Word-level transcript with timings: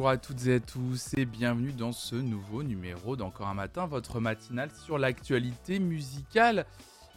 Bonjour, 0.00 0.08
à 0.08 0.16
toutes 0.16 0.46
et 0.46 0.54
à 0.54 0.60
tous 0.60 1.12
et 1.18 1.26
bienvenue 1.26 1.72
dans 1.72 1.92
ce 1.92 2.16
nouveau 2.16 2.62
numéro 2.62 3.16
d'Encore 3.16 3.48
un 3.48 3.54
matin, 3.54 3.86
votre 3.86 4.18
matinale 4.18 4.70
sur 4.82 4.96
l'actualité 4.96 5.78
musicale. 5.78 6.64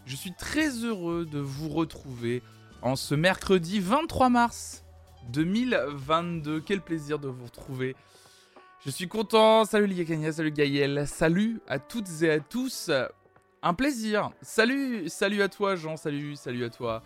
Je 0.06 0.18
suis 0.18 0.34
très 0.34 0.68
heureux 0.84 1.26
de 1.26 1.40
vous 1.40 1.70
retrouver 1.70 2.44
en 2.82 2.98
ce 2.98 3.16
mercredi 3.16 3.80
23 3.80 4.28
mars 4.28 4.84
2022. 5.30 6.60
Quel 6.60 6.82
plaisir 6.82 7.20
de 7.20 7.30
vous 7.30 7.46
retrouver. 7.46 7.96
Je 8.86 8.92
suis 8.92 9.08
content. 9.08 9.64
Salut 9.64 9.88
Liakania, 9.88 10.34
salut 10.34 10.52
Gaël, 10.52 11.08
salut 11.08 11.62
à 11.70 11.80
toutes 11.80 12.22
et 12.22 12.32
à 12.32 12.42
tous. 12.42 12.92
Un 13.62 13.74
plaisir. 13.74 14.32
Salut, 14.42 15.08
salut 15.08 15.42
à 15.42 15.48
toi 15.48 15.78
Jean, 15.78 15.96
salut, 15.96 16.36
salut 16.36 16.66
à 16.66 16.70
toi. 16.70 17.02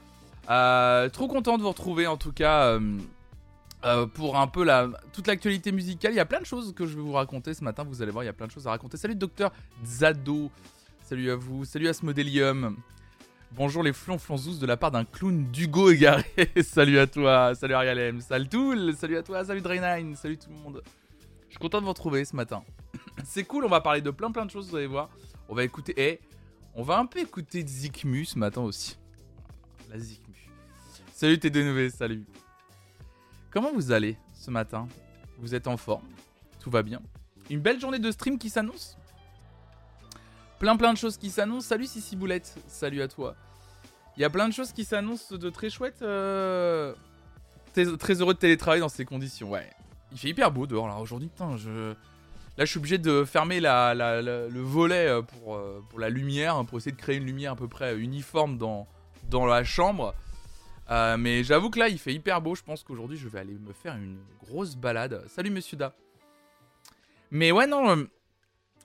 Euh, 0.49 1.07
trop 1.09 1.27
content 1.27 1.57
de 1.57 1.61
vous 1.61 1.69
retrouver 1.69 2.07
en 2.07 2.17
tout 2.17 2.31
cas. 2.31 2.63
Euh, 2.63 2.97
euh, 3.85 4.07
pour 4.07 4.37
un 4.37 4.47
peu 4.47 4.65
toute 5.13 5.27
l'actualité 5.27 5.71
musicale. 5.71 6.11
Il 6.13 6.15
y 6.15 6.19
a 6.19 6.25
plein 6.25 6.39
de 6.39 6.45
choses 6.45 6.73
que 6.73 6.85
je 6.85 6.95
vais 6.95 7.01
vous 7.01 7.13
raconter 7.13 7.53
ce 7.53 7.63
matin. 7.63 7.83
Vous 7.83 8.01
allez 8.01 8.11
voir, 8.11 8.23
il 8.23 8.27
y 8.27 8.29
a 8.29 8.33
plein 8.33 8.47
de 8.47 8.51
choses 8.51 8.67
à 8.67 8.71
raconter. 8.71 8.97
Salut 8.97 9.15
docteur 9.15 9.51
Zado. 9.85 10.49
Salut 11.03 11.29
à 11.29 11.35
vous. 11.35 11.63
Salut 11.63 11.87
à 11.87 11.93
Smodelium. 11.93 12.75
Bonjour 13.51 13.83
les 13.83 13.93
flonflonzous 13.93 14.57
de 14.57 14.65
la 14.65 14.77
part 14.77 14.91
d'un 14.91 15.05
clown 15.05 15.45
d'Hugo 15.51 15.91
égaré. 15.91 16.25
salut 16.63 16.97
à 16.97 17.07
toi. 17.07 17.53
Salut 17.55 17.75
Ariel 17.75 18.21
Salut 18.21 18.49
Toul. 18.49 18.95
Salut 18.95 19.17
à 19.17 19.23
toi. 19.23 19.45
Salut 19.45 19.61
Drainine. 19.61 20.15
Salut 20.15 20.37
tout 20.37 20.49
le 20.49 20.55
monde. 20.55 20.81
Je 21.47 21.51
suis 21.51 21.59
content 21.59 21.79
de 21.79 21.83
vous 21.83 21.91
retrouver 21.91 22.25
ce 22.25 22.35
matin. 22.35 22.63
C'est 23.23 23.43
cool. 23.43 23.63
On 23.63 23.69
va 23.69 23.81
parler 23.81 24.01
de 24.01 24.11
plein 24.11 24.31
plein 24.31 24.45
de 24.45 24.51
choses. 24.51 24.69
Vous 24.69 24.75
allez 24.75 24.87
voir. 24.87 25.09
On 25.49 25.55
va 25.55 25.63
écouter. 25.63 25.93
Et 25.97 26.19
on 26.73 26.83
va 26.83 26.97
un 26.97 27.05
peu 27.05 27.19
écouter 27.19 27.63
Zikmu 27.65 28.25
ce 28.25 28.39
matin 28.39 28.61
aussi. 28.61 28.97
La 29.89 29.99
Zikmu. 29.99 30.35
Salut 31.13 31.35
T2 31.35 31.89
Salut. 31.89 32.25
Comment 33.57 33.73
vous 33.73 33.91
allez 33.91 34.15
ce 34.35 34.51
matin? 34.51 34.87
Vous 35.39 35.55
êtes 35.55 35.65
en 35.65 35.77
forme? 35.77 36.05
Tout 36.59 36.69
va 36.69 36.83
bien? 36.83 37.01
Une 37.49 37.59
belle 37.59 37.81
journée 37.81 37.97
de 37.97 38.11
stream 38.11 38.37
qui 38.37 38.51
s'annonce? 38.51 38.99
Plein 40.59 40.77
plein 40.77 40.93
de 40.93 40.97
choses 40.99 41.17
qui 41.17 41.31
s'annoncent. 41.31 41.67
Salut 41.67 41.87
Sissi 41.87 42.15
Boulette, 42.15 42.55
salut 42.67 43.01
à 43.01 43.07
toi. 43.07 43.35
Il 44.15 44.21
y 44.21 44.25
a 44.25 44.29
plein 44.29 44.47
de 44.47 44.53
choses 44.53 44.71
qui 44.73 44.85
s'annoncent 44.85 45.35
de 45.35 45.49
très 45.49 45.71
chouettes. 45.71 46.03
Euh, 46.03 46.93
très, 47.73 48.21
heureux 48.21 48.35
de 48.35 48.39
télétravailler 48.39 48.81
dans 48.81 48.89
ces 48.89 49.05
conditions. 49.05 49.49
Ouais, 49.49 49.71
il 50.11 50.19
fait 50.19 50.29
hyper 50.29 50.51
beau 50.51 50.67
dehors 50.67 50.87
là 50.87 50.97
aujourd'hui. 50.97 51.31
je... 51.55 51.95
Là, 52.59 52.65
je 52.65 52.69
suis 52.69 52.77
obligé 52.77 52.99
de 52.99 53.23
fermer 53.23 53.59
le 53.59 54.61
volet 54.61 55.07
euh, 55.07 55.23
pour, 55.23 55.55
euh, 55.55 55.83
pour 55.89 55.99
la 55.99 56.11
lumière, 56.11 56.57
hein, 56.57 56.63
pour 56.63 56.77
essayer 56.77 56.91
de 56.91 57.01
créer 57.01 57.15
une 57.15 57.25
lumière 57.25 57.53
à 57.53 57.55
peu 57.55 57.67
près 57.67 57.97
uniforme 57.97 58.59
dans, 58.59 58.87
dans 59.31 59.47
la 59.47 59.63
chambre. 59.63 60.13
Euh, 60.89 61.17
mais 61.17 61.43
j'avoue 61.43 61.69
que 61.69 61.79
là, 61.79 61.89
il 61.89 61.99
fait 61.99 62.13
hyper 62.13 62.41
beau. 62.41 62.55
Je 62.55 62.63
pense 62.63 62.83
qu'aujourd'hui, 62.83 63.17
je 63.17 63.27
vais 63.27 63.39
aller 63.39 63.53
me 63.53 63.73
faire 63.73 63.95
une 63.95 64.19
grosse 64.39 64.75
balade. 64.75 65.23
Salut, 65.27 65.49
monsieur 65.49 65.77
Da. 65.77 65.93
Mais 67.31 67.51
ouais, 67.51 67.67
non. 67.67 67.89
Euh, 67.89 68.03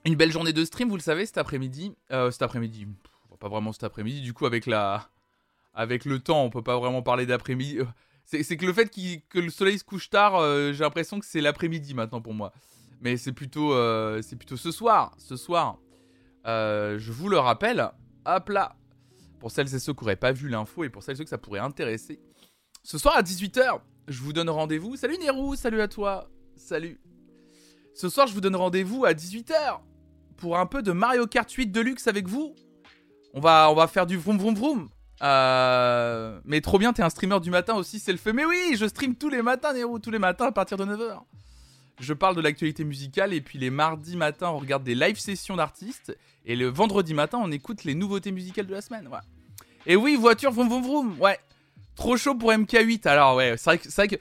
une 0.05 0.15
belle 0.15 0.31
journée 0.31 0.53
de 0.53 0.65
stream, 0.65 0.89
vous 0.89 0.97
le 0.97 1.01
savez, 1.01 1.25
cet 1.25 1.37
après-midi. 1.37 1.95
Euh, 2.11 2.31
cet 2.31 2.41
après-midi. 2.41 2.87
Pas 3.39 3.49
vraiment 3.49 3.73
cet 3.73 3.83
après-midi. 3.83 4.21
Du 4.21 4.33
coup, 4.33 4.45
avec 4.45 4.65
la. 4.65 5.09
Avec 5.73 6.05
le 6.05 6.19
temps, 6.19 6.43
on 6.43 6.49
peut 6.49 6.61
pas 6.61 6.77
vraiment 6.77 7.01
parler 7.01 7.25
d'après-midi. 7.25 7.79
C'est 8.25 8.57
que 8.57 8.65
le 8.65 8.73
fait 8.73 8.89
que 8.89 9.39
le 9.39 9.49
soleil 9.49 9.79
se 9.79 9.83
couche 9.83 10.09
tard, 10.09 10.39
j'ai 10.71 10.83
l'impression 10.83 11.19
que 11.19 11.25
c'est 11.25 11.41
l'après-midi 11.41 11.95
maintenant 11.95 12.21
pour 12.21 12.35
moi. 12.35 12.53
Mais 13.01 13.17
c'est 13.17 13.31
plutôt, 13.31 13.73
c'est 14.21 14.35
plutôt 14.35 14.55
ce 14.55 14.69
soir. 14.69 15.15
Ce 15.17 15.35
soir. 15.35 15.79
je 16.45 17.11
vous 17.11 17.27
le 17.27 17.39
rappelle. 17.39 17.89
Hop 18.25 18.49
là 18.49 18.75
pour 19.43 19.51
celles 19.51 19.75
et 19.75 19.79
ceux 19.79 19.91
qui 19.93 20.05
n'auraient 20.05 20.15
pas 20.15 20.31
vu 20.31 20.47
l'info 20.47 20.85
et 20.85 20.89
pour 20.89 21.03
celles 21.03 21.15
et 21.15 21.17
ceux 21.17 21.25
que 21.25 21.29
ça 21.29 21.37
pourrait 21.37 21.59
intéresser. 21.59 22.17
Ce 22.81 22.97
soir 22.97 23.17
à 23.17 23.21
18h, 23.21 23.81
je 24.07 24.21
vous 24.21 24.31
donne 24.31 24.49
rendez-vous. 24.49 24.95
Salut 24.95 25.17
Nérou, 25.17 25.57
salut 25.57 25.81
à 25.81 25.89
toi. 25.89 26.29
Salut. 26.55 27.01
Ce 27.93 28.07
soir, 28.07 28.25
je 28.25 28.33
vous 28.33 28.39
donne 28.39 28.55
rendez-vous 28.55 29.03
à 29.03 29.11
18h 29.11 29.81
pour 30.37 30.57
un 30.57 30.65
peu 30.65 30.81
de 30.81 30.93
Mario 30.93 31.27
Kart 31.27 31.51
8 31.51 31.73
Deluxe 31.73 32.07
avec 32.07 32.29
vous. 32.29 32.55
On 33.33 33.41
va, 33.41 33.85
faire 33.91 34.05
du 34.05 34.15
vroom 34.15 34.37
vroom 34.37 34.55
vroom. 34.55 34.89
Euh, 35.21 36.39
mais 36.45 36.61
trop 36.61 36.79
bien, 36.79 36.93
t'es 36.93 37.03
un 37.03 37.09
streamer 37.09 37.41
du 37.41 37.51
matin 37.51 37.75
aussi, 37.75 37.99
c'est 37.99 38.13
le 38.13 38.19
fait. 38.19 38.31
Mais 38.31 38.45
oui, 38.45 38.77
je 38.77 38.85
stream 38.87 39.13
tous 39.13 39.27
les 39.27 39.41
matins, 39.41 39.73
Nérou, 39.73 39.99
tous 39.99 40.11
les 40.11 40.19
matins 40.19 40.45
à 40.45 40.51
partir 40.53 40.77
de 40.77 40.85
9h. 40.85 41.19
Je 41.99 42.13
parle 42.13 42.35
de 42.35 42.41
l'actualité 42.41 42.83
musicale 42.83 43.33
et 43.33 43.41
puis 43.41 43.59
les 43.59 43.69
mardis 43.69 44.17
matins, 44.17 44.49
on 44.49 44.57
regarde 44.57 44.83
des 44.83 44.95
live 44.95 45.17
sessions 45.17 45.55
d'artistes. 45.55 46.17
Et 46.45 46.55
le 46.55 46.67
vendredi 46.67 47.13
matin, 47.13 47.39
on 47.41 47.51
écoute 47.51 47.83
les 47.83 47.95
nouveautés 47.95 48.31
musicales 48.31 48.67
de 48.67 48.73
la 48.73 48.81
semaine. 48.81 49.09
Et 49.85 49.95
oui, 49.95 50.15
voiture, 50.15 50.51
vroom 50.51 50.69
vroom 50.69 50.83
vroom. 50.83 51.15
Ouais. 51.19 51.37
Trop 51.95 52.17
chaud 52.17 52.35
pour 52.35 52.51
MK8. 52.51 53.07
Alors, 53.07 53.35
ouais, 53.35 53.55
c'est 53.57 53.79
vrai, 53.95 54.07
que, 54.07 54.15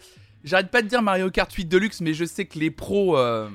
j'arrête 0.44 0.70
pas 0.70 0.82
de 0.82 0.88
dire 0.88 1.02
Mario 1.02 1.30
Kart 1.30 1.50
8 1.50 1.64
Deluxe, 1.64 2.00
mais 2.00 2.14
je 2.14 2.24
sais 2.24 2.44
que 2.44 2.58
les 2.58 2.70
pros. 2.70 3.16
Euh, 3.16 3.48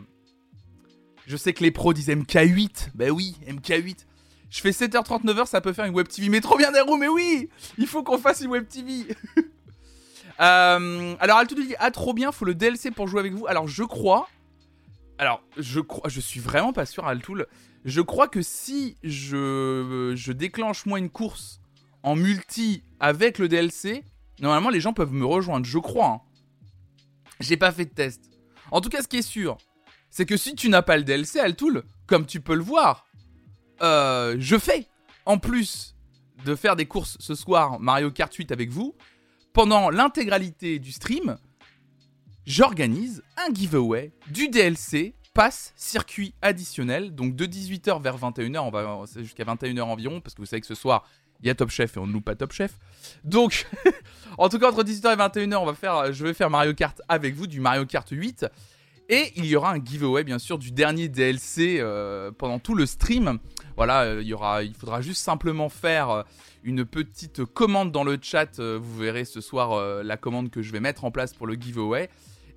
je 1.28 1.38
sais 1.38 1.54
que 1.54 1.64
les 1.64 1.72
pros 1.72 1.94
disent 1.94 2.10
MK8. 2.10 2.90
Bah 2.96 3.10
oui, 3.10 3.36
MK8. 3.48 4.06
Je 4.50 4.62
fais 4.62 4.72
7h39, 4.72 5.36
h 5.36 5.46
ça 5.46 5.62
peut 5.62 5.74
faire 5.74 5.86
une 5.86 5.94
web 5.94 6.08
TV. 6.08 6.30
Mais 6.30 6.42
trop 6.42 6.58
bien, 6.58 6.72
Nero, 6.72 6.98
mais 6.98 7.10
oui 7.10 7.50
Il 7.78 7.86
faut 7.86 8.02
qu'on 8.02 8.18
fasse 8.18 8.42
une 8.42 8.50
web 8.50 8.68
TV. 8.68 9.06
euh, 10.40 11.16
alors, 11.20 11.38
Alto 11.38 11.56
dit 11.56 11.76
Ah, 11.80 11.92
trop 11.92 12.14
bien, 12.14 12.32
faut 12.32 12.46
le 12.46 12.56
DLC 12.56 12.92
pour 12.92 13.08
jouer 13.08 13.20
avec 13.20 13.34
vous. 13.34 13.48
Alors, 13.48 13.68
je 13.68 13.84
crois. 13.84 14.28
Alors, 15.18 15.42
je 15.58 15.80
crois. 15.80 16.10
Je 16.10 16.20
suis 16.20 16.40
vraiment 16.40 16.74
pas 16.74 16.86
sûr, 16.86 17.08
Altoul. 17.08 17.48
Je 17.86 18.02
crois 18.02 18.28
que 18.28 18.42
si 18.42 18.98
je, 19.04 20.14
je 20.16 20.32
déclenche 20.32 20.86
moi 20.86 21.00
une 21.00 21.10
course 21.10 21.62
en 22.04 22.16
multi 22.16 22.84
avec 23.00 23.38
le 23.38 23.48
DLC, 23.48 24.04
normalement 24.40 24.70
les 24.70 24.82
gens 24.82 24.94
peuvent 24.94 25.14
me 25.14 25.26
rejoindre, 25.26 25.66
je 25.66 25.78
crois. 25.78 26.08
Hein. 26.08 26.22
J'ai 27.40 27.58
pas 27.58 27.72
fait 27.72 27.86
de 27.86 27.94
test. 27.94 28.30
En 28.72 28.82
tout 28.82 28.90
cas, 28.90 29.02
ce 29.02 29.08
qui 29.08 29.18
est 29.18 29.22
sûr, 29.22 29.58
c'est 30.10 30.26
que 30.26 30.38
si 30.38 30.56
tu 30.56 30.70
n'as 30.70 30.82
pas 30.82 30.98
le 30.98 31.04
DLC 31.04 31.40
Altoul, 31.40 31.84
comme 32.06 32.26
tu 32.26 32.42
peux 32.42 32.56
le 32.56 32.64
voir, 32.64 33.06
euh, 33.82 34.36
je 34.40 34.58
fais. 34.58 34.88
En 35.26 35.38
plus 35.38 35.96
de 36.46 36.56
faire 36.56 36.76
des 36.78 36.86
courses 36.86 37.18
ce 37.20 37.36
soir 37.36 37.80
Mario 37.80 38.12
Kart 38.12 38.34
8 38.34 38.52
avec 38.52 38.70
vous, 38.70 38.96
pendant 39.58 39.90
l'intégralité 39.90 40.78
du 40.78 40.92
stream, 40.92 41.36
j'organise 42.46 43.24
un 43.38 43.52
giveaway 43.52 44.12
du 44.30 44.50
DLC 44.50 45.16
passe 45.34 45.74
circuit 45.76 46.36
additionnel. 46.44 47.16
Donc 47.16 47.36
de 47.36 47.48
18h 47.48 48.00
vers 48.00 48.20
21h, 48.20 48.60
on 48.60 48.70
va 48.70 49.06
jusqu'à 49.16 49.46
21h 49.46 49.82
environ, 49.82 50.22
parce 50.22 50.36
que 50.36 50.44
vous 50.44 50.46
savez 50.46 50.62
que 50.62 50.68
ce 50.68 50.76
soir, 50.76 51.06
il 51.42 51.48
y 51.48 51.50
a 51.50 51.56
Top 51.56 51.72
Chef 51.72 51.98
et 51.98 52.00
on 52.00 52.06
ne 52.06 52.14
loue 52.14 52.22
pas 52.22 52.36
Top 52.36 52.54
Chef. 52.54 52.78
Donc, 53.24 53.66
en 54.38 54.48
tout 54.48 54.60
cas, 54.60 54.70
entre 54.70 54.84
18h 54.84 55.14
et 55.14 55.48
21h, 55.48 55.56
on 55.56 55.66
va 55.66 55.74
faire, 55.74 56.14
je 56.14 56.24
vais 56.24 56.36
faire 56.36 56.52
Mario 56.52 56.76
Kart 56.76 57.02
avec 57.10 57.34
vous, 57.34 57.48
du 57.48 57.60
Mario 57.60 57.88
Kart 57.88 58.08
8. 58.12 58.46
Et 59.10 59.32
il 59.38 59.46
y 59.46 59.56
aura 59.56 59.72
un 59.72 59.84
giveaway, 59.84 60.24
bien 60.24 60.38
sûr, 60.38 60.60
du 60.60 60.72
dernier 60.72 61.10
DLC 61.10 61.78
euh, 61.80 62.30
pendant 62.32 62.60
tout 62.60 62.76
le 62.76 62.86
stream. 62.86 63.40
Voilà, 63.76 64.02
euh, 64.04 64.22
il, 64.22 64.28
y 64.28 64.34
aura, 64.36 64.62
il 64.62 64.76
faudra 64.76 65.02
juste 65.02 65.24
simplement 65.24 65.70
faire 65.70 66.10
euh, 66.12 66.24
une 66.64 66.86
petite 66.86 67.46
commande 67.46 67.92
dans 67.92 68.04
le 68.04 68.18
chat. 68.22 68.60
vous 68.60 68.98
verrez 68.98 69.26
ce 69.26 69.42
soir 69.42 70.04
la 70.04 70.18
commande 70.18 70.50
que 70.50 70.62
je 70.62 70.72
vais 70.72 70.80
mettre 70.80 71.06
en 71.06 71.12
place 71.12 71.34
pour 71.34 71.48
le 71.48 71.56
giveaway. 71.56 72.10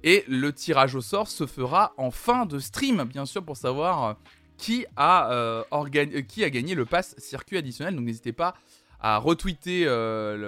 Et 0.03 0.25
le 0.29 0.53
tirage 0.53 0.95
au 0.95 1.01
sort 1.01 1.29
se 1.29 1.47
fera 1.47 1.93
en 1.97 2.11
fin 2.11 2.47
de 2.47 2.59
stream, 2.59 3.05
bien 3.05 3.27
sûr, 3.27 3.45
pour 3.45 3.57
savoir 3.57 4.05
euh, 4.05 4.15
qui 4.57 4.87
a, 4.97 5.31
euh, 5.31 5.63
euh, 5.73 6.23
qui 6.23 6.43
a 6.45 6.51
gagné 6.51 6.75
le 6.75 6.87
pass 6.87 7.15
circuit 7.19 7.59
additionnel. 7.59 7.95
Donc 7.95 8.05
n'hésitez 8.05 8.33
pas 8.33 8.55
à 8.99 9.19
retweeter 9.19 9.87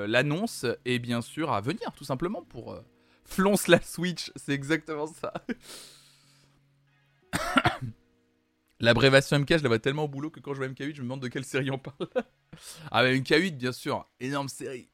l'annonce 0.07 0.67
et 0.85 0.99
bien 0.99 1.23
sûr 1.23 1.53
à 1.53 1.63
venir 1.63 1.91
tout 1.97 2.05
simplement 2.05 2.43
pour 2.43 2.79
flonce 3.25 3.67
la 3.67 3.81
Switch. 3.81 4.31
C'est 4.37 4.53
exactement 4.53 5.07
ça. 5.07 5.33
L'abrévation 8.83 9.39
MK, 9.39 9.59
je 9.59 9.63
la 9.63 9.69
vois 9.69 9.79
tellement 9.79 10.05
au 10.05 10.09
boulot 10.09 10.29
que 10.29 10.41
quand 10.41 10.55
je 10.55 10.59
vois 10.59 10.67
MK8, 10.67 10.97
je 10.97 11.03
me 11.03 11.07
demande 11.07 11.23
de 11.23 11.29
quelle 11.29 11.45
série 11.45 11.71
on 11.71 11.79
parle. 11.79 12.09
ah, 12.91 13.05
mais 13.05 13.17
MK8, 13.17 13.57
bien 13.57 13.71
sûr, 13.71 14.05
énorme 14.19 14.49
série. 14.49 14.91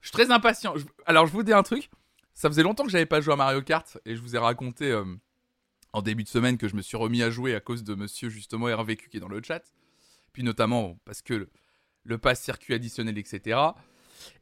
Je 0.00 0.08
suis 0.08 0.12
très 0.12 0.30
impatient. 0.30 0.74
Alors, 1.06 1.26
je 1.26 1.32
vous 1.32 1.42
dis 1.42 1.52
un 1.52 1.64
truc. 1.64 1.90
Ça 2.34 2.48
faisait 2.48 2.62
longtemps 2.62 2.84
que 2.84 2.90
j'avais 2.90 3.04
pas 3.04 3.20
joué 3.20 3.32
à 3.32 3.36
Mario 3.36 3.62
Kart 3.62 3.98
et 4.04 4.14
je 4.14 4.20
vous 4.20 4.36
ai 4.36 4.38
raconté 4.38 4.92
euh, 4.92 5.04
en 5.92 6.02
début 6.02 6.22
de 6.22 6.28
semaine 6.28 6.56
que 6.56 6.68
je 6.68 6.76
me 6.76 6.82
suis 6.82 6.96
remis 6.96 7.22
à 7.22 7.30
jouer 7.30 7.54
à 7.54 7.60
cause 7.60 7.82
de 7.82 7.94
monsieur 7.94 8.28
justement 8.28 8.66
RVQ 8.66 9.08
qui 9.08 9.16
est 9.16 9.20
dans 9.20 9.28
le 9.28 9.42
chat. 9.42 9.62
Puis 10.32 10.44
notamment 10.44 10.98
parce 11.04 11.20
que 11.20 11.34
le, 11.34 11.50
le 12.04 12.18
pass 12.18 12.40
circuit 12.40 12.74
additionnel, 12.74 13.18
etc. 13.18 13.58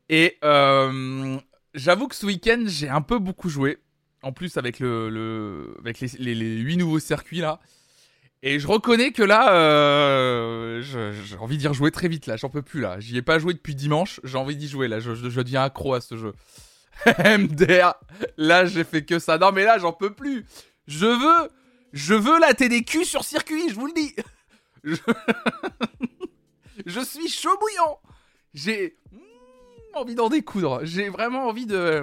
Et 0.09 0.38
euh, 0.44 1.38
j'avoue 1.75 2.09
que 2.09 2.17
ce 2.17 2.26
week-end, 2.26 2.64
j'ai 2.67 2.88
un 2.88 3.03
peu 3.03 3.19
beaucoup 3.19 3.49
joué. 3.49 3.79
En 4.22 4.32
plus, 4.32 4.56
avec, 4.56 4.78
le, 4.78 5.76
les, 5.84 5.94
les, 6.19 6.34
les 6.34 6.58
8 6.58 6.76
nouveaux 6.76 7.00
circuits 7.00 7.40
là. 7.40 7.60
Et 8.44 8.58
je 8.58 8.66
reconnais 8.66 9.12
que 9.12 9.22
là, 9.22 9.54
euh, 9.54 10.82
j'ai 10.82 11.36
envie 11.36 11.58
d'y 11.58 11.69
rejouer 11.69 11.92
très 11.92 12.08
vite 12.08 12.26
là, 12.26 12.36
j'en 12.36 12.48
peux 12.48 12.62
plus 12.62 12.80
là. 12.80 12.98
J'y 12.98 13.16
ai 13.16 13.22
pas 13.22 13.38
joué 13.38 13.54
depuis 13.54 13.76
dimanche, 13.76 14.20
j'ai 14.24 14.36
envie 14.36 14.56
d'y 14.56 14.66
jouer 14.66 14.88
là, 14.88 14.98
je, 14.98 15.12
deviens 15.12 15.62
accro 15.62 15.94
à 15.94 16.00
ce 16.00 16.16
jeu. 16.16 16.32
MDR, 17.19 17.94
là 18.36 18.66
j'ai 18.66 18.82
fait 18.82 19.04
que 19.04 19.20
ça. 19.20 19.38
Non 19.38 19.52
mais 19.52 19.64
là 19.64 19.78
j'en 19.78 19.92
peux 19.92 20.12
plus. 20.12 20.44
Je 20.88 21.06
veux, 21.06 21.50
je 21.92 22.14
veux 22.14 22.40
la 22.40 22.52
TDQ 22.52 23.04
sur 23.04 23.25
circuit, 23.25 23.68
je 23.68 23.75
vous 23.75 23.86
le 23.86 23.92
dis. 23.92 24.14
Je, 24.82 24.96
je 26.86 27.00
suis 27.00 27.28
chaud 27.28 27.56
bouillant. 27.60 28.00
J'ai, 28.54 28.96
envie 29.94 30.14
d'en 30.14 30.28
découdre. 30.28 30.80
J'ai 30.82 31.08
vraiment 31.08 31.46
envie 31.46 31.66
de. 31.66 32.02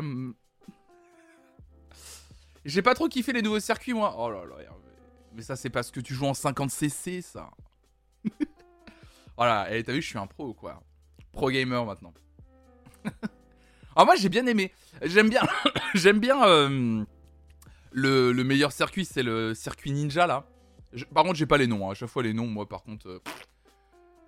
J'ai 2.69 2.83
pas 2.83 2.93
trop 2.93 3.07
kiffé 3.07 3.33
les 3.33 3.41
nouveaux 3.41 3.59
circuits, 3.59 3.93
moi. 3.93 4.15
Oh 4.17 4.29
là 4.29 4.45
là, 4.45 4.55
mais 5.33 5.41
ça, 5.41 5.55
c'est 5.55 5.69
parce 5.69 5.89
que 5.89 5.99
tu 5.99 6.13
joues 6.13 6.25
en 6.25 6.33
50cc, 6.33 7.21
ça. 7.21 7.49
voilà, 9.37 9.75
et 9.75 9.83
t'as 9.83 9.93
vu, 9.93 10.01
je 10.01 10.07
suis 10.07 10.17
un 10.17 10.27
pro, 10.27 10.53
quoi. 10.53 10.81
Pro 11.31 11.49
gamer 11.49 11.83
maintenant. 11.85 12.13
Alors, 13.95 14.05
moi, 14.05 14.15
j'ai 14.15 14.29
bien 14.29 14.45
aimé. 14.45 14.71
J'aime 15.01 15.29
bien. 15.29 15.41
J'aime 15.95 16.19
bien. 16.19 16.43
Euh, 16.45 17.03
le, 17.91 18.33
meilleur 18.43 18.71
circuit, 18.71 19.05
c'est 19.05 19.23
le 19.23 19.55
circuit 19.55 19.91
ninja, 19.91 20.27
là. 20.27 20.45
par 21.13 21.23
contre, 21.23 21.35
j'ai 21.35 21.47
pas 21.47 21.57
les 21.57 21.67
noms. 21.67 21.87
Hein. 21.87 21.91
À 21.91 21.95
chaque 21.95 22.09
fois, 22.09 22.21
les 22.21 22.33
noms, 22.33 22.47
moi, 22.47 22.67
par 22.67 22.83
contre. 22.83 23.07
Euh, 23.07 23.19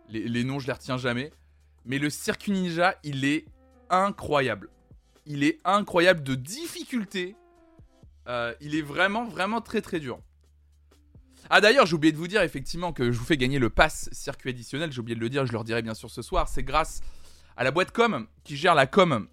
les, 0.10 0.28
les 0.28 0.44
noms, 0.44 0.60
je 0.60 0.68
les 0.68 0.74
retiens 0.74 0.98
jamais. 0.98 1.32
Mais 1.86 2.00
le 2.00 2.10
circuit 2.10 2.52
ninja, 2.52 2.96
il 3.04 3.24
est 3.24 3.46
incroyable. 3.90 4.70
Il 5.28 5.44
est 5.44 5.60
incroyable 5.64 6.24
de 6.24 6.34
difficulté. 6.34 7.36
Euh, 8.28 8.54
il 8.62 8.76
est 8.76 8.82
vraiment, 8.82 9.26
vraiment 9.26 9.62
très, 9.62 9.82
très 9.82 10.00
dur. 10.00 10.20
Ah 11.50 11.60
d'ailleurs, 11.60 11.86
j'ai 11.86 11.96
oublié 11.96 12.12
de 12.12 12.18
vous 12.18 12.28
dire 12.28 12.42
effectivement 12.42 12.94
que 12.94 13.12
je 13.12 13.18
vous 13.18 13.26
fais 13.26 13.38
gagner 13.38 13.60
le 13.60 13.70
pass 13.70 14.10
circuit 14.12 14.52
additionnel. 14.52 14.92
J'ai 14.92 15.00
oublié 15.00 15.16
de 15.16 15.22
le 15.22 15.30
dire, 15.30 15.46
je 15.46 15.54
le 15.54 15.64
dirai 15.64 15.82
bien 15.82 15.94
sûr 15.94 16.10
ce 16.10 16.22
soir. 16.22 16.48
C'est 16.48 16.64
grâce 16.64 17.02
à 17.58 17.64
la 17.64 17.72
boîte 17.72 17.92
com 17.92 18.28
qui 18.44 18.56
gère 18.56 18.76
la 18.76 18.88
com 18.88 19.28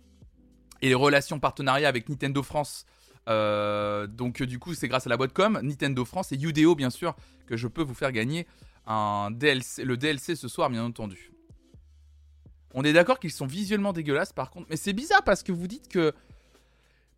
et 0.81 0.88
les 0.88 0.94
relations 0.94 1.38
partenariat 1.38 1.88
avec 1.88 2.08
Nintendo 2.08 2.43
France. 2.43 2.87
Euh, 3.29 4.06
donc 4.06 4.43
du 4.43 4.58
coup, 4.58 4.75
c'est 4.75 4.88
grâce 4.88 5.06
à 5.06 5.11
la 5.11 5.17
boîte 5.17 5.32
com, 5.32 5.61
Nintendo 5.62 6.05
France 6.05 6.32
et 6.32 6.37
Udeo 6.37 6.75
bien 6.75 6.90
sûr 6.90 7.14
que 7.46 7.56
je 7.56 7.69
peux 7.69 7.82
vous 7.82 7.94
faire 7.94 8.12
gagner 8.12 8.46
un 8.87 9.31
DLC, 9.31 9.85
le 9.85 9.96
DLC 9.99 10.35
ce 10.35 10.49
soir 10.49 10.70
bien 10.70 10.82
entendu. 10.82 11.31
On 12.75 12.82
est 12.85 12.93
d'accord 12.93 13.19
qu'ils 13.19 13.32
sont 13.32 13.46
visuellement 13.46 13.93
dégueulasses 13.93 14.32
par 14.32 14.50
contre. 14.50 14.67
Mais 14.70 14.76
c'est 14.76 14.93
bizarre 14.93 15.23
parce 15.25 15.43
que 15.43 15.52
vous 15.52 15.67
dites 15.67 15.88
que. 15.88 16.14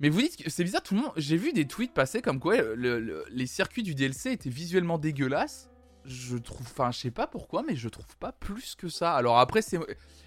Mais 0.00 0.08
vous 0.08 0.20
dites 0.20 0.42
que 0.42 0.50
c'est 0.50 0.64
bizarre, 0.64 0.82
tout 0.82 0.94
le 0.94 1.02
monde. 1.02 1.12
J'ai 1.16 1.36
vu 1.36 1.52
des 1.52 1.66
tweets 1.66 1.92
passer 1.92 2.22
comme 2.22 2.40
quoi 2.40 2.56
les 2.76 3.46
circuits 3.46 3.82
du 3.82 3.94
DLC 3.94 4.32
étaient 4.32 4.50
visuellement 4.50 4.98
dégueulasses. 4.98 5.70
Je 6.06 6.38
trouve. 6.38 6.66
Enfin, 6.66 6.90
je 6.90 6.98
sais 6.98 7.10
pas 7.10 7.26
pourquoi, 7.26 7.62
mais 7.62 7.76
je 7.76 7.88
trouve 7.88 8.16
pas 8.16 8.32
plus 8.32 8.74
que 8.74 8.88
ça. 8.88 9.14
Alors 9.14 9.38
après, 9.38 9.60
c'est. 9.60 9.78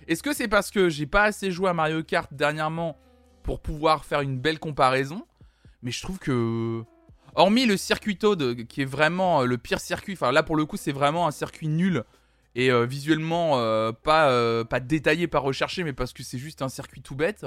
Est-ce 0.07 0.21
que 0.21 0.33
c'est 0.33 0.47
parce 0.47 0.69
que 0.69 0.89
j'ai 0.89 1.07
pas 1.07 1.23
assez 1.23 1.51
joué 1.51 1.69
à 1.69 1.73
Mario 1.73 2.03
Kart 2.03 2.31
dernièrement 2.31 2.97
pour 3.41 3.59
pouvoir 3.59 4.05
faire 4.05 4.21
une 4.21 4.37
belle 4.39 4.59
comparaison? 4.59 5.25
Mais 5.81 5.91
je 5.91 6.01
trouve 6.01 6.19
que. 6.19 6.83
Hormis 7.35 7.65
le 7.65 7.77
circuit 7.77 8.17
Toad, 8.17 8.67
qui 8.67 8.83
est 8.83 8.85
vraiment 8.85 9.41
le 9.41 9.57
pire 9.57 9.79
circuit, 9.79 10.13
enfin 10.13 10.31
là 10.31 10.43
pour 10.43 10.55
le 10.55 10.67
coup 10.67 10.77
c'est 10.77 10.91
vraiment 10.91 11.27
un 11.27 11.31
circuit 11.31 11.67
nul 11.67 12.03
et 12.55 12.71
euh, 12.71 12.85
visuellement 12.85 13.59
euh, 13.59 13.91
euh, 14.07 14.63
pas 14.63 14.79
détaillé, 14.79 15.27
pas 15.27 15.39
recherché, 15.39 15.83
mais 15.83 15.93
parce 15.93 16.13
que 16.13 16.23
c'est 16.23 16.37
juste 16.37 16.61
un 16.61 16.69
circuit 16.69 17.01
tout 17.01 17.15
bête. 17.15 17.45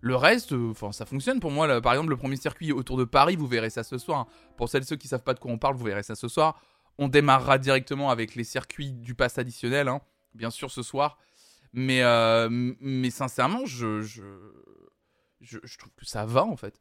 Le 0.00 0.16
reste, 0.16 0.52
enfin, 0.52 0.92
ça 0.92 1.04
fonctionne 1.04 1.40
pour 1.40 1.50
moi. 1.50 1.80
par 1.80 1.92
exemple, 1.92 2.10
le 2.10 2.16
premier 2.16 2.36
circuit 2.36 2.72
autour 2.72 2.96
de 2.96 3.04
Paris, 3.04 3.36
vous 3.36 3.46
verrez 3.46 3.70
ça 3.70 3.82
ce 3.82 3.98
soir. 3.98 4.26
Pour 4.56 4.68
celles 4.68 4.82
et 4.82 4.86
ceux 4.86 4.96
qui 4.96 5.08
savent 5.08 5.22
pas 5.22 5.34
de 5.34 5.40
quoi 5.40 5.50
on 5.50 5.58
parle, 5.58 5.74
vous 5.74 5.84
verrez 5.84 6.02
ça 6.02 6.14
ce 6.14 6.28
soir. 6.28 6.60
On 6.98 7.08
démarrera 7.08 7.58
directement 7.58 8.10
avec 8.10 8.34
les 8.34 8.44
circuits 8.44 8.92
du 8.92 9.14
pass 9.14 9.38
additionnel, 9.38 9.88
hein, 9.88 10.00
bien 10.34 10.50
sûr 10.50 10.70
ce 10.70 10.82
soir. 10.82 11.18
Mais, 11.72 12.02
mais 12.80 13.10
sincèrement, 13.10 13.66
je, 13.66 14.00
je, 14.00 14.22
je, 15.40 15.78
trouve 15.78 15.92
que 15.96 16.06
ça 16.06 16.24
va 16.24 16.44
en 16.44 16.56
fait. 16.56 16.80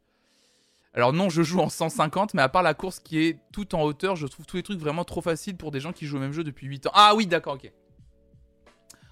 Alors 0.94 1.14
non, 1.14 1.30
je 1.30 1.44
joue 1.44 1.60
en 1.60 1.70
150, 1.70 2.34
mais 2.34 2.42
à 2.42 2.50
part 2.50 2.64
la 2.64 2.74
course 2.74 3.00
qui 3.00 3.20
est 3.20 3.40
tout 3.54 3.76
en 3.76 3.84
hauteur, 3.84 4.16
je 4.16 4.26
trouve 4.26 4.46
tous 4.46 4.58
les 4.58 4.64
trucs 4.64 4.80
vraiment 4.80 5.04
trop 5.04 5.22
faciles 5.22 5.56
pour 5.56 5.72
des 5.72 5.80
gens 5.80 5.94
qui 5.94 6.08
jouent 6.08 6.18
au 6.18 6.22
même 6.22 6.34
jeu 6.34 6.44
depuis 6.44 6.68
8 6.68 6.88
ans. 6.88 6.92
Ah 6.96 7.14
oui, 7.16 7.28
d'accord, 7.28 7.56
ok. 7.56 7.72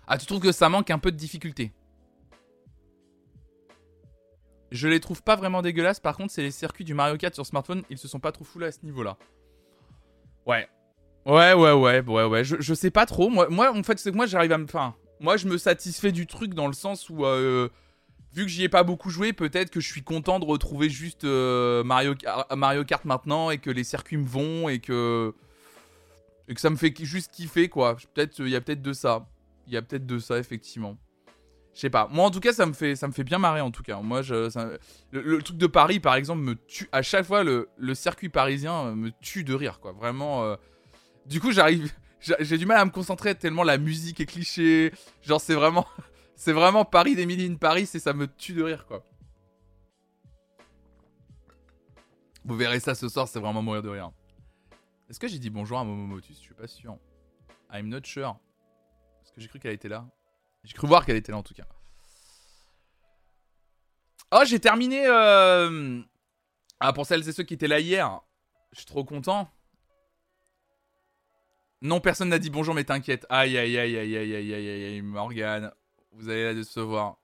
Ah, 0.08 0.18
tu 0.18 0.26
trouves 0.26 0.40
que 0.40 0.52
ça 0.52 0.70
manque 0.70 0.90
un 0.90 1.00
peu 1.00 1.12
de 1.12 1.18
difficulté 1.18 1.72
Je 4.72 4.88
les 4.88 5.00
trouve 5.00 5.24
pas 5.24 5.36
vraiment 5.36 5.62
dégueulasses, 5.62 6.00
par 6.00 6.18
contre, 6.18 6.32
c'est 6.32 6.42
les 6.42 6.52
circuits 6.52 6.84
du 6.84 6.94
Mario 6.94 7.18
Kart 7.18 7.34
sur 7.34 7.46
smartphone, 7.46 7.84
ils 7.90 7.98
se 7.98 8.08
sont 8.08 8.20
pas 8.20 8.32
trop 8.32 8.44
foulés 8.44 8.68
à 8.68 8.72
ce 8.72 8.80
niveau-là. 8.84 9.18
Ouais. 10.46 10.68
Ouais, 11.26 11.54
ouais, 11.54 11.72
ouais, 11.72 12.02
ouais, 12.02 12.24
ouais. 12.24 12.44
Je, 12.44 12.74
sais 12.74 12.92
pas 12.92 13.06
trop. 13.06 13.30
Moi, 13.30 13.72
en 13.72 13.84
fait, 13.84 14.00
c'est 14.00 14.12
que 14.12 14.16
moi, 14.16 14.26
j'arrive 14.26 14.52
à 14.52 14.58
me. 14.58 14.64
Enfin, 14.64 14.96
moi, 15.20 15.38
je 15.38 15.48
me 15.48 15.58
satisfais 15.58 16.12
du 16.12 16.28
truc 16.28 16.54
dans 16.54 16.68
le 16.68 16.74
sens 16.74 17.10
où. 17.10 17.26
Euh, 17.26 17.70
vu 18.34 18.44
que 18.44 18.52
j'y 18.52 18.64
ai 18.64 18.70
pas 18.70 18.84
beaucoup 18.84 19.10
joué, 19.10 19.34
peut-être 19.34 19.70
que 19.72 19.80
je 19.80 19.88
suis 19.88 20.04
content 20.04 20.40
de 20.40 20.46
retrouver 20.46 20.90
juste 20.90 21.24
euh, 21.24 21.84
Mario, 21.84 22.14
Mario 22.56 22.86
Kart 22.86 23.04
maintenant 23.04 23.50
et 23.50 23.58
que 23.58 23.72
les 23.72 23.84
circuits 23.84 24.18
me 24.18 24.28
vont 24.28 24.70
et 24.70 24.80
que 24.80 25.34
et 26.48 26.54
que 26.54 26.62
ça 26.62 26.70
me 26.70 26.76
fait 26.76 26.94
juste 27.04 27.32
kiffer 27.32 27.68
quoi. 27.68 27.98
Peut-être 28.14 28.40
il 28.40 28.50
y 28.50 28.56
a 28.56 28.62
peut-être 28.62 28.82
de 28.82 28.94
ça. 28.94 29.28
Il 29.66 29.74
y 29.74 29.78
a 29.78 29.82
peut-être 29.82 30.06
de 30.06 30.20
ça 30.20 30.38
effectivement. 30.38 30.98
Je 31.78 31.82
sais 31.82 31.92
pas. 31.92 32.08
Moi 32.12 32.26
en 32.26 32.32
tout 32.32 32.40
cas 32.40 32.54
ça 32.54 32.66
me 32.66 32.74
fait 32.74 32.96
ça 32.96 33.08
me 33.08 33.14
fait 33.14 33.24
bien 33.24 33.38
marrer 33.38 33.62
en 33.62 33.70
tout 33.70 33.84
cas. 33.84 34.02
Moi 34.02 34.24
je 34.24 34.50
le, 35.12 35.42
truc 35.44 35.58
de 35.58 35.68
Paris 35.68 36.00
par 36.00 36.16
exemple 36.16 36.42
me 36.42 36.56
tue 36.56 36.90
à 36.92 37.04
chaque 37.04 37.24
fois 37.24 37.44
le, 37.44 37.70
circuit 37.94 38.30
parisien 38.30 38.96
me 38.96 39.12
tue 39.22 39.44
de 39.44 39.54
rire 39.54 39.80
quoi. 39.80 39.92
Vraiment. 39.92 40.44
Euh, 40.44 40.56
du 41.28 41.40
coup 41.40 41.52
j'arrive 41.52 41.94
j'ai 42.40 42.58
du 42.58 42.66
mal 42.66 42.78
à 42.78 42.86
me 42.86 42.90
concentrer 42.90 43.36
tellement 43.36 43.62
la 43.62 43.78
musique 43.78 44.20
est 44.20 44.26
cliché. 44.26 44.92
Genre 45.22 45.40
c'est 45.40 45.54
vraiment 45.54 45.86
c'est 46.36 46.52
vraiment 46.52 46.84
Paris 46.84 47.16
d'Emily 47.16 47.46
in 47.46 47.58
Paris 47.58 47.88
et 47.94 48.00
ça 48.00 48.14
me 48.14 48.26
tue 48.26 48.54
de 48.54 48.64
rire, 48.64 48.88
quoi. 48.88 49.04
Vous 52.44 52.56
verrez 52.56 52.80
ça 52.80 52.96
ce 52.96 53.08
soir, 53.08 53.28
c'est 53.28 53.40
vraiment 53.40 53.62
mourir 53.62 53.84
de 53.84 53.90
rire. 53.90 54.10
Est-ce 55.12 55.20
que 55.20 55.28
j'ai 55.28 55.38
dit 55.38 55.52
bonjour 55.52 55.78
à 55.78 55.84
Momomotus? 55.84 56.38
Je 56.38 56.42
suis 56.42 56.56
pas 56.56 56.66
sûr. 56.66 56.98
I'm 57.72 57.88
not 57.88 58.00
sure. 58.04 58.40
Est-ce 59.22 59.32
que 59.32 59.42
j'ai 59.42 59.48
cru 59.48 59.60
qu'elle 59.60 59.74
était 59.74 59.90
là? 59.90 60.08
J'ai 60.64 60.74
cru 60.74 60.88
voir 60.88 61.06
qu'elle 61.06 61.18
était 61.18 61.32
là 61.32 61.38
en 61.38 61.44
tout 61.44 61.54
cas. 61.54 61.66
Oh, 64.32 64.44
j'ai 64.46 64.60
terminé. 64.60 65.06
Euh... 65.08 66.02
Ah, 66.80 66.94
pour 66.94 67.06
celles 67.06 67.28
et 67.28 67.32
ceux 67.32 67.44
qui 67.44 67.54
étaient 67.54 67.68
là 67.68 67.80
hier, 67.80 68.22
je 68.72 68.78
suis 68.78 68.86
trop 68.86 69.04
content. 69.04 69.50
Non, 71.82 72.00
personne 72.00 72.30
n'a 72.30 72.40
dit 72.40 72.50
bonjour, 72.50 72.74
mais 72.74 72.84
t'inquiète. 72.84 73.26
Aïe, 73.30 73.58
aïe, 73.58 73.78
aïe, 73.78 73.98
aïe, 73.98 74.18
aïe, 74.18 74.36
aïe, 74.36 74.54
aïe, 74.54 74.86
aïe, 74.86 75.02
Morgane. 75.02 75.72
Vous 76.12 76.30
allez 76.30 76.44
la 76.44 76.54
décevoir. 76.54 77.18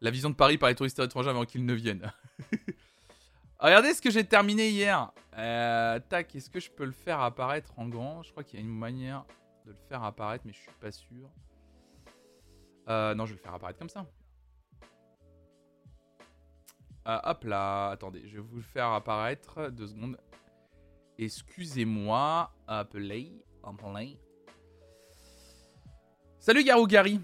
La 0.00 0.10
vision 0.10 0.28
de 0.30 0.34
Paris 0.34 0.58
par 0.58 0.68
les 0.68 0.74
touristes 0.74 0.98
étrangers 0.98 1.30
avant 1.30 1.44
qu'ils 1.44 1.64
ne 1.64 1.72
viennent. 1.72 2.12
Regardez 3.58 3.94
ce 3.94 4.02
que 4.02 4.10
j'ai 4.10 4.24
terminé 4.24 4.68
hier. 4.68 5.10
Euh, 5.38 5.98
tac, 6.08 6.34
est-ce 6.34 6.50
que 6.50 6.60
je 6.60 6.70
peux 6.70 6.84
le 6.84 6.92
faire 6.92 7.20
apparaître 7.20 7.72
en 7.78 7.88
grand? 7.88 8.22
Je 8.22 8.30
crois 8.30 8.44
qu'il 8.44 8.58
y 8.58 8.62
a 8.62 8.64
une 8.64 8.78
manière 8.78 9.24
de 9.64 9.70
le 9.70 9.78
faire 9.88 10.04
apparaître, 10.04 10.44
mais 10.46 10.52
je 10.52 10.58
suis 10.58 10.70
pas 10.80 10.92
sûr. 10.92 11.30
Euh, 12.88 13.14
non, 13.14 13.26
je 13.26 13.32
vais 13.32 13.36
le 13.36 13.42
faire 13.42 13.54
apparaître 13.54 13.78
comme 13.78 13.88
ça. 13.88 14.06
Euh, 17.06 17.18
hop 17.24 17.44
là, 17.44 17.90
attendez, 17.90 18.22
je 18.26 18.36
vais 18.36 18.42
vous 18.42 18.56
le 18.56 18.62
faire 18.62 18.88
apparaître. 18.88 19.70
Deux 19.70 19.88
secondes. 19.88 20.18
Excusez-moi. 21.18 22.50
Hop 22.68 22.94
là. 22.94 23.24
Salut 26.38 26.64
Garou 26.64 26.86
Gary. 26.86 27.20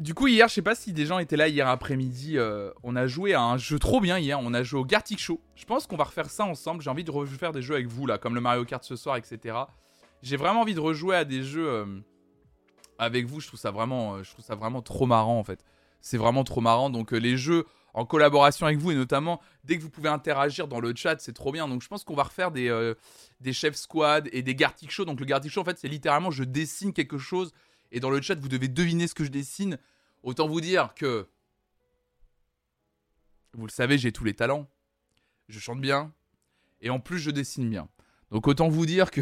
Du 0.00 0.14
coup, 0.14 0.28
hier, 0.28 0.48
je 0.48 0.54
sais 0.54 0.62
pas 0.62 0.74
si 0.74 0.94
des 0.94 1.04
gens 1.04 1.18
étaient 1.18 1.36
là 1.36 1.46
hier 1.46 1.68
après-midi. 1.68 2.38
Euh, 2.38 2.70
on 2.82 2.96
a 2.96 3.06
joué 3.06 3.34
à 3.34 3.42
un 3.42 3.58
jeu 3.58 3.78
trop 3.78 4.00
bien 4.00 4.18
hier. 4.18 4.38
On 4.40 4.54
a 4.54 4.62
joué 4.62 4.80
au 4.80 4.84
Gartic 4.84 5.18
Show. 5.18 5.42
Je 5.54 5.66
pense 5.66 5.86
qu'on 5.86 5.96
va 5.96 6.04
refaire 6.04 6.30
ça 6.30 6.44
ensemble. 6.44 6.80
J'ai 6.80 6.88
envie 6.88 7.04
de 7.04 7.10
refaire 7.10 7.52
des 7.52 7.60
jeux 7.60 7.74
avec 7.74 7.86
vous, 7.86 8.06
là, 8.06 8.16
comme 8.16 8.34
le 8.34 8.40
Mario 8.40 8.64
Kart 8.64 8.82
ce 8.82 8.96
soir, 8.96 9.16
etc. 9.16 9.58
J'ai 10.22 10.38
vraiment 10.38 10.62
envie 10.62 10.74
de 10.74 10.80
rejouer 10.80 11.16
à 11.16 11.26
des 11.26 11.42
jeux 11.42 11.68
euh, 11.68 12.00
avec 13.00 13.26
vous. 13.26 13.40
Je 13.40 13.48
trouve 13.48 13.60
ça 13.60 13.70
vraiment, 13.70 14.14
euh, 14.14 14.22
je 14.22 14.30
trouve 14.30 14.44
ça 14.44 14.54
vraiment 14.54 14.82
trop 14.82 15.06
marrant, 15.06 15.38
en 15.38 15.44
fait. 15.44 15.64
C'est 16.00 16.18
vraiment 16.18 16.44
trop 16.44 16.60
marrant. 16.60 16.90
Donc, 16.90 17.12
les 17.12 17.36
jeux 17.36 17.66
en 17.92 18.06
collaboration 18.06 18.66
avec 18.66 18.78
vous, 18.78 18.92
et 18.92 18.94
notamment 18.94 19.40
dès 19.64 19.76
que 19.76 19.82
vous 19.82 19.90
pouvez 19.90 20.08
interagir 20.08 20.68
dans 20.68 20.78
le 20.78 20.94
chat, 20.94 21.20
c'est 21.20 21.32
trop 21.32 21.50
bien. 21.50 21.66
Donc, 21.66 21.82
je 21.82 21.88
pense 21.88 22.04
qu'on 22.04 22.14
va 22.14 22.22
refaire 22.22 22.52
des, 22.52 22.94
des 23.40 23.52
Chef 23.52 23.74
Squad 23.74 24.28
et 24.32 24.42
des 24.42 24.54
Gartic 24.54 24.90
Show. 24.90 25.04
Donc, 25.04 25.18
le 25.18 25.26
Gartic 25.26 25.50
Show, 25.50 25.60
en 25.60 25.64
fait, 25.64 25.78
c'est 25.78 25.88
littéralement 25.88 26.30
je 26.30 26.44
dessine 26.44 26.92
quelque 26.92 27.18
chose 27.18 27.52
et 27.92 28.00
dans 28.00 28.10
le 28.10 28.20
chat, 28.20 28.38
vous 28.38 28.48
devez 28.48 28.68
deviner 28.68 29.06
ce 29.06 29.14
que 29.14 29.24
je 29.24 29.30
dessine. 29.30 29.78
Autant 30.22 30.46
vous 30.48 30.60
dire 30.60 30.94
que. 30.94 31.28
Vous 33.52 33.66
le 33.66 33.72
savez, 33.72 33.98
j'ai 33.98 34.12
tous 34.12 34.24
les 34.24 34.34
talents. 34.34 34.68
Je 35.48 35.58
chante 35.58 35.80
bien. 35.80 36.12
Et 36.80 36.90
en 36.90 37.00
plus, 37.00 37.18
je 37.18 37.30
dessine 37.30 37.68
bien. 37.68 37.88
Donc 38.30 38.46
autant 38.46 38.68
vous 38.68 38.86
dire 38.86 39.10
que. 39.10 39.20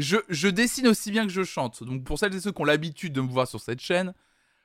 Je, 0.00 0.48
dessine 0.48 0.88
aussi 0.88 1.10
bien 1.10 1.26
que 1.26 1.32
je 1.32 1.42
chante. 1.42 1.82
Donc 1.82 2.04
pour 2.04 2.18
celles 2.18 2.34
et 2.34 2.40
ceux 2.40 2.52
qui 2.52 2.60
ont 2.60 2.64
l'habitude 2.64 3.12
de 3.12 3.20
me 3.20 3.28
voir 3.28 3.46
sur 3.46 3.60
cette 3.60 3.80
chaîne, 3.80 4.14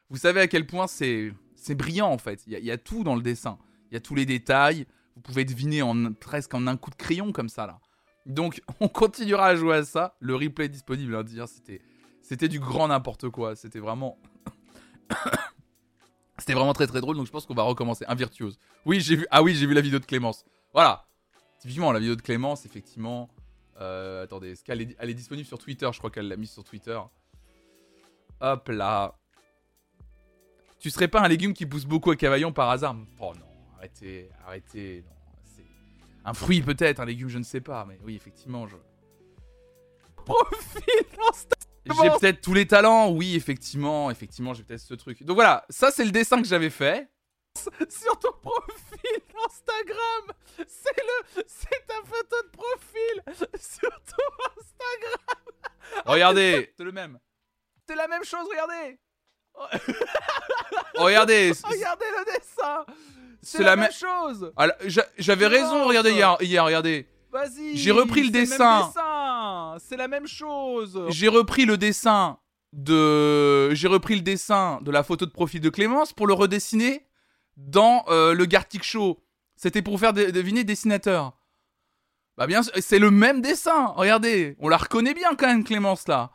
vous 0.09 0.17
savez 0.17 0.41
à 0.41 0.47
quel 0.47 0.65
point 0.65 0.87
c'est 0.87 1.33
brillant 1.69 2.09
en 2.09 2.17
fait. 2.17 2.43
Il 2.47 2.53
y, 2.53 2.71
a, 2.71 2.77
tout 2.77 3.03
dans 3.03 3.15
le 3.15 3.21
dessin. 3.21 3.57
Il 3.91 3.95
y 3.95 3.97
a 3.97 3.99
tous 3.99 4.15
les 4.15 4.25
détails. 4.25 4.85
Vous 5.15 5.21
pouvez 5.21 5.45
deviner 5.45 5.81
en, 5.81 6.13
presque 6.13 6.53
en 6.53 6.67
un 6.67 6.77
coup 6.77 6.89
de 6.89 6.95
crayon 6.95 7.31
comme 7.31 7.49
ça 7.49 7.65
là. 7.67 7.79
Donc 8.25 8.61
on 8.79 8.87
continuera 8.87 9.47
à 9.47 9.55
jouer 9.55 9.75
à 9.75 9.83
ça. 9.83 10.15
Le 10.19 10.35
replay 10.35 10.65
est 10.65 10.69
disponible. 10.69 11.15
Hein, 11.15 11.45
c'était 11.47 11.81
c'était 12.21 12.47
du 12.47 12.59
grand 12.59 12.87
n'importe 12.87 13.29
quoi. 13.29 13.55
C'était 13.55 13.79
vraiment. 13.79 14.17
C'était 16.37 16.53
vraiment 16.53 16.73
très 16.73 16.85
très 16.85 16.99
drôle, 16.99 17.15
donc 17.15 17.25
je 17.27 17.31
pense 17.31 17.45
qu'on 17.45 17.53
va 17.53 17.63
recommencer. 17.63 18.03
Un 18.09 18.15
virtuose. 18.15 18.59
Oui, 18.85 18.99
j'ai 18.99 19.15
vu. 19.15 19.25
Ah 19.31 19.41
oui, 19.41 19.55
j'ai 19.55 19.65
vu 19.65 19.73
la 19.73 19.79
vidéo 19.79 19.99
de 19.99 20.05
Clémence. 20.05 20.43
Voilà. 20.73 21.07
Typiquement, 21.59 21.93
la 21.93 21.99
vidéo 21.99 22.15
de 22.15 22.21
Clémence, 22.21 22.65
effectivement. 22.65 23.29
Euh, 23.81 24.23
attendez, 24.23 24.51
est... 24.51 24.95
Elle 24.99 25.09
est 25.09 25.13
disponible 25.13 25.47
sur 25.47 25.57
Twitter 25.57 25.89
Je 25.91 25.97
crois 25.97 26.09
qu'elle 26.09 26.27
l'a 26.27 26.37
mise 26.37 26.51
sur 26.51 26.63
Twitter. 26.63 26.99
Hop 28.41 28.69
là. 28.69 29.15
Tu 30.79 30.89
serais 30.89 31.07
pas 31.07 31.21
un 31.21 31.27
légume 31.27 31.53
qui 31.53 31.65
pousse 31.65 31.85
beaucoup 31.85 32.11
à 32.11 32.15
Cavaillon 32.15 32.51
par 32.51 32.69
hasard? 32.69 32.95
Oh 33.19 33.33
non, 33.33 33.47
arrêtez, 33.77 34.29
arrêtez. 34.45 35.03
Non, 35.07 35.15
un 36.25 36.33
fruit 36.33 36.61
peut-être, 36.61 36.99
un 36.99 37.05
légume, 37.05 37.29
je 37.29 37.37
ne 37.37 37.43
sais 37.43 37.61
pas, 37.61 37.85
mais 37.85 37.97
oui, 38.03 38.15
effectivement, 38.15 38.67
je. 38.67 38.75
Profil 40.25 41.05
J'ai 41.85 42.09
peut-être 42.19 42.41
tous 42.41 42.53
les 42.53 42.65
talents, 42.65 43.11
oui, 43.11 43.35
effectivement, 43.35 44.09
effectivement, 44.09 44.53
j'ai 44.53 44.63
peut-être 44.63 44.81
ce 44.81 44.95
truc. 44.95 45.23
Donc 45.23 45.35
voilà, 45.35 45.65
ça 45.69 45.91
c'est 45.91 46.03
le 46.03 46.11
dessin 46.11 46.41
que 46.41 46.47
j'avais 46.47 46.71
fait. 46.71 47.07
Sur 47.89 48.19
ton 48.19 48.31
profil 48.41 49.21
Instagram, 49.45 50.35
c'est 50.67 50.97
le, 50.97 51.43
c'est 51.47 51.87
ta 51.87 51.95
photo 52.03 52.35
de 52.43 52.49
profil 52.51 53.23
sur 53.59 53.89
ton 53.89 54.59
Instagram. 54.59 56.03
Regardez, 56.05 56.73
c'est 56.77 56.83
le 56.83 56.91
même. 56.91 57.19
C'est 57.87 57.95
la 57.95 58.07
même 58.07 58.23
chose, 58.23 58.47
regardez. 58.49 58.99
regardez. 60.95 61.51
Regardez 61.63 62.05
le 62.17 62.33
dessin. 62.33 62.85
C'est 63.41 63.63
la, 63.63 63.75
même 63.75 63.91
chose. 63.91 64.51
J'avais 65.19 65.45
raison, 65.47 65.85
regardez 65.85 66.11
hier, 66.11 66.35
hier 66.41 66.65
regardez. 66.65 67.07
Vas-y. 67.31 67.77
J'ai 67.77 67.91
repris 67.91 68.23
le 68.23 68.31
dessin. 68.31 68.91
C'est 69.77 69.97
la 69.97 70.07
même 70.07 70.27
chose. 70.27 70.99
J'ai 71.09 71.27
repris 71.27 71.65
le 71.65 71.77
dessin 71.77 72.39
de 72.73 73.73
j'ai 73.73 73.87
repris 73.87 74.15
le 74.15 74.21
dessin 74.21 74.79
de 74.81 74.91
la 74.91 75.03
photo 75.03 75.25
de 75.25 75.31
profil 75.31 75.61
de 75.61 75.69
Clémence 75.69 76.11
pour 76.11 76.27
le 76.27 76.33
redessiner 76.33 77.05
dans 77.57 78.05
euh, 78.09 78.33
le 78.33 78.45
Gartic 78.45 78.83
Show. 78.83 79.21
C'était 79.55 79.81
pour 79.81 79.99
faire 79.99 80.13
deviner 80.13 80.63
dessinateur. 80.63 81.33
Bah 82.37 82.47
bien 82.47 82.61
c'est 82.63 82.99
le 82.99 83.11
même 83.11 83.41
dessin. 83.41 83.87
Regardez, 83.95 84.55
on 84.59 84.67
la 84.67 84.77
reconnaît 84.77 85.13
bien 85.13 85.35
quand 85.35 85.47
même 85.47 85.63
Clémence 85.63 86.07
là. 86.07 86.31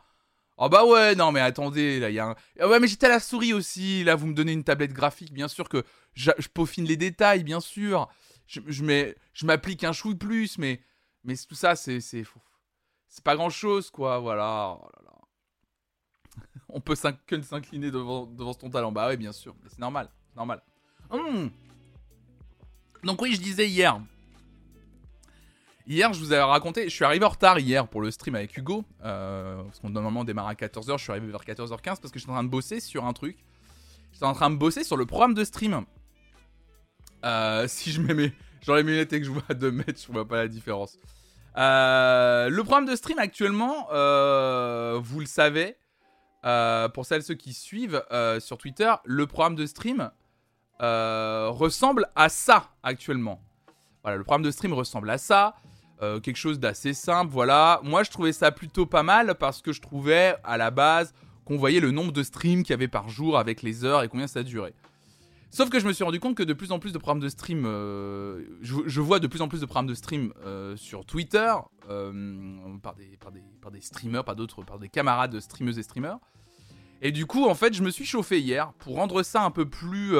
Oh 0.57 0.69
bah 0.69 0.85
ouais, 0.85 1.15
non 1.15 1.31
mais 1.31 1.41
attendez, 1.41 1.99
là 1.99 2.09
il 2.09 2.15
y 2.15 2.19
a 2.19 2.29
un... 2.29 2.35
Ah 2.59 2.67
ouais 2.67 2.79
mais 2.79 2.87
j'étais 2.87 3.05
à 3.05 3.09
la 3.09 3.19
souris 3.19 3.53
aussi, 3.53 4.03
là 4.03 4.15
vous 4.15 4.27
me 4.27 4.33
donnez 4.33 4.51
une 4.51 4.63
tablette 4.63 4.93
graphique, 4.93 5.33
bien 5.33 5.47
sûr 5.47 5.69
que 5.69 5.83
je, 6.13 6.31
peaufine 6.53 6.85
les 6.85 6.97
détails, 6.97 7.43
bien 7.43 7.59
sûr. 7.59 8.09
Je, 8.47 8.59
je 8.67 9.45
m'applique 9.45 9.83
un 9.83 9.93
chou 9.93 10.13
de 10.13 10.19
plus, 10.19 10.57
mais, 10.57 10.81
mais 11.23 11.35
tout 11.35 11.55
ça 11.55 11.75
c'est... 11.75 11.99
C'est 12.01 12.25
pas 13.23 13.35
grand 13.35 13.49
chose 13.49 13.91
quoi, 13.91 14.19
voilà. 14.19 14.77
Oh. 14.79 14.89
On 16.69 16.81
peut 16.81 16.95
s'incliner 16.95 17.91
devant, 17.91 18.25
devant 18.25 18.53
ton 18.53 18.69
talent, 18.69 18.91
bah 18.91 19.07
ouais 19.07 19.17
bien 19.17 19.31
sûr, 19.31 19.55
c'est 19.67 19.79
normal, 19.79 20.09
normal. 20.35 20.63
Hum. 21.11 21.51
Donc 23.03 23.21
oui 23.21 23.33
je 23.35 23.41
disais 23.41 23.67
hier, 23.67 24.01
Hier, 25.87 26.13
je 26.13 26.19
vous 26.19 26.31
avais 26.31 26.41
raconté, 26.41 26.85
je 26.85 26.95
suis 26.95 27.03
arrivé 27.03 27.25
en 27.25 27.29
retard 27.29 27.59
hier 27.59 27.87
pour 27.87 28.01
le 28.01 28.11
stream 28.11 28.35
avec 28.35 28.55
Hugo, 28.55 28.85
euh, 29.03 29.61
parce 29.63 29.79
qu'on 29.79 29.89
normalement 29.89 30.23
démarre 30.23 30.47
à 30.47 30.53
14h, 30.53 30.97
je 30.97 31.03
suis 31.03 31.11
arrivé 31.11 31.27
vers 31.27 31.41
14h15 31.41 31.99
parce 31.99 32.11
que 32.11 32.19
j'étais 32.19 32.31
en 32.31 32.35
train 32.35 32.43
de 32.43 32.49
bosser 32.49 32.79
sur 32.79 33.05
un 33.05 33.13
truc. 33.13 33.43
J'étais 34.13 34.25
en 34.25 34.33
train 34.33 34.49
de 34.49 34.55
bosser 34.55 34.85
sur 34.85 34.95
le 34.95 35.05
programme 35.05 35.33
de 35.33 35.43
stream. 35.43 35.83
Euh, 37.25 37.67
si 37.67 37.91
je 37.91 38.01
mes... 38.01 38.31
Genre 38.61 38.75
les 38.75 38.83
lunettes 38.83 39.11
et 39.11 39.19
que 39.19 39.25
je 39.25 39.31
vois 39.31 39.43
à 39.49 39.55
2 39.55 39.71
mètres, 39.71 39.99
je 40.05 40.11
vois 40.11 40.27
pas 40.27 40.37
la 40.37 40.47
différence. 40.47 40.97
Euh, 41.57 42.47
le 42.47 42.63
programme 42.63 42.85
de 42.85 42.95
stream 42.95 43.17
actuellement, 43.17 43.87
vous 44.99 45.19
le 45.19 45.25
savez, 45.25 45.75
pour 46.93 47.05
celles 47.05 47.23
ceux 47.23 47.33
qui 47.33 47.53
suivent 47.53 48.01
sur 48.39 48.57
Twitter, 48.59 48.93
le 49.03 49.25
programme 49.25 49.55
de 49.55 49.65
stream 49.65 50.11
ressemble 50.81 52.07
à 52.15 52.29
ça 52.29 52.71
actuellement. 52.83 53.41
Voilà, 54.03 54.17
le 54.17 54.23
programme 54.23 54.43
de 54.43 54.51
stream 54.51 54.73
ressemble 54.73 55.09
à 55.09 55.17
ça. 55.17 55.55
Euh, 56.01 56.19
quelque 56.19 56.37
chose 56.37 56.59
d'assez 56.59 56.93
simple, 56.93 57.31
voilà. 57.31 57.79
Moi, 57.83 58.03
je 58.03 58.09
trouvais 58.09 58.33
ça 58.33 58.51
plutôt 58.51 58.87
pas 58.87 59.03
mal 59.03 59.35
parce 59.35 59.61
que 59.61 59.71
je 59.71 59.81
trouvais 59.81 60.35
à 60.43 60.57
la 60.57 60.71
base 60.71 61.13
qu'on 61.45 61.57
voyait 61.57 61.79
le 61.79 61.91
nombre 61.91 62.11
de 62.11 62.23
streams 62.23 62.63
qu'il 62.63 62.71
y 62.71 62.73
avait 62.73 62.87
par 62.87 63.09
jour 63.09 63.37
avec 63.37 63.61
les 63.61 63.85
heures 63.85 64.01
et 64.01 64.07
combien 64.07 64.27
ça 64.27 64.41
durait. 64.41 64.73
Sauf 65.51 65.69
que 65.69 65.79
je 65.79 65.85
me 65.85 65.93
suis 65.93 66.03
rendu 66.03 66.19
compte 66.19 66.35
que 66.35 66.43
de 66.43 66.53
plus 66.53 66.71
en 66.71 66.79
plus 66.79 66.93
de 66.93 66.97
programmes 66.97 67.19
de 67.19 67.29
stream, 67.29 67.65
euh, 67.65 68.45
je, 68.61 69.01
vois 69.01 69.19
de 69.19 69.27
plus 69.27 69.41
en 69.41 69.49
plus 69.49 69.59
de 69.59 69.65
programmes 69.65 69.87
de 69.87 69.93
stream 69.93 70.33
euh, 70.45 70.75
sur 70.77 71.05
Twitter 71.05 71.53
par 72.81 72.95
des, 72.95 73.17
par, 73.17 73.31
des, 73.31 73.43
par, 73.61 73.69
des, 73.69 73.81
streamers, 73.81 74.23
par 74.23 74.35
d'autres, 74.35 74.63
par 74.63 74.79
des 74.79 74.89
camarades 74.89 75.39
streameuses 75.39 75.77
et 75.77 75.83
streamers. 75.83 76.17
Et 77.01 77.11
du 77.11 77.25
coup, 77.25 77.45
en 77.45 77.55
fait, 77.55 77.73
je 77.73 77.83
me 77.83 77.89
suis 77.89 78.05
chauffé 78.05 78.39
hier 78.39 78.73
pour 78.73 78.95
rendre 78.95 79.23
ça 79.23 79.43
un 79.43 79.51
peu 79.51 79.67
plus. 79.67 80.17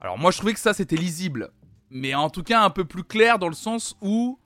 Alors 0.00 0.18
moi, 0.18 0.30
je 0.30 0.38
trouvais 0.38 0.54
que 0.54 0.60
ça 0.60 0.74
c'était 0.74 0.96
lisible 0.96 1.50
mais 1.90 2.14
en 2.14 2.30
tout 2.30 2.42
cas 2.42 2.62
un 2.62 2.70
peu 2.70 2.84
plus 2.84 3.04
clair 3.04 3.38
dans 3.38 3.48
le 3.48 3.54
sens 3.54 3.96
où 4.00 4.38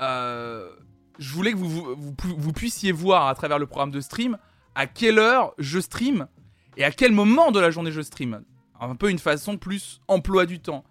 euh, 0.00 0.70
je 1.18 1.32
voulais 1.32 1.52
que 1.52 1.56
vous, 1.56 1.96
vous, 1.96 2.52
puissiez 2.52 2.92
voir 2.92 3.26
à 3.26 3.34
travers 3.34 3.58
le 3.58 3.66
programme 3.66 3.90
de 3.90 4.00
stream 4.00 4.38
à 4.74 4.86
quelle 4.86 5.18
heure 5.18 5.54
je 5.58 5.80
stream 5.80 6.28
et 6.76 6.84
à 6.84 6.92
quel 6.92 7.12
moment 7.12 7.50
de 7.50 7.58
la 7.58 7.70
journée 7.70 7.90
je 7.90 8.00
stream. 8.00 8.42
Un 8.80 8.94
peu 8.94 9.10
une 9.10 9.18
façon 9.18 9.56
plus 9.56 10.00
emploi 10.06 10.46
du 10.46 10.60
temps. 10.60 10.84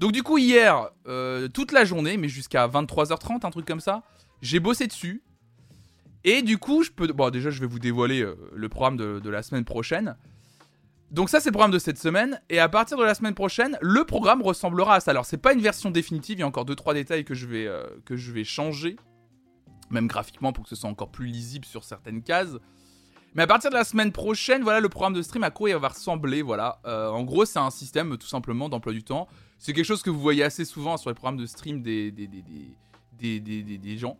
Donc 0.00 0.10
du 0.10 0.24
coup 0.24 0.38
hier, 0.38 0.90
euh, 1.06 1.46
toute 1.46 1.70
la 1.70 1.84
journée, 1.84 2.16
mais 2.16 2.28
jusqu'à 2.28 2.66
23h30, 2.66 3.46
un 3.46 3.50
truc 3.50 3.66
comme 3.66 3.80
ça, 3.80 4.02
j'ai 4.42 4.58
bossé 4.58 4.88
dessus. 4.88 5.22
Et 6.24 6.42
du 6.42 6.58
coup, 6.58 6.82
je 6.82 6.90
peux... 6.90 7.06
Bon 7.08 7.30
déjà, 7.30 7.50
je 7.50 7.60
vais 7.60 7.66
vous 7.66 7.78
dévoiler 7.78 8.22
euh, 8.22 8.36
le 8.54 8.68
programme 8.68 8.96
de 8.96 9.30
la 9.30 9.42
semaine 9.42 9.64
prochaine. 9.64 10.16
Donc 11.10 11.28
ça 11.28 11.40
c'est 11.40 11.48
le 11.48 11.54
programme 11.54 11.72
de 11.72 11.80
cette 11.80 11.98
semaine 11.98 12.40
et 12.50 12.60
à 12.60 12.68
partir 12.68 12.96
de 12.96 13.02
la 13.02 13.16
semaine 13.16 13.34
prochaine, 13.34 13.76
le 13.80 14.04
programme 14.04 14.42
ressemblera 14.42 14.94
à 14.94 15.00
ça. 15.00 15.10
Alors 15.10 15.24
c'est 15.24 15.38
pas 15.38 15.52
une 15.52 15.60
version 15.60 15.90
définitive, 15.90 16.38
il 16.38 16.40
y 16.40 16.44
a 16.44 16.46
encore 16.46 16.64
2 16.64 16.76
3 16.76 16.94
détails 16.94 17.24
que 17.24 17.34
je 17.34 17.46
vais 17.48 17.66
euh, 17.66 17.84
que 18.04 18.16
je 18.16 18.30
vais 18.30 18.44
changer 18.44 18.94
même 19.90 20.06
graphiquement 20.06 20.52
pour 20.52 20.62
que 20.64 20.70
ce 20.70 20.76
soit 20.76 20.88
encore 20.88 21.10
plus 21.10 21.26
lisible 21.26 21.64
sur 21.64 21.82
certaines 21.82 22.22
cases. 22.22 22.56
Mais 23.34 23.42
à 23.42 23.46
partir 23.46 23.70
de 23.70 23.74
la 23.74 23.84
semaine 23.84 24.12
prochaine, 24.12 24.62
voilà 24.62 24.80
le 24.80 24.88
programme 24.88 25.14
de 25.14 25.22
stream 25.22 25.42
à 25.42 25.50
quoi 25.50 25.70
il 25.70 25.76
va 25.76 25.88
ressembler, 25.88 26.42
voilà. 26.42 26.80
Euh, 26.86 27.08
en 27.08 27.22
gros, 27.22 27.44
c'est 27.44 27.58
un 27.58 27.70
système 27.70 28.16
tout 28.16 28.26
simplement 28.26 28.68
d'emploi 28.68 28.92
du 28.92 29.04
temps. 29.04 29.28
C'est 29.58 29.72
quelque 29.72 29.84
chose 29.84 30.02
que 30.02 30.10
vous 30.10 30.20
voyez 30.20 30.42
assez 30.42 30.64
souvent 30.64 30.96
sur 30.96 31.10
les 31.10 31.14
programmes 31.14 31.36
de 31.36 31.46
stream 31.46 31.82
des, 31.82 32.10
des, 32.10 32.28
des, 32.28 33.40
des 33.40 33.98
gens. 33.98 34.16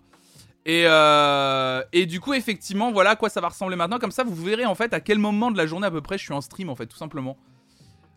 Et, 0.71 0.85
euh, 0.87 1.83
et 1.93 2.07
du 2.07 2.21
coup, 2.21 2.33
effectivement, 2.33 2.93
voilà 2.93 3.11
à 3.11 3.17
quoi 3.17 3.29
ça 3.29 3.41
va 3.41 3.49
ressembler 3.49 3.75
maintenant. 3.75 3.99
Comme 3.99 4.13
ça, 4.13 4.23
vous 4.23 4.37
verrez 4.37 4.67
en 4.67 4.77
fait 4.77 4.95
à 4.95 5.01
quel 5.01 5.19
moment 5.19 5.51
de 5.51 5.57
la 5.57 5.67
journée 5.67 5.89
à 5.89 5.91
peu 5.91 6.01
près 6.01 6.17
je 6.17 6.23
suis 6.23 6.33
en 6.33 6.41
stream, 6.41 6.71
en 6.71 6.77
fait, 6.77 6.87
tout 6.87 6.97
simplement. 6.97 7.37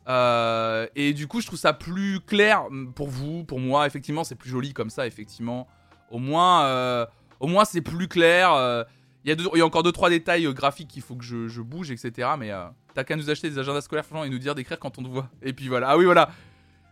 Euh, 0.07 0.86
et 0.95 1.13
du 1.13 1.25
coup, 1.25 1.41
je 1.41 1.48
trouve 1.48 1.57
ça 1.57 1.74
plus 1.74 2.19
clair 2.19 2.65
pour 2.93 3.07
vous, 3.07 3.43
pour 3.43 3.60
moi. 3.60 3.88
Effectivement, 3.88 4.24
c'est 4.24 4.36
plus 4.36 4.51
joli 4.51 4.72
comme 4.72 4.91
ça, 4.91 5.07
effectivement. 5.07 5.67
Au 6.12 6.19
moins, 6.19 6.65
euh, 6.65 7.07
moins 7.41 7.65
c'est 7.65 7.81
plus 7.81 8.07
clair. 8.07 8.86
Il 9.25 9.36
y, 9.36 9.62
a 9.62 9.65
encore 9.65 9.81
2-3 9.81 10.12
détails 10.12 10.45
graphiques 10.53 10.89
qu'il 10.89 11.01
faut 11.01 11.15
que 11.15 11.24
je, 11.24 11.62
bouge, 11.62 11.89
etc. 11.89 12.29
Mais 12.38 12.51
t'as 12.93 13.03
qu'à 13.03 13.15
nous 13.15 13.31
acheter 13.31 13.50
des 13.50 13.57
agendas 13.57 13.81
scolaires 13.81 14.05
et 14.24 14.29
nous 14.29 14.38
dire 14.38 14.53
d'écrire 14.53 14.77
quand 14.77 15.00
on 15.00 15.01
te 15.01 15.07
voit. 15.07 15.27
Et 15.41 15.53
puis 15.53 15.69
voilà. 15.69 15.89
Ah 15.89 15.98
oui, 15.98 16.05
voilà. 16.05 16.29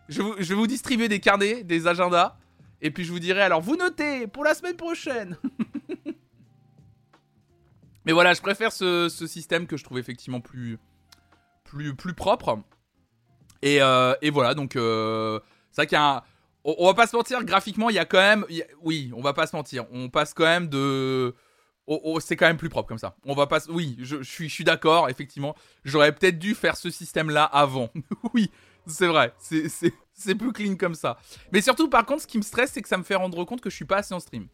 Je 0.09 0.23
vais 0.23 0.55
vous 0.55 0.65
distribuer 0.65 1.07
des 1.07 1.19
carnets, 1.19 1.63
des 1.63 1.85
agendas. 1.85 2.35
Et 2.81 2.91
puis 2.91 3.03
je 3.03 3.11
vous 3.11 3.19
dirai, 3.19 3.41
alors 3.41 3.61
vous 3.61 3.75
notez 3.75 4.27
pour 4.27 4.43
la 4.43 4.53
semaine 4.53 4.75
prochaine. 4.75 5.37
Mais 8.05 8.13
voilà, 8.13 8.33
je 8.33 8.41
préfère 8.41 8.71
ce, 8.71 9.09
système 9.09 9.67
que 9.67 9.77
je 9.77 9.83
trouve 9.83 9.99
effectivement 9.99 10.41
plus, 10.41 10.79
plus, 11.63 11.95
plus 11.95 12.13
propre. 12.13 12.59
Et, 13.61 13.81
euh, 13.81 14.15
voilà, 14.31 14.55
donc 14.55 14.75
euh, 14.75 15.39
c'est 15.71 15.81
vrai 15.81 15.87
qu'il 15.87 15.97
y 15.97 16.01
a 16.01 16.15
un... 16.17 16.23
On, 16.63 16.85
va 16.85 16.93
pas 16.93 17.07
se 17.07 17.15
mentir, 17.15 17.43
graphiquement, 17.43 17.89
il 17.89 17.95
y 17.95 17.99
a 17.99 18.05
quand 18.05 18.19
même... 18.19 18.45
oui, 18.83 19.11
on 19.15 19.21
va 19.21 19.33
pas 19.33 19.47
se 19.47 19.55
mentir. 19.55 19.85
On 19.91 20.09
passe 20.09 20.33
quand 20.33 20.45
même 20.45 20.67
de... 20.67 21.35
c'est 22.19 22.35
quand 22.35 22.45
même 22.45 22.57
plus 22.57 22.69
propre 22.69 22.87
comme 22.87 22.99
ça. 22.99 23.15
On 23.25 23.33
va 23.33 23.47
pas... 23.47 23.59
Oui, 23.69 23.97
je, 23.99 24.21
suis, 24.23 24.49
je 24.49 24.53
suis 24.53 24.63
d'accord, 24.63 25.09
effectivement. 25.09 25.55
J'aurais 25.83 26.11
peut-être 26.11 26.37
dû 26.37 26.55
faire 26.55 26.77
ce 26.77 26.89
système-là 26.89 27.43
avant. 27.43 27.89
oui, 28.33 28.51
c'est 28.87 29.07
vrai. 29.07 29.33
C'est 29.39 29.93
plus 30.37 30.51
clean 30.51 30.75
comme 30.75 30.95
ça. 30.95 31.17
Mais 31.51 31.61
surtout, 31.61 31.89
par 31.89 32.05
contre, 32.05 32.23
ce 32.23 32.27
qui 32.27 32.37
me 32.37 32.43
stresse, 32.43 32.71
c'est 32.73 32.81
que 32.81 32.89
ça 32.89 32.97
me 32.97 33.03
fait 33.03 33.15
rendre 33.15 33.43
compte 33.45 33.61
que 33.61 33.69
je 33.69 33.75
suis 33.75 33.85
pas 33.85 33.97
assez 33.97 34.13
en 34.13 34.19
stream. 34.19 34.47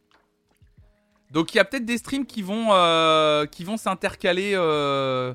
Donc 1.32 1.54
il 1.54 1.58
y 1.58 1.60
a 1.60 1.66
peut-être 1.66 1.86
des 1.86 1.98
streams 1.98 2.26
qui 2.26 2.42
vont, 2.42 2.70
euh, 2.72 3.46
s'intercaler 3.78 4.54
euh, 4.56 5.34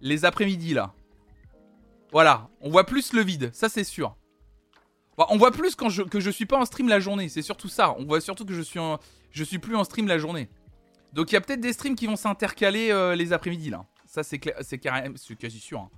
les 0.00 0.24
après-midi 0.24 0.74
là. 0.74 0.92
Voilà, 2.12 2.48
on 2.60 2.70
voit 2.70 2.84
plus 2.84 3.12
le 3.12 3.22
vide, 3.22 3.50
ça 3.52 3.68
c'est 3.68 3.82
sûr. 3.82 4.16
on 5.16 5.36
voit 5.36 5.50
plus 5.50 5.74
quand 5.74 5.88
je, 5.88 6.02
que 6.02 6.20
je 6.20 6.30
suis 6.30 6.46
pas 6.46 6.56
en 6.56 6.64
stream 6.64 6.88
la 6.88 7.00
journée, 7.00 7.28
c'est 7.28 7.42
surtout 7.42 7.68
ça. 7.68 7.96
On 7.98 8.04
voit 8.04 8.20
surtout 8.20 8.44
que 8.44 8.54
je 8.54 8.62
suis, 8.62 8.78
suis 9.32 9.58
plus 9.58 9.74
en 9.74 9.82
stream 9.82 10.06
la 10.06 10.18
journée. 10.18 10.48
Donc 11.12 11.32
il 11.32 11.34
y 11.34 11.36
a 11.38 11.40
peut-être 11.40 11.60
des 11.60 11.72
streams 11.72 11.96
qui 11.96 12.06
vont 12.06 12.16
s'intercaler 12.16 12.90
euh, 12.90 13.16
les 13.16 13.32
après-midi 13.32 13.70
là. 13.70 13.84
Ça 14.06 14.22
c'est 14.22 14.40
c'est 14.60 14.78
quasi 14.78 15.58
sûr. 15.58 15.80
Hein. 15.80 15.90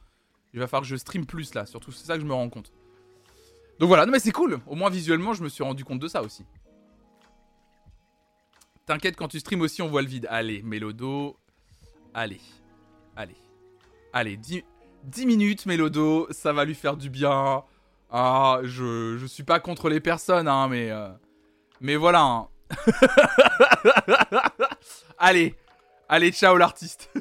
Il 0.55 0.61
va 0.61 0.67
falloir 0.67 0.83
que 0.83 0.89
je 0.89 0.97
stream 0.97 1.27
plus 1.27 1.53
là, 1.53 1.67
surtout 1.67 1.93
c'est 1.93 2.07
ça 2.07 2.15
que 2.15 2.21
je 2.21 2.27
me 2.27 2.33
rends 2.33 2.49
compte. 2.49 2.73
Donc 3.79 3.89
voilà, 3.89 4.07
non 4.07 4.13
mais 4.13 4.19
c'est 4.19 4.33
cool. 4.33 4.61
Au 4.67 4.75
moins 4.75 4.91
visuellement, 4.91 5.35
je 5.35 5.43
me 5.43 5.49
suis 5.49 5.63
rendu 5.63 5.85
compte 5.85 6.01
de 6.01 6.09
ça 6.09 6.23
aussi. 6.23 6.45
T'inquiète, 8.87 9.17
quand 9.17 9.29
tu 9.29 9.41
stream 9.41 9.61
aussi, 9.63 9.83
on 9.83 9.89
voit 9.89 10.03
le 10.03 10.09
vide. 10.09 10.27
Allez, 10.31 10.63
Mélodo. 10.63 11.37
Allez. 12.15 12.41
Allez. 13.17 13.37
Allez, 14.13 14.37
10, 14.37 14.63
10 15.05 15.27
minutes, 15.27 15.67
Mélodo. 15.67 16.29
Ça 16.31 16.53
va 16.53 16.65
lui 16.65 16.77
faire 16.77 16.97
du 16.97 17.11
bien. 17.11 17.65
Ah, 18.11 18.61
je, 18.63 19.17
je 19.19 19.27
suis 19.27 19.43
pas 19.43 19.59
contre 19.59 19.89
les 19.89 20.01
personnes, 20.01 20.47
hein, 20.47 20.69
mais... 20.69 20.93
Euh, 20.93 21.09
mais 21.81 21.97
voilà. 21.97 22.23
Hein. 22.23 22.49
Allez. 25.19 25.57
Allez, 26.09 26.31
ciao 26.31 26.57
l'artiste. 26.57 27.11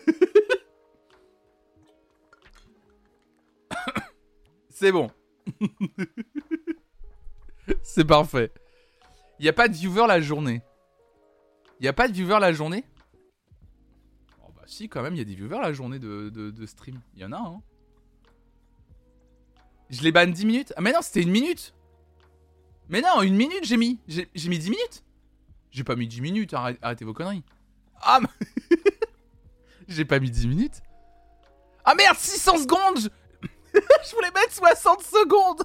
C'est 4.70 4.92
bon. 4.92 5.10
C'est 7.84 8.06
parfait. 8.06 8.52
Il 9.40 9.44
n'y 9.44 9.50
a 9.50 9.54
pas 9.54 9.68
de 9.68 9.74
viewer 9.74 10.08
la 10.08 10.22
journée. 10.22 10.62
Il 11.80 11.84
n'y 11.84 11.88
a 11.88 11.94
pas 11.94 12.08
de 12.08 12.14
viewer 12.14 12.40
la 12.40 12.54
journée? 12.54 12.86
Oh 14.44 14.52
bah 14.56 14.64
si, 14.66 14.88
quand 14.88 15.02
même, 15.02 15.14
il 15.16 15.18
y 15.18 15.22
a 15.22 15.26
des 15.26 15.36
viewers 15.36 15.62
la 15.62 15.74
journée 15.74 16.00
de, 16.00 16.30
de, 16.30 16.66
stream. 16.66 17.02
Il 17.16 17.22
y 17.22 17.26
en 17.26 17.32
a, 17.32 17.38
hein. 17.38 17.62
Je 19.90 20.02
les 20.02 20.12
banne 20.12 20.32
10 20.32 20.46
minutes 20.46 20.74
Ah 20.78 20.82
mais 20.82 20.92
non, 20.92 21.02
c'était 21.04 21.22
une 21.22 21.30
minute 21.30 21.76
Mais 22.90 23.02
non, 23.02 23.22
une 23.22 23.36
minute 23.36 23.64
j'ai 23.64 23.78
mis. 23.78 24.00
J'ai 24.08 24.28
mis 24.50 24.58
10 24.58 24.70
minutes 24.72 25.04
J'ai 25.70 25.84
pas 25.84 25.96
mis 25.96 26.08
10 26.08 26.22
minutes, 26.22 26.54
arrêtez, 26.56 27.06
vos 27.06 27.14
conneries. 27.14 27.44
Ah 28.02 28.20
J'ai 29.88 30.06
pas 30.06 30.20
mis 30.20 30.32
10 30.32 30.48
minutes 30.48 30.82
Ah 31.84 31.94
merde, 31.94 32.18
600 32.18 32.58
secondes 32.60 32.98
Je 33.74 34.16
voulais 34.16 34.32
mettre 34.32 34.54
60 34.54 35.04
secondes 35.04 35.64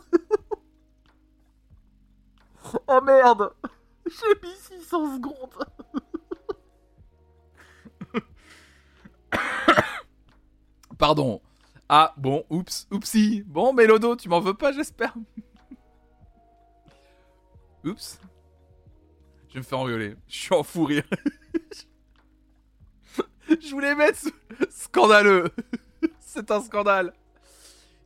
Oh 2.87 3.01
merde 3.03 3.53
J'ai 4.07 4.49
mis 4.49 4.55
600 4.81 5.17
secondes 5.17 5.65
Pardon. 10.99 11.41
Ah, 11.89 12.15
bon, 12.17 12.45
oups, 12.51 12.87
oupsie. 12.91 13.43
Bon, 13.47 13.73
Mélodo, 13.73 14.17
tu 14.17 14.29
m'en 14.29 14.41
veux 14.41 14.55
pas, 14.55 14.73
j'espère. 14.73 15.15
oups. 17.85 18.21
Je 19.53 19.59
me 19.59 19.63
fais 19.63 19.75
engueuler. 19.75 20.17
Je 20.29 20.37
suis 20.37 20.55
en 20.55 20.63
fou 20.63 20.85
rire. 20.85 21.05
Je 23.49 23.71
voulais 23.71 23.97
mettre 23.97 24.21
scandaleux. 24.71 25.51
C'est 26.21 26.51
un 26.53 26.61
scandale. 26.61 27.13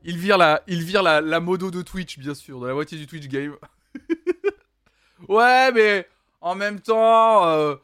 Il 0.04 0.16
vire 0.16 0.38
la, 0.38 0.62
il 0.66 0.82
vire 0.82 1.02
la, 1.02 1.20
la 1.20 1.40
modo 1.40 1.70
de 1.70 1.82
Twitch, 1.82 2.18
bien 2.18 2.34
sûr, 2.34 2.60
dans 2.60 2.66
la 2.66 2.74
moitié 2.74 2.96
du 2.96 3.06
Twitch 3.06 3.28
game. 3.28 3.56
Ouais, 5.28 5.72
mais 5.72 6.06
en 6.40 6.54
même 6.54 6.80
temps, 6.80 7.46
euh, 7.48 7.76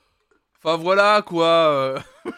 enfin 0.58 0.76
voilà 0.76 1.22
quoi. 1.22 1.46
Euh. 1.46 1.98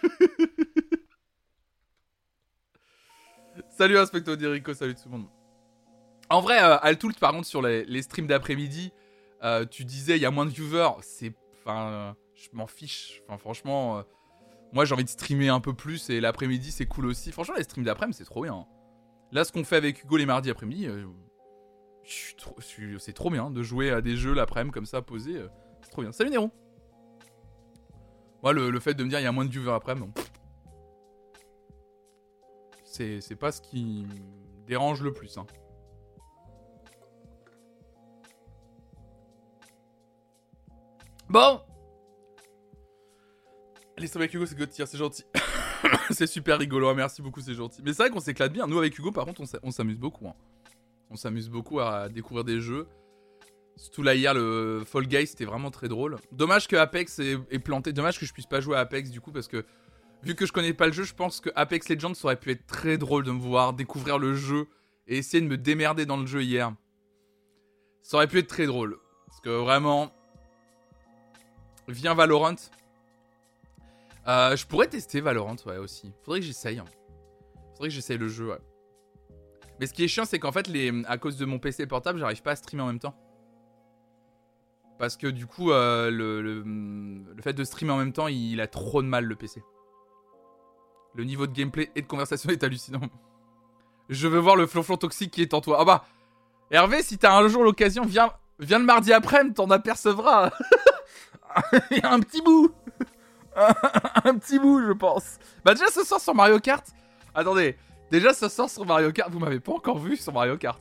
salut 3.70 3.98
Inspector 3.98 4.36
Dirico, 4.36 4.74
salut 4.74 4.94
tout 4.94 5.02
le 5.06 5.10
monde. 5.10 5.26
En 6.30 6.40
vrai, 6.40 6.62
euh, 6.62 6.78
par 7.20 7.32
contre, 7.32 7.46
sur 7.46 7.60
les, 7.60 8.02
streams 8.02 8.26
d'après-midi, 8.26 8.92
euh, 9.42 9.66
tu 9.66 9.84
disais 9.84 10.16
il 10.16 10.22
y 10.22 10.26
a 10.26 10.30
moins 10.30 10.46
de 10.46 10.50
viewers. 10.50 11.02
C'est, 11.02 11.34
enfin, 11.60 12.16
je 12.34 12.48
m'en 12.52 12.66
fiche. 12.66 13.22
Enfin, 13.26 13.38
franchement, 13.38 14.04
moi 14.72 14.84
j'ai 14.84 14.94
envie 14.94 15.04
de 15.04 15.08
streamer 15.08 15.48
un 15.48 15.60
peu 15.60 15.74
plus 15.74 16.08
et 16.08 16.20
l'après-midi 16.20 16.70
c'est 16.70 16.86
cool 16.86 17.06
aussi. 17.06 17.32
Franchement, 17.32 17.56
les 17.56 17.64
streams 17.64 17.84
d'après-midi 17.84 18.18
c'est 18.18 18.24
trop 18.24 18.42
bien. 18.42 18.66
Là, 19.32 19.44
ce 19.44 19.52
qu'on 19.52 19.64
fait 19.64 19.76
avec 19.76 20.04
Hugo 20.04 20.16
les 20.16 20.26
mardis 20.26 20.50
après-midi, 20.50 20.88
c'est 22.04 23.12
trop 23.14 23.30
bien 23.30 23.50
de 23.50 23.62
jouer 23.62 23.90
à 23.90 24.00
des 24.00 24.16
jeux 24.16 24.34
l'après-midi 24.34 24.72
comme 24.72 24.86
ça, 24.86 25.02
posé. 25.02 25.36
Euh, 25.36 25.48
c'est 25.82 25.90
trop 25.90 26.02
bien. 26.02 26.12
Salut 26.12 26.30
Néron 26.30 26.50
Moi, 28.42 28.52
le, 28.52 28.80
fait 28.80 28.94
de 28.94 29.04
me 29.04 29.08
dire 29.08 29.20
il 29.20 29.24
y 29.24 29.26
a 29.26 29.32
moins 29.32 29.44
de 29.44 29.50
viewers 29.50 29.72
après, 29.72 29.94
c'est 32.84 33.36
pas 33.36 33.52
ce 33.52 33.60
qui 33.60 34.06
dérange 34.66 35.02
le 35.02 35.12
plus. 35.12 35.38
Hein. 35.38 35.46
Bon 41.28 41.60
Les 43.96 44.14
avec 44.16 44.34
Hugo, 44.34 44.44
c'est 44.44 44.58
Gauthier, 44.58 44.84
c'est 44.84 44.98
gentil. 44.98 45.24
c'est 46.10 46.26
super 46.26 46.58
rigolo, 46.58 46.88
hein, 46.88 46.94
merci 46.94 47.22
beaucoup, 47.22 47.40
c'est 47.40 47.54
gentil. 47.54 47.80
Mais 47.82 47.94
c'est 47.94 48.02
vrai 48.02 48.10
qu'on 48.10 48.20
s'éclate 48.20 48.52
bien. 48.52 48.66
Nous, 48.66 48.78
avec 48.78 48.98
Hugo, 48.98 49.12
par 49.12 49.24
contre, 49.24 49.42
on 49.62 49.70
s'amuse 49.70 49.98
beaucoup. 49.98 50.28
Hein. 50.28 50.34
On 51.12 51.16
s'amuse 51.16 51.50
beaucoup 51.50 51.78
à 51.78 52.08
découvrir 52.08 52.42
des 52.42 52.58
jeux. 52.58 52.88
Surtout 53.76 54.02
là 54.02 54.14
hier, 54.14 54.32
le 54.32 54.82
Fall 54.86 55.06
Guys, 55.06 55.26
c'était 55.26 55.44
vraiment 55.44 55.70
très 55.70 55.88
drôle. 55.88 56.16
Dommage 56.32 56.66
que 56.68 56.76
Apex 56.76 57.18
est, 57.18 57.58
planté. 57.58 57.92
Dommage 57.92 58.18
que 58.18 58.24
je 58.24 58.32
puisse 58.32 58.46
pas 58.46 58.60
jouer 58.60 58.76
à 58.76 58.80
Apex 58.80 59.10
du 59.10 59.20
coup 59.20 59.30
parce 59.30 59.46
que 59.46 59.66
vu 60.22 60.34
que 60.34 60.46
je 60.46 60.52
connais 60.52 60.72
pas 60.72 60.86
le 60.86 60.92
jeu, 60.92 61.04
je 61.04 61.14
pense 61.14 61.40
que 61.40 61.50
Apex 61.54 61.90
Legends 61.90 62.14
aurait 62.22 62.36
pu 62.36 62.50
être 62.50 62.66
très 62.66 62.96
drôle 62.96 63.24
de 63.24 63.30
me 63.30 63.40
voir 63.40 63.74
découvrir 63.74 64.18
le 64.18 64.34
jeu 64.34 64.68
et 65.06 65.18
essayer 65.18 65.42
de 65.42 65.48
me 65.48 65.58
démerder 65.58 66.06
dans 66.06 66.16
le 66.16 66.26
jeu 66.26 66.42
hier. 66.42 66.74
Ça 68.02 68.16
aurait 68.16 68.26
pu 68.26 68.38
être 68.38 68.48
très 68.48 68.66
drôle 68.66 68.98
parce 69.26 69.40
que 69.40 69.50
vraiment, 69.50 70.14
viens 71.88 72.14
Valorant. 72.14 72.56
Euh, 74.28 74.56
je 74.56 74.66
pourrais 74.66 74.86
tester 74.86 75.20
Valorant 75.20 75.56
ouais 75.66 75.76
aussi. 75.76 76.10
Faudrait 76.22 76.40
que 76.40 76.46
j'essaye. 76.46 76.80
Faudrait 77.74 77.88
que 77.88 77.94
j'essaye 77.94 78.16
le 78.16 78.28
jeu 78.28 78.48
ouais. 78.48 78.58
Mais 79.80 79.86
ce 79.86 79.92
qui 79.92 80.04
est 80.04 80.08
chiant, 80.08 80.24
c'est 80.24 80.38
qu'en 80.38 80.52
fait, 80.52 80.68
les... 80.68 80.92
à 81.06 81.18
cause 81.18 81.36
de 81.36 81.44
mon 81.44 81.58
PC 81.58 81.86
portable, 81.86 82.18
j'arrive 82.18 82.42
pas 82.42 82.52
à 82.52 82.56
streamer 82.56 82.82
en 82.82 82.86
même 82.86 82.98
temps. 82.98 83.16
Parce 84.98 85.16
que 85.16 85.26
du 85.26 85.46
coup, 85.46 85.72
euh, 85.72 86.10
le, 86.10 86.42
le, 86.42 87.42
fait 87.42 87.52
de 87.52 87.64
streamer 87.64 87.92
en 87.92 87.98
même 87.98 88.12
temps, 88.12 88.28
il, 88.28 88.60
a 88.60 88.68
trop 88.68 89.02
de 89.02 89.08
mal 89.08 89.24
le 89.24 89.34
PC. 89.34 89.62
Le 91.14 91.24
niveau 91.24 91.46
de 91.46 91.52
gameplay 91.52 91.90
et 91.96 92.02
de 92.02 92.06
conversation 92.06 92.50
est 92.50 92.62
hallucinant. 92.62 93.00
Je 94.08 94.28
veux 94.28 94.38
voir 94.38 94.56
le 94.56 94.66
flonflon 94.66 94.96
toxique 94.96 95.32
qui 95.32 95.42
est 95.42 95.54
en 95.54 95.60
toi. 95.60 95.78
Ah 95.80 95.84
bah, 95.84 96.04
Hervé, 96.70 97.02
si 97.02 97.18
t'as 97.18 97.36
un 97.36 97.48
jour 97.48 97.64
l'occasion, 97.64 98.04
viens, 98.04 98.30
viens 98.58 98.78
le 98.78 98.84
mardi 98.84 99.12
après-midi, 99.12 99.54
t'en 99.54 99.70
apercevras. 99.70 100.50
un 102.02 102.20
petit 102.20 102.40
bout. 102.40 102.72
un 103.56 104.38
petit 104.38 104.58
bout, 104.58 104.80
je 104.86 104.92
pense. 104.92 105.38
Bah 105.64 105.74
déjà 105.74 105.88
ce 105.88 106.04
soir 106.04 106.20
sur 106.20 106.34
Mario 106.34 106.58
Kart. 106.60 106.86
Attendez, 107.34 107.76
Déjà, 108.12 108.34
ça 108.34 108.50
sort 108.50 108.68
sur 108.68 108.84
Mario 108.84 109.10
Kart. 109.10 109.30
Vous 109.32 109.38
m'avez 109.38 109.58
pas 109.58 109.72
encore 109.72 109.98
vu 109.98 110.18
sur 110.18 110.34
Mario 110.34 110.58
Kart. 110.58 110.78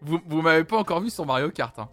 Vous, 0.00 0.18
vous 0.24 0.40
m'avez 0.40 0.64
pas 0.64 0.78
encore 0.78 1.02
vu 1.02 1.10
sur 1.10 1.26
Mario 1.26 1.50
Kart. 1.50 1.78
Hein. 1.78 1.90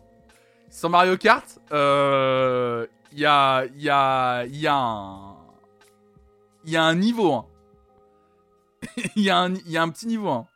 Sur 0.69 0.89
Mario 0.89 1.17
Kart, 1.17 1.45
il 1.57 1.73
euh, 1.73 2.87
y 3.11 3.25
a, 3.25 3.65
y, 3.75 3.89
a, 3.89 4.45
y, 4.45 4.67
a 4.67 4.73
un... 4.73 5.35
y 6.63 6.77
un 6.77 6.95
niveau. 6.95 7.43
Il 9.17 9.23
y, 9.23 9.29
a 9.29 9.37
un, 9.37 9.53
y 9.65 9.75
a 9.75 9.81
un 9.81 9.89
petit 9.89 10.07
niveau. 10.07 10.29
Hein. 10.29 10.47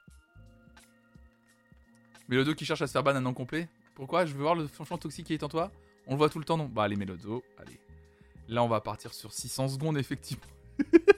Mélodo 2.30 2.56
qui 2.56 2.64
cherche 2.64 2.82
à 2.82 2.88
se 2.88 2.94
faire 2.94 3.04
ban 3.04 3.18
un 3.18 3.20
nom 3.20 3.34
complet. 3.34 3.68
Pourquoi? 3.94 4.26
Je 4.26 4.34
veux 4.36 4.42
voir 4.42 4.56
le 4.56 4.68
flanchon 4.68 4.98
toxique 4.98 5.28
qui 5.28 5.34
est 5.34 5.44
en 5.44 5.50
toi. 5.50 5.70
On 6.08 6.12
le 6.12 6.18
voit 6.18 6.30
tout 6.30 6.40
le 6.40 6.46
temps, 6.46 6.56
non 6.56 6.72
Bah 6.74 6.84
allez, 6.84 6.96
Mélodo, 6.96 7.44
allez. 7.58 7.78
Là, 8.48 8.64
on 8.64 8.70
va 8.70 8.80
partir 8.80 9.14
sur 9.14 9.34
600 9.34 9.68
secondes, 9.68 9.98
effectivement. 9.98 10.46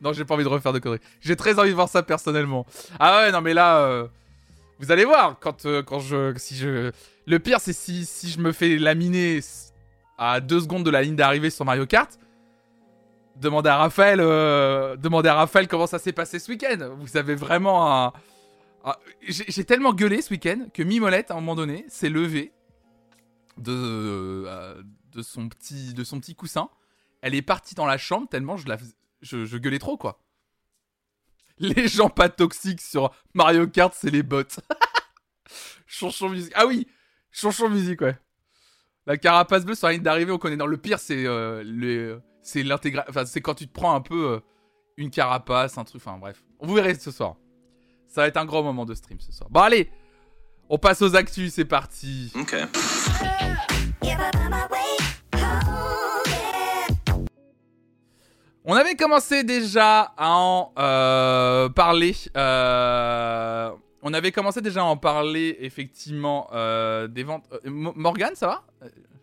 non, 0.00 0.12
j'ai 0.12 0.24
pas 0.24 0.34
envie 0.34 0.44
de 0.44 0.48
refaire 0.48 0.72
de 0.72 0.78
conneries. 0.78 1.00
J'ai 1.20 1.36
très 1.36 1.58
envie 1.58 1.70
de 1.70 1.74
voir 1.74 1.88
ça 1.88 2.02
personnellement. 2.02 2.66
Ah 2.98 3.22
ouais, 3.22 3.32
non, 3.32 3.40
mais 3.40 3.54
là, 3.54 3.78
euh, 3.78 4.06
vous 4.78 4.90
allez 4.90 5.04
voir 5.04 5.38
quand, 5.40 5.66
euh, 5.66 5.82
quand 5.82 6.00
je, 6.00 6.34
si 6.36 6.56
je, 6.56 6.90
le 7.26 7.38
pire, 7.38 7.60
c'est 7.60 7.72
si, 7.72 8.04
si 8.04 8.30
je 8.30 8.38
me 8.40 8.52
fais 8.52 8.78
laminer 8.78 9.40
à 10.18 10.40
deux 10.40 10.60
secondes 10.60 10.84
de 10.84 10.90
la 10.90 11.02
ligne 11.02 11.16
d'arrivée 11.16 11.50
sur 11.50 11.64
Mario 11.64 11.86
Kart. 11.86 12.18
Demandez 13.36 13.70
à 13.70 13.76
Raphaël, 13.76 14.20
euh, 14.20 14.96
demandez 14.96 15.28
à 15.28 15.34
Raphaël 15.34 15.66
comment 15.66 15.86
ça 15.86 15.98
s'est 15.98 16.12
passé 16.12 16.38
ce 16.38 16.50
week-end. 16.50 16.94
Vous 16.98 17.16
avez 17.16 17.34
vraiment 17.34 18.06
un, 18.06 18.12
j'ai 19.28 19.64
tellement 19.64 19.94
gueulé 19.94 20.22
ce 20.22 20.30
week-end 20.30 20.66
que 20.74 20.82
Mimolette, 20.82 21.30
à 21.30 21.34
un 21.34 21.40
moment 21.40 21.54
donné, 21.54 21.84
s'est 21.88 22.08
levée 22.08 22.52
de, 23.56 24.46
de, 25.12 25.22
son 25.22 25.48
petit, 25.48 25.94
de 25.94 26.04
son 26.04 26.20
petit 26.20 26.34
coussin. 26.34 26.68
Elle 27.20 27.34
est 27.34 27.42
partie 27.42 27.74
dans 27.74 27.86
la 27.86 27.98
chambre 27.98 28.28
tellement 28.28 28.56
je 28.56 28.66
la, 28.66 28.76
je, 29.22 29.56
gueulais 29.56 29.78
trop, 29.78 29.96
quoi. 29.96 30.20
Les 31.58 31.88
gens 31.88 32.10
pas 32.10 32.28
toxiques 32.28 32.80
sur 32.80 33.14
Mario 33.34 33.66
Kart, 33.66 33.94
c'est 33.96 34.10
les 34.10 34.22
bots. 34.22 34.42
Chanchon 35.86 36.30
musique. 36.30 36.52
Ah 36.56 36.66
oui, 36.66 36.88
chanchon 37.30 37.68
musique, 37.68 38.00
ouais. 38.00 38.16
La 39.06 39.18
carapace 39.18 39.64
bleue 39.64 39.74
sur 39.74 39.88
la 39.88 39.92
ligne 39.92 40.02
d'arrivée, 40.02 40.32
on 40.32 40.38
connaît. 40.38 40.56
Non, 40.56 40.66
le 40.66 40.78
pire, 40.78 40.98
c'est 40.98 41.26
euh, 41.26 42.18
c'est 42.42 42.62
l'intégration. 42.62 43.10
Enfin, 43.10 43.26
c'est 43.26 43.42
quand 43.42 43.54
tu 43.54 43.68
te 43.68 43.72
prends 43.72 43.94
un 43.94 44.00
peu 44.00 44.30
euh, 44.30 44.40
une 44.96 45.10
carapace, 45.10 45.76
un 45.76 45.84
truc. 45.84 46.00
Enfin, 46.04 46.16
bref. 46.18 46.42
Vous 46.60 46.74
verrez 46.74 46.94
ce 46.94 47.10
soir. 47.10 47.36
Ça 48.06 48.22
va 48.22 48.28
être 48.28 48.36
un 48.38 48.46
grand 48.46 48.62
moment 48.62 48.86
de 48.86 48.94
stream 48.94 49.20
ce 49.20 49.32
soir. 49.32 49.50
Bon, 49.50 49.60
allez, 49.60 49.90
on 50.68 50.78
passe 50.78 51.02
aux 51.02 51.14
actus, 51.16 51.52
c'est 51.54 51.64
parti. 51.64 52.32
Ok. 52.34 52.54
On 58.64 58.74
avait 58.74 58.94
commencé 58.94 59.42
déjà 59.42 60.12
à 60.16 60.30
en 60.30 60.72
euh, 60.78 61.68
parler. 61.68 62.14
Euh, 62.36 63.70
on 64.02 64.14
avait 64.14 64.30
commencé 64.30 64.60
déjà 64.60 64.82
à 64.82 64.84
en 64.84 64.96
parler 64.96 65.56
effectivement 65.60 66.48
euh, 66.52 67.08
des 67.08 67.24
ventes. 67.24 67.44
Morgan, 67.64 68.34
ça 68.34 68.46
va? 68.46 68.64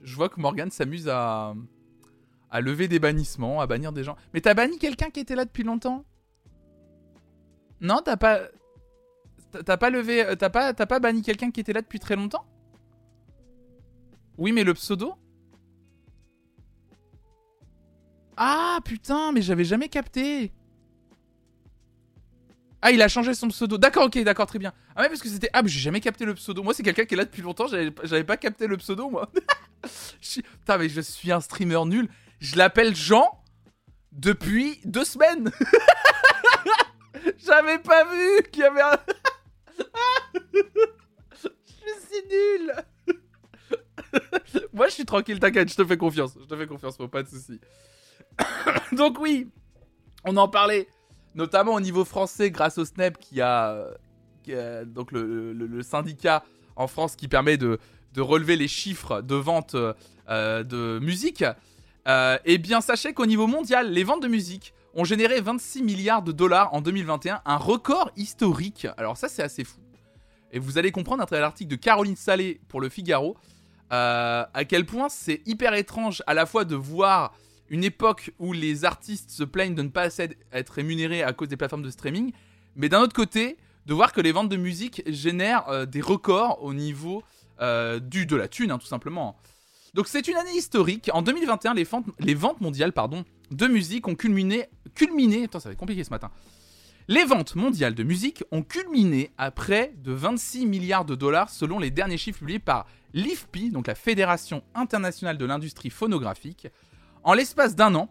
Je 0.03 0.15
vois 0.15 0.27
que 0.27 0.41
Morgan 0.41 0.69
s'amuse 0.71 1.07
à, 1.07 1.53
à 2.51 2.61
lever 2.61 2.89
des 2.89 2.99
bannissements, 2.99 3.61
à 3.61 3.67
bannir 3.67 3.93
des 3.93 4.03
gens. 4.03 4.17
Mais 4.33 4.41
t'as 4.41 4.53
banni 4.53 4.77
quelqu'un 4.77 5.09
qui 5.09 5.21
était 5.21 5.35
là 5.35 5.45
depuis 5.45 5.63
longtemps? 5.63 6.03
Non, 7.79 8.01
t'as 8.03 8.17
pas. 8.17 8.39
T'as 9.65 9.77
pas 9.77 9.89
levé. 9.89 10.35
T'as 10.37 10.49
pas 10.49 10.99
banni 10.99 11.21
quelqu'un 11.21 11.51
qui 11.51 11.61
était 11.61 11.73
là 11.73 11.81
depuis 11.81 11.99
très 11.99 12.17
longtemps? 12.17 12.45
Oui, 14.37 14.51
mais 14.51 14.65
le 14.65 14.73
pseudo? 14.73 15.15
Ah 18.41 18.79
putain, 18.85 19.33
mais 19.33 19.41
j'avais 19.41 19.65
jamais 19.65 19.89
capté. 19.89 20.53
Ah, 22.81 22.91
il 22.91 23.01
a 23.01 23.09
changé 23.09 23.33
son 23.33 23.49
pseudo. 23.49 23.77
D'accord, 23.77 24.05
ok, 24.05 24.17
d'accord, 24.23 24.45
très 24.45 24.59
bien. 24.59 24.71
Ah, 24.95 25.01
ouais, 25.01 25.09
parce 25.09 25.21
que 25.21 25.27
c'était. 25.27 25.49
Ah, 25.51 25.61
mais 25.61 25.67
j'ai 25.67 25.81
jamais 25.81 25.99
capté 25.99 26.23
le 26.23 26.33
pseudo. 26.35 26.63
Moi, 26.63 26.73
c'est 26.73 26.81
quelqu'un 26.81 27.03
qui 27.03 27.15
est 27.15 27.17
là 27.17 27.25
depuis 27.25 27.41
longtemps. 27.41 27.67
J'avais 27.67 28.23
pas 28.23 28.37
capté 28.37 28.65
le 28.67 28.77
pseudo, 28.77 29.09
moi. 29.09 29.29
Putain, 30.21 30.77
mais 30.77 30.87
je 30.87 31.01
suis 31.01 31.33
un 31.33 31.41
streamer 31.41 31.83
nul. 31.85 32.07
Je 32.39 32.55
l'appelle 32.55 32.95
Jean 32.95 33.43
depuis 34.13 34.79
deux 34.85 35.03
semaines. 35.03 35.51
J'avais 37.45 37.79
pas 37.79 38.05
vu 38.05 38.43
qu'il 38.53 38.61
y 38.61 38.65
avait 38.65 38.81
un. 38.81 38.97
je 41.43 41.49
suis 42.07 42.23
nul. 42.29 42.73
Moi, 44.71 44.87
je 44.87 44.93
suis 44.93 45.05
tranquille, 45.05 45.41
t'inquiète, 45.41 45.69
je 45.69 45.75
te 45.75 45.83
fais 45.83 45.97
confiance. 45.97 46.37
Je 46.39 46.45
te 46.45 46.55
fais 46.55 46.67
confiance, 46.67 46.95
pas 47.11 47.23
de 47.23 47.27
soucis. 47.27 47.59
Donc, 48.91 49.19
oui, 49.19 49.47
on 50.25 50.37
en 50.37 50.47
parlait 50.47 50.87
notamment 51.35 51.73
au 51.73 51.79
niveau 51.79 52.05
français 52.05 52.51
grâce 52.51 52.77
au 52.77 52.85
SNEP 52.85 53.17
qui 53.19 53.41
a, 53.41 53.85
donc 54.85 55.11
le, 55.11 55.81
syndicat 55.83 56.43
en 56.75 56.87
France 56.87 57.15
qui 57.15 57.27
permet 57.27 57.57
de, 57.57 57.79
relever 58.17 58.55
les 58.57 58.67
chiffres 58.67 59.21
de 59.21 59.35
vente 59.35 59.75
euh, 59.75 60.63
de 60.63 60.99
musique. 60.99 61.45
Euh, 62.07 62.37
eh 62.43 62.57
bien, 62.57 62.81
sachez 62.81 63.13
qu'au 63.13 63.25
niveau 63.25 63.47
mondial, 63.47 63.91
les 63.91 64.03
ventes 64.03 64.21
de 64.21 64.27
musique 64.27 64.73
ont 64.93 65.03
généré 65.03 65.39
26 65.39 65.83
milliards 65.83 66.23
de 66.23 66.31
dollars 66.31 66.73
en 66.73 66.81
2021, 66.81 67.41
un 67.45 67.57
record 67.57 68.11
historique. 68.17 68.87
Alors 68.97 69.15
ça, 69.15 69.29
c'est 69.29 69.43
assez 69.43 69.63
fou. 69.63 69.79
Et 70.51 70.59
vous 70.59 70.77
allez 70.77 70.91
comprendre 70.91 71.21
à 71.21 71.25
travers 71.25 71.43
l'article 71.43 71.69
de 71.69 71.75
Caroline 71.75 72.15
Salé 72.15 72.59
pour 72.67 72.81
le 72.81 72.89
Figaro 72.89 73.37
euh, 73.91 74.45
à 74.53 74.65
quel 74.65 74.85
point 74.85 75.09
c'est 75.09 75.41
hyper 75.47 75.73
étrange 75.73 76.21
à 76.27 76.33
la 76.33 76.45
fois 76.45 76.63
de 76.63 76.75
voir 76.75 77.33
une 77.69 77.83
époque 77.83 78.31
où 78.39 78.53
les 78.53 78.85
artistes 78.85 79.31
se 79.31 79.43
plaignent 79.43 79.75
de 79.75 79.83
ne 79.83 79.89
pas 79.89 80.09
être 80.51 80.69
rémunérés 80.73 81.23
à 81.23 81.33
cause 81.33 81.47
des 81.47 81.57
plateformes 81.57 81.83
de 81.83 81.89
streaming, 81.89 82.31
mais 82.75 82.89
d'un 82.89 83.01
autre 83.01 83.15
côté, 83.15 83.57
de 83.85 83.93
voir 83.93 84.13
que 84.13 84.21
les 84.21 84.31
ventes 84.31 84.49
de 84.49 84.57
musique 84.57 85.01
génèrent 85.07 85.67
euh, 85.69 85.85
des 85.85 86.01
records 86.01 86.63
au 86.63 86.73
niveau 86.73 87.23
euh, 87.61 87.99
du 87.99 88.25
de 88.25 88.35
la 88.35 88.47
thune, 88.47 88.71
hein, 88.71 88.77
tout 88.77 88.87
simplement. 88.87 89.35
Donc 89.93 90.07
c'est 90.07 90.27
une 90.27 90.35
année 90.35 90.55
historique. 90.55 91.09
En 91.13 91.21
2021, 91.21 91.73
les, 91.73 91.83
ventes, 91.83 92.05
les 92.19 92.35
ventes 92.35 92.61
mondiales 92.61 92.93
de 93.51 93.67
musique 93.67 94.07
ont 94.07 94.15
culminé... 94.15 94.67
Culminé... 94.93 95.45
Attends, 95.45 95.59
ça 95.59 95.69
va 95.69 95.73
être 95.73 95.79
compliqué 95.79 96.03
ce 96.03 96.11
matin. 96.11 96.29
Les 97.07 97.25
ventes 97.25 97.55
mondiales 97.55 97.95
de 97.95 98.03
musique 98.03 98.43
ont 98.51 98.61
culminé 98.61 99.31
à 99.39 99.49
près 99.49 99.93
de 99.97 100.11
26 100.11 100.67
milliards 100.67 101.05
de 101.05 101.15
dollars 101.15 101.49
selon 101.49 101.79
les 101.79 101.89
derniers 101.89 102.17
chiffres 102.19 102.37
publiés 102.37 102.59
par 102.59 102.85
l'IFPI, 103.15 103.71
donc 103.71 103.87
la 103.87 103.95
Fédération 103.95 104.63
internationale 104.75 105.39
de 105.39 105.45
l'industrie 105.45 105.89
phonographique, 105.89 106.67
en 107.23 107.33
l'espace 107.33 107.75
d'un 107.75 107.95
an, 107.95 108.09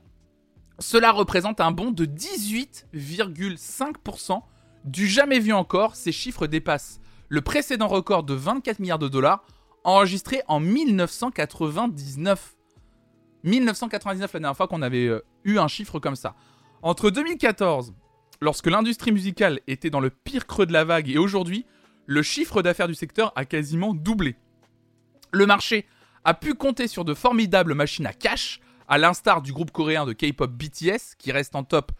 cela 0.78 1.12
représente 1.12 1.60
un 1.60 1.72
bond 1.72 1.90
de 1.90 2.06
18,5% 2.06 4.42
du 4.84 5.06
jamais 5.06 5.40
vu 5.40 5.52
encore. 5.52 5.96
Ces 5.96 6.12
chiffres 6.12 6.46
dépassent 6.46 7.00
le 7.28 7.40
précédent 7.40 7.88
record 7.88 8.22
de 8.22 8.34
24 8.34 8.78
milliards 8.78 8.98
de 8.98 9.08
dollars 9.08 9.44
enregistré 9.84 10.42
en 10.48 10.60
1999. 10.60 12.56
1999, 13.44 14.32
la 14.32 14.40
dernière 14.40 14.56
fois 14.56 14.68
qu'on 14.68 14.82
avait 14.82 15.06
euh, 15.06 15.24
eu 15.44 15.58
un 15.58 15.68
chiffre 15.68 15.98
comme 15.98 16.16
ça. 16.16 16.34
Entre 16.82 17.10
2014, 17.10 17.94
lorsque 18.40 18.66
l'industrie 18.66 19.12
musicale 19.12 19.60
était 19.66 19.90
dans 19.90 20.00
le 20.00 20.10
pire 20.10 20.46
creux 20.46 20.66
de 20.66 20.72
la 20.72 20.84
vague, 20.84 21.08
et 21.08 21.18
aujourd'hui, 21.18 21.66
le 22.06 22.22
chiffre 22.22 22.62
d'affaires 22.62 22.88
du 22.88 22.94
secteur 22.94 23.32
a 23.36 23.44
quasiment 23.44 23.94
doublé. 23.94 24.36
Le 25.30 25.46
marché 25.46 25.86
a 26.24 26.34
pu 26.34 26.54
compter 26.54 26.88
sur 26.88 27.04
de 27.04 27.14
formidables 27.14 27.74
machines 27.74 28.06
à 28.06 28.12
cash, 28.12 28.60
à 28.88 28.98
l'instar 28.98 29.42
du 29.42 29.52
groupe 29.52 29.70
coréen 29.70 30.06
de 30.06 30.12
K-pop 30.12 30.50
BTS, 30.50 31.14
qui 31.18 31.30
reste 31.30 31.54
en 31.54 31.62
top, 31.62 31.92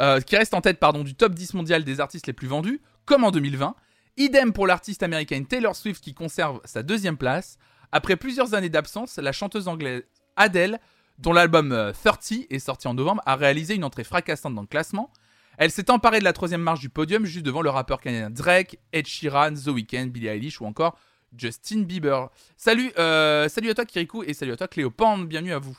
euh, 0.00 0.20
qui 0.20 0.36
reste 0.36 0.54
en 0.54 0.60
tête 0.60 0.82
du 1.04 1.14
top 1.14 1.34
10 1.34 1.54
mondial 1.54 1.84
des 1.84 2.00
artistes 2.00 2.26
les 2.26 2.32
plus 2.32 2.48
vendus, 2.48 2.82
comme 3.04 3.24
en 3.24 3.30
2020. 3.30 3.74
Idem 4.18 4.52
pour 4.52 4.66
l'artiste 4.66 5.02
américaine 5.02 5.46
Taylor 5.46 5.76
Swift 5.76 6.02
qui 6.02 6.14
conserve 6.14 6.60
sa 6.64 6.82
deuxième 6.82 7.16
place. 7.16 7.58
Après 7.92 8.16
plusieurs 8.16 8.54
années 8.54 8.68
d'absence, 8.68 9.16
la 9.18 9.32
chanteuse 9.32 9.68
anglaise 9.68 10.02
Adele, 10.36 10.80
dont 11.18 11.32
l'album 11.32 11.68
30 11.68 12.18
euh, 12.32 12.42
est 12.50 12.58
sorti 12.58 12.88
en 12.88 12.94
novembre, 12.94 13.22
a 13.24 13.36
réalisé 13.36 13.74
une 13.74 13.84
entrée 13.84 14.04
fracassante 14.04 14.54
dans 14.54 14.62
le 14.62 14.66
classement. 14.66 15.10
Elle 15.58 15.70
s'est 15.70 15.90
emparée 15.90 16.18
de 16.18 16.24
la 16.24 16.32
troisième 16.32 16.60
marche 16.60 16.80
du 16.80 16.90
podium 16.90 17.24
juste 17.24 17.46
devant 17.46 17.62
le 17.62 17.70
rappeur 17.70 18.00
canadien 18.00 18.30
Drake, 18.30 18.78
Ed 18.92 19.06
Sheeran, 19.06 19.54
The 19.54 19.68
Weeknd, 19.68 20.06
Billie 20.08 20.28
Eilish 20.28 20.60
ou 20.60 20.66
encore 20.66 20.98
Justin 21.36 21.82
Bieber. 21.82 22.30
Salut, 22.56 22.92
euh, 22.98 23.48
salut 23.48 23.70
à 23.70 23.74
toi 23.74 23.86
Kirikou 23.86 24.22
et 24.24 24.34
salut 24.34 24.52
à 24.52 24.56
toi 24.56 24.68
Cléopande, 24.68 25.26
bienvenue 25.26 25.52
à 25.52 25.58
vous. 25.58 25.78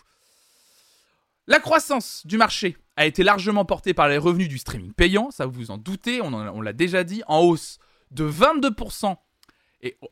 La 1.49 1.59
croissance 1.61 2.27
du 2.27 2.37
marché 2.37 2.75
a 2.97 3.05
été 3.05 3.23
largement 3.23 3.63
portée 3.63 3.93
par 3.93 4.09
les 4.09 4.17
revenus 4.17 4.49
du 4.49 4.57
streaming 4.57 4.91
payant, 4.91 5.31
ça 5.31 5.45
vous 5.45 5.53
vous 5.53 5.71
en 5.71 5.77
doutez, 5.77 6.21
on, 6.21 6.61
l'a 6.61 6.73
déjà 6.73 7.05
dit, 7.05 7.23
en 7.27 7.39
hausse 7.39 7.79
de 8.11 8.29
22%. 8.29 9.15
Et 9.81 9.97
oh, 10.01 10.09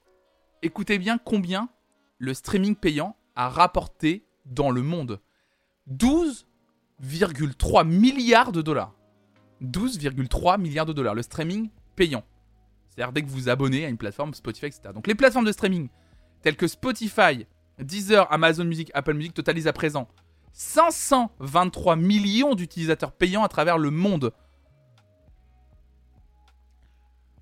écoutez 0.61 0.97
bien 0.97 1.17
combien 1.17 1.67
le 2.19 2.33
streaming 2.33 2.77
payant 2.77 3.17
a 3.35 3.49
rapporté 3.49 4.25
dans 4.45 4.71
le 4.71 4.81
monde 4.81 5.19
12,3 5.91 7.85
milliards 7.85 8.53
de 8.53 8.61
dollars. 8.61 8.95
12,3 9.61 10.57
milliards 10.57 10.85
de 10.85 10.93
dollars, 10.93 11.15
le 11.15 11.21
streaming 11.21 11.69
payant. 11.97 12.23
C'est-à-dire 12.87 13.11
dès 13.11 13.23
que 13.23 13.27
vous 13.27 13.35
vous 13.35 13.49
abonnez 13.49 13.83
à 13.83 13.89
une 13.89 13.97
plateforme 13.97 14.33
Spotify, 14.33 14.67
etc. 14.67 14.83
Donc 14.93 15.07
les 15.07 15.15
plateformes 15.15 15.43
de 15.45 15.51
streaming 15.51 15.89
telles 16.41 16.55
que 16.55 16.67
Spotify, 16.67 17.45
Deezer, 17.77 18.31
Amazon 18.31 18.63
Music, 18.63 18.89
Apple 18.93 19.15
Music 19.15 19.33
totalisent 19.33 19.67
à 19.67 19.73
présent 19.73 20.07
523 20.55 21.97
millions 21.97 22.55
d'utilisateurs 22.55 23.11
payants 23.11 23.43
à 23.43 23.49
travers 23.49 23.77
le 23.77 23.91
monde. 23.91 24.31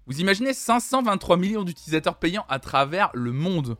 Vous 0.07 0.19
imaginez 0.19 0.51
523 0.51 1.37
millions 1.37 1.63
d'utilisateurs 1.63 2.17
payants 2.17 2.45
à 2.49 2.57
travers 2.57 3.11
le 3.13 3.31
monde. 3.31 3.77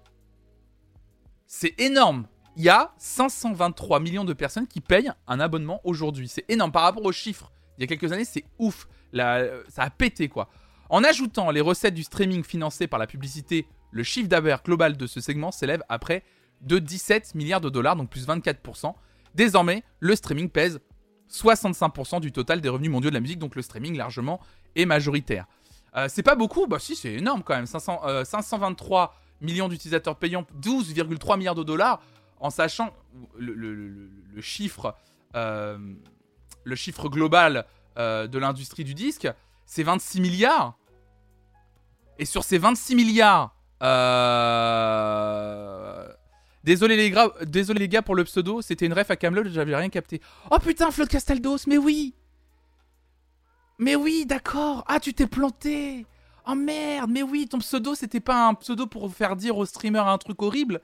C'est 1.47 1.73
énorme. 1.79 2.27
Il 2.57 2.63
y 2.63 2.69
a 2.69 2.93
523 2.99 3.99
millions 3.99 4.23
de 4.23 4.33
personnes 4.33 4.67
qui 4.67 4.81
payent 4.81 5.11
un 5.25 5.39
abonnement 5.39 5.81
aujourd'hui. 5.83 6.27
C'est 6.27 6.45
énorme 6.47 6.71
par 6.71 6.83
rapport 6.83 7.03
aux 7.03 7.11
chiffres. 7.11 7.51
Il 7.77 7.81
y 7.81 7.83
a 7.85 7.87
quelques 7.87 8.11
années, 8.11 8.25
c'est 8.25 8.45
ouf. 8.59 8.87
ça 9.15 9.81
a 9.81 9.89
pété 9.89 10.29
quoi. 10.29 10.47
En 10.89 11.03
ajoutant 11.03 11.49
les 11.49 11.61
recettes 11.61 11.95
du 11.95 12.03
streaming 12.03 12.43
financées 12.43 12.85
par 12.85 12.99
la 12.99 13.07
publicité, 13.07 13.65
le 13.89 14.03
chiffre 14.03 14.29
d'affaires 14.29 14.61
global 14.61 14.95
de 14.95 15.07
ce 15.07 15.19
segment 15.19 15.51
s'élève 15.51 15.81
à 15.89 15.97
près 15.97 16.23
de 16.61 16.77
17 16.77 17.33
milliards 17.33 17.61
de 17.61 17.69
dollars, 17.69 17.95
donc 17.95 18.11
plus 18.11 18.27
24%. 18.27 18.93
Désormais, 19.35 19.83
le 19.99 20.15
streaming 20.15 20.49
pèse 20.49 20.79
65% 21.31 22.19
du 22.21 22.31
total 22.31 22.61
des 22.61 22.69
revenus 22.69 22.91
mondiaux 22.91 23.09
de 23.09 23.15
la 23.15 23.21
musique, 23.21 23.39
donc 23.39 23.55
le 23.55 23.61
streaming 23.61 23.97
largement 23.97 24.39
est 24.75 24.85
majoritaire. 24.85 25.45
Euh, 25.95 26.07
c'est 26.09 26.23
pas 26.23 26.35
beaucoup, 26.35 26.67
bah 26.67 26.79
si, 26.79 26.95
c'est 26.95 27.13
énorme 27.13 27.43
quand 27.43 27.55
même. 27.55 27.65
523 27.65 29.03
euh, 29.03 29.07
millions 29.45 29.67
d'utilisateurs 29.67 30.15
payants, 30.15 30.45
12,3 30.61 31.37
milliards 31.37 31.55
de 31.55 31.63
dollars, 31.63 32.01
en 32.39 32.49
sachant 32.49 32.93
le, 33.37 33.53
euh, 35.35 35.77
le 36.63 36.75
chiffre 36.75 37.09
global 37.09 37.65
de 37.95 38.37
l'industrie 38.39 38.83
du 38.83 38.95
disque, 38.95 39.27
c'est 39.65 39.83
26 39.83 40.19
milliards. 40.21 40.77
Et 42.17 42.25
sur 42.25 42.43
ces 42.43 42.57
26 42.57 42.95
milliards, 42.95 43.55
Désolé 46.63 46.95
les, 46.95 47.09
gars, 47.11 48.01
pour 48.01 48.15
le 48.15 48.23
pseudo, 48.23 48.61
c'était 48.61 48.85
une 48.85 48.93
ref 48.93 49.11
à 49.11 49.15
Camelot, 49.15 49.43
j'avais 49.47 49.75
rien 49.75 49.89
capté. 49.89 50.21
Oh 50.49 50.59
putain, 50.59 50.91
Flotte 50.91 51.09
Castaldos, 51.09 51.59
mais 51.67 51.77
oui 51.77 52.13
Mais 53.79 53.95
oui, 53.95 54.25
d'accord 54.25 54.85
Ah, 54.87 54.99
tu 54.99 55.13
t'es 55.13 55.27
planté 55.27 56.05
Oh 56.47 56.55
merde, 56.55 57.09
mais 57.11 57.23
oui, 57.23 57.47
ton 57.47 57.59
pseudo, 57.59 57.95
c'était 57.95 58.19
pas 58.19 58.47
un 58.47 58.53
pseudo 58.53 58.87
pour 58.87 59.13
faire 59.13 59.35
dire 59.35 59.57
au 59.57 59.65
streamer 59.65 59.99
un 59.99 60.17
truc 60.17 60.41
horrible 60.41 60.81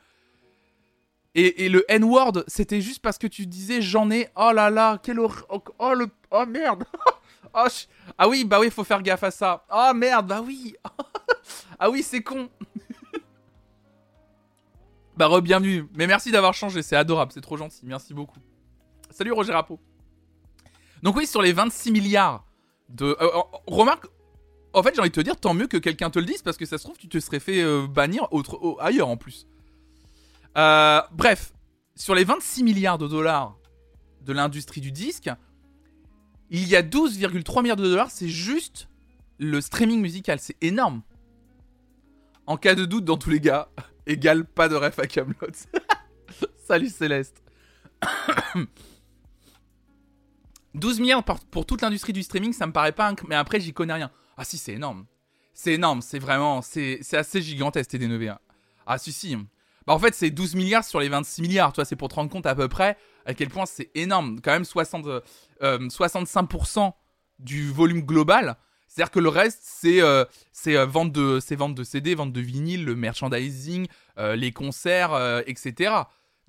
et, 1.36 1.70
le 1.70 1.86
N-word, 1.88 2.44
c'était 2.48 2.82
juste 2.82 3.02
parce 3.02 3.18
que 3.18 3.28
tu 3.28 3.46
disais 3.46 3.82
j'en 3.82 4.10
ai. 4.10 4.30
Oh 4.36 4.52
là 4.52 4.70
là, 4.70 5.00
quel 5.02 5.20
horreur. 5.20 5.46
Oh, 5.50 5.64
oh, 5.78 5.94
le. 5.94 6.08
Oh 6.32 6.46
merde. 6.46 6.84
oh, 7.54 7.68
Ah 8.18 8.28
oui, 8.28 8.44
bah 8.44 8.60
oui, 8.60 8.72
faut 8.72 8.84
faire 8.84 9.02
gaffe 9.02 9.24
à 9.24 9.32
ça. 9.32 9.64
Oh 9.72 9.92
merde, 9.94 10.28
bah 10.28 10.42
oui. 10.46 10.76
ah 11.80 11.90
oui, 11.90 12.04
c'est 12.04 12.22
con. 12.22 12.50
Bah 15.20 15.28
re-bienvenue. 15.28 15.86
Mais 15.96 16.08
merci 16.08 16.32
d'avoir 16.32 16.54
changé, 16.54 16.82
c'est 16.82 16.96
adorable, 16.96 17.34
c'est 17.34 17.42
trop 17.42 17.58
gentil. 17.58 17.82
Merci 17.84 18.14
beaucoup. 18.14 18.40
Salut 19.10 19.34
Roger 19.34 19.52
Rapo. 19.52 19.78
Donc 21.04 21.18
oui, 21.18 21.28
sur 21.28 21.42
les 21.42 21.52
26 21.52 21.92
milliards 21.92 22.46
de... 22.88 23.04
Euh, 23.04 23.16
euh, 23.20 23.42
remarque, 23.68 24.08
en 24.72 24.82
fait 24.82 24.96
j'ai 24.96 25.02
envie 25.02 25.10
de 25.10 25.16
te 25.16 25.20
dire, 25.20 25.36
tant 25.36 25.54
mieux 25.54 25.68
que 25.68 25.76
quelqu'un 25.76 26.10
te 26.10 26.20
le 26.20 26.26
dise, 26.26 26.42
parce 26.42 26.56
que 26.56 26.66
ça 26.66 26.78
se 26.78 26.86
trouve, 26.86 26.96
tu 26.96 27.10
te 27.10 27.20
serais 27.20 27.42
fait 27.42 27.62
euh, 27.62 27.86
bannir 27.86 28.30
ailleurs 28.80 29.10
en 29.10 29.18
plus. 29.18 29.46
bref, 30.56 31.52
sur 31.98 32.16
les 32.16 32.24
26 32.24 32.64
milliards 32.64 32.98
de 32.98 33.10
dollars 33.10 33.58
de 34.22 34.32
l'industrie 34.32 34.80
du 34.80 34.94
disque, 34.94 35.30
il 36.50 36.66
y 36.66 36.78
a 36.78 36.82
12,3 36.82 37.62
milliards 37.62 37.76
de 37.76 37.84
dollars, 37.84 38.10
c'est 38.10 38.30
juste 38.30 38.88
le 39.38 39.60
streaming 39.60 40.00
musical, 40.00 40.40
c'est 40.40 40.56
énorme. 40.62 41.02
En 42.46 42.56
cas 42.56 42.74
de 42.74 42.86
doute, 42.86 43.04
dans 43.04 43.18
tous 43.18 43.32
les 43.32 43.42
cas, 43.42 43.68
égale 44.10 44.46
pas 44.46 44.68
de 44.68 44.76
ref 44.76 45.00
à 45.00 45.08
Camelot. 45.08 45.36
Salut 46.68 46.90
Céleste. 46.90 47.42
12 50.76 51.00
milliards 51.00 51.24
pour, 51.24 51.66
toute 51.66 51.82
l'industrie 51.82 52.14
du 52.14 52.24
streaming, 52.24 52.54
ça 52.54 52.68
me 52.68 52.72
paraît 52.72 52.92
pas. 52.92 53.14
Mais 53.28 53.36
après, 53.36 53.60
j'y 53.60 53.74
connais 53.74 53.94
rien. 53.94 54.12
Ah 54.38 54.44
si, 54.44 54.58
c'est 54.58 54.74
énorme. 54.74 55.06
C'est 55.54 55.74
énorme, 55.74 56.02
c'est 56.02 56.20
vraiment. 56.20 56.62
C'est 56.62 57.02
assez 57.14 57.42
gigantesque, 57.42 57.92
TD9. 57.92 58.38
Ah 58.86 58.98
si, 58.98 59.12
si. 59.12 59.36
Bah, 59.86 59.94
en 59.94 60.00
fait, 60.00 60.14
c'est 60.14 60.30
12 60.30 60.56
milliards 60.56 60.84
sur 60.84 61.00
les 61.00 61.10
26 61.10 61.42
milliards. 61.42 61.74
Tu 61.74 61.82
c'est 61.84 61.96
pour 61.96 62.10
te 62.10 62.16
rendre 62.16 62.30
compte 62.30 62.46
à 62.46 62.56
peu 62.56 62.68
près 62.68 62.98
à 63.26 63.34
quel 63.34 63.50
point 63.50 63.66
c'est 63.66 63.90
énorme. 63.96 64.40
Quand 64.42 64.52
même, 64.52 64.66
60, 64.66 65.06
65% 65.62 66.80
euh, 66.80 66.92
du 67.40 67.72
volume 67.72 68.02
global. 68.02 68.58
C'est-à-dire 68.90 69.12
que 69.12 69.20
le 69.20 69.30
reste, 69.30 69.60
c'est 69.62 70.02
euh, 70.02 70.26
euh, 70.68 70.86
vente, 70.86 71.12
de, 71.12 71.40
de 71.40 71.84
CD, 71.84 72.16
vente 72.16 72.34
de 72.34 72.42
vinyle, 72.42 72.84
le 72.84 72.96
merchandising, 72.96 73.88
les 74.18 74.52
concerts, 74.52 75.42
etc. 75.46 75.94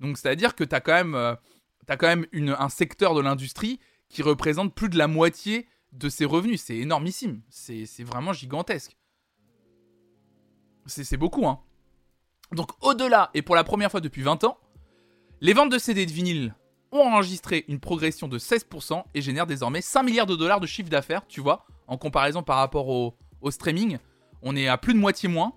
Donc, 0.01 0.17
c'est-à-dire 0.17 0.55
que 0.55 0.63
tu 0.63 0.75
as 0.75 0.81
quand 0.81 1.05
même, 1.05 1.37
un 2.57 2.69
secteur 2.69 3.13
de 3.13 3.21
l'industrie 3.21 3.79
qui 4.09 4.23
représente 4.23 4.73
plus 4.73 4.89
de 4.89 4.97
la 4.97 5.07
moitié 5.07 5.67
de 5.93 6.09
ses 6.09 6.25
revenus. 6.25 6.61
C'est 6.61 6.77
énormissime. 6.77 7.41
C'est 7.49 8.03
vraiment 8.03 8.33
gigantesque. 8.33 8.97
C'est 10.87 11.17
beaucoup, 11.17 11.47
hein. 11.47 11.61
Donc, 12.51 12.71
au-delà, 12.81 13.29
et 13.33 13.43
pour 13.43 13.55
la 13.55 13.63
première 13.63 13.91
fois 13.91 14.01
depuis 14.01 14.23
20 14.23 14.43
ans, 14.43 14.57
les 15.39 15.53
ventes 15.53 15.71
de 15.71 15.77
CD 15.77 16.05
de 16.05 16.11
vinyle 16.11 16.53
ont 16.91 16.99
enregistré 16.99 17.63
une 17.67 17.79
progression 17.79 18.27
de 18.27 18.37
16% 18.37 19.03
et 19.13 19.21
génèrent 19.21 19.47
désormais 19.47 19.81
5 19.81 20.03
milliards 20.03 20.25
de 20.25 20.35
dollars 20.35 20.59
de 20.59 20.67
chiffre 20.67 20.89
d'affaires, 20.89 21.25
tu 21.27 21.39
vois, 21.39 21.65
en 21.91 21.97
comparaison 21.97 22.41
par 22.41 22.57
rapport 22.57 22.87
au, 22.87 23.13
streaming. 23.49 23.97
On 24.41 24.55
est 24.55 24.67
à 24.67 24.77
plus 24.77 24.93
de 24.93 24.99
moitié 24.99 25.27
moins. 25.27 25.53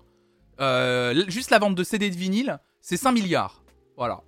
Euh, 0.61 1.25
juste 1.29 1.51
la 1.51 1.61
vente 1.61 1.77
de 1.77 1.85
CD 1.85 2.11
de 2.11 2.17
vinyle, 2.17 2.59
c'est 2.81 2.97
5 2.97 3.13
milliards. 3.13 3.63
Voilà. 3.97 4.23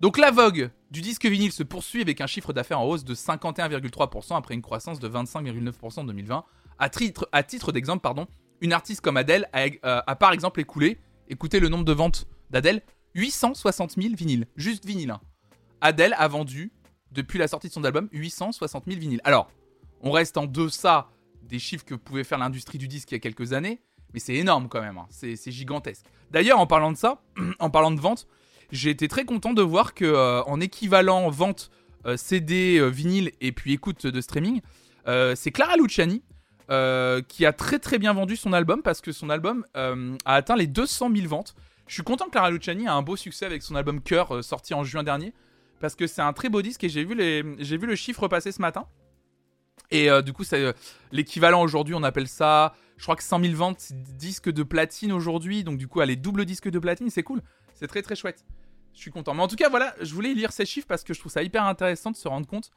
Donc 0.00 0.18
la 0.18 0.32
vogue 0.32 0.70
du 0.90 1.02
disque 1.02 1.24
vinyle 1.24 1.52
se 1.52 1.62
poursuit 1.62 2.02
avec 2.02 2.20
un 2.20 2.26
chiffre 2.26 2.52
d'affaires 2.52 2.80
en 2.80 2.86
hausse 2.86 3.04
de 3.04 3.14
51,3% 3.14 4.36
après 4.36 4.54
une 4.54 4.62
croissance 4.62 4.98
de 4.98 5.08
25,9% 5.08 6.00
en 6.00 6.04
2020. 6.04 6.44
À 6.78 6.88
titre, 6.88 7.72
d'exemple, 7.72 8.02
pardon, 8.02 8.26
une 8.60 8.72
artiste 8.72 9.00
comme 9.00 9.16
Adele 9.16 9.48
a, 9.52 9.66
euh, 9.66 10.02
a, 10.06 10.16
par 10.16 10.32
exemple 10.32 10.60
écoulé, 10.60 10.98
écoutez 11.28 11.60
le 11.60 11.68
nombre 11.68 11.84
de 11.84 11.92
ventes 11.92 12.26
d'Adele, 12.50 12.82
860 13.14 13.92
000 13.92 14.14
vinyles, 14.16 14.46
juste 14.56 14.84
vinyle. 14.84 15.12
Hein. 15.12 15.20
Adele 15.80 16.14
a 16.18 16.26
vendu, 16.26 16.72
depuis 17.12 17.38
la 17.38 17.46
sortie 17.46 17.68
de 17.68 17.72
son 17.72 17.84
album, 17.84 18.08
860 18.12 18.84
000 18.86 18.98
vinyles. 18.98 19.20
Alors, 19.24 19.48
on 20.06 20.12
reste 20.12 20.36
en 20.36 20.46
deçà 20.46 21.08
des 21.42 21.58
chiffres 21.58 21.84
que 21.84 21.94
pouvait 21.94 22.24
faire 22.24 22.38
l'industrie 22.38 22.78
du 22.78 22.86
disque 22.86 23.10
il 23.10 23.14
y 23.14 23.16
a 23.16 23.20
quelques 23.20 23.52
années, 23.52 23.80
mais 24.14 24.20
c'est 24.20 24.34
énorme 24.34 24.68
quand 24.68 24.80
même, 24.80 24.98
hein. 24.98 25.06
c'est 25.10 25.50
gigantesque. 25.50 26.04
D'ailleurs, 26.30 26.60
en 26.60 26.66
parlant 26.66 26.92
de 26.92 26.96
ça, 26.96 27.22
en 27.58 27.70
parlant 27.70 27.90
de 27.90 28.00
vente, 28.00 28.28
j'ai 28.70 28.90
été 28.90 29.08
très 29.08 29.24
content 29.24 29.52
de 29.52 29.62
voir 29.62 29.94
que 29.94 30.04
euh, 30.04 30.42
en 30.44 30.60
équivalent 30.60 31.28
vente 31.28 31.70
euh, 32.04 32.16
CD, 32.16 32.78
euh, 32.78 32.86
vinyle 32.86 33.32
et 33.40 33.52
puis 33.52 33.72
écoute 33.72 34.06
de 34.06 34.20
streaming, 34.20 34.60
c'est 35.36 35.52
Clara 35.52 35.76
Luciani 35.76 36.22
qui 37.28 37.46
a 37.46 37.52
très 37.52 37.78
très 37.78 37.98
bien 37.98 38.12
vendu 38.12 38.34
son 38.34 38.52
album 38.52 38.82
parce 38.82 39.00
que 39.00 39.12
son 39.12 39.30
album 39.30 39.64
a 39.74 40.34
atteint 40.34 40.56
les 40.56 40.66
200 40.66 41.10
000 41.14 41.28
ventes. 41.28 41.54
Je 41.86 41.94
suis 41.94 42.02
content 42.02 42.24
que 42.24 42.32
Clara 42.32 42.50
Luciani 42.50 42.88
a 42.88 42.94
un 42.94 43.02
beau 43.02 43.14
succès 43.14 43.46
avec 43.46 43.62
son 43.62 43.76
album 43.76 44.00
Cœur 44.00 44.42
sorti 44.42 44.74
en 44.74 44.82
juin 44.82 45.04
dernier 45.04 45.32
parce 45.78 45.94
que 45.94 46.08
c'est 46.08 46.22
un 46.22 46.32
très 46.32 46.48
beau 46.48 46.60
disque 46.60 46.82
et 46.82 46.88
j'ai 46.88 47.04
vu, 47.04 47.14
les, 47.14 47.44
j'ai 47.60 47.76
vu 47.76 47.86
le 47.86 47.94
chiffre 47.94 48.26
passer 48.26 48.50
ce 48.50 48.60
matin. 48.60 48.86
Et 49.90 50.08
du 50.22 50.32
coup, 50.32 50.44
c'est 50.44 50.74
l'équivalent 51.12 51.62
aujourd'hui, 51.62 51.94
on 51.94 52.02
appelle 52.02 52.28
ça, 52.28 52.74
je 52.96 53.02
crois 53.04 53.16
que 53.16 53.22
100 53.22 53.40
000 53.42 53.54
ventes, 53.54 53.92
disque 53.92 54.50
de 54.50 54.62
platine 54.62 55.12
aujourd'hui. 55.12 55.64
Donc 55.64 55.78
du 55.78 55.88
coup, 55.88 56.00
allez, 56.00 56.16
double 56.16 56.44
disque 56.44 56.68
de 56.68 56.78
platine, 56.78 57.10
c'est 57.10 57.22
cool. 57.22 57.42
C'est 57.74 57.86
très 57.86 58.02
très 58.02 58.16
chouette. 58.16 58.44
Je 58.94 59.00
suis 59.00 59.10
content. 59.10 59.34
Mais 59.34 59.42
en 59.42 59.48
tout 59.48 59.56
cas, 59.56 59.68
voilà, 59.68 59.94
je 60.00 60.14
voulais 60.14 60.32
lire 60.32 60.52
ces 60.52 60.64
chiffres 60.64 60.86
parce 60.86 61.04
que 61.04 61.12
je 61.12 61.20
trouve 61.20 61.30
ça 61.30 61.42
hyper 61.42 61.64
intéressant 61.64 62.10
de 62.10 62.16
se 62.16 62.26
rendre 62.26 62.46
compte 62.46 62.70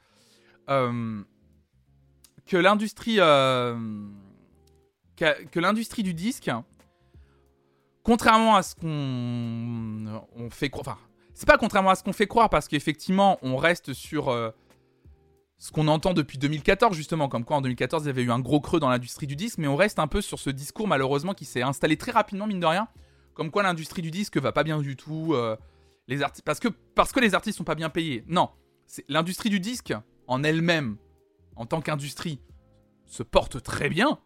euh, 0.68 1.22
que 2.46 2.58
l'industrie 2.58 3.16
euh, 3.18 3.74
que, 5.16 5.60
l'industrie 5.60 6.02
du 6.02 6.12
disque, 6.12 6.50
contrairement 8.02 8.56
à 8.56 8.62
ce 8.62 8.74
qu'on 8.74 10.22
on 10.36 10.50
fait 10.50 10.68
croire, 10.68 10.86
enfin, 10.86 10.98
c'est 11.32 11.46
pas 11.46 11.56
contrairement 11.56 11.90
à 11.90 11.94
ce 11.94 12.02
qu'on 12.02 12.12
fait 12.12 12.26
croire 12.26 12.50
parce 12.50 12.68
qu'effectivement, 12.68 13.38
on 13.42 13.56
reste 13.56 13.94
sur 13.94 14.28
euh, 14.28 14.50
ce 15.60 15.70
qu'on 15.70 15.86
entend 15.88 16.14
depuis 16.14 16.38
2014 16.38 16.96
justement, 16.96 17.28
comme 17.28 17.44
quoi 17.44 17.58
en 17.58 17.60
2014 17.60 18.04
il 18.04 18.06
y 18.06 18.10
avait 18.10 18.22
eu 18.22 18.32
un 18.32 18.40
gros 18.40 18.60
creux 18.60 18.80
dans 18.80 18.88
l'industrie 18.88 19.26
du 19.28 19.36
disque, 19.36 19.58
mais 19.58 19.68
on 19.68 19.76
reste 19.76 19.98
un 19.98 20.08
peu 20.08 20.22
sur 20.22 20.38
ce 20.38 20.50
discours 20.50 20.88
malheureusement 20.88 21.34
qui 21.34 21.44
s'est 21.44 21.62
installé 21.62 21.96
très 21.96 22.10
rapidement 22.10 22.46
mine 22.46 22.60
de 22.60 22.66
rien, 22.66 22.88
comme 23.34 23.52
quoi 23.52 23.62
l'industrie 23.62 24.02
du 24.02 24.10
disque 24.10 24.38
va 24.38 24.50
pas 24.50 24.64
bien 24.64 24.80
du 24.80 24.96
tout 24.96 25.36
artistes 26.22 26.44
parce 26.44 27.12
que 27.12 27.20
les 27.20 27.34
artistes 27.34 27.58
sont 27.58 27.64
pas 27.64 27.74
bien 27.74 27.90
payés. 27.90 28.24
Non, 28.26 28.50
l'industrie 29.08 29.50
du 29.50 29.60
disque 29.60 29.94
en 30.26 30.42
elle-même 30.42 30.96
en 31.56 31.66
tant 31.66 31.80
qu'industrie 31.80 32.40
se 33.04 33.22
porte 33.22 33.62
très 33.62 33.88
bien. 33.90 34.18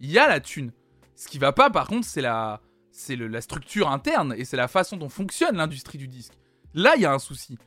Il 0.00 0.10
y 0.10 0.18
a 0.18 0.28
la 0.28 0.40
thune. 0.40 0.72
Ce 1.16 1.28
qui 1.28 1.38
va 1.38 1.52
pas 1.52 1.70
par 1.70 1.86
contre, 1.86 2.06
c'est 2.06 2.20
la 2.20 2.60
c'est 2.90 3.16
la 3.16 3.40
structure 3.40 3.88
interne 3.88 4.34
et 4.36 4.44
c'est 4.44 4.56
la 4.56 4.68
façon 4.68 4.96
dont 4.96 5.08
fonctionne 5.08 5.56
l'industrie 5.56 5.98
du 5.98 6.08
disque. 6.08 6.34
Là, 6.74 6.92
il 6.96 7.02
y 7.02 7.06
a 7.06 7.12
un 7.12 7.18
souci. 7.18 7.58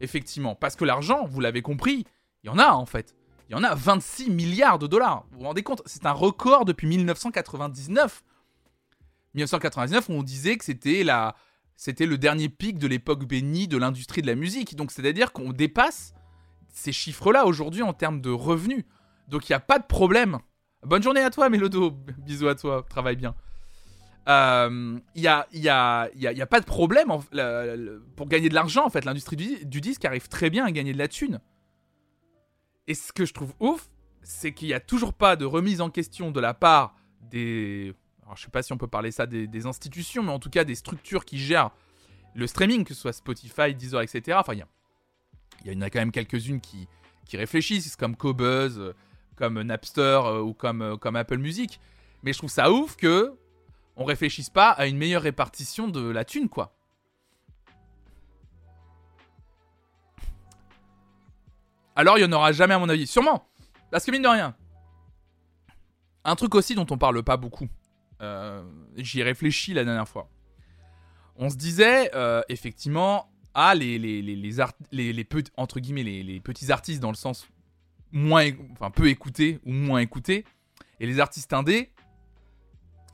Effectivement, 0.00 0.54
parce 0.54 0.76
que 0.76 0.84
l'argent, 0.84 1.24
vous 1.24 1.40
l'avez 1.40 1.62
compris, 1.62 2.04
il 2.46 2.48
y 2.48 2.52
en 2.52 2.58
a 2.58 2.70
en 2.70 2.86
fait. 2.86 3.16
Il 3.48 3.52
y 3.52 3.54
en 3.56 3.64
a 3.64 3.74
26 3.74 4.30
milliards 4.30 4.78
de 4.78 4.86
dollars. 4.86 5.24
Vous 5.32 5.40
vous 5.40 5.46
rendez 5.46 5.64
compte 5.64 5.82
C'est 5.84 6.06
un 6.06 6.12
record 6.12 6.64
depuis 6.64 6.86
1999. 6.86 8.22
1999, 9.34 10.10
on 10.10 10.22
disait 10.22 10.56
que 10.56 10.64
c'était 10.64 11.02
la, 11.02 11.34
c'était 11.76 12.06
le 12.06 12.18
dernier 12.18 12.48
pic 12.48 12.78
de 12.78 12.86
l'époque 12.86 13.26
bénie 13.26 13.66
de 13.66 13.76
l'industrie 13.76 14.22
de 14.22 14.28
la 14.28 14.36
musique. 14.36 14.76
Donc 14.76 14.92
c'est-à-dire 14.92 15.32
qu'on 15.32 15.52
dépasse 15.52 16.14
ces 16.72 16.92
chiffres-là 16.92 17.46
aujourd'hui 17.46 17.82
en 17.82 17.92
termes 17.92 18.20
de 18.20 18.30
revenus. 18.30 18.84
Donc 19.26 19.48
il 19.48 19.52
n'y 19.52 19.56
a 19.56 19.60
pas 19.60 19.80
de 19.80 19.86
problème. 19.86 20.38
Bonne 20.84 21.02
journée 21.02 21.22
à 21.22 21.30
toi, 21.30 21.48
Mélodo. 21.48 21.90
Bisous 22.18 22.46
à 22.46 22.54
toi, 22.54 22.86
travaille 22.88 23.16
bien. 23.16 23.34
Il 24.28 24.32
euh, 24.32 24.98
n'y 25.16 25.26
a, 25.26 25.46
y 25.52 25.68
a, 25.68 26.10
y 26.14 26.42
a, 26.42 26.46
pas 26.46 26.60
de 26.60 26.64
problème 26.64 27.08
pour 28.16 28.28
gagner 28.28 28.48
de 28.48 28.54
l'argent, 28.54 28.86
en 28.86 28.90
fait. 28.90 29.04
L'industrie 29.04 29.36
du, 29.36 29.80
disque 29.80 30.04
arrive 30.04 30.28
très 30.28 30.48
bien 30.48 30.64
à 30.64 30.70
gagner 30.70 30.92
de 30.92 30.98
la 30.98 31.08
thune. 31.08 31.40
Et 32.86 32.94
ce 32.94 33.12
que 33.12 33.24
je 33.24 33.32
trouve 33.32 33.52
ouf, 33.60 33.88
c'est 34.22 34.52
qu'il 34.52 34.68
n'y 34.68 34.74
a 34.74 34.80
toujours 34.80 35.12
pas 35.12 35.36
de 35.36 35.44
remise 35.44 35.80
en 35.80 35.90
question 35.90 36.30
de 36.30 36.40
la 36.40 36.54
part 36.54 36.94
des 37.20 37.94
alors 38.26 38.36
je 38.36 38.42
sais 38.42 38.50
pas 38.50 38.62
si 38.62 38.72
on 38.72 38.76
peut 38.76 38.88
parler 38.88 39.12
ça 39.12 39.26
des, 39.26 39.66
institutions, 39.66 40.22
mais 40.22 40.32
en 40.32 40.40
tout 40.40 40.50
cas 40.50 40.64
des 40.64 40.74
structures 40.74 41.24
qui 41.24 41.38
gèrent 41.38 41.70
le 42.34 42.46
streaming, 42.48 42.84
que 42.84 42.92
ce 42.92 43.00
soit 43.00 43.12
Spotify, 43.12 43.72
Deezer, 43.72 44.02
etc. 44.02 44.36
Enfin, 44.40 44.54
il 44.54 45.72
y, 45.72 45.76
en 45.76 45.80
a 45.80 45.90
quand 45.90 46.00
même 46.00 46.10
quelques-unes 46.10 46.60
qui, 46.60 46.88
qui 47.24 47.36
réfléchissent, 47.36 47.94
comme 47.94 48.16
Cobuzz, 48.16 48.94
comme 49.36 49.62
Napster 49.62 50.00
euh, 50.24 50.40
ou 50.40 50.54
comme, 50.54 50.82
euh, 50.82 50.96
comme 50.96 51.14
Apple 51.14 51.38
Music. 51.38 51.80
Mais 52.24 52.32
je 52.32 52.38
trouve 52.38 52.50
ça 52.50 52.72
ouf 52.72 52.96
que 52.96 53.32
on 53.94 54.04
réfléchisse 54.04 54.50
pas 54.50 54.70
à 54.70 54.86
une 54.86 54.98
meilleure 54.98 55.22
répartition 55.22 55.88
de 55.88 56.00
la 56.00 56.24
thune, 56.24 56.48
quoi. 56.48 56.75
Alors 61.96 62.18
il 62.18 62.20
y 62.20 62.24
en 62.24 62.32
aura 62.32 62.52
jamais 62.52 62.74
à 62.74 62.78
mon 62.78 62.90
avis, 62.90 63.06
sûrement. 63.06 63.48
Parce 63.90 64.04
que 64.04 64.10
mine 64.10 64.22
de 64.22 64.28
rien, 64.28 64.54
un 66.24 66.36
truc 66.36 66.54
aussi 66.54 66.74
dont 66.74 66.86
on 66.90 66.98
parle 66.98 67.22
pas 67.22 67.38
beaucoup, 67.38 67.68
euh, 68.20 68.62
j'y 68.96 69.20
ai 69.20 69.22
réfléchi 69.22 69.72
la 69.72 69.84
dernière 69.84 70.08
fois. 70.08 70.28
On 71.36 71.48
se 71.48 71.56
disait, 71.56 72.10
euh, 72.14 72.42
effectivement, 72.48 73.30
ah, 73.54 73.74
les, 73.74 73.98
les, 73.98 74.22
les, 74.22 74.34
petits 76.40 76.72
artistes 76.72 77.00
dans 77.00 77.10
le 77.10 77.16
sens 77.16 77.46
moins, 78.12 78.50
enfin, 78.72 78.90
peu 78.90 79.08
écoutés 79.08 79.60
ou 79.64 79.72
moins 79.72 80.00
écoutés, 80.00 80.44
et 81.00 81.06
les 81.06 81.20
artistes 81.20 81.52
indés, 81.52 81.90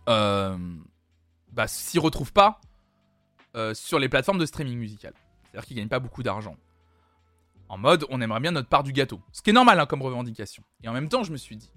euh, 0.08 0.56
bah, 1.52 1.68
s'y 1.68 1.98
retrouvent 1.98 2.32
pas 2.32 2.60
sur 3.74 3.98
les 3.98 4.08
plateformes 4.08 4.38
de 4.38 4.46
streaming 4.46 4.78
musical. 4.78 5.12
C'est-à-dire 5.42 5.66
qu'ils 5.66 5.76
gagnent 5.76 5.88
pas 5.88 6.00
beaucoup 6.00 6.22
d'argent. 6.22 6.56
En 7.72 7.78
mode, 7.78 8.04
on 8.10 8.20
aimerait 8.20 8.40
bien 8.40 8.50
notre 8.50 8.68
part 8.68 8.82
du 8.82 8.92
gâteau. 8.92 9.22
Ce 9.32 9.40
qui 9.40 9.48
est 9.48 9.54
normal 9.54 9.80
hein, 9.80 9.86
comme 9.86 10.02
revendication. 10.02 10.62
Et 10.82 10.88
en 10.88 10.92
même 10.92 11.08
temps, 11.08 11.22
je 11.22 11.32
me 11.32 11.38
suis 11.38 11.56
dit 11.56 11.72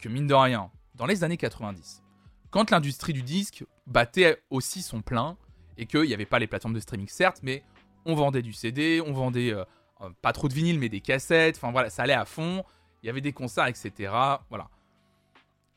que 0.00 0.08
mine 0.08 0.26
de 0.26 0.34
rien, 0.34 0.68
dans 0.96 1.06
les 1.06 1.22
années 1.22 1.36
90, 1.36 2.02
quand 2.50 2.72
l'industrie 2.72 3.12
du 3.12 3.22
disque 3.22 3.64
battait 3.86 4.42
aussi 4.50 4.82
son 4.82 5.00
plein 5.00 5.36
et 5.76 5.86
qu'il 5.86 6.02
n'y 6.02 6.12
avait 6.12 6.26
pas 6.26 6.40
les 6.40 6.48
plateformes 6.48 6.74
de 6.74 6.80
streaming 6.80 7.06
certes, 7.06 7.38
mais 7.44 7.62
on 8.04 8.16
vendait 8.16 8.42
du 8.42 8.52
CD, 8.52 9.00
on 9.00 9.12
vendait 9.12 9.52
euh, 9.52 9.64
euh, 10.00 10.10
pas 10.22 10.32
trop 10.32 10.48
de 10.48 10.54
vinyle 10.54 10.80
mais 10.80 10.88
des 10.88 11.00
cassettes, 11.00 11.54
enfin 11.56 11.70
voilà, 11.70 11.88
ça 11.88 12.02
allait 12.02 12.14
à 12.14 12.24
fond, 12.24 12.64
il 13.04 13.06
y 13.06 13.08
avait 13.08 13.20
des 13.20 13.32
concerts, 13.32 13.68
etc. 13.68 14.12
Voilà. 14.48 14.68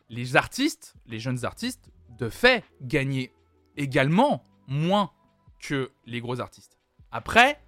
Les 0.10 0.36
artistes, 0.38 0.95
les 1.06 1.19
jeunes 1.19 1.45
artistes, 1.45 1.91
de 2.17 2.30
fait, 2.30 2.63
gagnaient 2.82 3.32
également 3.78 4.43
moins 4.65 5.12
que 5.60 5.91
les 6.08 6.19
gros 6.19 6.41
artistes. 6.41 6.80
Après, 7.12 7.62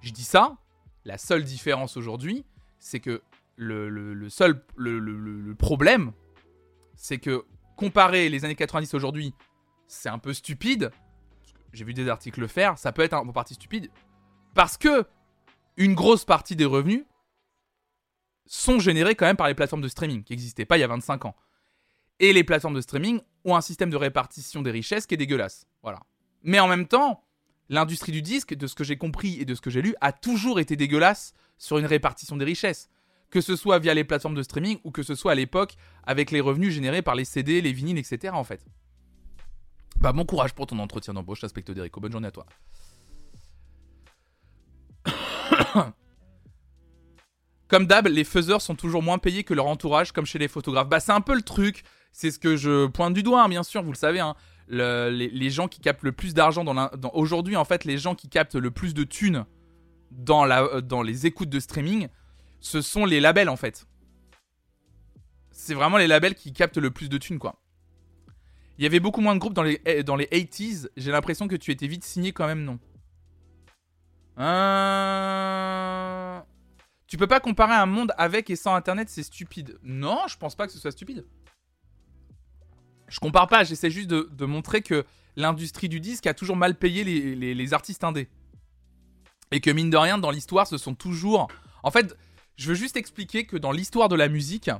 je 0.00 0.12
dis 0.12 0.24
ça, 0.24 0.56
la 1.04 1.18
seule 1.18 1.44
différence 1.44 1.96
aujourd'hui, 1.96 2.44
c'est 2.78 3.00
que 3.00 3.22
le, 3.56 4.28
seul 4.28 4.64
problème, 5.58 6.12
c'est 6.94 7.18
que 7.18 7.44
comparer 7.76 8.28
les 8.28 8.44
années 8.44 8.54
90 8.54 8.94
aujourd'hui, 8.94 9.34
c'est 9.86 10.08
un 10.08 10.18
peu 10.18 10.32
stupide. 10.32 10.90
J'ai 11.72 11.84
vu 11.84 11.94
des 11.94 12.08
articles 12.08 12.40
le 12.40 12.46
faire, 12.46 12.78
ça 12.78 12.92
peut 12.92 13.02
être 13.02 13.14
peu 13.14 13.32
partie 13.32 13.54
stupide. 13.54 13.90
Parce 14.54 14.76
que 14.76 15.06
une 15.76 15.94
grosse 15.94 16.24
partie 16.24 16.56
des 16.56 16.64
revenus 16.64 17.04
sont 18.46 18.80
générés 18.80 19.14
quand 19.14 19.26
même 19.26 19.36
par 19.36 19.48
les 19.48 19.54
plateformes 19.54 19.82
de 19.82 19.88
streaming 19.88 20.24
qui 20.24 20.32
n'existaient 20.32 20.64
pas 20.64 20.76
il 20.76 20.80
y 20.80 20.84
a 20.84 20.88
25 20.88 21.24
ans. 21.24 21.36
Et 22.18 22.32
les 22.32 22.44
plateformes 22.44 22.74
de 22.74 22.80
streaming 22.80 23.20
ont 23.44 23.56
un 23.56 23.60
système 23.60 23.90
de 23.90 23.96
répartition 23.96 24.62
des 24.62 24.70
richesses 24.70 25.06
qui 25.06 25.14
est 25.14 25.18
dégueulasse. 25.18 25.66
Voilà. 25.82 26.00
Mais 26.42 26.60
en 26.60 26.68
même 26.68 26.86
temps, 26.86 27.24
l'industrie 27.70 28.12
du 28.12 28.20
disque, 28.20 28.52
de 28.54 28.66
ce 28.66 28.74
que 28.74 28.84
j'ai 28.84 28.98
compris 28.98 29.40
et 29.40 29.46
de 29.46 29.54
ce 29.54 29.62
que 29.62 29.70
j'ai 29.70 29.80
lu, 29.80 29.94
a 30.02 30.12
toujours 30.12 30.60
été 30.60 30.76
dégueulasse 30.76 31.32
sur 31.56 31.78
une 31.78 31.86
répartition 31.86 32.36
des 32.36 32.44
richesses. 32.44 32.90
Que 33.30 33.40
ce 33.40 33.56
soit 33.56 33.78
via 33.78 33.94
les 33.94 34.04
plateformes 34.04 34.34
de 34.34 34.42
streaming 34.42 34.78
ou 34.84 34.90
que 34.90 35.04
ce 35.04 35.14
soit 35.14 35.32
à 35.32 35.34
l'époque 35.36 35.76
avec 36.02 36.32
les 36.32 36.40
revenus 36.40 36.74
générés 36.74 37.00
par 37.00 37.14
les 37.14 37.24
CD, 37.24 37.62
les 37.62 37.72
vinyles, 37.72 37.96
etc. 37.96 38.34
en 38.34 38.44
fait. 38.44 38.66
Bah 40.00 40.12
bon 40.12 40.24
courage 40.24 40.52
pour 40.52 40.66
ton 40.66 40.78
entretien 40.80 41.14
d'embauche, 41.14 41.44
aspecte 41.44 41.70
d'Erico. 41.70 42.00
Bonne 42.00 42.12
journée 42.12 42.28
à 42.28 42.32
toi. 42.32 42.46
Comme 47.68 47.86
d'hab, 47.86 48.08
les 48.08 48.24
faiseurs 48.24 48.62
sont 48.62 48.74
toujours 48.74 49.02
moins 49.02 49.18
payés 49.18 49.44
que 49.44 49.54
leur 49.54 49.68
entourage, 49.68 50.10
comme 50.10 50.26
chez 50.26 50.40
les 50.40 50.48
photographes. 50.48 50.88
Bah 50.88 50.98
c'est 50.98 51.12
un 51.12 51.20
peu 51.20 51.36
le 51.36 51.42
truc. 51.42 51.84
C'est 52.10 52.32
ce 52.32 52.40
que 52.40 52.56
je 52.56 52.88
pointe 52.88 53.14
du 53.14 53.22
doigt, 53.22 53.44
hein, 53.44 53.48
bien 53.48 53.62
sûr, 53.62 53.84
vous 53.84 53.92
le 53.92 53.96
savez. 53.96 54.18
Hein. 54.18 54.34
Les, 54.70 55.50
gens 55.50 55.68
qui 55.68 55.80
captent 55.80 56.02
le 56.02 56.12
plus 56.12 56.34
d'argent 56.34 56.64
dans, 56.64 56.90
aujourd'hui, 57.12 57.56
en 57.56 57.64
fait, 57.64 57.84
les 57.84 57.98
gens 57.98 58.14
qui 58.14 58.28
captent 58.28 58.54
le 58.54 58.70
plus 58.70 58.94
de 58.94 59.04
thunes 59.04 59.44
euh, 60.28 60.80
dans 60.80 61.02
les 61.02 61.26
écoutes 61.26 61.50
de 61.50 61.60
streaming, 61.60 62.08
ce 62.60 62.80
sont 62.80 63.04
les 63.04 63.20
labels, 63.20 63.48
en 63.48 63.56
fait. 63.56 63.86
C'est 65.50 65.74
vraiment 65.74 65.98
les 65.98 66.06
labels 66.06 66.34
qui 66.34 66.52
captent 66.52 66.78
le 66.78 66.90
plus 66.90 67.08
de 67.08 67.18
thunes, 67.18 67.38
quoi. 67.38 67.56
Il 68.78 68.84
y 68.84 68.86
avait 68.86 69.00
beaucoup 69.00 69.20
moins 69.20 69.34
de 69.34 69.40
groupes 69.40 69.52
dans 69.52 69.62
les, 69.62 69.80
eh, 69.84 70.02
dans 70.02 70.16
les 70.16 70.24
80s. 70.26 70.88
J'ai 70.96 71.10
l'impression 71.10 71.48
que 71.48 71.56
tu 71.56 71.70
étais 71.70 71.86
vite 71.86 72.02
signé 72.04 72.32
quand 72.32 72.46
même, 72.46 72.64
non 72.64 72.78
euh... 74.38 75.30
Tu 77.06 77.18
peux 77.18 77.26
pas 77.26 77.40
comparer 77.40 77.74
un 77.74 77.86
monde 77.86 78.12
avec 78.16 78.48
et 78.48 78.56
sans 78.56 78.74
Internet, 78.74 79.10
c'est 79.10 79.24
stupide. 79.24 79.78
Non, 79.82 80.20
je 80.28 80.38
pense 80.38 80.54
pas 80.54 80.66
que 80.66 80.72
ce 80.72 80.78
soit 80.78 80.92
stupide. 80.92 81.26
Je 83.10 83.18
compare 83.18 83.48
pas, 83.48 83.64
j'essaie 83.64 83.90
juste 83.90 84.08
de, 84.08 84.44
montrer 84.46 84.80
que 84.80 85.04
l'industrie 85.36 85.88
du 85.88 86.00
disque 86.00 86.26
a 86.26 86.34
toujours 86.34 86.56
mal 86.56 86.76
payé 86.76 87.04
les, 87.04 87.74
artistes 87.74 88.04
indés. 88.04 88.28
Et 89.50 89.60
que 89.60 89.70
mine 89.70 89.90
de 89.90 89.96
rien, 89.96 90.16
dans 90.16 90.30
l'histoire, 90.30 90.66
ce 90.66 90.78
sont 90.78 90.94
toujours... 90.94 91.48
En 91.82 91.90
fait, 91.90 92.16
je 92.56 92.68
veux 92.68 92.74
juste 92.74 92.96
expliquer 92.96 93.46
que 93.46 93.56
dans 93.56 93.72
l'histoire 93.72 94.08
de 94.08 94.14
la 94.14 94.28
musique, 94.28 94.70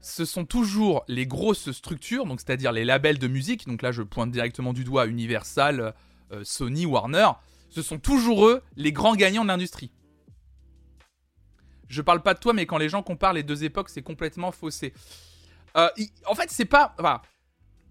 ce 0.00 0.24
sont 0.24 0.44
toujours 0.44 1.04
les 1.06 1.26
grosses 1.26 1.70
structures, 1.70 2.26
donc 2.26 2.40
c'est-à-dire 2.40 2.72
les 2.72 2.84
labels 2.84 3.18
de 3.18 3.28
musique, 3.28 3.68
donc 3.68 3.82
là 3.82 3.92
je 3.92 4.02
pointe 4.02 4.30
directement 4.30 4.72
du 4.72 4.82
doigt 4.82 5.06
Universal, 5.06 5.94
euh, 6.32 6.40
Sony, 6.42 6.86
Warner, 6.86 7.28
ce 7.68 7.82
sont 7.82 7.98
toujours 7.98 8.46
eux 8.46 8.62
les 8.76 8.92
grands 8.92 9.14
gagnants 9.14 9.42
de 9.42 9.48
l'industrie. 9.48 9.92
Je 11.88 12.02
parle 12.02 12.22
pas 12.22 12.34
de 12.34 12.38
toi, 12.38 12.52
mais 12.52 12.66
quand 12.66 12.78
les 12.78 12.88
gens 12.88 13.02
comparent 13.02 13.32
les 13.32 13.42
deux 13.42 13.64
époques, 13.64 13.90
c'est 13.90 14.02
complètement 14.02 14.52
faussé. 14.52 14.94
Euh, 15.76 15.88
en 16.26 16.34
fait, 16.34 16.50
c'est 16.50 16.64
pas. 16.64 16.94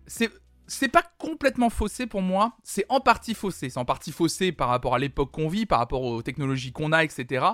C'est. 0.10 0.88
Pas 0.92 1.04
complètement 1.18 1.70
faussé 1.70 2.06
pour 2.06 2.22
moi, 2.22 2.58
c'est 2.64 2.86
en 2.90 3.00
partie 3.00 3.34
faussé. 3.34 3.70
C'est 3.70 3.80
en 3.80 3.86
partie 3.86 4.12
faussé 4.12 4.52
par 4.52 4.70
rapport 4.70 4.94
à 4.94 5.00
l'époque 5.00 5.32
qu'on 5.32 5.48
vit, 5.48 5.66
par 5.66 5.80
rapport 5.80 6.04
aux 6.04 6.22
technologies 6.22 6.72
qu'on 6.72 6.92
a, 6.92 7.04
etc. 7.04 7.46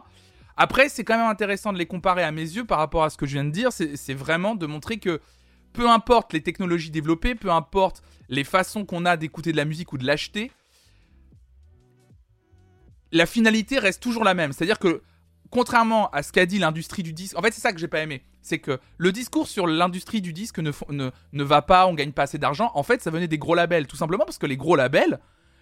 Après, 0.58 0.89
c'est 0.89 1.04
quand 1.04 1.18
même 1.18 1.30
intéressant 1.30 1.74
de 1.74 1.78
les 1.78 1.86
comparer 1.86 2.24
à 2.24 2.32
mes 2.32 2.41
yeux 2.41 2.65
par 2.65 2.78
rapport 2.78 3.04
à 3.04 3.10
ce 3.10 3.18
que 3.18 3.26
je 3.26 3.34
viens 3.34 3.46
de 3.46 3.52
dire. 3.52 3.72
C'est 3.72 4.13
vraiment 4.13 4.56
de 4.56 4.65
montrer 4.65 4.98
que 4.98 5.22
peu 5.74 5.89
importe 5.89 6.34
les 6.34 6.41
technologies 6.41 6.91
développées, 6.91 7.36
peu 7.36 7.52
importe 7.52 8.02
les 8.30 8.44
façons 8.44 8.86
qu'on 8.86 9.06
a 9.06 9.18
d'écouter 9.18 9.52
de 9.52 9.58
la 9.58 9.65
musique 9.65 9.94
ou 9.94 9.98
de 9.98 10.06
l'acheter, 10.06 10.52
la 13.12 13.26
finalité 13.26 13.80
reste 13.80 14.02
toujours 14.02 14.24
la 14.24 14.34
même. 14.34 14.52
C'est-à-dire 14.52 14.80
que, 14.80 15.02
contrairement 15.56 16.10
à 16.10 16.22
ce 16.22 16.34
qu'a 16.34 16.46
dit 16.46 16.60
l'industrie 16.60 17.02
du 17.02 17.13
disque, 17.13 17.38
en 17.38 17.41
fait, 17.41 17.54
c'est 17.54 17.62
ça 17.62 17.72
que 17.72 17.80
j'ai 17.80 17.88
pas 17.88 18.02
aimé. 18.02 18.24
C'est 18.41 18.60
que 18.60 18.78
le 18.98 19.12
discours 19.13 19.48
sur 19.48 19.68
l'industrie 19.68 20.20
du 20.20 20.34
disque 20.34 20.60
ne, 20.60 21.12
va 21.44 21.62
pas, 21.62 21.88
on 21.88 21.94
gagne 21.94 22.12
pas 22.12 22.24
assez 22.24 22.38
d'argent. 22.38 22.72
En 22.76 22.84
fait, 22.84 23.02
ça 23.02 23.10
venait 23.10 23.30
des 23.30 23.38
gros 23.38 23.56
labels. 23.56 23.88
Tout 23.88 23.96
simplement 23.96 24.26
parce 24.26 24.38
que 24.38 24.48
les 24.48 24.58
gros 24.58 24.76
labels 24.76 25.18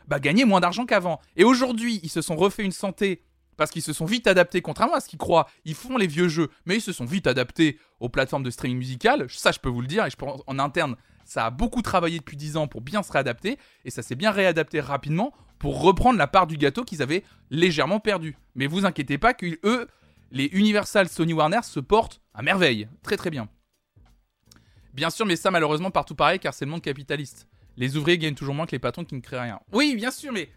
bah, 0.08 0.20
gagnaient 0.20 0.46
moins 0.46 0.62
d'argent 0.62 0.88
qu'avant. 0.88 1.22
Et 1.36 1.44
aujourd'hui, 1.44 2.00
ils 2.02 2.10
se 2.10 2.24
sont 2.24 2.36
refait 2.36 2.64
une 2.64 2.72
santé 2.72 3.22
parce 3.56 3.70
qu'ils 3.70 3.84
se 3.84 3.94
sont 3.94 4.06
vite 4.06 4.26
adaptés, 4.26 4.64
contrairement 4.64 4.96
à 4.96 5.00
ce 5.00 5.08
qu'ils 5.08 5.20
croient, 5.20 5.48
ils 5.64 5.76
font 5.76 5.96
les 5.96 6.08
vieux 6.08 6.28
jeux, 6.28 6.50
mais 6.66 6.78
ils 6.78 6.82
se 6.82 6.92
sont 6.92 7.06
vite 7.06 7.28
adaptés 7.28 7.78
aux 8.00 8.10
plateformes 8.10 8.42
de 8.42 8.50
streaming 8.50 8.80
musical. 8.80 9.28
Ça, 9.30 9.52
je 9.52 9.60
peux 9.60 9.70
vous 9.70 9.82
le 9.82 9.88
dire, 9.88 10.08
et 10.08 10.10
je 10.10 10.16
pense 10.16 10.42
en 10.48 10.58
interne, 10.58 10.96
ça 11.26 11.46
a 11.46 11.50
beaucoup 11.50 11.82
travaillé 11.82 12.20
depuis 12.20 12.38
10 12.38 12.58
ans 12.58 12.68
pour 12.68 12.82
bien 12.82 13.04
se 13.04 13.12
réadapter, 13.12 13.58
et 13.86 13.92
ça 13.92 14.02
s'est 14.02 14.16
bien 14.16 14.32
réadapté 14.32 14.80
rapidement 14.80 15.34
pour 15.60 15.82
reprendre 15.82 16.18
la 16.18 16.28
part 16.28 16.48
du 16.48 16.58
gâteau 16.58 16.84
qu'ils 16.84 17.02
avaient 17.02 17.24
légèrement 17.50 18.00
perdu. 18.00 18.36
Mais 18.56 18.68
vous 18.68 18.86
inquiétez 18.86 19.18
pas 19.18 19.34
que 19.34 19.46
eux, 19.64 19.88
les 20.32 20.46
Universal 20.46 21.08
Sony 21.08 21.34
Warner 21.34 21.62
se 21.64 21.80
portent 21.80 22.22
à 22.34 22.42
merveille, 22.42 22.88
très 23.02 23.18
très 23.18 23.30
bien. 23.30 23.48
Bien 24.94 25.10
sûr, 25.10 25.26
mais 25.26 25.36
ça 25.36 25.52
malheureusement 25.52 25.92
partout 25.92 26.16
pareil 26.16 26.40
car 26.40 26.54
c'est 26.54 26.66
le 26.66 26.72
monde 26.72 26.82
capitaliste. 26.82 27.48
Les 27.78 27.98
ouvriers 27.98 28.18
gagnent 28.18 28.36
toujours 28.36 28.54
moins 28.54 28.66
que 28.66 28.74
les 28.74 28.80
patrons 28.80 29.06
qui 29.06 29.16
ne 29.16 29.22
créent 29.22 29.42
rien. 29.42 29.60
Oui, 29.72 29.96
bien 29.96 30.12
sûr, 30.12 30.32
mais 30.32 30.50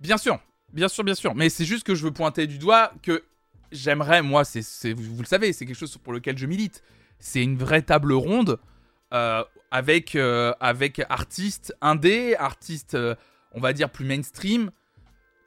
bien 0.00 0.18
sûr, 0.18 0.38
Bien 0.72 0.88
sûr, 0.88 1.04
bien 1.04 1.14
sûr. 1.14 1.34
Mais 1.34 1.48
c'est 1.48 1.64
juste 1.64 1.84
que 1.84 1.94
je 1.94 2.04
veux 2.04 2.12
pointer 2.12 2.46
du 2.46 2.58
doigt 2.58 2.92
que 3.02 3.24
j'aimerais, 3.72 4.22
moi, 4.22 4.42
vous, 4.42 5.18
le 5.18 5.26
savez, 5.26 5.52
c'est 5.52 5.66
quelque 5.66 5.76
chose 5.76 5.96
pour 5.98 6.12
lequel 6.12 6.36
je 6.36 6.46
milite. 6.46 6.82
C'est 7.18 7.42
une 7.42 7.56
vraie 7.56 7.82
table 7.82 8.12
ronde 8.12 8.58
euh, 9.12 9.44
avec, 9.70 10.14
euh, 10.14 10.52
avec 10.60 11.02
artistes 11.08 11.74
indés, 11.80 12.34
artistes, 12.36 12.94
euh, 12.94 13.14
on 13.52 13.60
va 13.60 13.72
dire, 13.72 13.90
plus 13.90 14.04
mainstream, 14.04 14.70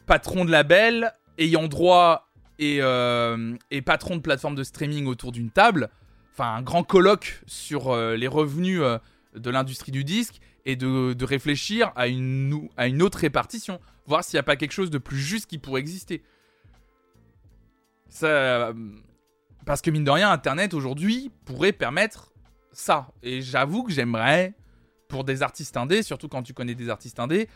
patrons 0.05 0.45
de 0.45 0.51
label, 0.51 1.13
ayant 1.37 1.67
droit 1.67 2.29
et, 2.59 2.77
et 2.77 3.81
patrons 3.81 4.15
de 4.15 4.21
plateformes 4.21 4.53
de 4.53 4.63
streaming 4.63 5.07
autour 5.07 5.31
d'une 5.31 5.49
table. 5.49 5.89
Enfin, 6.33 6.53
un 6.55 6.61
grand 6.61 6.83
colloque 6.83 7.41
sur 7.47 7.95
les 7.95 8.27
revenus 8.27 8.81
de 9.33 9.49
l'industrie 9.49 9.91
du 9.91 10.03
disque 10.03 10.39
et 10.65 10.75
de, 10.75 11.13
de 11.13 11.25
réfléchir 11.25 11.91
à 11.95 12.07
une, 12.07 12.69
à 12.77 12.87
une 12.87 13.01
autre 13.01 13.17
répartition 13.17 13.79
voir 14.05 14.23
s'il 14.23 14.37
n'y 14.37 14.41
a 14.41 14.43
pas 14.43 14.55
quelque 14.55 14.73
chose 14.73 14.89
de 14.89 14.97
plus 14.97 15.19
juste 15.19 15.49
qui 15.49 15.57
pourrait 15.57 15.81
exister. 15.81 16.23
Ça, 18.09 18.27
euh, 18.27 18.73
parce 19.65 19.81
que 19.81 19.89
mine 19.89 20.03
de 20.03 20.11
rien, 20.11 20.31
Internet 20.31 20.73
aujourd'hui 20.73 21.31
pourrait 21.45 21.71
permettre 21.71 22.30
ça. 22.71 23.07
Et 23.23 23.41
j'avoue 23.41 23.83
que 23.83 23.91
j'aimerais, 23.91 24.53
pour 25.07 25.23
des 25.23 25.43
artistes 25.43 25.77
indés, 25.77 26.03
surtout 26.03 26.27
quand 26.27 26.43
tu 26.43 26.53
connais 26.53 26.75
des 26.75 26.89
artistes 26.89 27.19
indés, 27.19 27.47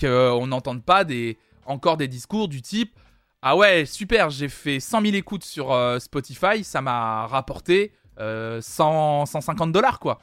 qu'on 0.00 0.46
n'entende 0.46 0.84
pas 0.84 1.04
des, 1.04 1.38
encore 1.66 1.96
des 1.96 2.08
discours 2.08 2.48
du 2.48 2.62
type 2.62 2.98
Ah 3.42 3.56
ouais, 3.56 3.86
super, 3.86 4.30
j'ai 4.30 4.48
fait 4.48 4.80
100 4.80 5.00
000 5.02 5.14
écoutes 5.14 5.44
sur 5.44 5.72
euh, 5.72 5.98
Spotify, 5.98 6.64
ça 6.64 6.80
m'a 6.80 7.26
rapporté 7.26 7.92
100, 8.16 8.22
euh, 8.22 8.60
150 8.60 9.72
dollars, 9.72 10.00
quoi. 10.00 10.20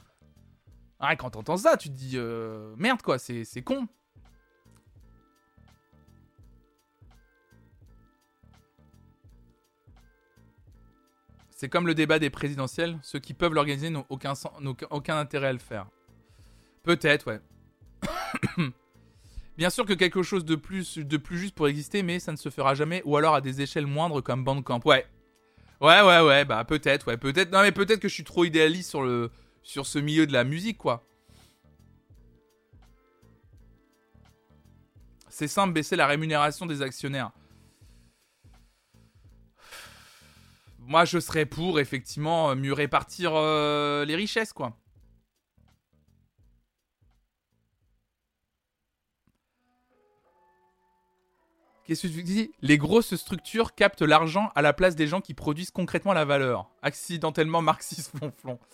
Ah, 0.99 1.15
quand 1.15 1.31
t'entends 1.31 1.57
ça, 1.57 1.77
tu 1.77 1.89
te 1.89 1.95
dis 1.95 2.17
Merde, 2.77 3.01
quoi, 3.01 3.17
c'est 3.17 3.63
con. 3.63 3.87
C'est 11.61 11.69
comme 11.69 11.85
le 11.85 11.93
débat 11.93 12.17
des 12.17 12.31
présidentielles, 12.31 12.97
ceux 13.03 13.19
qui 13.19 13.35
peuvent 13.35 13.53
l'organiser 13.53 13.91
n'ont 13.91 14.07
aucun, 14.09 14.33
intérêt 15.15 15.49
à 15.49 15.53
le 15.53 15.59
faire. 15.59 15.85
Peut-être, 16.81 17.27
ouais. 17.27 17.39
Bien 19.59 19.69
sûr 19.69 19.85
que 19.85 19.93
quelque 19.93 20.23
chose 20.23 20.43
de 20.43 20.55
plus, 20.55 20.97
juste 21.29 21.53
pour 21.53 21.67
exister, 21.67 22.01
mais 22.01 22.17
ça 22.17 22.31
ne 22.31 22.37
se 22.37 22.49
fera 22.49 22.73
jamais, 22.73 23.03
ou 23.05 23.15
alors 23.15 23.35
à 23.35 23.41
des 23.41 23.61
échelles 23.61 23.85
moindres 23.85 24.23
comme 24.23 24.43
Bandcamp. 24.43 24.79
Ouais. 24.85 25.05
Ouais, 25.79 26.01
ouais, 26.01 26.21
ouais, 26.21 26.45
bah 26.45 26.65
peut-être, 26.65 27.05
ouais, 27.09 27.17
peut-être. 27.17 27.51
Non, 27.51 27.61
mais 27.61 27.71
peut-être 27.71 27.99
que 27.99 28.09
je 28.09 28.13
suis 28.15 28.23
trop 28.23 28.43
idéaliste 28.43 28.97
sur 29.61 29.85
ce 29.85 29.99
milieu 29.99 30.25
de 30.25 30.33
la 30.33 30.43
musique, 30.43 30.79
quoi. 30.79 31.03
C'est 35.29 35.47
simple, 35.47 35.73
baisser 35.73 35.95
la 35.95 36.07
rémunération 36.07 36.65
des 36.65 36.81
actionnaires. 36.81 37.29
Moi, 40.81 41.05
je 41.05 41.19
serais 41.19 41.45
pour, 41.45 41.79
effectivement, 41.79 42.55
mieux 42.55 42.73
répartir 42.73 43.31
euh, 43.35 44.03
les 44.05 44.15
richesses, 44.15 44.53
quoi. 44.53 44.75
Qu'est-ce 51.85 52.07
que 52.07 52.13
tu 52.13 52.23
dis? 52.23 52.51
Les 52.61 52.77
grosses 52.77 53.15
structures 53.15 53.75
captent 53.75 54.01
l'argent 54.01 54.51
à 54.55 54.61
la 54.61 54.71
place 54.71 54.95
des 54.95 55.07
gens 55.07 55.19
qui 55.19 55.33
produisent 55.33 55.71
concrètement 55.71 56.13
la 56.13 56.25
valeur. 56.25 56.69
Accidentellement 56.81 57.61
marxiste 57.61 58.17
flonflon. 58.17 58.59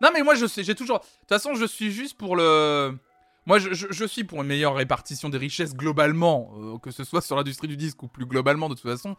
Non 0.00 0.10
mais 0.12 0.24
moi 0.24 0.34
je 0.34 0.46
sais, 0.46 0.64
j'ai 0.64 0.74
toujours... 0.74 0.98
De 0.98 1.04
toute 1.04 1.28
façon 1.28 1.54
je 1.54 1.64
suis 1.64 1.92
juste 1.92 2.18
pour 2.18 2.34
le... 2.34 2.98
Moi 3.46 3.60
je, 3.60 4.04
suis 4.04 4.24
pour 4.24 4.42
une 4.42 4.48
meilleure 4.48 4.74
répartition 4.74 5.28
des 5.28 5.38
richesses 5.38 5.74
globalement, 5.74 6.52
euh, 6.56 6.78
que 6.78 6.90
ce 6.90 7.04
soit 7.04 7.20
sur 7.20 7.36
l'industrie 7.36 7.68
du 7.68 7.76
disque 7.76 8.02
ou 8.02 8.08
plus 8.08 8.26
globalement 8.26 8.68
de 8.68 8.74
toute 8.74 8.82
façon. 8.82 9.16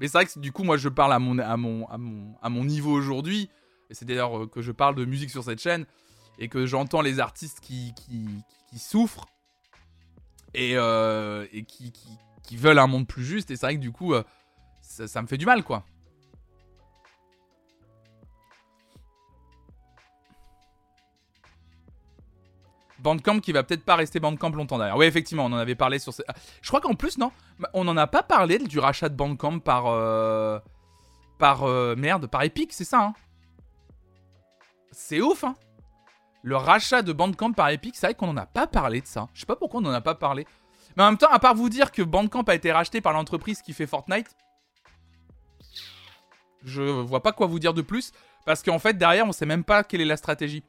Mais 0.00 0.08
c'est 0.08 0.18
vrai 0.18 0.26
que 0.26 0.38
du 0.38 0.52
coup, 0.52 0.64
moi, 0.64 0.76
je 0.76 0.88
parle 0.88 1.12
à 1.12 1.18
mon, 1.18 2.64
niveau 2.64 2.92
aujourd'hui. 2.92 3.50
Et 3.90 3.94
c'est 3.94 4.04
d'ailleurs 4.04 4.38
euh, 4.38 4.46
que 4.46 4.62
je 4.62 4.72
parle 4.72 4.94
de 4.94 5.04
musique 5.04 5.30
sur 5.30 5.44
cette 5.44 5.60
chaîne. 5.60 5.86
Et 6.38 6.48
que 6.48 6.66
j'entends 6.66 7.00
les 7.00 7.20
artistes 7.20 7.60
qui, 7.60 7.94
souffrent. 8.76 9.26
Et, 10.52 10.72
euh, 10.76 11.46
qui, 11.66 12.56
veulent 12.56 12.78
un 12.78 12.86
monde 12.86 13.06
plus 13.06 13.24
juste. 13.24 13.50
Et 13.50 13.56
c'est 13.56 13.66
vrai 13.66 13.76
que 13.76 13.80
du 13.80 13.92
coup, 13.92 14.14
euh, 14.14 14.24
ça, 14.82 15.22
me 15.22 15.26
fait 15.26 15.38
du 15.38 15.46
mal, 15.46 15.62
quoi. 15.62 15.84
Bandcamp 23.04 23.40
qui 23.40 23.52
va 23.52 23.62
peut-être 23.62 23.84
pas 23.84 23.94
rester 23.94 24.18
Bandcamp 24.18 24.50
longtemps 24.50 24.78
derrière. 24.78 24.96
Oui, 24.96 25.06
effectivement, 25.06 25.44
on 25.44 25.52
en 25.52 25.58
avait 25.58 25.74
parlé 25.74 25.98
sur. 25.98 26.12
Je 26.62 26.68
crois 26.68 26.80
qu'en 26.80 26.94
plus, 26.94 27.18
non, 27.18 27.30
on 27.74 27.84
n'en 27.84 27.96
a 27.96 28.06
pas 28.06 28.22
parlé 28.22 28.58
du 28.58 28.78
rachat 28.78 29.08
de 29.08 29.14
Bandcamp 29.14 29.60
par. 29.60 29.84
Euh, 29.86 30.58
par. 31.38 31.64
Euh, 31.64 31.94
merde, 31.96 32.26
par 32.26 32.42
Epic, 32.42 32.72
c'est 32.72 32.84
ça, 32.84 33.02
hein 33.02 33.14
C'est 34.90 35.20
ouf, 35.20 35.44
hein 35.44 35.54
Le 36.42 36.56
rachat 36.56 37.02
de 37.02 37.12
Bandcamp 37.12 37.52
par 37.52 37.68
Epic, 37.68 37.94
c'est 37.94 38.06
vrai 38.06 38.14
qu'on 38.14 38.28
n'en 38.28 38.38
a 38.38 38.46
pas 38.46 38.66
parlé 38.66 39.00
de 39.00 39.06
ça. 39.06 39.28
Je 39.34 39.40
sais 39.40 39.46
pas 39.46 39.56
pourquoi 39.56 39.80
on 39.80 39.84
n'en 39.84 39.92
a 39.92 40.00
pas 40.00 40.14
parlé. 40.14 40.46
Mais 40.96 41.02
en 41.02 41.06
même 41.06 41.18
temps, 41.18 41.30
à 41.30 41.38
part 41.38 41.54
vous 41.54 41.68
dire 41.68 41.92
que 41.92 42.02
Bandcamp 42.02 42.44
a 42.44 42.54
été 42.54 42.72
racheté 42.72 43.00
par 43.00 43.12
l'entreprise 43.12 43.60
qui 43.60 43.74
fait 43.74 43.86
Fortnite, 43.86 44.34
je 46.64 46.82
vois 46.82 47.22
pas 47.22 47.32
quoi 47.32 47.46
vous 47.46 47.58
dire 47.58 47.74
de 47.74 47.82
plus. 47.82 48.12
Parce 48.46 48.62
qu'en 48.62 48.78
fait, 48.78 48.96
derrière, 48.96 49.26
on 49.26 49.32
sait 49.32 49.46
même 49.46 49.64
pas 49.64 49.84
quelle 49.84 50.00
est 50.00 50.06
la 50.06 50.16
stratégie. 50.16 50.62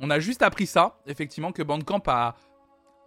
On 0.00 0.08
a 0.08 0.18
juste 0.18 0.42
appris 0.42 0.66
ça, 0.66 0.96
effectivement, 1.06 1.52
que 1.52 1.62
Bandcamp 1.62 2.02
a, 2.06 2.34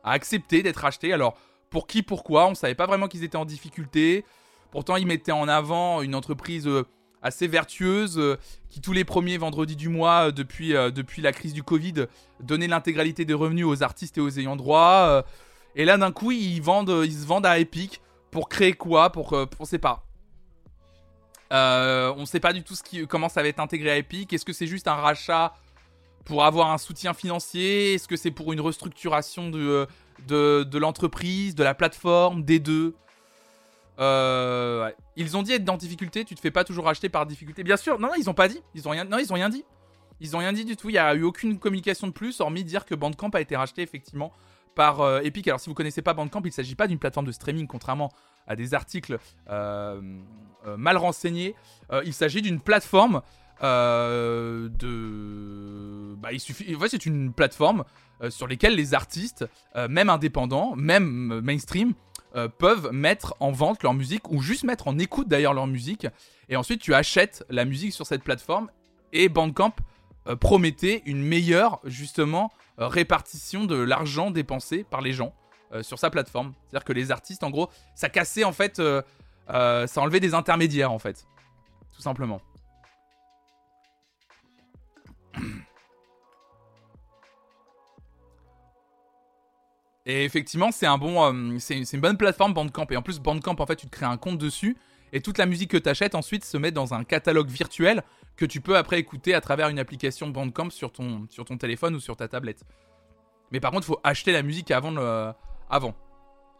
accepté 0.03 0.61
d'être 0.61 0.77
racheté. 0.77 1.11
Alors, 1.11 1.35
pour 1.69 1.87
qui, 1.87 2.03
pourquoi 2.03 2.47
On 2.47 2.55
savait 2.55 2.75
pas 2.75 2.85
vraiment 2.85 3.07
qu'ils 3.07 3.23
étaient 3.23 3.37
en 3.37 3.45
difficulté. 3.45 4.25
Pourtant, 4.69 4.95
ils 4.95 5.07
mettaient 5.07 5.31
en 5.31 5.47
avant 5.47 6.01
une 6.01 6.13
entreprise 6.13 6.67
euh, 6.67 6.85
assez 7.23 7.47
vertueuse 7.47 8.19
euh, 8.19 8.37
qui, 8.69 8.79
tous 8.79 8.93
les 8.93 9.05
premiers 9.05 9.37
vendredis 9.37 9.75
du 9.75 9.89
mois, 9.89 10.27
euh, 10.27 10.31
depuis, 10.31 10.73
depuis 10.73 11.23
la 11.23 11.31
crise 11.31 11.53
du 11.53 11.63
Covid, 11.63 12.05
donnait 12.41 12.67
l'intégralité 12.67 13.25
des 13.25 13.33
revenus 13.33 13.65
aux 13.65 13.81
artistes 13.81 14.17
et 14.19 14.21
aux 14.21 14.29
ayants 14.37 14.55
droit. 14.55 15.23
et 15.75 15.85
là, 15.85 15.97
d'un 15.97 16.11
coup, 16.11 16.31
ils, 16.31 16.61
vendent, 16.61 17.01
ils 17.05 17.13
se 17.13 17.25
vendent 17.25 17.47
à 17.47 17.57
Epic 17.57 18.01
pour 18.29 18.49
créer 18.49 18.73
quoi 18.73 19.11
pour, 19.11 19.33
On 19.59 19.65
sait 19.65 19.79
pas. 19.79 20.05
on 21.49 22.25
sait 22.27 22.39
pas 22.39 22.53
du 22.53 22.61
tout 22.61 22.75
ce 22.75 22.83
qui, 22.83 23.07
comment 23.07 23.29
ça 23.29 23.41
va 23.41 23.47
être 23.47 23.59
intégré 23.59 23.89
à 23.89 23.97
Epic. 23.97 24.31
Est-ce 24.31 24.45
que 24.45 24.53
c'est 24.53 24.67
juste 24.67 24.87
un 24.87 24.95
rachat 24.95 25.53
pour 26.25 26.43
avoir 26.45 26.71
un 26.71 26.77
soutien 26.77 27.13
financier? 27.13 27.95
Est-ce 27.95 28.07
que 28.07 28.15
c'est 28.15 28.31
pour 28.31 28.53
une 28.53 28.61
restructuration 28.61 29.49
de, 29.49 29.87
de, 30.27 30.63
de 30.63 30.77
l'entreprise, 30.77 31.55
de 31.55 31.63
la 31.63 31.73
plateforme, 31.73 32.43
des 32.43 32.59
deux? 32.59 32.95
Euh, 33.99 34.89
Ils 35.15 35.37
ont 35.37 35.43
dit 35.43 35.53
être 35.53 35.65
dans 35.65 35.77
difficulté, 35.77 36.25
tu 36.25 36.33
te 36.35 36.39
fais 36.39 36.51
pas 36.51 36.63
toujours 36.63 36.87
acheter 36.87 37.09
par 37.09 37.25
difficulté. 37.25 37.63
Bien 37.63 37.77
sûr, 37.77 37.99
non, 37.99 38.09
ils 38.17 38.29
ont 38.29 38.33
pas 38.33 38.47
dit. 38.47 38.61
Ils 38.73 38.87
ont 38.87 38.91
rien, 38.91 39.05
non, 39.05 39.17
ils 39.19 39.31
rien 39.31 39.49
dit. 39.49 39.63
Ils 40.19 40.35
ont 40.35 40.39
rien 40.39 40.53
dit 40.53 40.65
du 40.65 40.75
tout. 40.75 40.89
Il 40.89 40.93
y 40.93 40.97
a 40.97 41.13
eu 41.13 41.23
aucune 41.23 41.59
communication 41.59 42.07
de 42.07 42.13
plus, 42.13 42.39
hormis 42.39 42.63
dire 42.63 42.85
que 42.85 42.95
Bandcamp 42.95 43.29
a 43.33 43.41
été 43.41 43.55
racheté 43.55 43.81
effectivement 43.81 44.31
par 44.73 45.01
euh, 45.01 45.19
Epic. 45.21 45.47
Alors 45.47 45.59
si 45.59 45.69
vous 45.69 45.75
connaissez 45.75 46.01
pas 46.01 46.13
Bandcamp, 46.13 46.41
il 46.45 46.51
s'agit 46.51 46.75
pas 46.75 46.87
d'une 46.87 46.97
plateforme 46.99 47.27
de 47.27 47.31
streaming, 47.31 47.67
contrairement 47.67 48.11
à 48.47 48.55
des 48.55 48.73
articles 48.73 49.19
euh, 49.49 50.01
mal 50.77 50.97
renseignés. 50.97 51.55
il 52.03 52.13
s'agit 52.13 52.41
d'une 52.41 52.59
plateforme 52.59 53.21
euh, 53.61 54.69
de. 54.69 56.15
Bah, 56.15 56.31
il 56.31 56.39
suffit. 56.39 56.75
En 56.75 56.79
c'est 56.87 57.05
une 57.05 57.33
plateforme 57.33 57.83
euh, 58.21 58.29
sur 58.29 58.47
laquelle 58.47 58.75
les 58.75 58.93
artistes, 58.93 59.45
euh, 59.75 59.87
même 59.87 60.09
indépendants, 60.09 60.75
même 60.75 61.41
mainstream, 61.41 61.93
peuvent 62.57 62.91
mettre 62.91 63.35
en 63.39 63.51
vente 63.51 63.83
leur 63.83 63.93
musique 63.93 64.31
ou 64.31 64.41
juste 64.41 64.63
mettre 64.63 64.87
en 64.87 64.97
écoute 64.97 65.27
d'ailleurs 65.27 65.53
leur 65.53 65.67
musique. 65.67 66.07
Et 66.49 66.55
ensuite, 66.55 66.81
tu 66.81 66.95
achètes 66.95 67.45
la 67.47 67.63
musique 67.63 67.93
sur 67.93 68.07
cette 68.07 68.23
plateforme. 68.23 68.71
Et 69.11 69.29
Bandcamp 69.29 69.75
promettait 70.39 71.03
une 71.05 71.21
meilleure, 71.21 71.79
justement, 71.83 72.51
répartition 72.79 73.65
de 73.65 73.75
l'argent 73.75 74.31
dépensé 74.31 74.83
par 74.83 75.01
les 75.01 75.13
gens 75.13 75.35
sur 75.83 75.99
sa 75.99 76.09
plateforme. 76.09 76.53
C'est-à-dire 76.63 76.85
que 76.85 76.93
les 76.93 77.11
artistes, 77.11 77.43
en 77.43 77.51
gros, 77.51 77.69
ça 77.93 78.09
cassait 78.09 78.45
en 78.45 78.51
fait. 78.51 78.81
ça 79.47 79.85
enlevait 79.97 80.19
des 80.19 80.33
intermédiaires 80.33 80.91
en 80.91 80.97
fait. 80.97 81.27
Tout 81.95 82.01
simplement. 82.01 82.41
Et 90.05 90.25
effectivement, 90.25 90.71
c'est 90.71 90.85
un 90.85 90.97
bon, 90.97 91.23
euh, 91.23 91.57
c'est 91.59 91.79
une 91.79 92.01
bonne 92.01 92.17
plateforme 92.17 92.53
Bandcamp. 92.53 92.87
Et 92.89 92.97
en 92.97 93.01
plus, 93.01 93.19
Bandcamp, 93.19 93.55
en 93.57 93.65
fait, 93.65 93.77
tu 93.77 93.87
te 93.87 93.91
crées 93.91 94.05
un 94.05 94.17
compte 94.17 94.37
dessus 94.37 94.77
et 95.13 95.21
toute 95.21 95.37
la 95.37 95.45
musique 95.45 95.71
que 95.71 95.77
tu 95.77 95.87
achètes 95.87 96.15
ensuite 96.15 96.43
se 96.43 96.57
met 96.57 96.71
dans 96.71 96.93
un 96.93 97.03
catalogue 97.03 97.47
virtuel 97.47 98.03
que 98.35 98.45
tu 98.45 98.61
peux 98.61 98.77
après 98.77 98.99
écouter 98.99 99.33
à 99.33 99.41
travers 99.41 99.69
une 99.69 99.79
application 99.79 100.27
Bandcamp 100.27 100.71
sur 100.71 100.91
ton, 100.91 101.27
sur 101.29 101.45
ton 101.45 101.57
téléphone 101.57 101.95
ou 101.95 101.99
sur 101.99 102.17
ta 102.17 102.27
tablette. 102.27 102.63
Mais 103.51 103.59
par 103.59 103.71
contre, 103.71 103.83
il 103.83 103.91
faut 103.91 103.99
acheter 104.03 104.33
la 104.33 104.41
musique 104.41 104.71
avant. 104.71 104.93
Avant. 105.69 105.95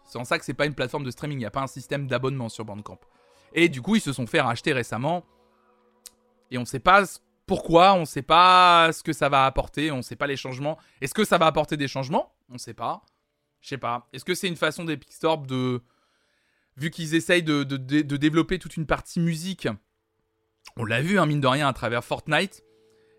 C'est 0.06 0.18
en 0.18 0.26
ça 0.26 0.38
que 0.38 0.46
c'est 0.46 0.54
pas 0.54 0.66
une 0.66 0.76
plateforme 0.76 1.04
de 1.04 1.12
streaming. 1.12 1.38
Il 1.38 1.40
n'y 1.40 1.46
a 1.46 1.52
pas 1.52 1.62
un 1.62 1.68
système 1.68 2.08
d'abonnement 2.08 2.50
sur 2.50 2.64
Bandcamp. 2.66 3.00
Et 3.54 3.70
du 3.70 3.82
coup, 3.82 3.96
ils 3.96 4.02
se 4.02 4.14
sont 4.14 4.28
fait 4.28 4.42
racheter 4.42 4.74
récemment. 4.74 5.24
Et 6.52 6.58
on 6.58 6.66
sait 6.66 6.80
pas 6.80 7.04
pourquoi, 7.46 7.94
on 7.96 8.06
sait 8.06 8.22
pas 8.22 8.92
ce 8.94 9.04
que 9.04 9.12
ça 9.12 9.28
va 9.30 9.46
apporter, 9.46 9.92
on 9.92 10.02
sait 10.02 10.16
pas 10.16 10.28
les 10.28 10.38
changements. 10.38 10.78
Est-ce 11.02 11.14
que 11.14 11.26
ça 11.26 11.38
va 11.38 11.48
apporter 11.48 11.78
des 11.78 11.88
changements? 11.88 12.32
On 12.50 12.58
sait 12.58 12.74
pas. 12.74 13.04
Je 13.64 13.70
sais 13.70 13.78
pas. 13.78 14.08
Est-ce 14.12 14.26
que 14.26 14.36
c'est 14.36 14.50
une 14.50 14.58
façon 14.58 14.84
d'Epic 14.84 15.12
Store 15.12 15.40
de. 15.40 15.82
Vu 16.76 16.90
qu'ils 16.90 17.16
essayent 17.16 17.44
de, 17.44 17.64
développer 17.64 18.60
toute 18.60 18.78
une 18.78 18.86
partie 18.86 19.20
musique, 19.20 19.68
on 20.76 20.86
l'a 20.86 21.02
vu, 21.02 21.20
hein, 21.20 21.26
mine 21.26 21.40
de 21.40 21.48
rien, 21.48 21.68
à 21.68 21.74
travers 21.74 22.04
Fortnite. 22.04 22.64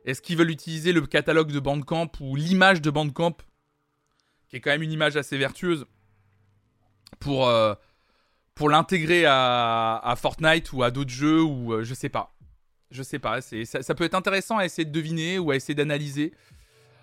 Est-ce 0.04 0.20
qu'ils 0.20 0.36
veulent 0.36 0.50
utiliser 0.50 0.92
le 0.92 1.00
catalogue 1.06 1.50
de 1.50 1.60
Bandcamp 1.60 2.10
ou 2.20 2.36
l'image 2.36 2.82
de 2.82 2.90
Bandcamp, 2.90 3.36
qui 4.48 4.56
est 4.56 4.60
quand 4.60 4.70
même 4.70 4.82
une 4.82 4.92
image 4.92 5.16
assez 5.16 5.38
vertueuse, 5.38 5.86
pour, 7.20 7.48
euh, 7.48 7.74
pour 8.54 8.68
l'intégrer 8.68 9.24
à, 9.26 10.14
Fortnite 10.18 10.72
ou 10.72 10.82
à 10.82 10.90
d'autres 10.90 11.10
jeux 11.10 11.42
ou 11.42 11.72
euh, 11.72 11.84
je 11.84 11.94
sais 11.94 12.08
pas. 12.10 12.36
Je 12.90 13.02
sais 13.02 13.20
pas. 13.20 13.40
Ça 13.40 13.94
peut 13.94 14.04
être 14.04 14.14
intéressant 14.14 14.58
à 14.58 14.64
essayer 14.64 14.84
de 14.84 14.92
deviner 14.92 15.38
ou 15.38 15.52
à 15.52 15.56
essayer 15.56 15.74
d'analyser. 15.74 16.34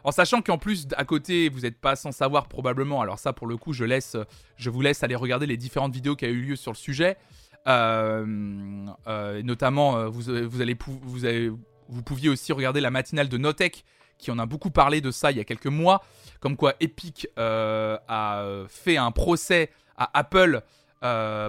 En 0.03 0.11
sachant 0.11 0.41
qu'en 0.41 0.57
plus, 0.57 0.87
à 0.97 1.05
côté, 1.05 1.49
vous 1.49 1.61
n'êtes 1.61 1.79
pas 1.79 1.95
sans 1.95 2.11
savoir 2.11 2.47
probablement. 2.47 3.01
Alors 3.01 3.19
ça, 3.19 3.33
pour 3.33 3.47
le 3.47 3.57
coup, 3.57 3.73
je, 3.73 3.83
laisse, 3.83 4.17
je 4.57 4.69
vous 4.69 4.81
laisse 4.81 5.03
aller 5.03 5.15
regarder 5.15 5.45
les 5.45 5.57
différentes 5.57 5.93
vidéos 5.93 6.15
qui 6.15 6.25
ont 6.25 6.29
eu 6.29 6.41
lieu 6.41 6.55
sur 6.55 6.71
le 6.71 6.77
sujet. 6.77 7.17
Euh, 7.67 8.25
euh, 9.07 9.43
notamment, 9.43 9.97
euh, 9.97 10.07
vous, 10.07 10.29
allez, 10.61 10.73
vous, 10.77 12.03
pouviez 12.03 12.29
aussi 12.29 12.53
regarder 12.53 12.81
la 12.81 12.91
matinale 12.91 13.29
de 13.29 13.37
Notech, 13.37 13.83
qui 14.17 14.31
en 14.31 14.39
a 14.39 14.45
beaucoup 14.45 14.71
parlé 14.71 15.01
de 15.01 15.11
ça 15.11 15.31
il 15.31 15.37
y 15.37 15.39
a 15.39 15.43
quelques 15.43 15.67
mois. 15.67 16.03
Comme 16.39 16.55
quoi 16.55 16.73
Epic 16.79 17.27
a 17.37 18.63
fait 18.67 18.97
un 18.97 19.11
procès 19.11 19.69
à 19.97 20.09
Apple 20.17 20.61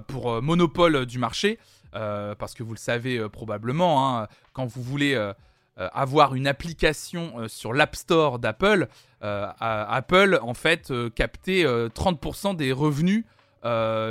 pour 0.07 0.43
monopole 0.43 1.07
du 1.07 1.19
marché. 1.19 1.59
parce 1.93 2.55
que 2.55 2.63
vous 2.63 2.73
le 2.73 2.79
savez 2.79 3.29
probablement, 3.31 4.21
hein, 4.21 4.29
quand 4.53 4.67
vous 4.67 4.83
voulez 4.83 5.33
avoir 5.77 6.35
une 6.35 6.47
application 6.47 7.33
euh, 7.39 7.49
sur 7.49 7.73
l'App 7.73 7.97
Store 7.97 8.39
d'Apple, 8.39 8.89
euh, 9.23 9.47
Apple 9.59 10.39
en 10.43 10.55
fait 10.55 10.93
captait 11.15 11.65
30% 11.65 12.57
des 12.57 12.73
revenus 12.73 13.25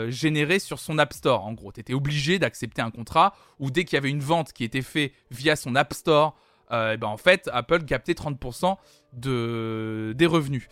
générés 0.09 0.59
sur 0.59 0.79
son 0.79 0.97
App 0.97 1.13
Store. 1.13 1.45
En 1.45 1.53
gros, 1.53 1.71
tu 1.71 1.81
étais 1.81 1.93
obligé 1.93 2.39
d'accepter 2.39 2.81
un 2.81 2.91
contrat 2.91 3.35
où 3.59 3.69
dès 3.69 3.83
qu'il 3.83 3.95
y 3.95 3.97
avait 3.97 4.09
une 4.09 4.21
vente 4.21 4.53
qui 4.53 4.63
était 4.63 4.81
faite 4.81 5.11
via 5.29 5.57
son 5.57 5.75
App 5.75 5.93
Store, 5.93 6.35
ben 6.69 7.03
en 7.03 7.17
fait, 7.17 7.49
Apple 7.51 7.83
captait 7.83 8.13
30% 8.13 8.77
de, 9.11 10.13
des 10.15 10.25
revenus. 10.25 10.69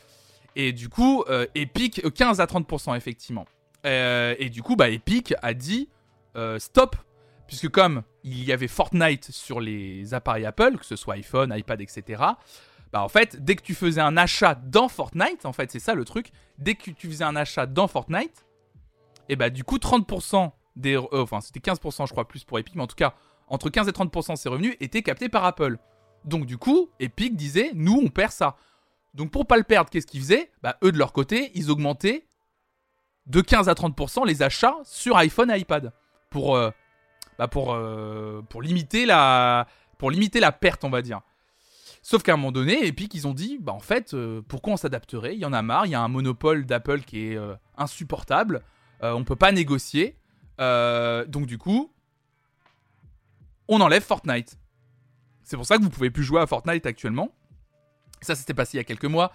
Et 0.56 0.72
du 0.72 0.88
coup, 0.88 1.26
Epic, 1.54 2.02
15 2.10 2.40
à 2.40 2.46
30% 2.46 2.96
effectivement. 2.96 3.46
et 3.84 4.50
du 4.50 4.64
coup, 4.64 4.78
bah, 4.78 4.90
Epic 4.90 5.34
a 5.42 5.54
dit 5.54 5.90
stop, 6.60 6.96
puisque 7.48 7.68
comme 7.68 8.04
il 8.30 8.43
y 8.43 8.51
avait 8.51 8.67
Fortnite 8.67 9.32
sur 9.32 9.59
les 9.59 10.13
appareils 10.13 10.45
Apple, 10.45 10.77
que 10.77 10.86
ce 10.86 10.95
soit 10.95 11.15
iPhone, 11.15 11.53
iPad, 11.55 11.82
etc. 11.82 12.23
Bah 12.91 13.03
en 13.03 13.09
fait, 13.09 13.43
dès 13.43 13.55
que 13.55 13.61
tu 13.61 13.75
faisais 13.75 14.01
un 14.01 14.17
achat 14.17 14.55
dans 14.55 14.88
Fortnite, 14.88 15.45
en 15.45 15.53
fait 15.53 15.71
c'est 15.71 15.80
ça 15.80 15.93
le 15.93 16.05
truc, 16.05 16.32
dès 16.57 16.75
que 16.75 16.91
tu 16.91 17.07
faisais 17.07 17.23
un 17.23 17.36
achat 17.36 17.65
dans 17.65 17.88
Fortnite, 17.88 18.45
et 19.30 19.36
bah 19.36 19.49
du 19.49 19.63
coup 19.63 19.77
30% 19.77 20.51
des... 20.75 20.95
Euh, 20.95 21.07
enfin 21.11 21.41
c'était 21.41 21.59
15% 21.59 22.07
je 22.07 22.11
crois 22.11 22.27
plus 22.27 22.43
pour 22.43 22.57
Epic, 22.57 22.75
mais 22.75 22.82
en 22.82 22.88
tout 22.88 22.95
cas 22.95 23.13
entre 23.47 23.69
15 23.69 23.88
et 23.88 23.91
30% 23.91 24.34
de 24.34 24.38
ses 24.38 24.49
revenus 24.49 24.75
étaient 24.80 25.01
captés 25.01 25.30
par 25.30 25.43
Apple. 25.43 25.77
Donc 26.25 26.45
du 26.45 26.57
coup, 26.57 26.89
Epic 26.99 27.36
disait, 27.36 27.71
nous 27.73 27.99
on 28.03 28.09
perd 28.09 28.32
ça. 28.32 28.55
Donc 29.13 29.32
pour 29.32 29.47
pas 29.47 29.57
le 29.57 29.63
perdre, 29.63 29.89
qu'est-ce 29.89 30.07
qu'ils 30.07 30.21
faisaient? 30.21 30.51
Bah 30.61 30.77
eux 30.84 30.91
de 30.91 30.97
leur 30.97 31.13
côté, 31.13 31.51
ils 31.55 31.71
augmentaient 31.71 32.27
de 33.27 33.41
15 33.41 33.69
à 33.69 33.73
30% 33.73 34.25
les 34.25 34.41
achats 34.41 34.77
sur 34.84 35.15
iPhone 35.17 35.51
et 35.51 35.59
iPad. 35.59 35.93
Pour... 36.30 36.55
Euh, 36.55 36.71
bah, 37.40 37.48
pour, 37.48 37.74
euh, 37.74 38.42
pour, 38.50 38.62
limiter 38.62 39.06
la, 39.06 39.66
perte, 40.60 40.84
on 40.84 40.90
va 40.90 41.02
dire. 41.02 41.22
Sauf 42.02 42.22
qu'à 42.22 42.34
un 42.34 42.38
moment 42.38 42.52
donné, 42.52 42.86
Epic, 42.86 43.14
ils 43.14 43.28
ont 43.28 43.34
dit, 43.34 43.58
bah 43.62 43.72
en 43.72 43.80
fait, 43.80 44.14
euh, 44.14 44.42
pourquoi 44.46 44.74
on 44.74 44.78
s'adapterait? 44.78 45.36
Il 45.36 45.40
y 45.40 45.46
en 45.46 45.54
a 45.54 45.62
marre, 45.62 45.86
il 45.86 45.92
y 45.92 45.96
a 45.96 46.02
un 46.02 46.10
monopole 46.10 46.66
d'Apple 46.66 47.00
qui 47.02 47.28
est 47.28 47.38
euh, 47.38 47.56
insupportable, 47.78 48.62
on 49.02 49.24
peut 49.24 49.38
pas 49.38 49.54
négocier. 49.54 50.18
donc 50.58 51.46
du 51.46 51.58
coup, 51.58 51.94
on 53.70 53.80
enlève 53.80 54.04
Fortnite. 54.04 54.60
C'est 55.44 55.56
pour 55.56 55.66
ça 55.66 55.78
que 55.78 55.82
vous 55.82 55.90
pouvez 55.90 56.10
plus 56.10 56.24
jouer 56.24 56.42
à 56.42 56.48
Fortnite 56.48 56.86
actuellement. 56.86 57.30
Ça, 58.22 58.36
c'était 58.36 58.54
passé 58.54 58.76
il 58.76 58.80
y 58.80 58.82
a 58.82 58.84
quelques 58.84 59.06
mois. 59.06 59.32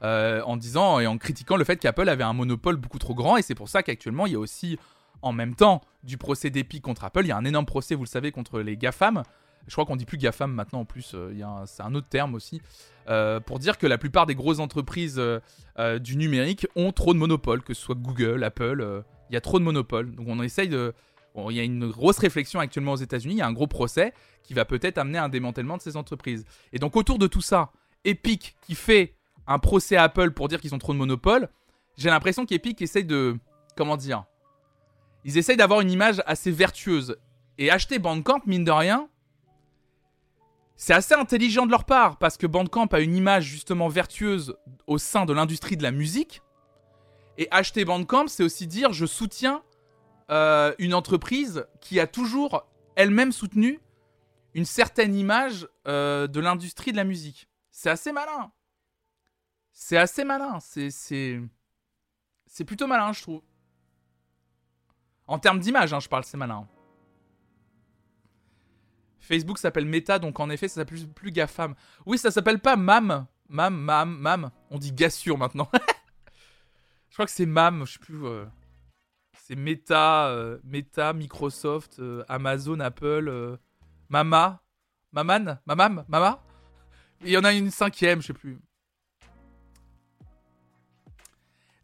en 0.00 0.56
disant 0.56 1.00
et 1.00 1.08
en 1.08 1.18
critiquant 1.18 1.56
le 1.56 1.64
fait 1.64 1.78
qu'Apple 1.78 2.08
avait 2.08 2.22
un 2.22 2.34
monopole 2.34 2.76
beaucoup 2.76 3.00
trop 3.00 3.14
grand 3.14 3.36
et 3.36 3.42
c'est 3.42 3.56
pour 3.56 3.68
ça 3.68 3.82
qu'actuellement 3.82 4.26
il 4.26 4.34
y 4.34 4.36
a 4.36 4.38
aussi 4.38 4.78
en 5.22 5.32
même 5.32 5.54
temps 5.54 5.80
du 6.02 6.16
procès 6.16 6.50
d'Epic 6.50 6.82
contre 6.82 7.04
Apple. 7.04 7.22
Il 7.24 7.28
y 7.28 7.32
a 7.32 7.36
un 7.36 7.44
énorme 7.44 7.66
procès, 7.66 7.94
vous 7.94 8.04
le 8.04 8.08
savez, 8.08 8.32
contre 8.32 8.60
les 8.60 8.76
GAFAM. 8.76 9.22
Je 9.66 9.72
crois 9.72 9.84
qu'on 9.84 9.96
dit 9.96 10.06
plus 10.06 10.18
GAFAM 10.18 10.52
maintenant 10.52 10.80
en 10.80 10.84
plus, 10.84 11.14
c'est 11.66 11.82
un 11.82 11.94
autre 11.94 12.08
terme 12.08 12.34
aussi. 12.34 12.62
pour 13.46 13.58
dire 13.58 13.78
que 13.78 13.86
la 13.86 13.98
plupart 13.98 14.26
des 14.26 14.34
grosses 14.34 14.58
entreprises 14.58 15.20
du 16.00 16.16
numérique 16.16 16.66
ont 16.76 16.92
trop 16.92 17.14
de 17.14 17.18
monopoles, 17.18 17.62
que 17.62 17.74
ce 17.74 17.80
soit 17.80 17.94
Google, 17.94 18.44
Apple, 18.44 19.04
il 19.30 19.34
y 19.34 19.36
a 19.36 19.40
trop 19.40 19.58
de 19.58 19.64
monopoles. 19.64 20.14
Donc 20.14 20.26
on 20.28 20.42
essaye 20.42 20.68
de, 20.68 20.92
il 21.50 21.56
y 21.56 21.60
a 21.60 21.62
une 21.62 21.88
grosse 21.88 22.18
réflexion 22.18 22.60
actuellement 22.60 22.92
aux 22.92 22.96
États-Unis, 22.96 23.34
il 23.34 23.38
y 23.38 23.42
a 23.42 23.46
un 23.46 23.52
gros 23.52 23.66
procès 23.66 24.12
qui 24.42 24.54
va 24.54 24.64
peut-être 24.64 24.98
amener 24.98 25.18
un 25.18 25.28
démantèlement 25.28 25.76
de 25.76 25.82
ces 25.82 25.96
entreprises. 25.96 26.44
Et 26.72 26.78
donc 26.78 26.96
autour 26.96 27.18
de 27.18 27.26
tout 27.26 27.40
ça, 27.40 27.70
Epic 28.04 28.56
qui 28.60 28.74
fait 28.74 29.14
un 29.46 29.58
procès 29.58 29.96
à 29.96 30.04
Apple 30.04 30.32
pour 30.32 30.48
dire 30.48 30.60
qu'ils 30.60 30.74
ont 30.74 30.78
trop 30.78 30.92
de 30.92 30.98
monopole, 30.98 31.48
j'ai 31.96 32.10
l'impression 32.10 32.46
qu'Epic 32.46 32.80
essaye 32.82 33.04
de... 33.04 33.36
Comment 33.76 33.96
dire 33.96 34.24
Ils 35.24 35.38
essayent 35.38 35.56
d'avoir 35.56 35.80
une 35.80 35.90
image 35.90 36.22
assez 36.26 36.50
vertueuse. 36.50 37.16
Et 37.58 37.70
acheter 37.70 37.98
Bandcamp, 37.98 38.40
mine 38.46 38.64
de 38.64 38.70
rien, 38.70 39.08
c'est 40.76 40.94
assez 40.94 41.14
intelligent 41.14 41.66
de 41.66 41.72
leur 41.72 41.84
part, 41.84 42.18
parce 42.18 42.36
que 42.36 42.46
Bandcamp 42.46 42.86
a 42.92 43.00
une 43.00 43.16
image 43.16 43.44
justement 43.44 43.88
vertueuse 43.88 44.56
au 44.86 44.96
sein 44.96 45.26
de 45.26 45.32
l'industrie 45.32 45.76
de 45.76 45.82
la 45.82 45.90
musique. 45.90 46.40
Et 47.36 47.48
acheter 47.50 47.84
Bandcamp, 47.84 48.28
c'est 48.28 48.44
aussi 48.44 48.66
dire 48.66 48.92
je 48.92 49.06
soutiens 49.06 49.62
euh, 50.30 50.74
une 50.78 50.94
entreprise 50.94 51.66
qui 51.80 51.98
a 51.98 52.06
toujours 52.06 52.64
elle-même 52.94 53.32
soutenu 53.32 53.80
une 54.54 54.64
certaine 54.64 55.14
image 55.14 55.68
euh, 55.86 56.26
de 56.26 56.40
l'industrie 56.40 56.92
de 56.92 56.96
la 56.96 57.04
musique. 57.04 57.48
C'est 57.70 57.90
assez 57.90 58.12
malin. 58.12 58.52
C'est 59.72 59.96
assez 59.96 60.24
malin. 60.24 60.58
C'est, 60.60 61.40
plutôt 62.66 62.86
malin, 62.86 63.12
je 63.12 63.22
trouve. 63.22 63.42
En 65.28 65.38
termes 65.38 65.60
d'image, 65.60 65.92
hein, 65.92 66.00
je 66.00 66.08
parle, 66.08 66.24
c'est 66.24 66.38
malin. 66.38 66.66
Facebook 69.20 69.58
s'appelle 69.58 69.84
Meta, 69.84 70.18
donc 70.18 70.40
en 70.40 70.48
effet, 70.48 70.68
ça 70.68 70.76
s'appelle 70.76 71.06
plus, 71.06 71.30
GAFAM. 71.30 71.74
Oui, 72.06 72.16
ça 72.16 72.30
s'appelle 72.30 72.60
pas 72.60 72.76
MAM. 72.76 73.26
MAM, 73.50 73.76
MAM, 73.76 74.18
MAM. 74.18 74.50
On 74.70 74.78
dit 74.78 74.92
Gassure 74.92 75.36
maintenant. 75.36 75.68
je 77.10 77.14
crois 77.14 77.26
que 77.26 77.30
c'est 77.30 77.46
MAM, 77.46 77.86
je 77.86 77.92
sais 77.92 77.98
plus. 77.98 78.24
Euh, 78.24 78.46
c'est 79.34 79.54
Meta, 79.54 80.28
euh, 80.28 80.58
Meta, 80.64 81.12
Microsoft, 81.12 81.98
euh, 81.98 82.24
Amazon, 82.28 82.80
Apple, 82.80 83.58
Mama, 84.08 84.62
Maman, 85.12 85.58
Mamam, 85.66 86.04
Mama? 86.08 86.42
Il 87.22 87.30
y 87.30 87.36
en 87.36 87.44
a 87.44 87.52
une 87.52 87.70
cinquième, 87.70 88.22
je 88.22 88.28
sais 88.28 88.32
plus. 88.32 88.58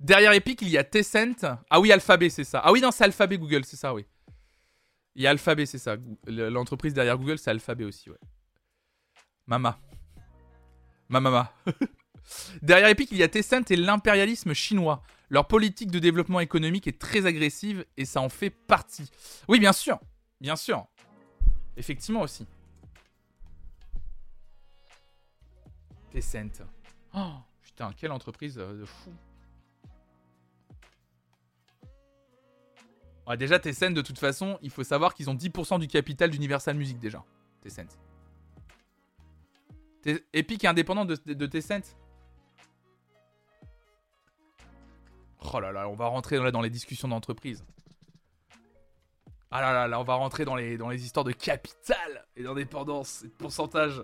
Derrière 0.04 0.32
Epic, 0.32 0.60
il 0.60 0.68
y 0.68 0.76
a 0.76 0.84
Tencent. 0.84 1.46
Ah 1.70 1.80
oui, 1.80 1.90
Alphabet, 1.90 2.28
c'est 2.28 2.44
ça. 2.44 2.60
Ah 2.62 2.70
oui, 2.72 2.82
non, 2.82 2.90
c'est 2.90 3.04
Alphabet 3.04 3.38
Google, 3.38 3.64
c'est 3.64 3.78
ça, 3.78 3.94
oui. 3.94 4.04
Il 5.14 5.22
y 5.22 5.26
a 5.26 5.30
Alphabet, 5.30 5.64
c'est 5.64 5.78
ça. 5.78 5.96
L'entreprise 6.26 6.92
derrière 6.92 7.16
Google, 7.16 7.38
c'est 7.38 7.50
Alphabet 7.50 7.84
aussi, 7.84 8.10
ouais. 8.10 8.18
Mama. 9.46 9.78
Mamama. 11.08 11.54
derrière 12.62 12.90
Epic, 12.90 13.12
il 13.12 13.16
y 13.16 13.22
a 13.22 13.28
Tencent 13.28 13.70
et 13.70 13.76
l'impérialisme 13.76 14.52
chinois. 14.52 15.02
Leur 15.30 15.48
politique 15.48 15.90
de 15.90 15.98
développement 15.98 16.40
économique 16.40 16.86
est 16.86 17.00
très 17.00 17.24
agressive 17.24 17.86
et 17.96 18.04
ça 18.04 18.20
en 18.20 18.28
fait 18.28 18.50
partie. 18.50 19.10
Oui, 19.48 19.58
bien 19.58 19.72
sûr. 19.72 19.98
Bien 20.38 20.56
sûr. 20.56 20.86
Effectivement 21.78 22.20
aussi. 22.20 22.46
Tencent. 26.12 26.60
Oh, 27.14 27.36
putain, 27.62 27.90
quelle 27.96 28.12
entreprise 28.12 28.58
euh, 28.58 28.80
de 28.80 28.84
fou. 28.84 29.10
Déjà, 33.38 33.58
Tencent, 33.58 33.94
de 33.94 34.02
toute 34.02 34.18
façon, 34.18 34.58
il 34.62 34.70
faut 34.70 34.84
savoir 34.84 35.14
qu'ils 35.14 35.30
ont 35.30 35.34
10% 35.34 35.78
du 35.78 35.88
capital 35.88 36.30
d'Universal 36.30 36.76
Music 36.76 36.98
déjà. 36.98 37.24
Tencent. 37.62 37.98
Epic 40.34 40.64
est 40.64 40.68
indépendant 40.68 41.06
de, 41.06 41.16
de 41.24 41.46
Oh 45.52 45.60
là 45.60 45.72
là, 45.72 45.88
on 45.88 45.94
va 45.94 46.06
rentrer 46.06 46.38
dans, 46.50 46.60
les 46.60 46.70
discussions 46.70 47.08
d'entreprise. 47.08 47.64
Ah 49.50 49.60
là 49.60 49.72
là 49.72 49.88
là, 49.88 50.00
on 50.00 50.04
va 50.04 50.14
rentrer 50.14 50.44
dans 50.44 50.56
les, 50.56 51.04
histoires 51.04 51.24
de 51.24 51.32
capital 51.32 52.26
et 52.36 52.42
d'indépendance 52.42 53.22
et 53.22 53.28
de 53.28 53.32
pourcentage. 53.32 54.02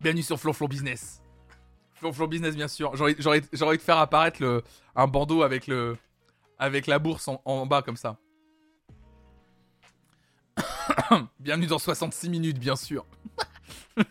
Bienvenue 0.00 0.22
sur 0.22 0.38
Flonflon 0.38 0.68
Business. 0.68 1.20
Flonflon 1.94 2.28
Business, 2.28 2.54
bien 2.54 2.68
sûr. 2.68 2.94
J'aurais 2.96 3.42
envie 3.62 3.78
de 3.78 3.82
faire 3.82 3.98
apparaître 3.98 4.62
un 4.94 5.06
bandeau 5.08 5.42
avec, 5.42 5.66
le, 5.66 5.96
avec 6.58 6.86
la 6.86 6.98
bourse 6.98 7.28
en, 7.44 7.66
bas 7.66 7.82
comme 7.82 7.96
ça. 7.96 8.16
Bienvenue 11.38 11.66
dans 11.66 11.78
66 11.78 12.28
minutes, 12.28 12.58
bien 12.58 12.76
sûr. 12.76 13.04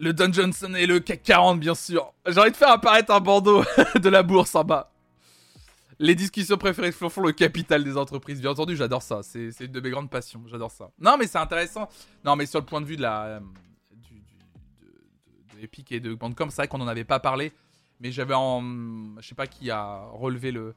Le 0.00 0.12
Don 0.12 0.32
Johnson 0.32 0.74
et 0.76 0.86
le 0.86 1.00
CAC 1.00 1.24
40, 1.24 1.58
bien 1.58 1.74
sûr. 1.74 2.12
J'ai 2.24 2.38
envie 2.38 2.52
de 2.52 2.56
faire 2.56 2.70
apparaître 2.70 3.12
un 3.12 3.18
bandeau 3.18 3.64
de 4.00 4.08
la 4.08 4.22
bourse 4.22 4.54
en 4.54 4.62
bas. 4.62 4.92
Les 5.98 6.14
discussions 6.14 6.56
préférées 6.56 6.90
de 6.90 6.94
Flonflon, 6.94 7.24
le 7.24 7.32
capital 7.32 7.82
des 7.82 7.96
entreprises. 7.96 8.40
Bien 8.40 8.52
entendu, 8.52 8.76
j'adore 8.76 9.02
ça. 9.02 9.24
C'est 9.24 9.50
une 9.58 9.72
de 9.72 9.80
mes 9.80 9.90
grandes 9.90 10.08
passions. 10.08 10.40
J'adore 10.46 10.70
ça. 10.70 10.92
Non, 11.00 11.16
mais 11.18 11.26
c'est 11.26 11.38
intéressant. 11.38 11.88
Non, 12.24 12.36
mais 12.36 12.46
sur 12.46 12.60
le 12.60 12.64
point 12.64 12.80
de 12.80 12.86
vue 12.86 12.96
de 12.96 13.02
la. 13.02 13.24
Euh, 13.24 13.40
du, 13.90 14.22
de, 14.80 15.64
Epic 15.64 15.90
et 15.90 15.98
de 15.98 16.14
Bandcamp, 16.14 16.50
c'est 16.50 16.58
vrai 16.58 16.68
qu'on 16.68 16.78
n'en 16.78 16.86
avait 16.86 17.02
pas 17.02 17.18
parlé. 17.18 17.52
Mais 18.00 18.12
j'avais 18.12 18.34
en. 18.34 18.62
Je 19.20 19.26
sais 19.26 19.34
pas 19.34 19.46
qui 19.46 19.70
a 19.70 20.04
relevé 20.12 20.52
le, 20.52 20.74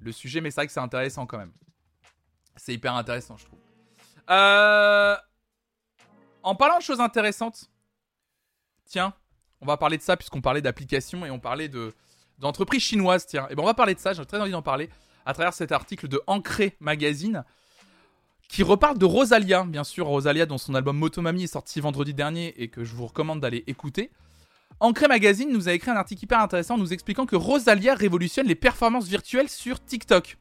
le 0.00 0.12
sujet, 0.12 0.40
mais 0.40 0.50
c'est 0.50 0.60
vrai 0.60 0.66
que 0.66 0.72
c'est 0.72 0.80
intéressant 0.80 1.26
quand 1.26 1.38
même. 1.38 1.52
C'est 2.56 2.74
hyper 2.74 2.94
intéressant, 2.94 3.36
je 3.36 3.44
trouve. 3.44 3.58
Euh, 4.30 5.16
en 6.42 6.54
parlant 6.54 6.78
de 6.78 6.82
choses 6.82 7.00
intéressantes, 7.00 7.70
tiens, 8.84 9.14
on 9.60 9.66
va 9.66 9.76
parler 9.76 9.98
de 9.98 10.02
ça 10.02 10.16
puisqu'on 10.16 10.40
parlait 10.40 10.62
d'applications 10.62 11.24
et 11.24 11.30
on 11.30 11.38
parlait 11.38 11.68
de 11.68 11.94
d'entreprises 12.38 12.82
chinoises, 12.82 13.26
tiens. 13.26 13.46
Et 13.48 13.54
ben 13.54 13.62
on 13.62 13.66
va 13.66 13.74
parler 13.74 13.94
de 13.94 14.00
ça, 14.00 14.12
j'ai 14.12 14.24
très 14.26 14.40
envie 14.40 14.50
d'en 14.50 14.62
parler 14.62 14.90
à 15.24 15.32
travers 15.32 15.54
cet 15.54 15.72
article 15.72 16.08
de 16.08 16.20
Ancré 16.26 16.76
Magazine 16.80 17.44
qui 18.48 18.62
reparle 18.62 18.98
de 18.98 19.04
Rosalia, 19.04 19.64
bien 19.64 19.84
sûr, 19.84 20.06
Rosalia 20.06 20.46
dont 20.46 20.58
son 20.58 20.74
album 20.74 20.96
Motomami 20.96 21.44
est 21.44 21.48
sorti 21.48 21.80
vendredi 21.80 22.14
dernier 22.14 22.54
et 22.62 22.68
que 22.68 22.84
je 22.84 22.94
vous 22.94 23.06
recommande 23.06 23.40
d'aller 23.40 23.64
écouter. 23.66 24.10
Ancré 24.78 25.08
Magazine 25.08 25.50
nous 25.50 25.68
a 25.68 25.72
écrit 25.72 25.90
un 25.90 25.96
article 25.96 26.24
hyper 26.24 26.40
intéressant 26.40 26.76
nous 26.76 26.92
expliquant 26.92 27.24
que 27.24 27.36
Rosalia 27.36 27.94
révolutionne 27.94 28.46
les 28.46 28.54
performances 28.54 29.06
virtuelles 29.08 29.48
sur 29.48 29.82
TikTok 29.82 30.36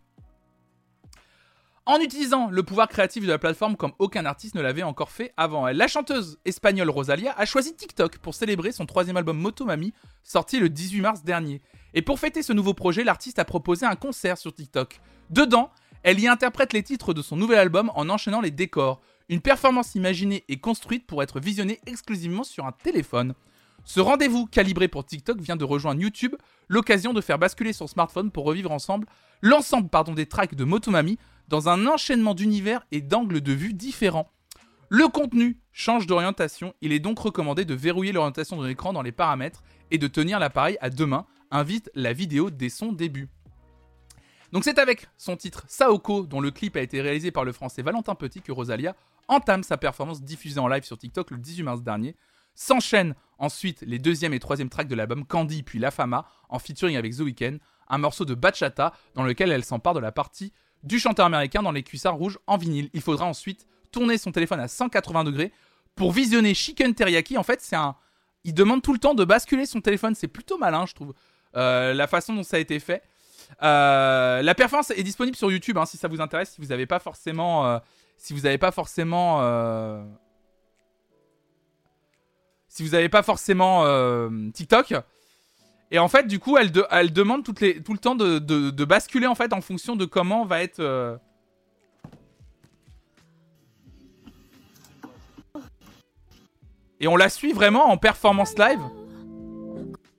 en 1.85 1.99
utilisant 1.99 2.49
le 2.49 2.63
pouvoir 2.63 2.87
créatif 2.87 3.23
de 3.23 3.29
la 3.29 3.37
plateforme 3.37 3.75
comme 3.75 3.93
aucun 3.99 4.25
artiste 4.25 4.55
ne 4.55 4.61
l'avait 4.61 4.83
encore 4.83 5.11
fait 5.11 5.33
avant 5.37 5.67
elle. 5.67 5.77
La 5.77 5.87
chanteuse 5.87 6.39
espagnole 6.43 6.89
Rosalia 6.89 7.33
a 7.37 7.45
choisi 7.45 7.75
TikTok 7.75 8.17
pour 8.17 8.33
célébrer 8.33 8.71
son 8.71 8.85
troisième 8.85 9.17
album 9.17 9.37
Motomami, 9.37 9.93
sorti 10.23 10.59
le 10.59 10.69
18 10.69 11.01
mars 11.01 11.23
dernier. 11.23 11.61
Et 11.93 12.01
pour 12.01 12.19
fêter 12.19 12.41
ce 12.41 12.53
nouveau 12.53 12.73
projet, 12.73 13.03
l'artiste 13.03 13.39
a 13.39 13.45
proposé 13.45 13.85
un 13.85 13.95
concert 13.95 14.37
sur 14.37 14.53
TikTok. 14.53 14.99
Dedans, 15.29 15.69
elle 16.01 16.19
y 16.19 16.27
interprète 16.27 16.73
les 16.73 16.83
titres 16.83 17.13
de 17.13 17.21
son 17.21 17.37
nouvel 17.37 17.59
album 17.59 17.91
en 17.95 18.09
enchaînant 18.09 18.41
les 18.41 18.51
décors. 18.51 19.01
Une 19.29 19.41
performance 19.41 19.95
imaginée 19.95 20.43
et 20.49 20.59
construite 20.59 21.05
pour 21.05 21.21
être 21.21 21.39
visionnée 21.39 21.79
exclusivement 21.85 22.43
sur 22.43 22.65
un 22.65 22.71
téléphone. 22.71 23.35
Ce 23.85 23.99
rendez-vous 23.99 24.47
calibré 24.47 24.87
pour 24.87 25.05
TikTok 25.05 25.39
vient 25.39 25.55
de 25.55 25.63
rejoindre 25.63 26.01
YouTube, 26.01 26.33
l'occasion 26.67 27.13
de 27.13 27.21
faire 27.21 27.37
basculer 27.37 27.71
son 27.71 27.85
smartphone 27.85 28.31
pour 28.31 28.43
revivre 28.45 28.71
ensemble 28.71 29.07
l'ensemble 29.43 29.89
des 30.15 30.25
tracks 30.25 30.55
de 30.55 30.63
Motomami 30.63 31.19
dans 31.47 31.69
un 31.69 31.85
enchaînement 31.85 32.33
d'univers 32.33 32.83
et 32.91 33.01
d'angles 33.01 33.41
de 33.41 33.53
vue 33.53 33.73
différents. 33.73 34.31
Le 34.89 35.07
contenu 35.07 35.59
change 35.71 36.07
d'orientation, 36.07 36.73
il 36.81 36.93
est 36.93 36.99
donc 36.99 37.19
recommandé 37.19 37.63
de 37.63 37.75
verrouiller 37.75 38.11
l'orientation 38.11 38.59
de 38.59 38.67
l'écran 38.67 38.91
dans 38.91 39.03
les 39.03 39.11
paramètres 39.11 39.63
et 39.91 39.99
de 39.99 40.07
tenir 40.07 40.39
l'appareil 40.39 40.77
à 40.81 40.89
deux 40.89 41.05
mains, 41.05 41.27
invite 41.51 41.91
la 41.93 42.11
vidéo 42.11 42.49
dès 42.49 42.69
son 42.69 42.91
début. 42.91 43.29
Donc 44.51 44.63
c'est 44.63 44.79
avec 44.79 45.07
son 45.17 45.37
titre 45.37 45.63
Saoko, 45.67 46.25
dont 46.25 46.41
le 46.41 46.49
clip 46.49 46.75
a 46.75 46.81
été 46.81 47.01
réalisé 47.01 47.29
par 47.29 47.45
le 47.45 47.51
français 47.51 47.83
Valentin 47.83 48.15
Petit, 48.15 48.41
que 48.41 48.51
Rosalia 48.51 48.95
entame 49.27 49.63
sa 49.63 49.77
performance 49.77 50.23
diffusée 50.23 50.59
en 50.59 50.67
live 50.67 50.83
sur 50.83 50.97
TikTok 50.97 51.31
le 51.31 51.37
18 51.37 51.63
mars 51.63 51.83
dernier. 51.83 52.15
S'enchaînent 52.55 53.15
ensuite 53.37 53.81
les 53.81 53.99
deuxième 53.99 54.33
et 54.33 54.39
troisième 54.39 54.69
tracks 54.69 54.87
de 54.87 54.95
l'album 54.95 55.25
Candy 55.25 55.61
puis 55.61 55.77
La 55.77 55.91
Fama 55.91 56.25
en 56.49 56.57
featuring 56.57 56.95
avec 56.95 57.15
The 57.15 57.19
Weeknd, 57.19 57.57
un 57.89 57.97
morceau 57.97 58.25
de 58.25 58.33
bachata 58.33 58.93
dans 59.13 59.23
lequel 59.23 59.51
elle 59.51 59.63
s'empare 59.63 59.93
de 59.93 59.99
la 59.99 60.11
partie 60.11 60.53
du 60.83 60.99
chanteur 60.99 61.25
américain 61.25 61.61
dans 61.61 61.71
les 61.71 61.83
cuissards 61.83 62.15
rouges 62.15 62.39
en 62.47 62.57
vinyle. 62.57 62.89
Il 62.93 63.01
faudra 63.01 63.25
ensuite 63.25 63.67
tourner 63.91 64.17
son 64.17 64.31
téléphone 64.31 64.59
à 64.59 64.67
180 64.67 65.25
degrés 65.25 65.51
pour 65.95 66.11
visionner 66.11 66.53
Chicken 66.53 66.93
Teriyaki. 66.93 67.37
En 67.37 67.43
fait, 67.43 67.61
c'est 67.61 67.75
un. 67.75 67.95
Il 68.43 68.53
demande 68.53 68.81
tout 68.81 68.93
le 68.93 68.99
temps 68.99 69.15
de 69.15 69.25
basculer 69.25 69.65
son 69.65 69.81
téléphone. 69.81 70.13
C'est 70.15 70.27
plutôt 70.27 70.57
malin, 70.57 70.85
je 70.85 70.93
trouve, 70.93 71.13
euh, 71.55 71.93
la 71.93 72.07
façon 72.07 72.35
dont 72.35 72.43
ça 72.43 72.57
a 72.57 72.59
été 72.59 72.79
fait. 72.79 73.01
Euh, 73.63 74.41
la 74.41 74.55
performance 74.55 74.91
est 74.91 75.03
disponible 75.03 75.35
sur 75.35 75.51
YouTube 75.51 75.77
hein, 75.77 75.85
si 75.85 75.97
ça 75.97 76.07
vous 76.07 76.21
intéresse. 76.21 76.51
Si 76.51 76.61
vous 76.61 76.67
n'avez 76.67 76.85
pas 76.85 76.99
forcément, 76.99 77.65
euh, 77.65 77.79
si 78.17 78.33
vous 78.33 78.41
n'avez 78.41 78.57
pas 78.57 78.71
forcément, 78.71 79.39
si 82.75 82.83
vous 82.83 82.89
n'avez 82.89 83.07
pas 83.07 83.23
forcément 83.23 83.85
euh, 83.85 84.29
TikTok. 84.53 84.95
Et 85.91 85.99
en 85.99 86.09
fait, 86.09 86.27
du 86.27 86.39
coup, 86.39 86.57
elle, 86.57 86.73
demande 87.13 87.45
tout 87.45 87.53
le 87.57 87.97
temps 87.97 88.15
de, 88.15 88.83
basculer 88.83 89.27
en 89.27 89.35
fait 89.35 89.53
en 89.53 89.61
fonction 89.61 89.95
de 89.95 90.03
comment 90.03 90.43
va 90.43 90.61
être. 90.61 90.81
Euh, 90.81 91.15
Et 96.99 97.07
on 97.07 97.15
la 97.15 97.29
suit 97.29 97.53
vraiment 97.53 97.89
en 97.89 97.97
performance 97.97 98.57
live. 98.57 98.81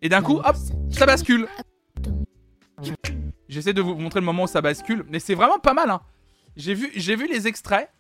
Et 0.01 0.09
d'un 0.09 0.23
coup, 0.23 0.41
hop, 0.43 0.57
ça 0.91 1.05
bascule. 1.05 1.49
J'essaie 3.49 3.73
de 3.75 3.83
vous 3.83 3.97
montrer 3.97 4.21
le 4.21 4.27
moment 4.27 4.45
où 4.45 4.47
ça 4.47 4.63
bascule, 4.63 5.05
mais 5.09 5.19
c'est 5.19 5.35
vraiment 5.35 5.59
pas 5.59 5.75
mal. 5.75 5.91
Hein. 5.91 6.01
J'ai 6.57 6.75
vu, 6.75 6.91
j'ai 6.95 7.17
vu 7.17 7.27
les 7.29 7.47
extraits. 7.47 7.91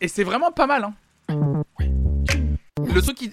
Et 0.00 0.06
c'est 0.06 0.24
vraiment 0.24 0.52
pas 0.52 0.66
mal. 0.66 0.84
Hein. 0.84 0.94
Le 1.28 3.00
truc 3.00 3.16
qui. 3.16 3.30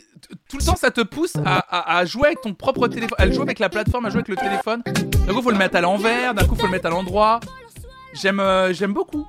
Tout 0.48 0.58
le 0.58 0.64
temps, 0.64 0.76
ça 0.76 0.92
te 0.92 1.02
pousse 1.02 1.34
à, 1.46 2.06
jouer 2.06 2.28
avec 2.28 2.42
ton 2.42 2.54
propre 2.54 2.88
téléphone. 2.88 3.16
À 3.18 3.30
jouer 3.30 3.44
avec 3.44 3.60
la 3.60 3.70
plateforme, 3.70 4.06
à 4.06 4.10
jouer 4.10 4.20
avec 4.20 4.30
le 4.30 4.36
téléphone. 4.36 4.82
D'un 4.86 5.34
coup, 5.34 5.42
faut 5.42 5.52
le 5.52 5.58
mettre 5.58 5.78
à 5.78 5.82
l'envers. 5.82 6.34
D'un 6.34 6.46
coup, 6.46 6.56
faut 6.56 6.68
le 6.68 6.72
mettre 6.72 6.86
à 6.88 6.90
l'endroit. 6.90 7.40
J'aime 8.14 8.40
euh, 8.40 8.74
beaucoup. 8.90 9.28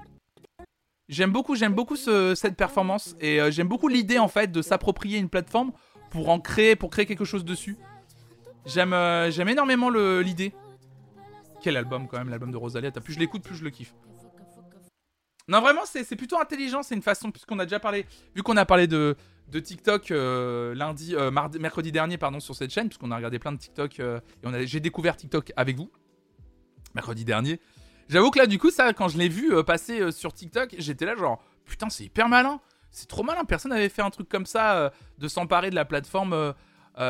J'aime 1.09 1.31
beaucoup, 1.31 1.55
j'aime 1.55 1.75
beaucoup 1.75 1.97
cette 1.97 2.57
performance. 2.57 3.17
Et 3.21 3.41
euh, 3.41 3.51
j'aime 3.51 3.69
beaucoup 3.69 3.89
l'idée, 3.89 4.19
en 4.19 4.29
fait, 4.29 4.51
de 4.51 4.63
s'approprier 4.63 5.19
une 5.19 5.29
plateforme 5.29 5.73
pour 6.11 6.29
en 6.29 6.41
créer, 6.41 6.77
pour 6.77 6.91
créer 6.91 7.07
quelque 7.07 7.25
chose 7.25 7.45
dessus. 7.45 7.77
J'aime 8.67 8.93
euh, 8.93 9.31
j'aime 9.31 9.49
énormément 9.49 9.91
l'idée. 9.91 10.53
Quel 11.63 11.77
album, 11.77 12.07
quand 12.09 12.19
même, 12.19 12.29
l'album 12.29 12.51
de 12.51 12.57
Rosalia. 12.57 12.91
Plus 12.91 13.15
je 13.15 13.19
l'écoute, 13.19 13.43
plus 13.43 13.57
je 13.57 13.65
le 13.65 13.71
kiffe. 13.71 13.95
Non, 15.53 15.61
vraiment, 15.61 15.83
c'est 15.85 16.17
plutôt 16.17 16.41
intelligent. 16.41 16.83
C'est 16.83 16.95
une 16.95 17.03
façon, 17.03 17.31
puisqu'on 17.31 17.59
a 17.59 17.67
déjà 17.67 17.79
parlé, 17.79 18.07
vu 18.35 18.43
qu'on 18.43 18.57
a 18.57 18.65
parlé 18.65 18.87
de, 18.87 19.15
de 19.49 19.61
TikTok 19.61 20.11
euh, 20.11 20.75
lundi, 20.75 21.15
euh, 21.15 21.31
mercredi 21.61 21.93
dernier, 21.93 22.17
pardon, 22.17 22.41
sur 22.41 22.55
cette 22.55 22.71
chaîne, 22.71 22.89
puisqu'on 22.89 23.11
a 23.11 23.17
regardé 23.17 23.39
plein 23.39 23.53
de 23.53 23.59
TikTok 23.59 24.01
euh, 24.01 24.19
et 24.55 24.67
j'ai 24.67 24.81
découvert 24.81 25.15
TikTok 25.15 25.53
avec 25.55 25.77
vous 25.77 25.91
mercredi 26.95 27.27
dernier. 27.27 27.61
J'avoue 28.09 28.31
que 28.31 28.39
là, 28.39 28.47
du 28.47 28.59
coup, 28.59 28.71
ça, 28.71 28.95
quand 28.95 29.09
je 29.09 29.19
l'ai 29.19 29.29
vu 29.29 29.53
passer 29.65 30.11
sur 30.11 30.33
TikTok, 30.33 30.75
j'étais 30.79 31.05
là 31.05 31.17
genre 31.17 31.43
putain, 31.67 31.91
c'est 31.91 32.05
hyper 32.05 32.31
malin, 32.31 32.59
c'est 32.91 33.09
trop 33.09 33.23
malin. 33.23 33.45
Personne 33.45 33.73
n'avait 33.73 33.91
fait 33.91 34.03
un 34.03 34.11
truc 34.11 34.31
comme 34.31 34.47
ça, 34.47 34.93
de 35.19 35.29
s'emparer 35.29 35.71
de 35.71 35.75
la 35.75 35.87
plateforme 35.87 36.55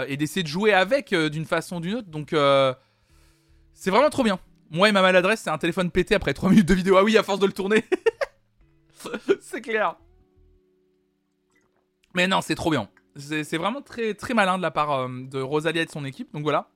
et 0.07 0.17
d'essayer 0.17 0.45
de 0.45 0.49
jouer 0.49 0.73
avec 0.73 1.13
d'une 1.13 1.47
façon 1.47 1.77
ou 1.77 1.81
d'une 1.81 1.95
autre. 1.97 2.09
Donc, 2.09 2.29
c'est 3.73 3.91
vraiment 3.91 4.11
trop 4.11 4.23
bien. 4.23 4.39
Moi 4.71 4.89
et 4.89 4.93
ma 4.93 5.03
maladresse, 5.03 5.41
c'est 5.41 5.51
un 5.51 5.59
téléphone 5.59 5.91
pété 5.91 6.15
après 6.15 6.33
3 6.33 6.51
minutes 6.51 6.69
de 6.69 6.75
vidéo. 6.75 6.97
Ah 6.97 7.03
oui, 7.03 7.19
à 7.19 7.25
force 7.25 7.41
de 7.41 7.47
le 7.47 7.53
tourner. 7.53 7.85
c'est 9.41 9.61
clair. 9.61 9.97
Mais 12.15 12.27
non, 12.27 12.41
c'est 12.41 12.55
trop 12.55 12.71
bien. 12.71 12.89
C'est 13.17 13.57
vraiment 13.57 13.83
très, 13.83 14.15
très 14.15 14.35
malin 14.35 14.57
de 14.57 14.63
la 14.63 14.71
part 14.71 14.93
euh, 14.93 15.09
de 15.09 15.41
Rosalia 15.41 15.83
et 15.83 15.87
de 15.87 15.91
son 15.91 16.05
équipe. 16.05 16.33
Donc 16.33 16.43
voilà. 16.43 16.69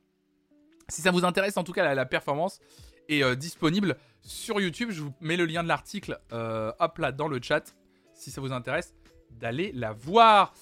Si 0.89 1.01
ça 1.01 1.11
vous 1.11 1.24
intéresse, 1.24 1.57
en 1.57 1.64
tout 1.64 1.72
cas, 1.72 1.95
la, 1.95 2.07
performance 2.07 2.61
est 3.09 3.22
euh, 3.22 3.35
disponible 3.35 3.97
sur 4.20 4.61
YouTube. 4.61 4.91
Je 4.91 5.03
vous 5.03 5.12
mets 5.20 5.37
le 5.37 5.47
lien 5.47 5.62
de 5.62 5.68
l'article, 5.68 6.18
euh, 6.33 6.72
hop 6.79 6.99
là, 6.99 7.12
dans 7.12 7.29
le 7.29 7.41
chat. 7.43 7.74
Si 8.12 8.31
ça 8.31 8.41
vous 8.41 8.53
intéresse, 8.53 8.95
d'aller 9.31 9.72
la 9.72 9.93
voir. 9.93 10.55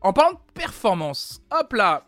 En 0.00 0.12
parlant 0.12 0.32
de 0.32 0.52
performance, 0.52 1.42
hop 1.50 1.72
là, 1.72 2.04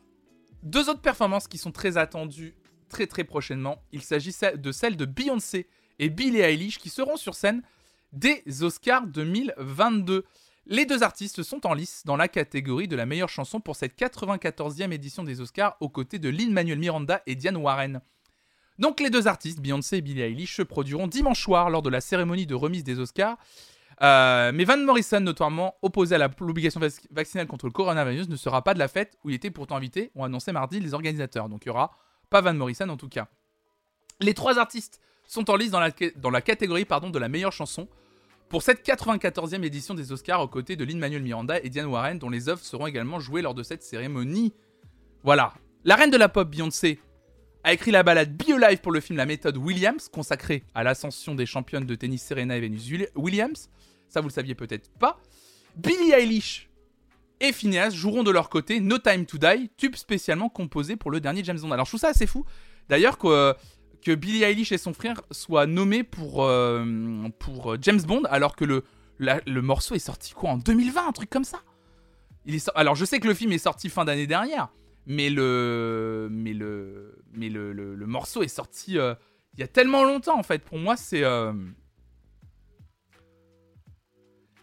deux 0.63 0.91
autres 0.91 1.01
performances 1.01 1.49
qui 1.49 1.59
sont 1.59 1.73
très 1.73 1.97
attendues 1.97 2.55
très 2.89 3.07
très 3.07 3.25
prochainement. 3.25 3.83
Il 3.93 4.03
s'agit 4.03 4.35
de 4.57 4.73
celles 4.73 4.97
de 4.97 5.05
Beyoncé 5.05 5.67
et 5.99 6.09
Billie 6.09 6.41
Eilish 6.41 6.79
qui 6.79 6.89
seront 6.89 7.17
sur 7.17 7.35
scène 7.35 7.63
des 8.13 8.43
Oscars 8.63 9.07
2022. 9.07 10.25
Les 10.67 10.85
deux 10.85 11.03
artistes 11.03 11.43
sont 11.43 11.67
en 11.67 11.75
lice 11.75 12.03
dans 12.05 12.17
la 12.17 12.29
catégorie 12.29 12.89
de 12.89 12.97
la 12.97 13.07
meilleure 13.07 13.29
chanson 13.29 13.61
pour 13.61 13.77
cette 13.77 13.97
94e 13.99 14.91
édition 14.93 15.23
des 15.23 15.41
Oscars 15.41 15.77
aux 15.81 15.89
côtés 15.89 16.19
de 16.19 16.29
Lin-Manuel 16.29 16.79
Miranda 16.79 17.23
et 17.27 17.37
Diane 17.37 17.57
Warren. 17.57 18.01
Donc 18.79 19.01
les 19.01 19.11
deux 19.11 19.27
artistes, 19.29 19.61
Beyoncé 19.61 19.99
et 19.99 20.01
Billie 20.01 20.23
Eilish, 20.23 20.57
se 20.57 20.63
produiront 20.63 21.07
dimanche 21.07 21.41
soir 21.41 21.71
lors 21.71 21.83
de 21.83 21.89
la 21.89 22.01
cérémonie 22.01 22.47
de 22.47 22.55
remise 22.55 22.85
des 22.85 22.99
Oscars. 22.99 23.39
Euh, 24.03 24.53
mais 24.53 24.65
Van 24.65 24.77
Morrison, 24.77 25.21
notamment 25.21 25.77
opposé 25.83 26.17
à 26.17 26.19
l'obligation 26.41 26.81
vaccinale 27.11 27.47
contre 27.47 27.67
le 27.67 27.73
coronavirus, 27.73 28.29
ne 28.29 28.37
sera 28.37 28.63
pas 28.63 28.75
de 28.75 28.79
la 28.79 28.89
fête 28.89 29.17
où 29.25 29.31
il 29.31 29.37
était 29.37 29.51
pourtant 29.51 29.77
invité, 29.77 30.11
ont 30.15 30.25
annoncé 30.25 30.53
mardi 30.53 30.81
les 30.81 30.93
organisateurs. 30.93 31.49
Donc 31.49 31.65
il 31.65 31.69
n'y 31.69 31.75
aura 31.75 31.97
pas 32.29 32.41
Van 32.41 32.53
Morrison 32.53 32.89
en 32.89 32.97
tout 32.97 33.09
cas. 33.09 33.29
Les 34.21 34.35
trois 34.35 34.59
artistes 34.59 35.01
sont 35.27 35.51
en 35.51 35.57
lice 35.57 35.71
dans 35.71 35.81
la, 36.31 36.41
catégorie 36.41 36.85
pardon, 36.85 37.11
de 37.11 37.19
la 37.19 37.29
meilleure 37.29 37.53
chanson 37.53 37.89
pour 38.49 38.63
cette 38.63 38.87
94e 38.87 39.65
édition 39.65 39.95
des 39.95 40.13
Oscars 40.13 40.41
aux 40.41 40.49
côtés 40.49 40.77
de 40.77 40.85
Lin-Manuel 40.85 41.23
Miranda 41.23 41.59
et 41.61 41.69
Diane 41.69 41.87
Warren, 41.87 42.19
dont 42.19 42.31
les 42.31 42.49
œuvres 42.49 42.63
seront 42.63 42.87
également 42.87 43.19
jouées 43.19 43.43
lors 43.43 43.55
de 43.55 43.63
cette 43.63 43.83
cérémonie. 43.83 44.55
Voilà. 45.25 45.53
La 45.85 45.97
reine 45.97 46.11
de 46.11 46.17
la 46.17 46.29
pop, 46.29 46.49
Beyoncé, 46.49 47.01
a 47.65 47.73
écrit 47.73 47.91
la 47.91 48.05
balade 48.05 48.37
Be 48.37 48.63
Alive 48.63 48.81
pour 48.81 48.93
le 48.93 49.01
film 49.01 49.17
La 49.17 49.27
méthode 49.27 49.57
Williams, 49.57 50.09
consacrée 50.09 50.63
à 50.75 50.85
l'ascension 50.85 51.35
des 51.35 51.47
championnes 51.47 51.85
de 51.85 51.95
tennis 51.97 52.23
Serena 52.23 52.57
et 52.57 52.61
Venus 52.61 52.89
Williams. 53.17 53.69
Ça, 54.09 54.21
vous 54.21 54.29
le 54.29 54.33
saviez 54.33 54.55
peut-être 54.55 54.89
pas. 55.01 55.19
Billie 55.77 56.13
Eilish 56.13 56.71
et 57.41 57.53
Phineas 57.53 57.91
joueront 57.91 58.23
de 58.23 58.31
leur 58.31 58.49
côté 58.49 58.79
No 58.79 58.99
Time 58.99 59.27
to 59.27 59.39
Die, 59.39 59.71
tube 59.77 59.97
spécialement 59.97 60.49
composé 60.49 60.95
pour 60.95 61.11
le 61.11 61.21
dernier 61.21 61.43
James 61.43 61.59
Bond. 61.59 61.73
Alors, 61.73 61.87
je 61.87 61.91
trouve 61.91 62.01
ça 62.01 62.11
assez 62.11 62.29
fou. 62.29 62.45
D'ailleurs, 62.89 63.19
que 63.19 63.55
que 64.07 64.15
Billie 64.15 64.45
Eilish 64.45 64.71
et 64.71 64.79
son 64.79 64.95
frère 64.95 65.21
soient 65.33 65.67
nommés 65.67 66.05
pour, 66.05 66.45
euh, 66.45 67.29
pour 67.41 67.73
euh, 67.73 67.79
James 67.83 68.01
Bond, 68.01 68.23
alors 68.31 68.55
que 68.55 68.65
le, 68.65 68.85
le 69.19 69.61
morceau 69.63 69.97
est 69.97 69.99
sorti 69.99 70.33
quoi 70.33 70.51
en 70.51 70.59
2020, 70.59 71.09
un 71.09 71.11
truc 71.11 71.29
comme 71.29 71.43
ça 71.43 71.59
Alors 72.77 72.95
je 72.95 73.05
sais 73.05 73.19
que 73.19 73.27
le 73.27 73.35
film 73.35 73.51
est 73.51 73.59
sorti 73.59 73.89
fin 73.89 74.05
d'année 74.05 74.29
dernière, 74.29 74.69
mais 75.07 75.29
le, 75.29 76.29
mais 76.31 76.53
le, 76.53 77.19
mais 77.33 77.49
le, 77.49 77.73
le, 77.73 78.07
morceau 78.07 78.45
est 78.45 78.49
sorti 78.49 78.97
euh, 78.97 79.17
il 79.55 79.61
y 79.61 79.65
a 79.65 79.69
tellement 79.69 80.05
longtemps 80.05 80.39
en 80.39 80.45
fait. 80.45 80.63
Pour 80.63 80.79
moi, 80.79 80.97
c'est. 80.97 81.25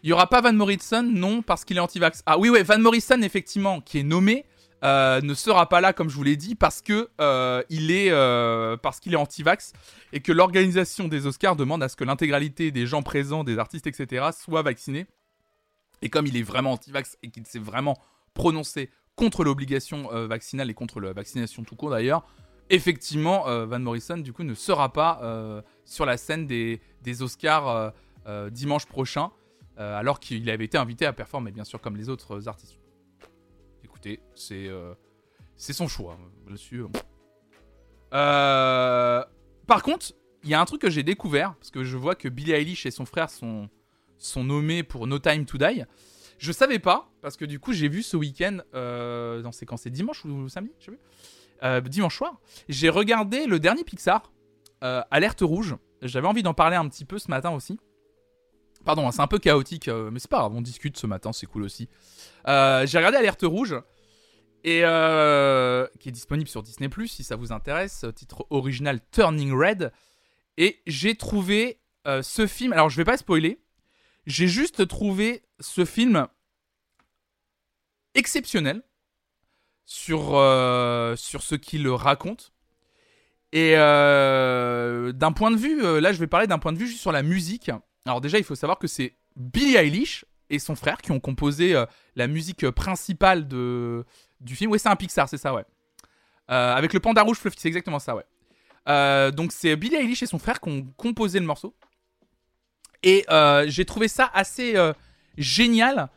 Il 0.02 0.10
y 0.10 0.12
aura 0.12 0.28
pas 0.28 0.40
Van 0.40 0.52
Morrison, 0.52 1.02
non, 1.02 1.42
parce 1.42 1.66
qu'il 1.66 1.76
est 1.76 1.80
anti-vax. 1.80 2.22
Ah 2.24 2.38
oui, 2.38 2.48
ouais, 2.48 2.62
Van 2.62 2.78
Morrison, 2.78 3.20
effectivement, 3.22 3.80
qui 3.80 3.98
est 3.98 4.02
nommé, 4.04 4.46
euh, 4.84 5.22
ne 5.22 5.32
sera 5.32 5.68
pas 5.68 5.80
là, 5.80 5.92
comme 5.94 6.10
je 6.10 6.14
vous 6.14 6.22
l'ai 6.22 6.36
dit, 6.36 6.56
euh, 6.90 7.62
euh, 7.70 8.76
parce 8.76 9.00
qu'il 9.00 9.14
est 9.14 9.16
anti-vax 9.16 9.72
et 10.12 10.20
que 10.20 10.30
l'organisation 10.30 11.08
des 11.08 11.26
Oscars 11.26 11.56
demande 11.56 11.82
à 11.82 11.88
ce 11.88 11.96
que 11.96 12.04
l'intégralité 12.04 12.70
des 12.70 12.86
gens 12.86 13.02
présents, 13.02 13.44
des 13.44 13.58
artistes, 13.58 13.86
etc., 13.86 14.26
soient 14.38 14.62
vaccinés. 14.62 15.06
Et 16.02 16.10
comme 16.10 16.26
il 16.26 16.36
est 16.36 16.42
vraiment 16.42 16.72
anti-vax 16.72 17.16
et 17.22 17.30
qu'il 17.30 17.46
s'est 17.46 17.58
vraiment 17.58 17.96
prononcé 18.34 18.90
contre 19.16 19.42
l'obligation 19.42 20.08
vaccinale 20.26 20.68
et 20.68 20.74
contre 20.74 21.00
la 21.00 21.12
vaccination 21.12 21.62
tout 21.62 21.76
court 21.76 21.90
d'ailleurs, 21.90 22.26
effectivement, 22.68 23.44
Van 23.64 23.78
Morrison 23.78 24.18
du 24.18 24.32
coup 24.32 24.42
ne 24.42 24.54
sera 24.54 24.92
pas 24.92 25.62
sur 25.84 26.04
la 26.04 26.16
scène 26.16 26.46
des 26.46 27.22
Oscars 27.22 27.92
dimanche 28.50 28.86
prochain, 28.86 29.30
alors 29.78 30.18
qu'il 30.18 30.50
avait 30.50 30.64
été 30.64 30.76
invité 30.76 31.06
à 31.06 31.12
performer, 31.12 31.52
bien 31.52 31.64
sûr, 31.64 31.80
comme 31.80 31.96
les 31.96 32.08
autres 32.08 32.48
artistes 32.48 32.76
c'est 34.34 34.68
euh, 34.68 34.94
c'est 35.56 35.72
son 35.72 35.88
choix 35.88 36.18
là-dessus. 36.46 36.82
Euh. 36.82 36.88
Euh, 38.12 39.24
par 39.66 39.82
contre, 39.82 40.12
il 40.42 40.50
y 40.50 40.54
a 40.54 40.60
un 40.60 40.64
truc 40.64 40.82
que 40.82 40.90
j'ai 40.90 41.02
découvert 41.02 41.54
parce 41.54 41.70
que 41.70 41.84
je 41.84 41.96
vois 41.96 42.14
que 42.14 42.28
Billie 42.28 42.52
Eilish 42.52 42.86
et 42.86 42.90
son 42.90 43.06
frère 43.06 43.30
sont 43.30 43.68
nommés 44.36 44.82
pour 44.82 45.06
No 45.06 45.18
Time 45.18 45.46
to 45.46 45.58
Die. 45.58 45.84
Je 46.38 46.52
savais 46.52 46.78
pas 46.78 47.08
parce 47.22 47.36
que 47.36 47.44
du 47.44 47.60
coup 47.60 47.72
j'ai 47.72 47.88
vu 47.88 48.02
ce 48.02 48.16
week-end 48.16 48.58
dans 48.72 49.52
c'est 49.52 49.66
quand? 49.66 49.76
C'est 49.76 49.90
dimanche 49.90 50.24
ou 50.24 50.48
samedi, 50.48 50.72
je 50.78 50.90
sais 50.90 51.80
dimanche 51.88 52.18
soir, 52.18 52.40
j'ai 52.68 52.90
regardé 52.90 53.46
le 53.46 53.58
dernier 53.58 53.84
Pixar, 53.84 54.32
Alerte 54.82 55.40
Rouge. 55.40 55.76
J'avais 56.02 56.26
envie 56.26 56.42
d'en 56.42 56.52
parler 56.52 56.76
un 56.76 56.86
petit 56.88 57.06
peu 57.06 57.18
ce 57.18 57.30
matin 57.30 57.52
aussi. 57.52 57.78
Pardon, 58.84 59.08
hein, 59.08 59.12
c'est 59.12 59.22
un 59.22 59.26
peu 59.26 59.38
chaotique, 59.38 59.88
mais 59.88 60.18
c'est 60.18 60.30
pas 60.30 60.40
grave, 60.40 60.52
on 60.54 60.60
discute 60.60 60.98
ce 60.98 61.06
matin, 61.06 61.32
c'est 61.32 61.46
cool 61.46 61.62
aussi. 61.62 61.88
j'ai 62.46 62.98
regardé 62.98 63.16
Alerte 63.16 63.44
Rouge 63.44 63.76
et 64.64 64.80
euh, 64.82 65.86
qui 66.00 66.08
est 66.08 66.12
disponible 66.12 66.48
sur 66.48 66.62
Disney⁇ 66.62 66.88
si 67.06 67.22
ça 67.22 67.36
vous 67.36 67.52
intéresse, 67.52 68.06
titre 68.16 68.46
original 68.48 68.98
Turning 69.12 69.52
Red. 69.52 69.92
Et 70.56 70.80
j'ai 70.86 71.14
trouvé 71.14 71.80
euh, 72.06 72.22
ce 72.22 72.46
film, 72.46 72.72
alors 72.72 72.88
je 72.88 72.96
vais 72.96 73.04
pas 73.04 73.18
spoiler, 73.18 73.60
j'ai 74.26 74.48
juste 74.48 74.88
trouvé 74.88 75.42
ce 75.60 75.84
film 75.84 76.26
exceptionnel 78.14 78.82
sur, 79.84 80.34
euh, 80.34 81.14
sur 81.14 81.42
ce 81.42 81.54
qu'il 81.54 81.86
raconte. 81.88 82.52
Et 83.52 83.74
d'un 83.74 85.32
point 85.32 85.52
de 85.52 85.56
vue, 85.56 86.00
là 86.00 86.12
je 86.12 86.18
vais 86.18 86.26
parler 86.26 86.48
d'un 86.48 86.58
point 86.58 86.72
de 86.72 86.78
vue 86.78 86.88
juste 86.88 87.00
sur 87.00 87.12
la 87.12 87.22
musique. 87.22 87.70
Alors 88.04 88.20
déjà 88.20 88.38
il 88.38 88.44
faut 88.44 88.56
savoir 88.56 88.80
que 88.80 88.88
c'est 88.88 89.14
Billie 89.36 89.76
Eilish 89.76 90.24
et 90.50 90.58
son 90.58 90.74
frère 90.74 90.98
qui 90.98 91.12
ont 91.12 91.20
composé 91.20 91.80
la 92.16 92.26
musique 92.26 92.68
principale 92.70 93.46
de, 93.46 94.04
du 94.40 94.56
film. 94.56 94.70
Oui, 94.70 94.78
c'est 94.78 94.88
un 94.88 94.96
Pixar, 94.96 95.28
c'est 95.28 95.38
ça, 95.38 95.54
ouais. 95.54 95.64
Euh, 96.50 96.74
avec 96.74 96.92
le 96.92 97.00
panda 97.00 97.22
rouge 97.22 97.38
fluffy, 97.38 97.58
c'est 97.58 97.68
exactement 97.68 97.98
ça, 97.98 98.14
ouais. 98.14 98.24
Euh, 98.86 99.30
donc 99.30 99.50
c'est 99.50 99.76
Billy 99.76 99.96
Eilish 99.96 100.22
et 100.22 100.26
son 100.26 100.38
frère 100.38 100.60
qui 100.60 100.68
ont 100.68 100.86
composé 100.96 101.40
le 101.40 101.46
morceau. 101.46 101.74
Et 103.02 103.24
euh, 103.30 103.64
j'ai 103.68 103.84
trouvé 103.84 104.08
ça 104.08 104.30
assez 104.34 104.76
génial. 105.38 106.08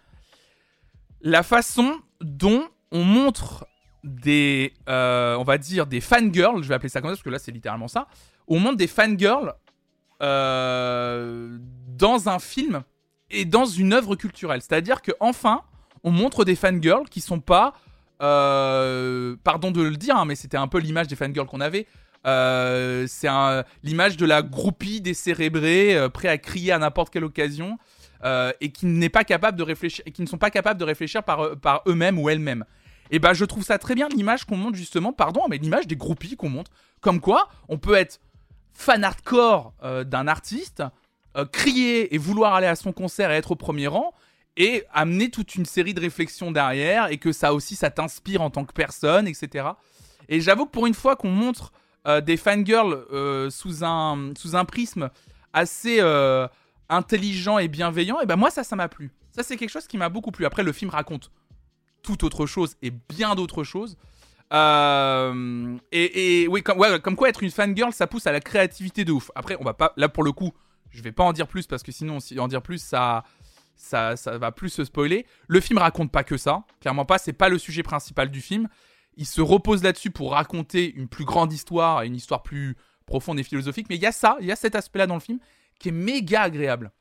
La 1.22 1.44
façon 1.44 2.00
dont 2.22 2.68
on 2.92 3.04
montre 3.04 3.68
des, 4.04 4.74
on 4.88 5.44
va 5.46 5.58
dire, 5.58 5.88
des 5.88 6.02
fangirls, 6.02 6.64
je 6.64 6.68
vais 6.68 6.76
appeler 6.76 6.90
ça 6.90 7.02
comme 7.02 7.10
ça 7.10 7.16
parce 7.16 7.24
que 7.24 7.30
là 7.30 7.40
c'est 7.40 7.52
littéralement 7.52 7.88
ça. 7.88 8.08
On 8.48 8.60
montre 8.60 8.78
des 8.78 8.88
fangirls 8.88 9.54
dans 10.20 11.30
un 12.30 12.40
film 12.40 12.84
est 13.30 13.46
dans 13.46 13.66
une 13.66 13.94
œuvre 13.94 14.16
culturelle. 14.16 14.62
C'est-à-dire 14.62 15.02
que 15.02 15.12
enfin, 15.20 15.64
on 16.04 16.12
montre 16.12 16.46
des 16.46 16.56
fangirls 16.56 17.10
qui 17.10 17.22
sont 17.22 17.40
pas, 17.40 17.74
euh, 18.22 19.36
pardon 19.44 19.72
de 19.72 19.82
le 19.82 19.96
dire, 19.96 20.16
hein, 20.18 20.26
mais 20.26 20.36
c'était 20.36 20.58
un 20.58 20.68
peu 20.68 20.80
l'image 20.80 21.08
des 21.08 21.16
fangirls 21.16 21.48
qu'on 21.48 21.62
avait. 21.62 21.88
Euh, 22.26 23.06
c'est 23.08 23.30
l'image 23.84 24.18
de 24.18 24.26
la 24.26 24.42
groupie 24.42 25.02
décérébrée, 25.02 25.96
euh, 25.96 26.10
prêt 26.10 26.28
à 26.28 26.38
crier 26.38 26.72
à 26.72 26.80
n'importe 26.80 27.12
quelle 27.12 27.24
occasion, 27.24 27.78
et 28.60 28.72
qui 28.72 28.86
n'est 28.88 29.10
pas 29.10 29.24
capable 29.24 29.58
de 29.58 29.64
réfléchir, 29.64 30.04
qui 30.06 30.22
ne 30.22 30.28
sont 30.28 30.38
pas 30.38 30.50
capables 30.50 30.80
de 30.80 30.86
réfléchir 30.86 31.24
par, 31.24 31.82
eux-mêmes 31.88 32.20
ou 32.20 32.30
elles-mêmes. 32.30 32.66
Et 33.10 33.20
ben, 33.20 33.32
je 33.34 33.46
trouve 33.46 33.64
ça 33.64 33.78
très 33.78 33.96
bien 33.96 34.10
l'image 34.10 34.44
qu'on 34.44 34.58
montre 34.58 34.76
justement, 34.76 35.14
pardon, 35.14 35.44
mais 35.50 35.58
l'image 35.58 35.88
des 35.88 35.96
groupies 35.96 36.36
qu'on 36.36 36.50
montre, 36.50 36.72
comme 37.00 37.22
quoi 37.22 37.48
on 37.70 37.78
peut 37.78 37.96
être 37.96 38.20
fan 38.74 39.04
hardcore 39.04 39.74
d'un 40.06 40.28
artiste, 40.28 40.84
crier 41.54 42.14
et 42.14 42.18
vouloir 42.18 42.56
aller 42.56 42.68
à 42.68 42.76
son 42.76 42.92
concert 42.92 43.32
et 43.32 43.36
être 43.36 43.52
au 43.52 43.56
premier 43.56 43.88
rang, 43.88 44.14
et 44.58 44.84
amener 44.92 45.30
toute 45.30 45.56
une 45.56 45.66
série 45.66 45.94
de 45.94 46.02
réflexions 46.02 46.52
derrière 46.52 47.12
et 47.12 47.18
que 47.18 47.32
ça 47.32 47.54
aussi 47.54 47.76
ça 47.76 47.92
t'inspire 47.92 48.42
en 48.42 48.50
tant 48.50 48.66
que 48.66 48.74
personne, 48.74 49.28
etc. 49.28 49.68
Et 50.28 50.42
j'avoue 50.42 50.66
que 50.66 50.72
pour 50.72 50.88
une 50.88 50.96
fois 50.96 51.16
qu'on 51.16 51.30
montre 51.30 51.72
euh, 52.08 52.22
des 52.22 52.38
fangirls 52.38 53.06
euh, 53.14 53.50
sous, 53.50 53.86
un, 53.86 54.34
sous 54.36 54.56
un 54.56 54.66
prisme 54.66 55.10
assez 55.54 55.98
euh, 56.00 56.48
intelligent 56.90 57.60
et 57.60 57.68
bienveillant, 57.68 58.20
et 58.20 58.26
ben 58.26 58.36
moi 58.36 58.50
ça, 58.50 58.64
ça 58.64 58.76
m'a 58.76 58.90
plu. 58.90 59.12
Ça 59.32 59.44
c'est 59.44 59.58
quelque 59.58 59.70
chose 59.70 59.88
qui 59.88 59.98
m'a 59.98 60.10
beaucoup 60.10 60.32
plu. 60.32 60.46
Après 60.46 60.64
le 60.64 60.72
film 60.72 60.90
raconte 60.90 61.32
tout 62.02 62.26
autre 62.26 62.48
chose 62.48 62.76
et 62.82 62.92
bien 62.92 63.36
d'autres 63.36 63.64
choses. 63.64 63.96
et, 64.52 66.48
oui, 66.50 66.64
comme, 66.64 67.00
comme 67.00 67.16
quoi 67.16 67.30
être 67.30 67.44
une 67.44 67.52
fangirl, 67.52 67.94
ça 67.94 68.08
pousse 68.08 68.26
à 68.26 68.32
la 68.32 68.40
créativité 68.40 69.06
de 69.06 69.12
ouf. 69.12 69.30
Après, 69.36 69.56
on 69.60 69.64
va 69.64 69.74
pas, 69.74 69.94
là 69.98 70.10
pour 70.10 70.24
le 70.24 70.32
coup, 70.32 70.52
je 70.90 71.04
vais 71.04 71.12
pas 71.12 71.24
en 71.24 71.34
dire 71.34 71.48
plus 71.48 71.68
parce 71.68 71.84
que 71.84 71.92
sinon, 71.92 72.20
si 72.20 72.40
en 72.40 72.48
dire 72.48 72.62
plus, 72.62 72.82
ça, 72.82 73.24
ça, 73.78 74.16
va 74.38 74.52
plus 74.52 74.70
se 74.70 74.84
spoiler. 74.84 75.26
Le 75.48 75.60
film 75.62 75.80
raconte 75.80 76.12
pas 76.12 76.24
que 76.24 76.38
ça, 76.38 76.64
clairement 76.82 77.06
pas, 77.06 77.18
c'est 77.18 77.34
pas 77.34 77.50
le 77.50 77.58
sujet 77.58 77.84
principal 77.84 78.30
du 78.30 78.42
film. 78.42 78.68
Il 79.16 79.26
se 79.26 79.42
repose 79.42 79.84
là-dessus 79.84 80.12
pour 80.12 80.32
raconter 80.32 80.94
une 80.94 81.08
plus 81.08 81.26
grande 81.26 81.54
histoire, 81.54 82.02
une 82.02 82.16
histoire 82.16 82.44
plus 82.44 82.76
profonde 83.06 83.40
et 83.40 83.44
philosophique, 83.44 83.88
mais 83.90 83.96
il 83.96 84.02
y 84.02 84.06
a 84.06 84.12
ça, 84.12 84.38
il 84.42 84.46
y 84.46 84.52
a 84.52 84.56
cet 84.56 84.76
aspect-là 84.76 85.08
dans 85.08 85.16
le 85.16 85.22
film 85.22 85.40
qui 85.80 85.90
est 85.90 85.94
méga 85.94 86.42
agréable. 86.42 86.92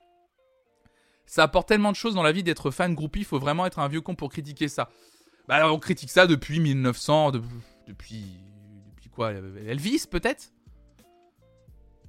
Ça 1.27 1.43
apporte 1.43 1.69
tellement 1.69 1.91
de 1.91 1.97
choses 1.97 2.15
dans 2.15 2.23
la 2.23 2.33
vie 2.33 2.45
d'être 2.45 2.71
fan 2.71 2.95
groupie, 2.95 3.21
il 3.21 3.25
faut 3.25 3.39
vraiment 3.39 3.67
être 3.67 3.81
un 3.81 3.89
vieux 3.89 4.01
con 4.01 4.15
pour 4.15 4.31
critiquer 4.31 4.69
ça. 4.69 4.89
Bah 5.49 5.71
on 5.73 5.79
critique 5.79 6.11
ça 6.11 6.27
depuis 6.27 6.61
1900, 6.61 7.33
depuis 7.87 8.25
depuis 8.89 9.09
quoi 9.11 9.33
Elvis 9.33 10.07
peut-être? 10.09 10.53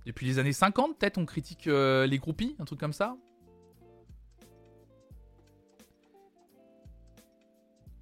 Depuis 0.06 0.26
les 0.26 0.40
années 0.40 0.54
50 0.54 0.98
peut-être 0.98 1.18
on 1.18 1.26
critique 1.26 1.68
euh, 1.68 2.06
les 2.06 2.20
groupies, 2.20 2.56
un 2.60 2.66
truc 2.66 2.80
comme 2.80 2.94
ça? 2.94 3.18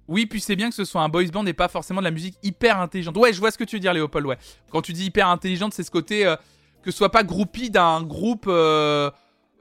Oui, 0.08 0.26
puis 0.26 0.40
c'est 0.40 0.56
bien 0.56 0.68
que 0.68 0.74
ce 0.74 0.84
soit 0.84 1.02
un 1.02 1.08
boys 1.08 1.26
band 1.32 1.44
et 1.46 1.52
pas 1.52 1.68
forcément 1.68 2.00
de 2.00 2.04
la 2.04 2.10
musique 2.10 2.36
hyper 2.42 2.80
intelligente. 2.80 3.16
Ouais, 3.16 3.32
je 3.32 3.40
vois 3.40 3.50
ce 3.50 3.58
que 3.58 3.64
tu 3.64 3.76
veux 3.76 3.80
dire, 3.80 3.92
Léopold. 3.92 4.26
Ouais. 4.26 4.38
Quand 4.70 4.82
tu 4.82 4.92
dis 4.92 5.06
hyper 5.06 5.28
intelligente, 5.28 5.74
c'est 5.74 5.82
ce 5.82 5.90
côté 5.90 6.26
euh, 6.26 6.36
que 6.82 6.90
ce 6.90 6.96
soit 6.96 7.10
pas 7.10 7.24
groupie 7.24 7.70
d'un 7.70 8.02
groupe 8.02 8.46
euh, 8.48 9.10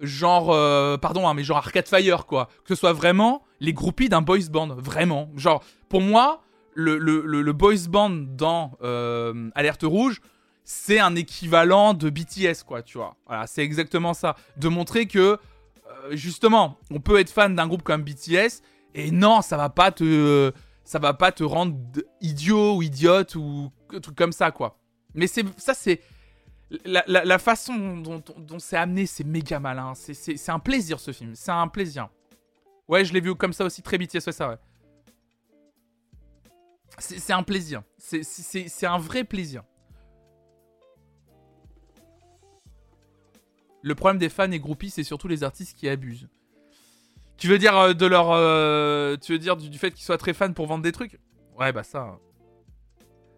genre, 0.01 0.51
euh, 0.51 0.97
pardon, 0.97 1.27
hein, 1.27 1.33
mais 1.33 1.43
genre 1.43 1.57
Arcade 1.57 1.87
Fire, 1.87 2.25
quoi. 2.25 2.49
Que 2.63 2.75
ce 2.75 2.79
soit 2.79 2.93
vraiment 2.93 3.43
les 3.59 3.73
groupies 3.73 4.09
d'un 4.09 4.21
boys 4.21 4.49
band, 4.51 4.75
vraiment. 4.75 5.29
Genre, 5.35 5.63
pour 5.89 6.01
moi, 6.01 6.41
le, 6.75 7.51
boys 7.51 7.87
band 7.89 8.09
dans 8.09 8.73
Alerte 9.55 9.83
Rouge, 9.83 10.21
c'est 10.63 10.99
un 10.99 11.15
équivalent 11.15 11.93
de 11.93 12.09
BTS, 12.09 12.63
quoi, 12.65 12.83
tu 12.83 12.97
vois. 12.97 13.15
Voilà, 13.25 13.47
c'est 13.47 13.63
exactement 13.63 14.13
ça. 14.13 14.35
De 14.57 14.67
montrer 14.67 15.07
que, 15.07 15.39
justement, 16.11 16.77
on 16.91 16.99
peut 16.99 17.19
être 17.19 17.31
fan 17.31 17.55
d'un 17.55 17.67
groupe 17.67 17.83
comme 17.83 18.03
BTS 18.03 18.61
et 18.95 19.11
non, 19.11 19.41
ça 19.41 19.57
va 19.57 19.69
pas 19.69 19.91
te, 19.91 20.53
va 20.93 21.13
pas 21.13 21.31
te 21.33 21.43
rendre 21.43 21.77
idiot 22.21 22.77
ou 22.77 22.81
idiote 22.81 23.35
ou 23.35 23.69
truc 24.01 24.15
comme 24.15 24.31
ça, 24.31 24.51
quoi. 24.51 24.79
Mais 25.13 25.27
c'est 25.27 25.43
ça, 25.59 25.73
c'est 25.73 26.01
la, 26.85 27.37
façon 27.37 27.97
dont, 27.97 28.23
c'est 28.57 28.77
amené, 28.77 29.05
c'est 29.05 29.25
méga 29.25 29.59
malin. 29.59 29.93
C'est 29.95 30.49
un 30.49 30.59
plaisir 30.59 31.01
ce 31.01 31.11
film, 31.11 31.35
c'est 31.35 31.51
un 31.51 31.67
plaisir. 31.67 32.07
Ouais, 32.87 33.03
je 33.03 33.13
l'ai 33.13 33.19
vu 33.19 33.35
comme 33.35 33.51
ça 33.51 33.65
aussi, 33.65 33.81
très 33.81 33.97
BTS, 33.97 34.25
ouais, 34.27 34.31
ça, 34.31 34.49
ouais. 34.49 34.57
C'est 36.97 37.33
un 37.33 37.43
plaisir. 37.43 37.83
C'est 37.97 38.85
un 38.85 38.97
vrai 38.97 39.25
plaisir. 39.25 39.63
Le 43.81 43.93
problème 43.93 44.19
des 44.19 44.29
fans 44.29 44.49
et 44.51 44.59
groupies, 44.59 44.89
c'est 44.89 45.03
surtout 45.03 45.27
les 45.27 45.43
artistes 45.43 45.77
qui 45.77 45.89
abusent. 45.89 46.29
Tu 47.37 47.47
veux 47.47 47.57
dire 47.57 47.77
euh, 47.77 47.93
de 47.93 48.05
leur, 48.05 48.31
euh, 48.31 49.17
tu 49.17 49.33
veux 49.33 49.39
dire 49.39 49.57
du, 49.57 49.77
fait 49.77 49.91
qu'ils 49.91 50.05
soient 50.05 50.17
très 50.17 50.33
fans 50.33 50.53
pour 50.53 50.67
vendre 50.67 50.83
des 50.83 50.91
trucs? 50.91 51.19
Ouais, 51.59 51.71
bah 51.71 51.83
ça. 51.83 52.01
Hein. 52.01 52.19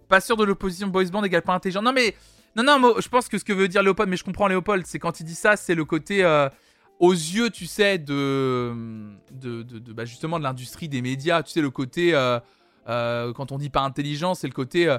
Pas 0.07 0.21
sûr 0.21 0.37
de 0.37 0.43
l'opposition 0.43 0.87
boys 0.87 1.05
band 1.05 1.23
égale 1.23 1.41
pas 1.41 1.53
intelligent. 1.53 1.81
Non 1.81 1.93
mais, 1.93 2.15
non 2.55 2.63
non, 2.63 2.95
je 2.99 3.09
pense 3.09 3.27
que 3.27 3.37
ce 3.37 3.43
que 3.43 3.53
veut 3.53 3.67
dire 3.67 3.83
Léopold, 3.83 4.09
mais 4.09 4.17
je 4.17 4.23
comprends 4.23 4.47
Léopold, 4.47 4.85
c'est 4.85 4.99
quand 4.99 5.19
il 5.19 5.23
dit 5.23 5.35
ça, 5.35 5.55
c'est 5.57 5.75
le 5.75 5.83
côté 5.83 6.23
euh, 6.23 6.47
aux 6.99 7.13
yeux, 7.13 7.49
tu 7.49 7.65
sais, 7.65 7.97
de, 7.97 8.73
de, 9.31 9.63
de, 9.63 9.93
bah, 9.93 10.05
justement 10.05 10.37
de 10.37 10.43
l'industrie 10.43 10.89
des 10.89 11.01
médias. 11.01 11.43
Tu 11.43 11.51
sais 11.51 11.61
le 11.61 11.71
côté 11.71 12.13
quand 12.85 13.51
on 13.51 13.57
dit 13.57 13.69
pas 13.69 13.81
intelligent, 13.81 14.35
c'est 14.35 14.47
le 14.47 14.53
côté 14.53 14.95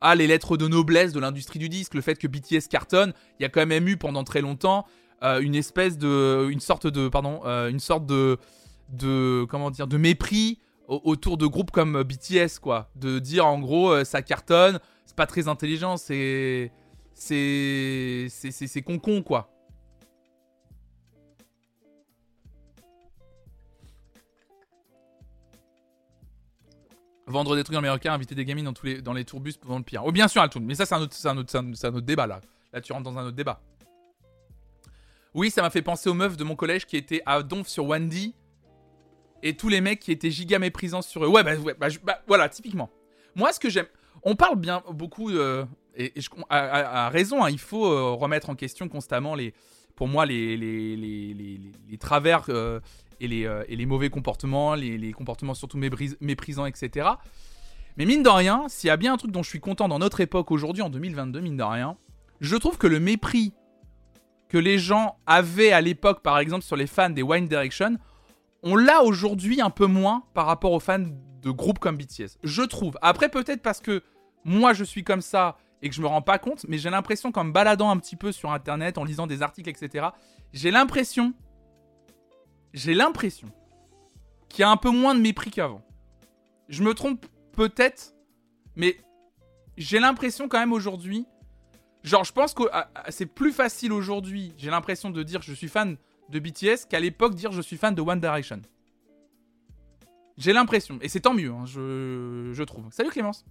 ah 0.00 0.14
les 0.14 0.26
lettres 0.26 0.56
de 0.56 0.66
noblesse 0.66 1.12
de 1.12 1.20
l'industrie 1.20 1.58
du 1.58 1.68
disque, 1.68 1.94
le 1.94 2.00
fait 2.00 2.16
que 2.16 2.26
BTS 2.26 2.68
cartonne, 2.70 3.12
il 3.38 3.42
y 3.42 3.46
a 3.46 3.48
quand 3.48 3.64
même 3.66 3.86
eu 3.86 3.96
pendant 3.96 4.24
très 4.24 4.40
longtemps 4.40 4.86
euh, 5.22 5.40
une 5.40 5.54
espèce 5.54 5.98
de, 5.98 6.48
une 6.50 6.60
sorte 6.60 6.86
de, 6.86 7.08
pardon, 7.08 7.42
euh, 7.44 7.68
une 7.68 7.80
sorte 7.80 8.06
de, 8.06 8.38
comment 9.50 9.70
dire, 9.70 9.86
de 9.86 9.98
mépris 9.98 10.58
autour 10.88 11.36
de 11.36 11.46
groupes 11.46 11.70
comme 11.70 12.02
BTS, 12.02 12.58
quoi. 12.60 12.90
De 12.96 13.18
dire 13.18 13.46
en 13.46 13.58
gros, 13.58 13.90
euh, 13.90 14.04
ça 14.04 14.22
cartonne, 14.22 14.80
c'est 15.04 15.16
pas 15.16 15.26
très 15.26 15.46
intelligent, 15.46 15.96
c'est, 15.96 16.72
c'est, 17.14 18.28
c'est, 18.30 18.82
con 18.82 18.98
con, 18.98 19.22
quoi. 19.22 19.50
Vendre 27.26 27.54
des 27.54 27.62
trucs 27.62 27.76
américains, 27.76 28.12
inviter 28.14 28.34
des 28.34 28.44
gamines 28.44 28.64
dans, 28.64 28.72
tous 28.72 28.86
les, 28.86 29.02
dans 29.02 29.12
les 29.12 29.24
tourbus 29.24 29.52
pendant 29.60 29.78
le 29.78 29.84
pire. 29.84 30.02
Oh, 30.04 30.10
bien 30.10 30.26
sûr, 30.26 30.42
Altoon, 30.42 30.62
mais 30.62 30.74
ça, 30.74 30.86
c'est 30.86 30.94
un, 30.96 31.02
autre, 31.02 31.14
un, 31.24 31.36
autre, 31.36 31.56
un 31.56 31.94
autre 31.94 32.00
débat, 32.00 32.26
là. 32.26 32.40
Là, 32.72 32.80
tu 32.80 32.92
rentres 32.92 33.04
dans 33.04 33.18
un 33.18 33.26
autre 33.26 33.36
débat. 33.36 33.60
Oui, 35.34 35.50
ça 35.50 35.62
m'a 35.62 35.70
fait 35.70 35.82
penser 35.82 36.08
aux 36.08 36.14
meufs 36.14 36.36
de 36.36 36.44
mon 36.44 36.56
collège 36.56 36.86
qui 36.86 36.96
étaient 36.96 37.22
à 37.26 37.42
Donf 37.42 37.68
sur 37.68 37.86
Wandy. 37.86 38.34
Et 39.42 39.56
tous 39.56 39.68
les 39.68 39.80
mecs 39.80 40.00
qui 40.00 40.12
étaient 40.12 40.30
giga 40.30 40.58
méprisants 40.58 41.02
sur 41.02 41.24
eux. 41.24 41.28
Ouais, 41.28 41.42
bah, 41.42 41.52
bah, 41.78 41.88
bah 42.04 42.22
voilà, 42.26 42.48
typiquement. 42.48 42.90
Moi, 43.34 43.52
ce 43.52 43.60
que 43.60 43.70
j'aime. 43.70 43.86
On 44.22 44.36
parle 44.36 44.56
bien 44.56 44.82
beaucoup, 44.92 45.30
euh, 45.30 45.64
et, 45.96 46.12
à, 46.50 47.08
raison, 47.08 47.42
hein, 47.42 47.50
il 47.50 47.58
faut 47.58 47.86
euh, 47.86 48.10
remettre 48.12 48.50
en 48.50 48.54
question 48.54 48.88
constamment 48.88 49.34
les, 49.34 49.54
pour 49.96 50.08
moi 50.08 50.26
les, 50.26 50.56
les, 50.58 50.96
les, 50.96 51.98
travers 51.98 52.44
euh, 52.50 52.80
et, 53.18 53.28
les, 53.28 53.48
et 53.68 53.76
les 53.76 53.86
mauvais 53.86 54.10
comportements, 54.10 54.74
les, 54.74 55.12
comportements 55.12 55.54
surtout 55.54 55.78
méprisants, 55.78 56.66
etc. 56.66 57.08
Mais 57.96 58.04
mine 58.04 58.22
de 58.22 58.28
rien, 58.28 58.66
s'il 58.68 58.88
y 58.88 58.90
a 58.90 58.96
bien 58.96 59.14
un 59.14 59.16
truc 59.16 59.30
dont 59.30 59.42
je 59.42 59.48
suis 59.48 59.60
content 59.60 59.88
dans 59.88 59.98
notre 59.98 60.20
époque 60.20 60.50
aujourd'hui, 60.50 60.82
en 60.82 60.90
2022, 60.90 61.40
mine 61.40 61.56
de 61.56 61.62
rien, 61.62 61.96
je 62.40 62.56
trouve 62.56 62.76
que 62.76 62.86
le 62.86 63.00
mépris 63.00 63.52
que 64.50 64.58
les 64.58 64.78
gens 64.78 65.16
avaient 65.26 65.72
à 65.72 65.80
l'époque, 65.80 66.22
par 66.22 66.38
exemple, 66.38 66.64
sur 66.64 66.76
les 66.76 66.88
fans 66.88 67.08
des 67.08 67.22
Wine 67.22 67.46
Direction, 67.46 67.96
on 68.62 68.76
l'a 68.76 69.02
aujourd'hui 69.02 69.60
un 69.60 69.70
peu 69.70 69.86
moins 69.86 70.24
par 70.34 70.44
rapport 70.44 70.72
aux 70.72 70.80
fans 70.80 70.98
de 70.98 71.50
groupes 71.50 71.78
comme 71.78 71.96
BTS. 71.96 72.36
Je 72.42 72.62
trouve. 72.62 72.98
Après, 73.00 73.28
peut-être 73.28 73.62
parce 73.62 73.80
que 73.80 74.02
moi, 74.44 74.72
je 74.72 74.82
suis 74.82 75.04
comme 75.04 75.22
ça 75.22 75.56
et 75.82 75.88
que 75.88 75.94
je 75.94 76.02
me 76.02 76.08
rends 76.08 76.20
pas 76.20 76.38
compte, 76.38 76.66
mais 76.68 76.78
j'ai 76.78 76.90
l'impression 76.90 77.30
qu'en 77.30 77.44
me 77.44 77.52
baladant 77.52 77.90
un 77.90 77.96
petit 77.96 78.16
peu 78.16 78.32
sur 78.32 78.50
Internet, 78.50 78.98
en 78.98 79.04
lisant 79.04 79.28
des 79.28 79.40
articles, 79.40 79.70
etc., 79.70 80.08
j'ai 80.52 80.72
l'impression, 80.72 81.32
j'ai 82.74 82.92
l'impression 82.92 83.48
qu'il 84.48 84.62
y 84.62 84.64
a 84.64 84.70
un 84.70 84.76
peu 84.76 84.90
moins 84.90 85.14
de 85.14 85.20
mépris 85.20 85.52
qu'avant. 85.52 85.82
Je 86.68 86.82
me 86.82 86.92
trompe 86.92 87.24
peut-être, 87.52 88.14
mais 88.74 88.96
j'ai 89.76 90.00
l'impression 90.00 90.48
quand 90.48 90.58
même 90.58 90.72
aujourd'hui 90.72 91.24
Genre, 92.02 92.24
je 92.24 92.32
pense 92.32 92.54
que 92.54 92.62
ah, 92.72 92.90
ah, 92.94 93.10
c'est 93.10 93.26
plus 93.26 93.52
facile 93.52 93.92
aujourd'hui, 93.92 94.54
j'ai 94.56 94.70
l'impression 94.70 95.10
de 95.10 95.22
dire 95.22 95.42
je 95.42 95.52
suis 95.52 95.68
fan 95.68 95.98
de 96.30 96.38
BTS 96.38 96.86
qu'à 96.88 96.98
l'époque 97.00 97.34
dire 97.34 97.52
je 97.52 97.60
suis 97.60 97.76
fan 97.76 97.94
de 97.94 98.00
One 98.00 98.20
Direction. 98.20 98.62
J'ai 100.38 100.54
l'impression, 100.54 100.98
et 101.02 101.08
c'est 101.08 101.20
tant 101.20 101.34
mieux, 101.34 101.50
hein, 101.52 101.66
je, 101.66 102.50
je 102.54 102.62
trouve. 102.62 102.90
Salut 102.90 103.10
Clémence. 103.10 103.44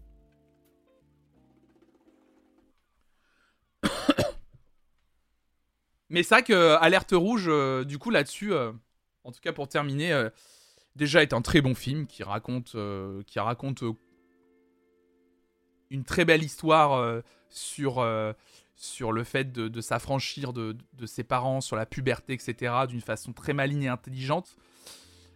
Mais 6.09 6.23
ça 6.23 6.41
que 6.41 6.53
euh, 6.53 6.79
Alerte 6.79 7.11
Rouge, 7.11 7.45
euh, 7.47 7.83
du 7.83 7.99
coup 7.99 8.09
là-dessus, 8.09 8.51
euh, 8.53 8.71
en 9.23 9.31
tout 9.31 9.41
cas 9.41 9.53
pour 9.53 9.67
terminer, 9.67 10.27
déjà 10.95 11.21
est 11.21 11.33
un 11.33 11.43
très 11.43 11.61
bon 11.61 11.75
film 11.75 12.07
qui 12.07 12.23
raconte, 12.23 12.75
qui 13.27 13.39
raconte 13.39 13.83
une 15.91 16.03
très 16.03 16.25
belle 16.25 16.41
histoire 16.41 17.21
sur, 17.49 17.99
euh, 17.99 18.33
sur 18.75 19.11
le 19.11 19.23
fait 19.23 19.51
de, 19.51 19.81
s'affranchir 19.81 20.53
de, 20.53 20.75
ses 21.05 21.23
parents, 21.23 21.61
sur 21.61 21.75
la 21.75 21.85
puberté, 21.85 22.33
etc., 22.33 22.73
d'une 22.87 23.01
façon 23.01 23.33
très 23.33 23.53
maligne 23.53 23.83
et 23.83 23.87
intelligente. 23.87 24.55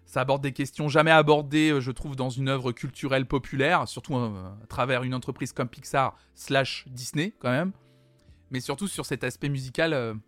Ça 0.06 0.22
aborde 0.22 0.44
des 0.44 0.52
questions 0.52 0.90
jamais 0.90 1.12
abordées, 1.12 1.72
euh, 1.72 1.80
je 1.80 1.92
trouve, 1.92 2.16
dans 2.16 2.30
une 2.30 2.50
œuvre 2.50 2.72
culturelle 2.72 3.26
populaire, 3.26 3.88
surtout 3.88 4.16
euh, 4.16 4.52
à 4.64 4.68
travers 4.68 5.04
une 5.04 5.14
entreprise 5.14 5.54
comme 5.54 5.70
Pixar 5.70 6.16
slash 6.36 6.86
Disney, 6.90 7.34
quand 7.40 7.50
même. 7.50 7.72
Mais 8.52 8.60
surtout 8.60 8.88
sur 8.88 9.06
cet 9.06 9.24
aspect 9.24 9.50
musical. 9.50 10.20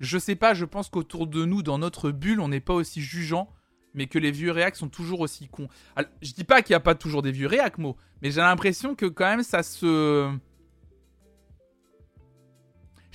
Je 0.00 0.18
sais 0.18 0.36
pas, 0.36 0.54
je 0.54 0.64
pense 0.64 0.90
qu'autour 0.90 1.26
de 1.26 1.44
nous, 1.44 1.62
dans 1.62 1.78
notre 1.78 2.10
bulle, 2.10 2.40
on 2.40 2.48
n'est 2.48 2.60
pas 2.60 2.74
aussi 2.74 3.00
jugeant, 3.00 3.48
mais 3.94 4.06
que 4.06 4.18
les 4.18 4.30
vieux 4.30 4.52
réacs 4.52 4.76
sont 4.76 4.88
toujours 4.88 5.20
aussi 5.20 5.48
cons. 5.48 5.68
Alors, 5.96 6.10
je 6.22 6.32
dis 6.32 6.44
pas 6.44 6.62
qu'il 6.62 6.72
n'y 6.72 6.76
a 6.76 6.80
pas 6.80 6.94
toujours 6.94 7.22
des 7.22 7.32
vieux 7.32 7.46
réacs, 7.46 7.78
moi, 7.78 7.96
mais 8.22 8.30
j'ai 8.30 8.40
l'impression 8.40 8.94
que 8.94 9.06
quand 9.06 9.26
même 9.26 9.42
ça 9.42 9.62
se 9.62 10.30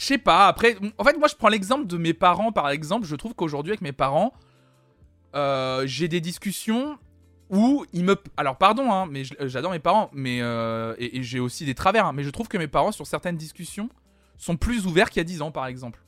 je 0.04 0.08
sais 0.10 0.18
pas, 0.18 0.50
après, 0.50 0.76
en 0.98 1.04
fait, 1.06 1.18
moi 1.18 1.30
je 1.30 1.36
prends 1.36 1.48
l'exemple 1.48 1.88
de 1.88 1.96
mes 1.96 2.14
parents 2.14 2.52
par 2.52 2.70
exemple. 2.70 3.08
Je 3.08 3.16
trouve 3.16 3.34
qu'aujourd'hui, 3.34 3.72
avec 3.72 3.80
mes 3.80 3.94
parents, 3.94 4.34
euh, 5.34 5.84
j'ai 5.86 6.10
des 6.10 6.20
discussions 6.20 6.98
où 7.50 7.86
ils 7.94 8.04
me. 8.04 8.18
Alors, 8.36 8.58
pardon, 8.58 8.92
hein, 8.92 9.08
mais 9.10 9.24
j'adore 9.24 9.72
mes 9.72 9.80
parents, 9.80 10.10
mais. 10.12 10.40
Euh, 10.42 10.94
et, 10.98 11.24
j'ai 11.24 11.40
aussi 11.40 11.64
des 11.64 11.74
travers, 11.74 12.06
hein, 12.06 12.12
mais 12.12 12.24
je 12.24 12.30
trouve 12.32 12.50
que 12.50 12.58
mes 12.58 12.68
parents, 12.68 12.92
sur 12.92 13.08
certaines 13.08 13.38
discussions, 13.38 13.88
sont 14.38 14.58
plus 14.58 14.88
ouverts 14.88 15.10
qu'il 15.10 15.22
y 15.22 15.22
a 15.22 15.24
10 15.24 15.42
ans 15.42 15.52
par 15.52 15.68
exemple. 15.68 16.04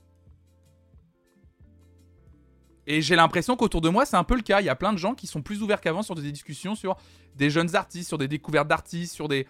Et 2.86 3.02
j'ai 3.02 3.16
l'impression 3.16 3.56
qu'autour 3.56 3.80
de 3.80 3.88
moi, 3.88 4.06
c'est 4.06 4.18
un 4.18 4.26
peu 4.26 4.36
le 4.36 4.42
cas. 4.42 4.60
Il 4.60 4.66
y 4.66 4.70
a 4.70 4.76
plein 4.76 4.92
de 4.92 4.98
gens 4.98 5.16
qui 5.16 5.26
sont 5.26 5.42
plus 5.42 5.64
ouverts 5.64 5.80
qu'avant 5.80 6.04
sur 6.04 6.16
des 6.16 6.32
discussions 6.34 6.76
sur 6.76 6.98
des 7.36 7.50
jeunes 7.50 7.78
artistes, 7.78 8.10
sur 8.10 8.18
des 8.18 8.28
découvertes 8.28 8.68
d'artistes, 8.68 9.14
sur 9.14 9.30
des 9.30 9.48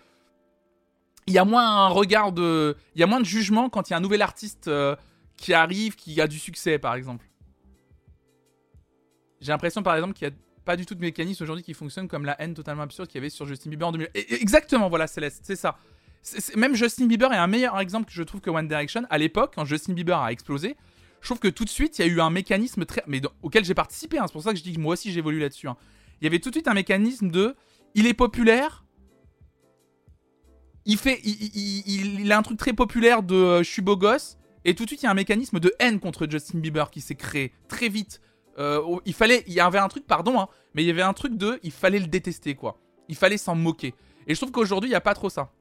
il 1.27 1.33
y 1.33 1.37
a 1.37 1.45
moins 1.45 1.85
un 1.85 1.87
regard 1.87 2.31
de. 2.31 2.75
Il 2.95 2.99
y 2.99 3.03
a 3.03 3.07
moins 3.07 3.19
de 3.19 3.25
jugement 3.25 3.69
quand 3.69 3.89
il 3.89 3.91
y 3.91 3.93
a 3.93 3.97
un 3.97 4.01
nouvel 4.01 4.21
artiste 4.21 4.67
euh, 4.67 4.95
qui 5.37 5.53
arrive, 5.53 5.95
qui 5.95 6.19
a 6.21 6.27
du 6.27 6.39
succès, 6.39 6.77
par 6.77 6.95
exemple. 6.95 7.25
J'ai 9.41 9.51
l'impression, 9.51 9.83
par 9.83 9.95
exemple, 9.95 10.13
qu'il 10.13 10.27
n'y 10.27 10.33
a 10.33 10.37
pas 10.63 10.75
du 10.75 10.85
tout 10.85 10.95
de 10.95 11.01
mécanisme 11.01 11.43
aujourd'hui 11.43 11.63
qui 11.63 11.73
fonctionne 11.73 12.07
comme 12.07 12.25
la 12.25 12.39
haine 12.41 12.53
totalement 12.53 12.83
absurde 12.83 13.07
qu'il 13.07 13.19
y 13.19 13.21
avait 13.21 13.29
sur 13.29 13.45
Justin 13.45 13.69
Bieber 13.69 13.87
en 13.87 13.91
2000. 13.91 14.09
exactement, 14.13 14.89
voilà, 14.89 15.07
Céleste, 15.07 15.43
c'est 15.43 15.55
ça. 15.55 15.77
même 16.55 16.75
Justin 16.75 17.05
Bieber 17.05 17.31
est 17.31 17.37
un 17.37 17.47
meilleur 17.47 17.79
exemple 17.79 18.07
que 18.07 18.13
je 18.13 18.23
trouve 18.23 18.41
que 18.41 18.49
One 18.49 18.67
Direction. 18.67 19.03
À 19.09 19.17
l'époque, 19.17 19.53
quand 19.55 19.65
Justin 19.65 19.93
Bieber 19.93 20.17
a 20.17 20.31
explosé, 20.31 20.75
je 21.21 21.27
trouve 21.27 21.39
que 21.39 21.47
tout 21.47 21.65
de 21.65 21.69
suite, 21.69 21.97
il 21.99 22.05
y 22.05 22.09
a 22.09 22.11
eu 22.11 22.21
un 22.21 22.29
mécanisme 22.29 22.85
très. 22.85 23.03
Mais 23.07 23.21
auquel 23.41 23.65
j'ai 23.65 23.73
participé, 23.73 24.19
hein, 24.19 24.25
c'est 24.27 24.33
pour 24.33 24.43
ça 24.43 24.51
que 24.51 24.57
je 24.57 24.63
dis 24.63 24.73
que 24.73 24.79
moi 24.79 24.93
aussi 24.93 25.11
j'évolue 25.11 25.39
là-dessus. 25.39 25.67
Hein. 25.67 25.77
Il 26.21 26.25
y 26.25 26.27
avait 26.27 26.39
tout 26.39 26.49
de 26.49 26.55
suite 26.55 26.67
un 26.67 26.73
mécanisme 26.73 27.29
de. 27.29 27.55
Il 27.93 28.07
est 28.07 28.13
populaire, 28.13 28.84
il 30.85 30.97
fait, 30.97 31.19
il, 31.23 32.31
a 32.31 32.37
un 32.37 32.41
truc 32.43 32.57
très 32.57 32.73
populaire 32.73 33.23
de 33.23 33.35
euh, 33.35 33.63
je 33.63 33.69
suis 33.69 33.81
beau 33.81 33.97
gosse, 33.97 34.37
et 34.63 34.75
tout 34.75 34.83
de 34.83 34.89
suite 34.89 35.01
il 35.01 35.05
y 35.05 35.07
a 35.07 35.11
un 35.11 35.15
mécanisme 35.15 35.59
de 35.59 35.73
haine 35.79 35.99
contre 35.99 36.27
Justin 36.29 36.59
Bieber 36.59 36.91
qui 36.91 37.01
s'est 37.01 37.15
créé 37.15 37.53
très 37.67 37.89
vite. 37.89 38.21
Euh, 38.57 38.81
il 39.05 39.13
fallait, 39.13 39.43
il 39.47 39.53
y 39.53 39.59
avait 39.59 39.79
un 39.79 39.87
truc, 39.87 40.05
pardon, 40.05 40.39
hein, 40.39 40.47
mais 40.73 40.83
il 40.83 40.87
y 40.87 40.91
avait 40.91 41.01
un 41.01 41.13
truc 41.13 41.37
de, 41.37 41.59
il 41.63 41.71
fallait 41.71 41.99
le 41.99 42.07
détester 42.07 42.55
quoi. 42.55 42.77
Il 43.09 43.15
fallait 43.15 43.37
s'en 43.37 43.55
moquer. 43.55 43.95
Et 44.27 44.33
je 44.33 44.39
trouve 44.39 44.51
qu'aujourd'hui 44.51 44.89
il 44.89 44.93
y 44.93 44.97
a 44.97 45.01
pas 45.01 45.13
trop 45.13 45.29
ça. 45.29 45.51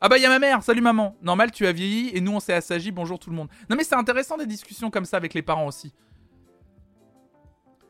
Ah 0.00 0.08
bah 0.08 0.18
il 0.18 0.22
y 0.22 0.26
a 0.26 0.28
ma 0.28 0.38
mère, 0.38 0.62
salut 0.62 0.80
maman. 0.80 1.16
Normal, 1.22 1.50
tu 1.50 1.66
as 1.66 1.72
vieilli 1.72 2.10
et 2.14 2.20
nous 2.20 2.32
on 2.32 2.40
s'est 2.40 2.54
assagi, 2.54 2.92
bonjour 2.92 3.18
tout 3.18 3.30
le 3.30 3.36
monde. 3.36 3.48
Non 3.68 3.76
mais 3.76 3.84
c'est 3.84 3.94
intéressant 3.94 4.36
des 4.36 4.46
discussions 4.46 4.90
comme 4.90 5.04
ça 5.04 5.16
avec 5.16 5.34
les 5.34 5.42
parents 5.42 5.66
aussi. 5.66 5.92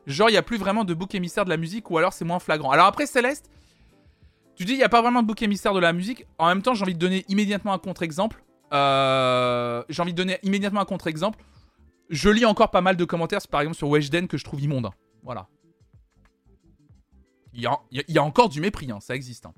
Genre 0.05 0.29
il 0.29 0.33
y 0.33 0.37
a 0.37 0.43
plus 0.43 0.57
vraiment 0.57 0.83
de 0.83 0.93
bouc 0.93 1.13
émissaire 1.15 1.45
de 1.45 1.49
la 1.49 1.57
musique 1.57 1.89
ou 1.91 1.97
alors 1.97 2.13
c'est 2.13 2.25
moins 2.25 2.39
flagrant. 2.39 2.71
Alors 2.71 2.87
après 2.87 3.05
Céleste, 3.05 3.49
tu 4.55 4.65
dis, 4.65 4.73
il 4.73 4.77
n'y 4.77 4.83
a 4.83 4.89
pas 4.89 5.01
vraiment 5.01 5.21
de 5.21 5.27
bouc 5.27 5.41
émissaire 5.41 5.73
de 5.73 5.79
la 5.79 5.93
musique. 5.93 6.25
En 6.37 6.47
même 6.47 6.61
temps, 6.61 6.73
j'ai 6.73 6.83
envie 6.83 6.93
de 6.93 6.99
donner 6.99 7.25
immédiatement 7.27 7.73
un 7.73 7.79
contre-exemple. 7.79 8.43
Euh, 8.73 9.83
j'ai 9.89 10.01
envie 10.01 10.13
de 10.13 10.17
donner 10.17 10.39
immédiatement 10.43 10.81
un 10.81 10.85
contre-exemple. 10.85 11.39
Je 12.09 12.29
lis 12.29 12.45
encore 12.45 12.69
pas 12.69 12.81
mal 12.81 12.95
de 12.95 13.05
commentaires, 13.05 13.39
par 13.49 13.61
exemple 13.61 13.77
sur 13.77 13.89
Weshden, 13.89 14.27
que 14.27 14.37
je 14.37 14.43
trouve 14.43 14.61
immonde. 14.61 14.89
Voilà. 15.23 15.47
Il 17.53 17.61
y 17.61 18.17
a, 18.17 18.23
encore 18.23 18.49
du 18.49 18.61
mépris, 18.61 18.91
hein, 18.91 18.99
ça 18.99 19.15
existe. 19.15 19.45
Hein. 19.45 19.53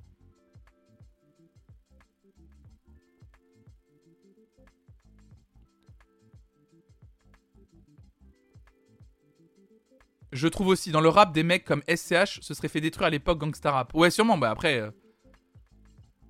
Je 10.36 10.49
trouve 10.49 10.67
aussi 10.67 10.91
dans 10.91 10.99
le 10.99 11.07
rap 11.07 11.31
des 11.31 11.43
mecs 11.43 11.63
comme 11.63 11.81
SCH 11.88 12.41
se 12.41 12.53
seraient 12.53 12.67
fait 12.67 12.81
détruire 12.81 13.07
à 13.07 13.09
l'époque 13.09 13.38
Gangsta 13.38 13.71
Rap. 13.71 13.93
Ouais, 13.93 14.11
sûrement, 14.11 14.38
bah 14.38 14.51
après. 14.51 14.81
Euh, 14.81 14.91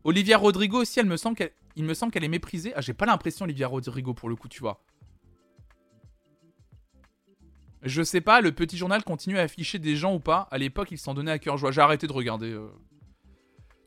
Olivia 0.03 0.37
Rodrigo 0.37 0.79
aussi, 0.79 0.99
elle 0.99 1.07
me 1.07 1.17
semble 1.17 1.35
qu'elle, 1.35 1.51
il 1.75 1.83
me 1.83 1.95
semble 1.95 2.11
qu'elle 2.11 2.23
est 2.23 2.27
méprisée. 2.29 2.71
Ah, 2.75 2.81
j'ai 2.81 2.93
pas 2.93 3.07
l'impression, 3.07 3.45
Olivia 3.45 3.67
Rodrigo, 3.67 4.13
pour 4.13 4.29
le 4.29 4.35
coup, 4.35 4.47
tu 4.47 4.59
vois. 4.59 4.83
Je 7.81 8.03
sais 8.03 8.21
pas, 8.21 8.41
le 8.41 8.51
petit 8.51 8.77
journal 8.77 9.03
continue 9.03 9.39
à 9.39 9.41
afficher 9.41 9.79
des 9.79 9.95
gens 9.95 10.13
ou 10.13 10.19
pas. 10.19 10.47
À 10.51 10.59
l'époque, 10.59 10.89
il 10.91 10.99
s'en 10.99 11.15
donnait 11.15 11.31
à 11.31 11.39
cœur 11.39 11.57
joie. 11.57 11.71
J'ai 11.71 11.81
arrêté 11.81 12.05
de 12.05 12.13
regarder 12.13 12.51
euh, 12.51 12.67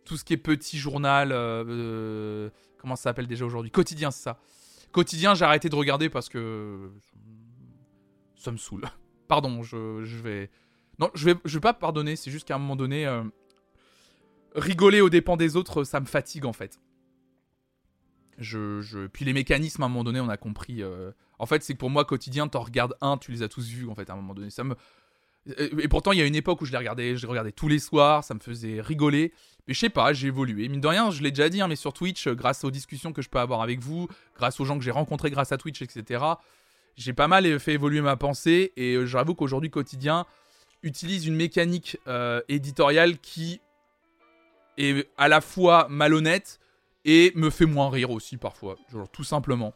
tout 0.05 0.17
ce 0.17 0.25
qui 0.25 0.33
est 0.33 0.37
petit 0.37 0.79
journal. 0.79 1.31
Euh, 1.31 2.51
comment 2.79 2.97
ça 2.97 3.05
s'appelle 3.05 3.29
déjà 3.29 3.45
aujourd'hui? 3.45 3.71
Quotidien, 3.71 4.11
c'est 4.11 4.25
ça. 4.25 4.41
Quotidien, 4.91 5.37
j'ai 5.37 5.45
arrêté 5.45 5.69
de 5.69 5.77
regarder 5.77 6.09
parce 6.09 6.29
que. 6.29 6.91
Ça 8.35 8.51
me 8.51 8.57
saoule. 8.57 8.89
Pardon, 9.29 9.63
je, 9.63 9.77
vais. 10.17 10.51
Non, 10.99 11.11
je 11.15 11.27
vais, 11.27 11.35
je 11.45 11.55
vais 11.55 11.61
pas 11.61 11.75
pardonner, 11.75 12.17
c'est 12.17 12.31
juste 12.31 12.49
qu'à 12.49 12.57
un 12.57 12.59
moment 12.59 12.77
donné, 12.77 13.07
euh, 13.07 13.23
rigoler 14.55 15.01
aux 15.01 15.11
dépens 15.11 15.37
des 15.37 15.57
autres, 15.57 15.85
ça 15.85 16.01
me 16.01 16.07
fatigue 16.07 16.47
en 16.47 16.53
fait. 16.53 16.81
Je, 18.39 18.81
je... 18.81 19.07
Puis 19.07 19.25
les 19.25 19.33
mécanismes, 19.33 19.83
à 19.83 19.87
un 19.87 19.89
moment 19.89 20.05
donné, 20.05 20.21
on 20.21 20.29
a 20.29 20.37
compris. 20.37 20.83
Euh, 20.83 21.11
en 21.39 21.47
fait, 21.47 21.63
c'est 21.63 21.75
que 21.75 21.79
pour 21.79 21.91
moi, 21.91 22.05
quotidien, 22.05 22.49
t'en 22.49 22.61
regardes 22.61 22.97
un, 23.01 23.19
tu 23.19 23.33
les 23.33 23.43
as 23.43 23.49
tous 23.49 23.69
vus 23.69 23.89
en 23.89 23.95
fait, 23.95 24.09
à 24.11 24.15
un 24.15 24.17
moment 24.17 24.35
donné. 24.35 24.51
Ça 24.51 24.65
me. 24.65 24.75
Et 25.57 25.89
pourtant, 25.89 26.13
il 26.13 26.19
y 26.19 26.23
a 26.23 26.27
une 26.27 26.35
époque 26.35 26.61
où 26.61 26.67
je 26.67 26.73
les 26.73 26.79
regardais, 26.79 27.17
je 27.17 27.23
les 27.23 27.29
regardais 27.29 27.53
tous 27.53 27.69
les 27.69 27.79
soirs, 27.79 28.23
ça 28.23 28.35
me 28.35 28.41
faisait 28.41 28.81
rigoler. 28.81 29.33
Mais 29.67 29.75
je 29.75 29.81
sais 29.81 29.91
pas, 29.91 30.13
j'ai 30.13 30.29
évolué. 30.29 30.69
Mine 30.69 30.81
de 30.81 30.89
rien, 30.89 31.11
je 31.11 31.23
l'ai 31.23 31.31
déjà 31.31 31.49
dit, 31.49 31.61
hein, 31.61 31.69
mais 31.69 31.77
sur 31.77 31.93
Twitch, 31.93 32.27
euh, 32.27 32.35
grâce 32.35 32.65
aux 32.65 32.71
discussions 32.71 33.13
que 33.13 33.23
je 33.23 33.29
peux 33.29 33.39
avoir 33.39 33.63
avec 33.63 33.81
vous, 33.81 34.09
grâce 34.37 34.61
aux 34.61 34.65
gens 34.65 34.79
que 34.79 34.85
j'ai 34.85 34.91
rencontrés 34.91 35.31
grâce 35.31 35.53
à 35.53 35.59
Twitch, 35.59 35.83
etc., 35.83 36.23
j'ai 36.99 37.13
pas 37.13 37.29
mal 37.29 37.59
fait 37.61 37.75
évoluer 37.75 38.01
ma 38.01 38.17
pensée 38.17 38.73
et 38.77 38.95
euh, 38.95 39.07
j'avoue 39.07 39.35
qu'aujourd'hui 39.35 39.71
quotidien 39.71 40.27
utilise 40.83 41.27
une 41.27 41.37
mécanique 41.37 41.97
euh, 42.09 42.41
éditoriale 42.49 43.19
qui 43.19 43.61
est 44.77 45.09
à 45.17 45.29
la 45.29 45.41
fois 45.41 45.87
malhonnête 45.89 46.59
et 47.05 47.33
me 47.37 47.51
fait 47.51 47.67
moins 47.67 47.89
rire 47.89 48.11
aussi 48.11 48.37
parfois, 48.37 48.77
genre 48.93 49.09
tout 49.09 49.25
simplement. 49.25 49.73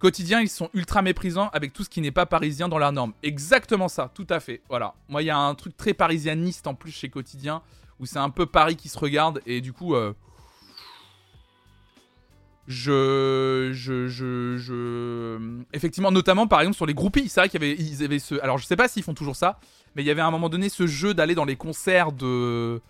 Quotidien, 0.00 0.40
ils 0.40 0.48
sont 0.48 0.70
ultra 0.74 1.02
méprisants 1.02 1.50
avec 1.52 1.72
tout 1.72 1.84
ce 1.84 1.90
qui 1.90 2.00
n'est 2.00 2.10
pas 2.10 2.26
parisien 2.26 2.68
dans 2.68 2.78
la 2.78 2.90
norme. 2.90 3.12
Exactement 3.22 3.88
ça, 3.88 4.10
tout 4.14 4.26
à 4.30 4.40
fait. 4.40 4.62
Voilà. 4.68 4.94
Moi, 5.08 5.22
il 5.22 5.26
y 5.26 5.30
a 5.30 5.38
un 5.38 5.54
truc 5.54 5.76
très 5.76 5.92
parisianiste 5.92 6.66
en 6.66 6.74
plus 6.74 6.90
chez 6.90 7.10
Quotidien, 7.10 7.62
où 7.98 8.06
c'est 8.06 8.18
un 8.18 8.30
peu 8.30 8.46
Paris 8.46 8.76
qui 8.76 8.88
se 8.88 8.98
regarde, 8.98 9.42
et 9.44 9.60
du 9.60 9.74
coup, 9.74 9.94
euh, 9.94 10.14
je, 12.70 13.70
je, 13.72 14.06
je, 14.06 15.38
effectivement, 15.72 16.12
notamment 16.12 16.46
par 16.46 16.60
exemple 16.60 16.76
sur 16.76 16.86
les 16.86 16.94
groupies, 16.94 17.28
c'est 17.28 17.40
vrai 17.40 17.48
qu'il 17.48 17.60
y 17.60 17.64
avait, 17.64 17.74
ils 17.76 18.04
avaient 18.04 18.20
ce, 18.20 18.36
alors 18.42 18.58
je 18.58 18.64
sais 18.64 18.76
pas 18.76 18.86
s'ils 18.86 19.02
font 19.02 19.12
toujours 19.12 19.34
ça, 19.34 19.58
mais 19.96 20.04
il 20.04 20.06
y 20.06 20.10
avait 20.10 20.20
à 20.20 20.26
un 20.26 20.30
moment 20.30 20.48
donné 20.48 20.68
ce 20.68 20.86
jeu 20.86 21.12
d'aller 21.12 21.34
dans 21.34 21.44
les 21.44 21.56
concerts 21.56 22.12
de, 22.12 22.80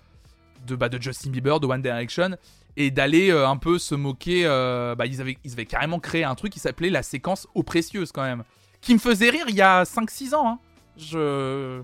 de, 0.66 0.76
bah, 0.76 0.90
de 0.90 1.00
Justin 1.00 1.30
Bieber, 1.30 1.60
de 1.60 1.66
One 1.66 1.80
Direction, 1.80 2.36
et 2.76 2.90
d'aller 2.90 3.30
euh, 3.30 3.48
un 3.48 3.56
peu 3.56 3.78
se 3.78 3.94
moquer. 3.94 4.42
Euh, 4.44 4.94
bah, 4.94 5.06
ils 5.06 5.22
avaient, 5.22 5.38
ils 5.44 5.52
avaient 5.52 5.64
carrément 5.64 5.98
créé 5.98 6.24
un 6.24 6.34
truc 6.34 6.52
qui 6.52 6.60
s'appelait 6.60 6.90
la 6.90 7.02
séquence 7.02 7.48
aux 7.54 7.62
précieuses 7.62 8.12
quand 8.12 8.22
même, 8.22 8.44
qui 8.82 8.92
me 8.92 8.98
faisait 8.98 9.30
rire 9.30 9.46
il 9.48 9.54
y 9.54 9.62
a 9.62 9.84
5-6 9.84 10.34
ans. 10.34 10.46
Hein. 10.46 10.58
Je, 10.98 11.80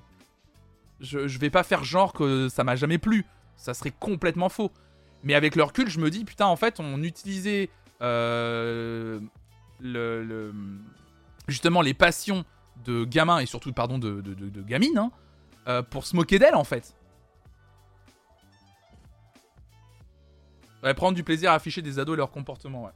je, 1.01 1.26
je 1.26 1.38
vais 1.38 1.51
pas 1.51 1.62
faire 1.62 1.82
genre 1.82 2.12
que 2.12 2.51
ça 2.51 2.62
m'a 2.62 2.76
jamais 2.76 2.99
plu, 2.99 3.24
ça 3.57 3.72
serait 3.72 3.94
complètement 3.99 4.51
faux. 4.51 4.70
Mais 5.22 5.32
avec 5.32 5.57
le 5.57 5.62
recul, 5.62 5.88
je 5.88 5.99
me 5.99 6.11
dis, 6.11 6.26
putain, 6.26 6.44
en 6.44 6.57
fait, 6.57 6.78
on 6.78 7.03
utilisait 7.03 7.70
euh, 8.03 9.20
justement 11.49 11.82
les 11.82 11.94
passions 11.94 12.44
de 12.84 13.05
gamins 13.05 13.38
et 13.38 13.47
surtout 13.47 13.72
pardon 13.72 13.99
de, 13.99 14.22
gamines 14.62 14.99
hein, 14.99 15.11
euh, 15.68 15.82
pour 15.82 16.07
se 16.07 16.16
moquer 16.16 16.38
d'elle 16.38 16.55
en 16.55 16.64
fait. 16.64 16.94
prendre 20.94 21.16
du 21.16 21.24
plaisir 21.24 21.51
à 21.51 21.55
afficher 21.55 21.82
des 21.82 21.99
ados 21.99 22.14
et 22.14 22.16
leur 22.16 22.30
comportement. 22.30 22.88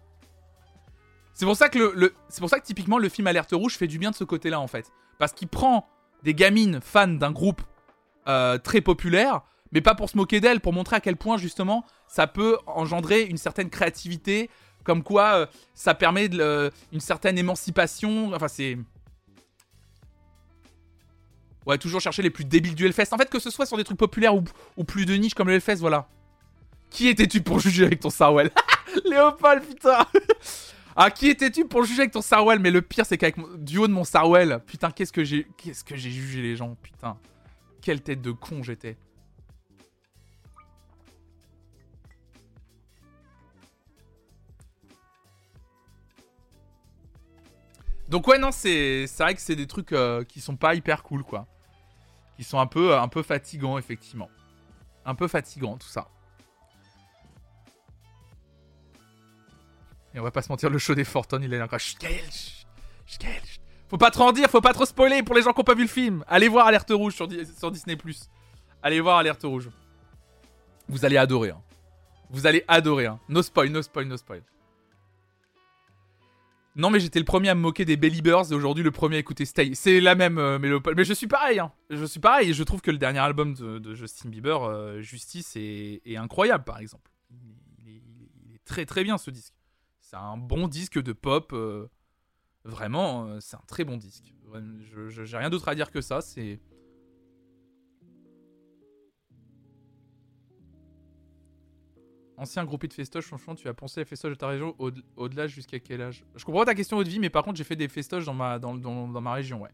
C'est 1.33 1.45
pour 1.45 1.57
ça 1.57 1.69
que 1.69 2.61
typiquement 2.63 2.99
le 2.99 3.09
film 3.09 3.27
Alerte 3.27 3.51
Rouge 3.53 3.77
fait 3.77 3.89
du 3.89 3.99
bien 3.99 4.11
de 4.11 4.15
ce 4.15 4.23
côté-là 4.25 4.61
en 4.61 4.69
fait, 4.69 4.93
parce 5.19 5.33
qu'il 5.33 5.49
prend 5.49 5.89
des 6.23 6.35
gamines 6.35 6.81
fans 6.81 7.09
d'un 7.09 7.33
groupe 7.33 7.63
euh, 8.29 8.59
très 8.59 8.81
populaire, 8.81 9.41
mais 9.73 9.81
pas 9.81 9.95
pour 9.95 10.11
se 10.11 10.17
moquer 10.17 10.41
d'elle, 10.41 10.61
pour 10.61 10.73
montrer 10.73 10.97
à 10.97 11.01
quel 11.01 11.17
point 11.17 11.39
justement 11.39 11.85
ça 12.07 12.27
peut 12.27 12.59
engendrer 12.67 13.23
une 13.23 13.39
certaine 13.39 13.71
créativité, 13.71 14.51
comme 14.85 15.03
quoi, 15.03 15.35
euh, 15.35 15.47
ça 15.75 15.95
permet 15.95 16.29
de, 16.29 16.71
une 16.93 17.01
certaine 17.01 17.39
émancipation. 17.39 18.33
Enfin, 18.35 18.49
c'est. 18.49 18.79
Ouais, 21.67 21.79
toujours 21.79 22.01
chercher 22.01 22.23
les 22.23 22.31
plus 22.31 22.45
débiles 22.45 22.75
du 22.75 22.87
Hellfest. 22.87 23.13
En 23.13 23.19
fait, 23.19 23.29
que 23.29 23.39
ce 23.39 23.51
soit 23.51 23.67
sur 23.67 23.77
des 23.77 23.85
trucs 23.85 23.99
populaires 23.99 24.35
ou, 24.35 24.85
plus 24.85 25.05
de 25.05 25.15
niche 25.15 25.35
comme 25.35 25.49
le 25.49 25.55
Hellfest, 25.55 25.77
voilà. 25.77 26.09
Qui 26.89 27.09
étais-tu 27.09 27.43
pour 27.43 27.61
juger 27.61 27.85
avec 27.85 28.01
ton 28.01 28.11
Sarwell 28.11 28.51
Léopold, 29.05 29.63
putain 29.65 30.05
Ah, 30.97 31.11
qui 31.11 31.29
étais-tu 31.29 31.67
pour 31.67 31.85
juger 31.85 32.01
avec 32.01 32.13
ton 32.13 32.23
Sarwell 32.23 32.59
Mais 32.59 32.71
le 32.71 32.83
pire, 32.83 33.07
c'est 33.07 33.17
qu'avec 33.17 33.37
du 33.63 33.79
haut 33.79 33.87
de 33.87 33.93
mon 33.93 34.05
Sarwell, 34.05 34.61
putain, 34.67 34.91
qu'est-ce 34.91 35.13
que 35.13 35.23
j'ai 35.23 35.47
qu'est-ce 35.57 35.85
que 35.85 35.97
j'ai 35.97 36.11
jugé 36.11 36.43
les 36.43 36.57
gens, 36.57 36.77
putain. 36.83 37.17
Quelle 37.81 38.03
tête 38.03 38.21
de 38.21 38.33
con 38.33 38.63
j'étais. 38.63 38.97
Donc 48.11 48.27
ouais 48.27 48.39
non 48.39 48.51
c'est 48.51 49.07
vrai 49.19 49.35
que 49.35 49.41
c'est 49.41 49.57
des 49.57 49.69
trucs 49.69 49.93
euh, 49.93 50.25
qui 50.25 50.41
sont 50.41 50.57
pas 50.57 50.75
hyper 50.75 51.03
cool 51.03 51.23
quoi. 51.23 51.47
Qui 52.37 52.45
sont 52.45 52.59
un 52.59 52.67
peu 52.67 52.97
un 52.97 53.09
peu 53.09 53.23
fatigants 53.23 53.79
effectivement. 53.79 54.29
Un 55.05 55.15
peu 55.15 55.29
fatigants 55.29 55.77
tout 55.77 55.89
ça. 55.89 56.09
Et 60.13 60.19
on 60.19 60.23
va 60.23 60.31
pas 60.31 60.43
se 60.43 60.49
mentir, 60.49 60.71
le 60.71 60.79
show 60.79 60.95
des 60.95 61.05
Fortune, 61.05 61.43
il 61.43 61.55
est 61.55 61.63
encore. 61.63 61.79
Faut 63.89 63.99
pas 63.99 64.11
trop 64.11 64.25
en 64.25 64.33
dire, 64.33 64.49
faut 64.51 64.61
pas 64.61 64.73
trop 64.73 64.85
spoiler 64.85 65.23
pour 65.23 65.35
les 65.35 65.43
gens 65.43 65.53
qui 65.53 65.61
ont 65.61 65.65
pas 65.65 65.75
vu 65.75 65.83
le 65.83 65.89
film. 65.89 66.25
Allez 66.27 66.49
voir 66.49 66.67
Alerte 66.67 66.91
Rouge 66.91 67.15
sur, 67.15 67.29
sur 67.57 67.71
Disney+. 67.71 67.97
Allez 68.83 69.01
voir 69.01 69.19
Alerte 69.19 69.43
Rouge. 69.45 69.71
Vous 70.89 71.05
allez 71.05 71.17
adorer. 71.17 71.51
Hein. 71.51 71.63
Vous 72.31 72.47
allez 72.47 72.65
adorer. 72.67 73.07
Hein. 73.07 73.21
No 73.29 73.43
spoil, 73.43 73.71
no 73.71 73.83
spoil, 73.83 74.07
no 74.07 74.17
spoil. 74.17 74.43
Non, 76.77 76.91
mais 76.91 77.01
j'étais 77.01 77.19
le 77.19 77.25
premier 77.25 77.49
à 77.49 77.55
me 77.55 77.61
moquer 77.61 77.85
des 77.85 77.97
Belly 77.97 78.23
Birds 78.23 78.53
et 78.53 78.55
aujourd'hui 78.55 78.85
le 78.85 78.93
premier 78.93 79.17
à 79.17 79.19
écouter 79.19 79.45
Stay. 79.45 79.73
C'est 79.75 80.01
la 80.01 80.15
même, 80.15 80.39
euh, 80.39 80.59
mais, 80.59 80.71
mais, 80.95 81.05
je 81.05 81.13
suis 81.13 81.27
pareil. 81.27 81.59
Hein. 81.59 81.73
Je 81.91 82.05
suis 82.05 82.21
pareil 82.21 82.51
et 82.51 82.55
je 82.55 82.63
trouve 82.63 82.81
que 82.81 82.91
le 82.91 82.99
dernier 82.99 83.19
album 83.19 83.55
de, 83.55 83.95
Justin 83.95 84.29
Bieber, 84.29 84.63
euh, 84.63 85.01
Justice, 85.01 85.57
est, 85.57 86.17
incroyable 86.17 86.65
par 86.65 86.79
exemple. 86.79 87.11
Il 87.85 88.55
est, 88.55 88.65
très 88.65 88.87
très 88.87 89.03
bien 89.03 89.19
ce 89.19 89.31
disque. 89.31 89.55
C'est 89.99 90.17
un 90.17 90.37
bon 90.37 90.69
disque 90.69 91.01
de 91.03 91.13
pop. 91.13 91.53
Euh, 91.53 91.89
vraiment, 92.65 93.41
c'est 93.41 93.57
un 93.57 93.65
très 93.67 93.85
bon 93.85 93.97
disque. 93.97 94.33
Je 94.81 95.25
j'ai 95.25 95.37
rien 95.37 95.51
d'autre 95.51 95.69
à 95.69 95.75
dire 95.75 95.91
que 95.91 96.01
ça. 96.01 96.21
C'est 96.21 96.61
Ancien 102.41 102.65
groupie 102.65 102.89
de 102.89 102.95
festoches, 102.95 103.27
franchement, 103.27 103.55
tu 103.55 103.69
as 103.69 103.75
pensé 103.75 104.01
à 104.01 104.05
festoches 104.07 104.33
de 104.33 104.39
ta 104.39 104.49
région 104.49 104.75
au-delà 105.17 105.47
jusqu'à 105.47 105.79
quel 105.79 106.01
âge? 106.01 106.25
Je 106.35 106.43
comprends 106.47 106.65
ta 106.65 106.75
question 106.75 106.97
haute 106.97 107.07
vie, 107.07 107.19
mais 107.19 107.29
par 107.29 107.45
contre, 107.45 107.59
j'ai 107.59 107.65
fait 107.65 107.77
des 107.77 107.87
festoches 107.87 108.25
dans 108.25 108.33
ma, 108.33 108.59
dans, 108.59 108.75
dans, 108.75 109.07
ma 109.07 109.35
région, 109.35 109.61
ouais. 109.61 109.69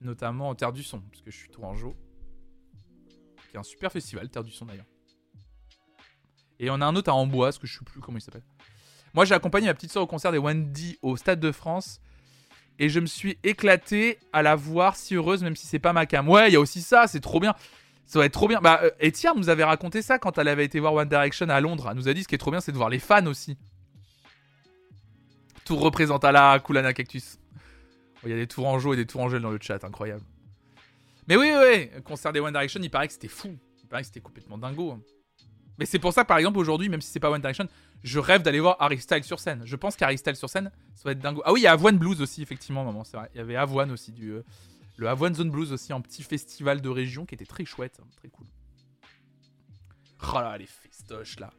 Notamment 0.00 0.48
en 0.48 0.56
Terre 0.56 0.72
du 0.72 0.82
Son, 0.82 1.00
parce 1.00 1.22
que 1.22 1.30
je 1.30 1.36
suis 1.36 1.48
Tourangeau. 1.48 1.94
Qui 3.48 3.56
est 3.56 3.60
un 3.60 3.62
super 3.62 3.92
festival, 3.92 4.28
Terre 4.30 4.42
du 4.42 4.50
Son 4.50 4.64
d'ailleurs. 4.64 4.84
Et 6.58 6.70
on 6.70 6.80
a 6.80 6.86
un 6.86 6.96
autre 6.96 7.08
à 7.08 7.14
Amboise, 7.14 7.58
que 7.58 7.68
je 7.68 7.78
sais 7.78 7.84
plus 7.84 8.00
comment 8.00 8.18
il 8.18 8.20
s'appelle. 8.20 8.42
Moi, 9.14 9.24
j'ai 9.24 9.36
accompagné 9.36 9.68
ma 9.68 9.74
petite 9.74 9.92
soeur 9.92 10.02
au 10.02 10.08
concert 10.08 10.32
des 10.32 10.38
Wendy 10.38 10.98
au 11.02 11.16
Stade 11.16 11.38
de 11.38 11.52
France. 11.52 12.00
Et 12.80 12.88
je 12.88 12.98
me 12.98 13.06
suis 13.06 13.38
éclaté 13.44 14.18
à 14.32 14.42
la 14.42 14.56
voir 14.56 14.96
si 14.96 15.14
heureuse, 15.14 15.44
même 15.44 15.54
si 15.54 15.68
c'est 15.68 15.78
pas 15.78 15.92
ma 15.92 16.04
cam. 16.04 16.28
Ouais, 16.28 16.50
il 16.50 16.54
y 16.54 16.56
a 16.56 16.60
aussi 16.60 16.82
ça, 16.82 17.06
c'est 17.06 17.20
trop 17.20 17.38
bien. 17.38 17.54
Ça 18.06 18.18
va 18.18 18.26
être 18.26 18.32
trop 18.32 18.48
bien. 18.48 18.60
Bah, 18.60 18.80
euh, 18.82 18.90
Etienne 19.02 19.34
nous 19.36 19.48
avait 19.48 19.64
raconté 19.64 20.02
ça 20.02 20.18
quand 20.18 20.38
elle 20.38 20.48
avait 20.48 20.64
été 20.64 20.78
voir 20.80 20.94
One 20.94 21.08
Direction 21.08 21.48
à 21.48 21.60
Londres. 21.60 21.88
Elle 21.90 21.96
nous 21.96 22.08
a 22.08 22.14
dit 22.14 22.22
ce 22.22 22.28
qui 22.28 22.34
est 22.34 22.38
trop 22.38 22.50
bien, 22.50 22.60
c'est 22.60 22.72
de 22.72 22.76
voir 22.76 22.90
les 22.90 22.98
fans 22.98 23.26
aussi. 23.26 23.56
Tout 25.64 25.76
représente 25.76 26.24
à 26.24 26.32
la 26.32 26.60
Kulana 26.60 26.92
Cactus. 26.92 27.38
Il 28.24 28.30
y 28.30 28.32
a 28.32 28.36
des 28.36 28.46
Tourangeaux 28.46 28.92
et 28.92 28.96
des 28.96 29.06
Tourangelles 29.06 29.42
dans 29.42 29.50
le 29.50 29.58
chat, 29.60 29.82
incroyable. 29.84 30.22
Mais 31.26 31.36
oui, 31.36 31.50
oui, 31.54 31.88
oui, 31.94 32.02
concert 32.02 32.32
des 32.32 32.40
One 32.40 32.52
Direction, 32.52 32.80
il 32.82 32.90
paraît 32.90 33.06
que 33.06 33.14
c'était 33.14 33.28
fou. 33.28 33.56
Il 33.82 33.88
paraît 33.88 34.02
que 34.02 34.06
c'était 34.06 34.20
complètement 34.20 34.58
dingo. 34.58 34.92
Hein. 34.92 35.00
Mais 35.78 35.86
c'est 35.86 35.98
pour 35.98 36.12
ça, 36.12 36.24
par 36.24 36.38
exemple, 36.38 36.58
aujourd'hui, 36.58 36.88
même 36.88 37.00
si 37.00 37.10
c'est 37.10 37.20
pas 37.20 37.30
One 37.30 37.40
Direction, 37.40 37.66
je 38.02 38.18
rêve 38.18 38.42
d'aller 38.42 38.60
voir 38.60 38.76
Harry 38.80 38.98
Styles 38.98 39.24
sur 39.24 39.40
scène. 39.40 39.62
Je 39.64 39.76
pense 39.76 39.96
qu'Harry 39.96 40.18
Styles 40.18 40.36
sur 40.36 40.50
scène, 40.50 40.70
ça 40.94 41.02
va 41.06 41.12
être 41.12 41.18
dingo. 41.18 41.42
Ah 41.44 41.52
oui, 41.52 41.60
il 41.60 41.64
y 41.64 41.66
a 41.66 41.72
Avoine 41.72 41.96
Blues 41.96 42.20
aussi, 42.20 42.42
effectivement, 42.42 42.84
maman, 42.84 43.04
c'est 43.04 43.16
vrai. 43.16 43.30
Il 43.34 43.38
y 43.38 43.40
avait 43.40 43.56
Avoine 43.56 43.90
aussi, 43.90 44.12
du, 44.12 44.30
euh, 44.30 44.44
le 44.96 45.08
Avoine 45.08 45.34
Zone 45.34 45.50
Blues 45.50 45.72
aussi, 45.72 45.92
un 45.92 46.00
petit 46.00 46.22
festival 46.22 46.80
de 46.80 46.88
région 46.88 47.26
qui 47.26 47.34
était 47.34 47.46
très 47.46 47.64
chouette, 47.64 47.98
hein, 48.00 48.06
très 48.16 48.28
cool. 48.28 48.46
Oh 50.32 50.36
là, 50.36 50.56
les 50.56 50.66
festoches 50.66 51.38
là. 51.38 51.50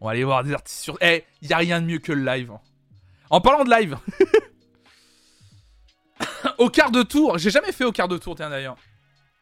On 0.00 0.06
va 0.06 0.12
aller 0.12 0.24
voir 0.24 0.44
des 0.44 0.52
artistes 0.52 0.82
sur. 0.82 0.96
Eh, 1.00 1.24
il 1.42 1.48
y 1.48 1.52
a 1.52 1.58
rien 1.58 1.80
de 1.80 1.86
mieux 1.86 1.98
que 1.98 2.12
le 2.12 2.24
live. 2.24 2.50
Hein. 2.50 2.60
En 3.30 3.40
parlant 3.40 3.64
de 3.64 3.70
live. 3.70 3.98
au 6.58 6.70
quart 6.70 6.90
de 6.90 7.02
tour, 7.02 7.38
j'ai 7.38 7.50
jamais 7.50 7.72
fait 7.72 7.84
au 7.84 7.92
quart 7.92 8.08
de 8.08 8.18
tour, 8.18 8.34
tiens 8.34 8.50
d'ailleurs. 8.50 8.76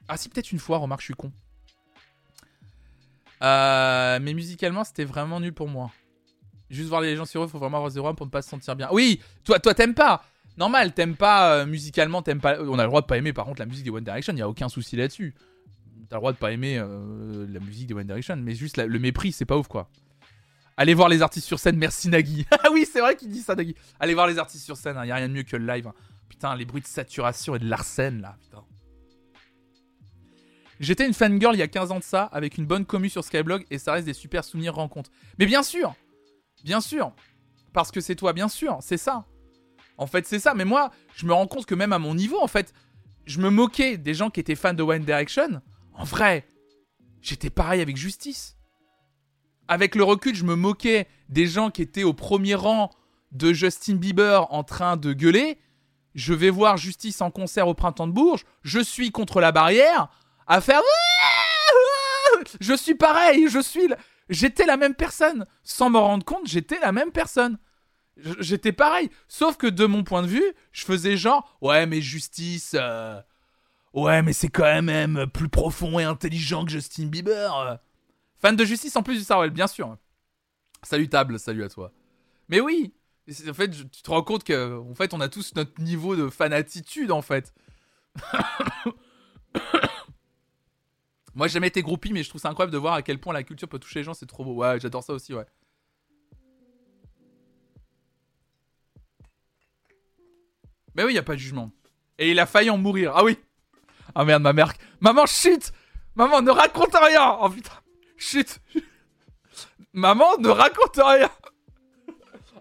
Ah 0.08 0.16
si, 0.16 0.28
peut-être 0.28 0.52
une 0.52 0.58
fois, 0.58 0.78
remarque, 0.78 1.00
je 1.00 1.06
suis 1.06 1.14
con. 1.14 1.32
Euh, 3.42 4.18
mais 4.20 4.34
musicalement, 4.34 4.84
c'était 4.84 5.04
vraiment 5.04 5.40
nul 5.40 5.52
pour 5.52 5.68
moi. 5.68 5.90
Juste 6.70 6.88
voir 6.88 7.00
les 7.00 7.16
gens 7.16 7.26
sur 7.26 7.44
eux, 7.44 7.48
faut 7.48 7.58
vraiment 7.58 7.78
avoir 7.78 7.90
0 7.90 8.14
pour 8.14 8.26
ne 8.26 8.30
pas 8.30 8.42
se 8.42 8.48
sentir 8.48 8.76
bien. 8.76 8.88
Oui, 8.92 9.20
toi, 9.44 9.58
toi, 9.58 9.74
t'aimes 9.74 9.94
pas 9.94 10.24
normal, 10.56 10.92
t'aimes 10.92 11.16
pas 11.16 11.54
euh, 11.54 11.66
musicalement, 11.66 12.22
t'aimes 12.22 12.40
pas. 12.40 12.60
On 12.60 12.78
a 12.78 12.82
le 12.82 12.88
droit 12.88 13.00
de 13.00 13.06
pas 13.06 13.16
aimer 13.16 13.32
par 13.32 13.44
contre 13.44 13.60
la 13.60 13.66
musique 13.66 13.84
des 13.84 13.90
One 13.90 14.04
Direction, 14.04 14.34
y 14.34 14.42
a 14.42 14.48
aucun 14.48 14.68
souci 14.68 14.96
là-dessus. 14.96 15.34
T'as 16.08 16.16
le 16.16 16.20
droit 16.20 16.32
de 16.32 16.38
pas 16.38 16.52
aimer 16.52 16.78
euh, 16.78 17.46
la 17.48 17.60
musique 17.60 17.86
des 17.86 17.94
One 17.94 18.06
Direction, 18.06 18.36
mais 18.36 18.54
juste 18.54 18.76
le 18.76 18.98
mépris, 18.98 19.32
c'est 19.32 19.44
pas 19.44 19.56
ouf 19.56 19.68
quoi. 19.68 19.88
Allez 20.76 20.94
voir 20.94 21.08
les 21.08 21.22
artistes 21.22 21.46
sur 21.46 21.58
scène, 21.58 21.76
merci 21.76 22.08
Nagui. 22.08 22.46
ah 22.50 22.68
oui, 22.72 22.86
c'est 22.90 23.00
vrai 23.00 23.16
qu'il 23.16 23.28
dit 23.28 23.40
ça, 23.40 23.54
Nagui. 23.54 23.74
Allez 24.00 24.14
voir 24.14 24.26
les 24.26 24.38
artistes 24.38 24.64
sur 24.64 24.76
scène, 24.76 24.96
hein, 24.96 25.04
y 25.04 25.10
a 25.10 25.16
rien 25.16 25.28
de 25.28 25.34
mieux 25.34 25.42
que 25.42 25.56
le 25.56 25.66
live. 25.66 25.86
Hein. 25.86 25.94
Putain, 26.28 26.56
les 26.56 26.64
bruits 26.64 26.80
de 26.82 26.86
saturation 26.86 27.54
et 27.54 27.58
de 27.58 27.68
l'arsène 27.68 28.20
là, 28.20 28.36
putain. 28.40 28.64
J'étais 30.80 31.06
une 31.06 31.14
fangirl 31.14 31.54
il 31.54 31.58
y 31.60 31.62
a 31.62 31.68
15 31.68 31.92
ans 31.92 31.98
de 31.98 32.04
ça, 32.04 32.24
avec 32.24 32.58
une 32.58 32.66
bonne 32.66 32.84
commu 32.84 33.08
sur 33.08 33.22
Skyblog, 33.22 33.64
et 33.70 33.78
ça 33.78 33.92
reste 33.92 34.06
des 34.06 34.14
super 34.14 34.44
souvenirs 34.44 34.74
rencontres. 34.74 35.10
Mais 35.38 35.46
bien 35.46 35.62
sûr 35.62 35.94
Bien 36.64 36.80
sûr 36.80 37.12
Parce 37.72 37.92
que 37.92 38.00
c'est 38.00 38.16
toi, 38.16 38.32
bien 38.32 38.48
sûr, 38.48 38.78
c'est 38.80 38.96
ça. 38.96 39.24
En 40.02 40.06
fait, 40.06 40.26
c'est 40.26 40.40
ça. 40.40 40.54
Mais 40.54 40.64
moi, 40.64 40.90
je 41.14 41.26
me 41.26 41.32
rends 41.32 41.46
compte 41.46 41.64
que 41.64 41.74
même 41.74 41.92
à 41.92 41.98
mon 41.98 42.14
niveau, 42.14 42.40
en 42.42 42.48
fait, 42.48 42.74
je 43.24 43.40
me 43.40 43.50
moquais 43.50 43.96
des 43.96 44.14
gens 44.14 44.30
qui 44.30 44.40
étaient 44.40 44.56
fans 44.56 44.74
de 44.74 44.82
One 44.82 45.04
Direction. 45.04 45.62
En 45.94 46.04
vrai, 46.04 46.46
j'étais 47.20 47.50
pareil 47.50 47.80
avec 47.80 47.96
Justice. 47.96 48.56
Avec 49.68 49.94
le 49.94 50.02
recul, 50.02 50.34
je 50.34 50.44
me 50.44 50.56
moquais 50.56 51.06
des 51.28 51.46
gens 51.46 51.70
qui 51.70 51.82
étaient 51.82 52.02
au 52.02 52.12
premier 52.12 52.56
rang 52.56 52.90
de 53.30 53.52
Justin 53.52 53.94
Bieber 53.94 54.52
en 54.52 54.64
train 54.64 54.96
de 54.96 55.12
gueuler. 55.12 55.58
Je 56.14 56.34
vais 56.34 56.50
voir 56.50 56.76
Justice 56.76 57.20
en 57.20 57.30
concert 57.30 57.68
au 57.68 57.74
printemps 57.74 58.08
de 58.08 58.12
Bourges. 58.12 58.44
Je 58.62 58.80
suis 58.80 59.12
contre 59.12 59.40
la 59.40 59.52
barrière 59.52 60.08
à 60.46 60.60
faire. 60.60 60.82
Je 62.60 62.74
suis 62.74 62.96
pareil. 62.96 63.48
Je 63.48 63.60
suis. 63.60 63.88
J'étais 64.28 64.66
la 64.66 64.76
même 64.76 64.94
personne. 64.94 65.46
Sans 65.62 65.90
me 65.90 65.98
rendre 65.98 66.24
compte, 66.24 66.46
j'étais 66.46 66.80
la 66.80 66.90
même 66.90 67.12
personne. 67.12 67.58
J'étais 68.16 68.72
pareil. 68.72 69.10
Sauf 69.28 69.56
que 69.56 69.66
de 69.66 69.86
mon 69.86 70.04
point 70.04 70.22
de 70.22 70.28
vue, 70.28 70.54
je 70.72 70.84
faisais 70.84 71.16
genre, 71.16 71.56
ouais, 71.60 71.86
mais 71.86 72.00
justice. 72.00 72.76
Euh, 72.78 73.20
ouais, 73.94 74.22
mais 74.22 74.32
c'est 74.32 74.48
quand 74.48 74.82
même 74.82 75.26
plus 75.32 75.48
profond 75.48 75.98
et 75.98 76.04
intelligent 76.04 76.64
que 76.64 76.70
Justin 76.70 77.06
Bieber. 77.06 77.80
Fan 78.38 78.56
de 78.56 78.64
justice 78.64 78.96
en 78.96 79.02
plus 79.02 79.18
du 79.18 79.24
Sarwell, 79.24 79.50
bien 79.50 79.66
sûr. 79.66 79.96
Salutable, 80.82 81.38
salut 81.38 81.64
à 81.64 81.68
toi. 81.68 81.92
Mais 82.48 82.60
oui, 82.60 82.92
en 83.48 83.54
fait, 83.54 83.70
tu 83.70 84.02
te 84.02 84.10
rends 84.10 84.22
compte 84.22 84.44
que, 84.44 84.78
en 84.78 84.94
fait, 84.94 85.14
on 85.14 85.20
a 85.20 85.28
tous 85.28 85.54
notre 85.54 85.80
niveau 85.80 86.16
de 86.16 86.28
fanatitude, 86.28 87.12
en 87.12 87.22
fait. 87.22 87.54
Moi, 91.34 91.46
j'ai 91.46 91.54
jamais 91.54 91.68
été 91.68 91.80
groupie, 91.82 92.12
mais 92.12 92.22
je 92.22 92.28
trouve 92.28 92.40
ça 92.40 92.50
incroyable 92.50 92.72
de 92.72 92.78
voir 92.78 92.94
à 92.94 93.02
quel 93.02 93.18
point 93.18 93.32
la 93.32 93.42
culture 93.42 93.68
peut 93.68 93.78
toucher 93.78 94.00
les 94.00 94.04
gens. 94.04 94.12
C'est 94.12 94.26
trop 94.26 94.44
beau. 94.44 94.54
Ouais, 94.54 94.78
j'adore 94.80 95.02
ça 95.02 95.14
aussi, 95.14 95.32
ouais. 95.32 95.46
Mais 100.94 101.04
oui, 101.04 101.14
il 101.14 101.18
a 101.18 101.22
pas 101.22 101.34
de 101.34 101.38
jugement. 101.40 101.70
Et 102.18 102.30
il 102.30 102.38
a 102.40 102.46
failli 102.46 102.70
en 102.70 102.78
mourir. 102.78 103.12
Ah 103.16 103.24
oui. 103.24 103.38
Ah 104.14 104.24
merde, 104.24 104.42
ma 104.42 104.52
mère. 104.52 104.72
Maman, 105.00 105.26
chut 105.26 105.72
Maman, 106.14 106.42
ne 106.42 106.50
raconte 106.50 106.94
rien 106.94 107.38
Oh 107.40 107.48
putain. 107.48 107.72
Chut 108.16 108.60
Maman, 109.92 110.36
ne 110.38 110.48
raconte 110.48 110.96
rien 111.02 111.30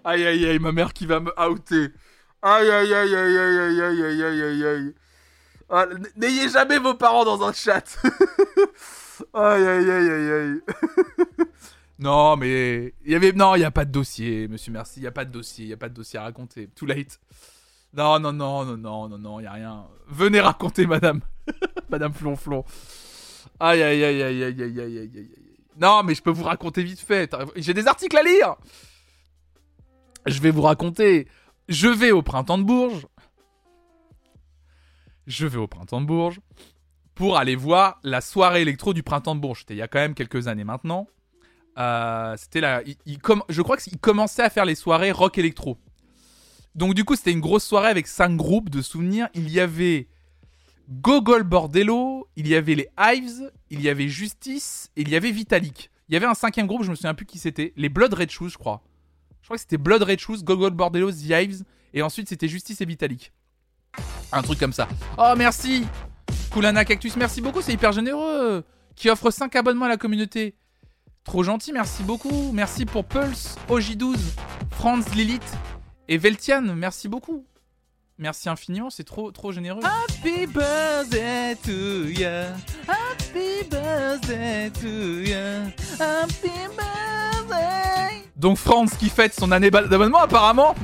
Aïe 0.03 0.25
aïe 0.25 0.45
aïe, 0.47 0.59
ma 0.59 0.71
mère 0.71 0.93
qui 0.93 1.05
va 1.05 1.19
me 1.19 1.31
outer. 1.47 1.89
Aïe 2.41 2.69
aïe 2.71 2.93
aïe 2.93 3.15
aïe 3.15 3.37
aïe 3.37 3.59
aïe 3.59 3.81
aïe 3.81 4.03
aïe 4.03 4.23
aïe 4.23 4.43
aïe 4.43 4.65
aïe. 4.65 4.95
Ah, 5.69 5.85
N'ayez 6.15 6.49
jamais 6.49 6.79
vos 6.79 6.95
parents 6.95 7.23
dans 7.23 7.43
un 7.43 7.53
chat. 7.53 7.97
aïe 9.33 9.63
aïe 9.63 9.89
aïe 9.91 10.09
aïe 10.09 10.31
aïe. 10.31 10.61
non, 11.99 12.35
mais 12.35 12.93
y 13.05 13.13
avait 13.13 13.31
non, 13.31 13.55
il 13.55 13.59
y 13.61 13.63
a 13.63 13.69
pas 13.71 13.85
de 13.85 13.91
dossier, 13.91 14.47
monsieur 14.47 14.71
merci, 14.71 14.99
il 15.01 15.03
y 15.03 15.07
a 15.07 15.11
pas 15.11 15.23
de 15.25 15.31
dossier, 15.31 15.65
il 15.65 15.69
y 15.69 15.73
a 15.73 15.77
pas 15.77 15.89
de 15.89 15.93
dossier 15.93 16.17
à 16.17 16.23
raconter. 16.23 16.67
Too 16.75 16.87
late. 16.87 17.19
Non, 17.93 18.19
non, 18.19 18.31
non, 18.31 18.65
non, 18.65 18.77
non, 18.77 19.09
non, 19.09 19.17
non, 19.17 19.39
y 19.39 19.45
a 19.45 19.51
rien. 19.51 19.85
Venez 20.07 20.39
raconter, 20.39 20.87
madame. 20.87 21.21
madame 21.89 22.13
Flonflon. 22.13 22.63
Aïe, 23.59 23.83
aïe, 23.83 24.03
aïe, 24.03 24.23
aïe, 24.23 24.43
aïe, 24.43 24.61
aïe, 24.61 24.79
aïe, 24.79 24.97
aïe, 24.99 25.11
aïe. 25.17 25.29
Non, 25.79 26.03
mais 26.03 26.15
je 26.15 26.21
peux 26.21 26.31
vous 26.31 26.43
raconter 26.43 26.83
vite 26.83 26.99
fait. 26.99 27.35
J'ai 27.55 27.73
des 27.73 27.87
articles 27.87 28.17
à 28.17 28.23
lire. 28.23 28.55
Je 30.25 30.39
vais 30.41 30.51
vous 30.51 30.61
raconter. 30.61 31.27
Je 31.67 31.87
vais 31.87 32.11
au 32.11 32.21
printemps 32.21 32.57
de 32.57 32.63
Bourges. 32.63 33.07
Je 35.27 35.47
vais 35.47 35.57
au 35.57 35.67
printemps 35.67 36.01
de 36.01 36.05
Bourges 36.05 36.39
pour 37.15 37.37
aller 37.37 37.55
voir 37.55 37.99
la 38.03 38.21
soirée 38.21 38.61
électro 38.61 38.93
du 38.93 39.03
printemps 39.03 39.35
de 39.35 39.41
Bourges. 39.41 39.59
C'était 39.59 39.75
il 39.75 39.77
y 39.77 39.81
a 39.81 39.87
quand 39.87 39.99
même 39.99 40.13
quelques 40.13 40.47
années 40.47 40.63
maintenant. 40.63 41.07
Euh, 41.77 42.35
c'était 42.37 42.61
là. 42.61 42.81
Je 43.49 43.61
crois 43.61 43.77
qu'il 43.77 43.97
commençait 43.99 44.43
à 44.43 44.49
faire 44.49 44.65
les 44.65 44.75
soirées 44.75 45.11
rock 45.11 45.37
électro. 45.37 45.77
Donc 46.75 46.93
du 46.93 47.03
coup, 47.03 47.15
c'était 47.15 47.31
une 47.31 47.41
grosse 47.41 47.65
soirée 47.65 47.89
avec 47.89 48.07
cinq 48.07 48.35
groupes 48.35 48.69
de 48.69 48.81
souvenirs. 48.81 49.27
Il 49.33 49.49
y 49.49 49.59
avait 49.59 50.07
Gogol 50.89 51.43
Bordello, 51.43 52.27
il 52.35 52.47
y 52.47 52.55
avait 52.55 52.75
les 52.75 52.87
Hives, 52.99 53.51
il 53.69 53.81
y 53.81 53.89
avait 53.89 54.07
Justice, 54.07 54.89
et 54.95 55.01
il 55.01 55.09
y 55.09 55.15
avait 55.15 55.31
Vitalik. 55.31 55.89
Il 56.09 56.13
y 56.13 56.17
avait 56.17 56.25
un 56.25 56.33
cinquième 56.33 56.67
groupe, 56.67 56.83
je 56.83 56.89
me 56.89 56.95
souviens 56.95 57.13
plus 57.13 57.25
qui 57.25 57.39
c'était. 57.39 57.73
Les 57.75 57.89
Blood 57.89 58.13
Red 58.13 58.29
Shoes, 58.29 58.49
je 58.49 58.57
crois. 58.57 58.81
Je 59.41 59.47
crois 59.47 59.57
que 59.57 59.61
c'était 59.61 59.77
Blood 59.77 60.03
Red 60.03 60.19
Shoes, 60.19 60.43
Gogol 60.43 60.71
Bordello, 60.71 61.11
The 61.11 61.29
Hives, 61.29 61.63
et 61.93 62.01
ensuite 62.01 62.29
c'était 62.29 62.47
Justice 62.47 62.81
et 62.81 62.85
Vitalik. 62.85 63.31
Un 64.31 64.41
truc 64.41 64.59
comme 64.59 64.73
ça. 64.73 64.87
Oh 65.17 65.33
merci 65.37 65.85
Kulana 66.51 66.85
Cactus, 66.85 67.15
merci 67.15 67.41
beaucoup, 67.41 67.61
c'est 67.61 67.73
hyper 67.73 67.91
généreux. 67.91 68.63
Qui 68.95 69.09
offre 69.09 69.31
5 69.31 69.55
abonnements 69.55 69.85
à 69.85 69.89
la 69.89 69.97
communauté. 69.97 70.55
Trop 71.23 71.43
gentil, 71.43 71.71
merci 71.71 72.03
beaucoup. 72.03 72.51
Merci 72.51 72.85
pour 72.85 73.05
Pulse, 73.05 73.55
OJ12, 73.69 74.17
Franz 74.71 75.09
Lilith 75.15 75.57
et 76.11 76.17
Veltian, 76.17 76.61
merci 76.75 77.07
beaucoup. 77.07 77.45
Merci 78.17 78.49
infiniment, 78.49 78.89
c'est 78.89 79.05
trop 79.05 79.31
trop 79.31 79.53
généreux. 79.53 79.79
Happy 79.81 80.45
birthday 80.45 81.55
to 81.63 82.09
ya. 82.09 82.47
Happy 82.85 83.63
birthday 83.69 84.69
to 84.71 85.21
ya. 85.21 85.61
Happy 86.01 86.49
birthday. 86.75 88.25
Donc 88.35 88.57
Franz 88.57 88.97
qui 88.99 89.07
fête 89.07 89.33
son 89.33 89.53
année 89.53 89.71
d'abonnement 89.71 90.19
apparemment. 90.19 90.75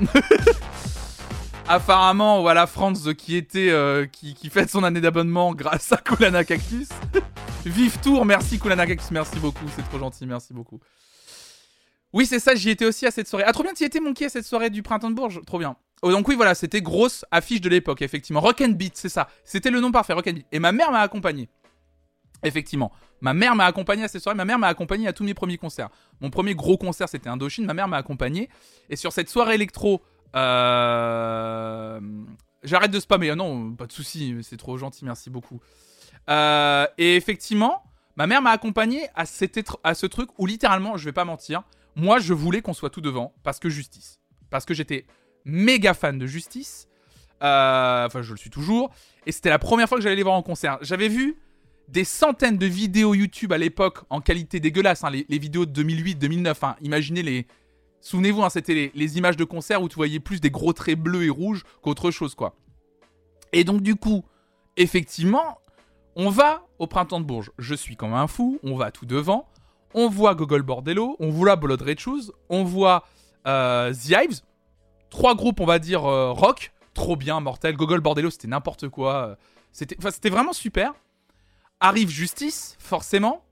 apparemment, 1.67 2.39
voilà 2.39 2.65
Franz 2.65 3.13
qui 3.13 3.35
était 3.35 3.69
euh, 3.69 4.05
qui, 4.05 4.33
qui 4.33 4.49
fête 4.49 4.69
son 4.69 4.85
année 4.85 5.01
d'abonnement 5.01 5.53
grâce 5.53 5.91
à 5.91 5.97
Kulana 5.97 6.45
Cactus. 6.45 6.87
Vive 7.65 7.99
Tour, 7.99 8.23
merci 8.23 8.59
Kulana 8.59 8.87
Cactus, 8.87 9.11
merci 9.11 9.37
beaucoup, 9.39 9.65
c'est 9.75 9.83
trop 9.89 9.99
gentil, 9.99 10.25
merci 10.25 10.53
beaucoup. 10.53 10.79
Oui, 12.13 12.25
c'est 12.25 12.39
ça, 12.39 12.55
j'y 12.55 12.69
étais 12.69 12.85
aussi 12.85 13.05
à 13.05 13.11
cette 13.11 13.27
soirée. 13.27 13.43
Ah, 13.45 13.51
trop 13.51 13.63
bien, 13.63 13.73
tu 13.73 13.83
y 13.83 13.85
étais, 13.85 13.99
Monkey, 13.99 14.25
à 14.25 14.29
cette 14.29 14.45
soirée 14.45 14.69
du 14.69 14.81
Printemps 14.81 15.09
de 15.09 15.15
Bourges 15.15 15.41
Trop 15.45 15.59
bien. 15.59 15.75
Oh, 16.01 16.11
donc 16.11 16.27
oui, 16.27 16.35
voilà, 16.35 16.55
c'était 16.55 16.81
grosse 16.81 17.25
affiche 17.31 17.61
de 17.61 17.69
l'époque, 17.69 18.01
effectivement. 18.01 18.39
Rock 18.39 18.61
and 18.61 18.69
Beat, 18.69 18.95
c'est 18.95 19.09
ça. 19.09 19.27
C'était 19.43 19.71
le 19.71 19.79
nom 19.79 19.91
parfait, 19.91 20.13
Rock 20.13 20.27
and 20.27 20.33
Beat. 20.33 20.47
Et 20.51 20.59
ma 20.59 20.71
mère 20.71 20.91
m'a 20.91 21.01
accompagné. 21.01 21.49
Effectivement. 22.43 22.91
Ma 23.19 23.33
mère 23.33 23.55
m'a 23.55 23.65
accompagné 23.65 24.03
à 24.03 24.07
cette 24.07 24.21
soirée. 24.21 24.37
Ma 24.37 24.45
mère 24.45 24.59
m'a 24.59 24.67
accompagné 24.67 25.07
à 25.07 25.13
tous 25.13 25.23
mes 25.23 25.33
premiers 25.33 25.57
concerts. 25.57 25.89
Mon 26.21 26.29
premier 26.29 26.53
gros 26.53 26.77
concert, 26.77 27.09
c'était 27.09 27.29
Indochine. 27.29 27.65
Ma 27.65 27.73
mère 27.73 27.87
m'a 27.87 27.97
accompagné. 27.97 28.47
Et 28.89 28.95
sur 28.95 29.11
cette 29.11 29.27
soirée 29.27 29.55
électro, 29.55 30.03
euh... 30.35 31.99
j'arrête 32.61 32.91
de 32.91 32.99
spammer. 32.99 33.31
Ah 33.31 33.35
non, 33.35 33.71
pas 33.73 33.87
de 33.87 33.91
souci, 33.91 34.35
c'est 34.43 34.57
trop 34.57 34.77
gentil, 34.77 35.03
merci 35.03 35.31
beaucoup. 35.31 35.59
Euh... 36.29 36.85
Et 36.99 37.15
effectivement, 37.15 37.83
ma 38.15 38.27
mère 38.27 38.43
m'a 38.43 38.51
accompagné 38.51 39.07
à, 39.15 39.23
à 39.83 39.95
ce 39.95 40.05
truc 40.05 40.29
où 40.37 40.45
littéralement, 40.45 40.95
je 40.95 41.05
vais 41.05 41.13
pas 41.13 41.25
mentir, 41.25 41.63
moi 41.97 42.19
je 42.19 42.33
voulais 42.33 42.61
qu'on 42.61 42.73
soit 42.73 42.89
tout 42.89 43.01
devant 43.01 43.33
parce 43.43 43.59
que 43.59 43.67
justice. 43.67 44.21
Parce 44.49 44.63
que 44.63 44.73
j'étais 44.73 45.05
méga 45.43 45.93
fan 45.93 46.19
de 46.19 46.27
Justice. 46.27 46.87
Euh, 47.43 48.05
enfin, 48.05 48.21
je 48.21 48.31
le 48.31 48.37
suis 48.37 48.49
toujours. 48.49 48.91
Et 49.25 49.31
c'était 49.31 49.49
la 49.49 49.59
première 49.59 49.89
fois 49.89 49.97
que 49.97 50.03
j'allais 50.03 50.15
les 50.15 50.23
voir 50.23 50.35
en 50.35 50.43
concert. 50.43 50.77
J'avais 50.81 51.09
vu 51.09 51.37
des 51.87 52.03
centaines 52.03 52.57
de 52.57 52.65
vidéos 52.65 53.13
YouTube 53.13 53.53
à 53.53 53.57
l'époque 53.57 53.99
en 54.09 54.21
qualité 54.21 54.59
dégueulasse, 54.59 55.03
hein, 55.03 55.09
les, 55.09 55.37
vidéos 55.37 55.65
de 55.65 55.83
2008-2009. 55.83 56.55
Hein. 56.63 56.75
Imaginez 56.81 57.23
les. 57.23 57.47
Souvenez-vous, 58.01 58.43
hein, 58.43 58.49
c'était 58.49 58.91
les, 58.93 59.17
images 59.17 59.37
de 59.37 59.43
concert 59.43 59.81
où 59.81 59.89
tu 59.89 59.95
voyais 59.95 60.19
plus 60.19 60.39
des 60.39 60.51
gros 60.51 60.71
traits 60.71 60.99
bleus 60.99 61.25
et 61.25 61.29
rouges 61.29 61.63
qu'autre 61.81 62.11
chose, 62.11 62.35
quoi. 62.35 62.55
Et 63.53 63.63
donc, 63.63 63.81
du 63.81 63.95
coup, 63.95 64.23
effectivement, 64.75 65.57
on 66.15 66.29
va 66.29 66.67
au 66.79 66.87
printemps 66.87 67.19
de 67.19 67.25
Bourges. 67.25 67.51
Je 67.57 67.73
suis 67.73 67.95
comme 67.95 68.13
un 68.13 68.27
fou, 68.27 68.59
on 68.63 68.75
va 68.75 68.91
tout 68.91 69.05
devant. 69.05 69.49
On 69.99 70.09
voit 70.09 70.35
Gogol 70.35 70.61
Bordello, 70.61 71.15
on 71.19 71.31
voit 71.31 71.55
Blood 71.55 71.81
Red 71.81 71.97
Shoes, 71.97 72.31
on 72.49 72.63
voit 72.63 73.03
euh, 73.47 73.91
The 73.91 74.43
trois 75.09 75.33
groupes, 75.33 75.59
on 75.59 75.65
va 75.65 75.79
dire, 75.79 76.05
euh, 76.05 76.31
rock. 76.33 76.71
Trop 76.93 77.15
bien, 77.15 77.39
mortel. 77.39 77.75
Gogol 77.75 78.01
Bordello, 78.01 78.29
c'était 78.29 78.47
n'importe 78.47 78.89
quoi. 78.89 79.15
Euh, 79.15 79.35
c'était, 79.71 80.29
vraiment 80.29 80.53
super. 80.53 80.93
Arrive 81.79 82.09
Justice, 82.09 82.75
forcément. 82.77 83.43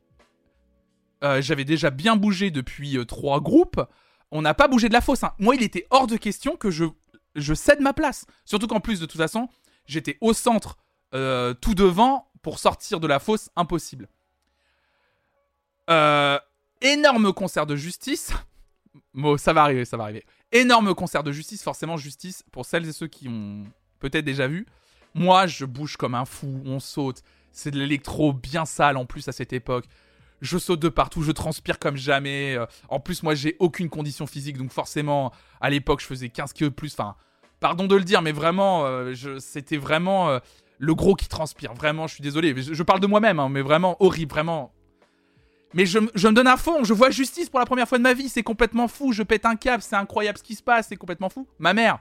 Euh, 1.23 1.41
j'avais 1.41 1.65
déjà 1.65 1.89
bien 1.89 2.15
bougé 2.15 2.51
depuis 2.51 3.03
trois 3.07 3.41
groupes. 3.41 3.81
On 4.29 4.43
n'a 4.43 4.53
pas 4.53 4.67
bougé 4.67 4.87
de 4.87 4.93
la 4.93 5.01
fosse. 5.01 5.23
Hein. 5.23 5.33
Moi, 5.39 5.55
il 5.55 5.63
était 5.63 5.87
hors 5.89 6.05
de 6.05 6.15
question 6.15 6.57
que 6.57 6.69
je, 6.69 6.85
je 7.33 7.55
cède 7.55 7.79
ma 7.79 7.93
place. 7.93 8.27
Surtout 8.45 8.67
qu'en 8.67 8.81
plus, 8.81 8.99
de 8.99 9.07
toute 9.07 9.19
façon, 9.19 9.49
j'étais 9.87 10.19
au 10.21 10.33
centre, 10.33 10.77
tout 11.11 11.73
devant, 11.73 12.29
pour 12.43 12.59
sortir 12.59 12.99
de 12.99 13.07
la 13.07 13.17
fosse, 13.17 13.49
impossible. 13.55 14.09
Énorme 16.81 17.33
concert 17.33 17.65
de 17.65 17.75
justice. 17.75 18.33
Bon, 19.13 19.37
ça 19.37 19.53
va 19.53 19.63
arriver, 19.63 19.85
ça 19.85 19.97
va 19.97 20.03
arriver. 20.03 20.25
Énorme 20.51 20.93
concert 20.95 21.23
de 21.23 21.31
justice, 21.31 21.63
forcément 21.63 21.97
justice 21.97 22.43
pour 22.51 22.65
celles 22.65 22.87
et 22.87 22.93
ceux 22.93 23.07
qui 23.07 23.27
ont 23.27 23.63
peut-être 23.99 24.25
déjà 24.25 24.47
vu. 24.47 24.65
Moi, 25.13 25.47
je 25.47 25.65
bouge 25.65 25.97
comme 25.97 26.15
un 26.15 26.25
fou, 26.25 26.61
on 26.65 26.79
saute. 26.79 27.21
C'est 27.51 27.71
de 27.71 27.79
l'électro 27.79 28.33
bien 28.33 28.65
sale 28.65 28.97
en 28.97 29.05
plus 29.05 29.27
à 29.29 29.31
cette 29.31 29.53
époque. 29.53 29.85
Je 30.41 30.57
saute 30.57 30.81
de 30.81 30.89
partout, 30.89 31.23
je 31.23 31.31
transpire 31.31 31.79
comme 31.79 31.95
jamais. 31.95 32.55
Euh, 32.55 32.65
en 32.89 32.99
plus, 32.99 33.23
moi, 33.23 33.33
j'ai 33.33 33.55
aucune 33.59 33.89
condition 33.89 34.27
physique, 34.27 34.57
donc 34.57 34.71
forcément, 34.71 35.31
à 35.61 35.69
l'époque, 35.69 36.01
je 36.01 36.05
faisais 36.05 36.29
15 36.29 36.51
kg 36.51 36.69
plus. 36.69 36.93
Enfin, 36.93 37.15
pardon 37.61 37.87
de 37.87 37.95
le 37.95 38.03
dire, 38.03 38.21
mais 38.21 38.33
vraiment, 38.33 38.85
euh, 38.85 39.13
c'était 39.39 39.77
vraiment 39.77 40.29
euh, 40.29 40.39
le 40.77 40.93
gros 40.93 41.15
qui 41.15 41.29
transpire. 41.29 41.73
Vraiment, 41.73 42.07
je 42.07 42.15
suis 42.15 42.21
désolé. 42.21 42.53
Je, 42.61 42.83
parle 42.83 42.99
de 42.99 43.07
moi-même, 43.07 43.39
hein, 43.39 43.47
mais 43.47 43.61
vraiment 43.61 43.95
horrible, 44.03 44.31
vraiment 44.31 44.73
mais 45.75 45.85
je, 45.85 45.99
me 45.99 46.31
donne 46.31 46.47
à 46.47 46.55
fond, 46.55 46.85
je 46.85 46.93
vois 46.93 47.09
justice 47.09 47.49
pour 47.49 47.59
la 47.59 47.65
première 47.65 47.87
fois 47.87 47.97
de 47.97 48.03
ma 48.03 48.13
vie, 48.13 48.29
c'est 48.29 48.43
complètement 48.43 48.87
fou, 48.87 49.11
je 49.11 49.23
pète 49.23 49.45
un 49.45 49.57
câble, 49.57 49.83
c'est 49.83 49.97
incroyable 49.97 50.37
ce 50.37 50.43
qui 50.43 50.55
se 50.55 50.63
passe, 50.63 50.87
c'est 50.87 50.95
complètement 50.95 51.27
fou. 51.27 51.47
Ma 51.59 51.73
mère, 51.73 51.99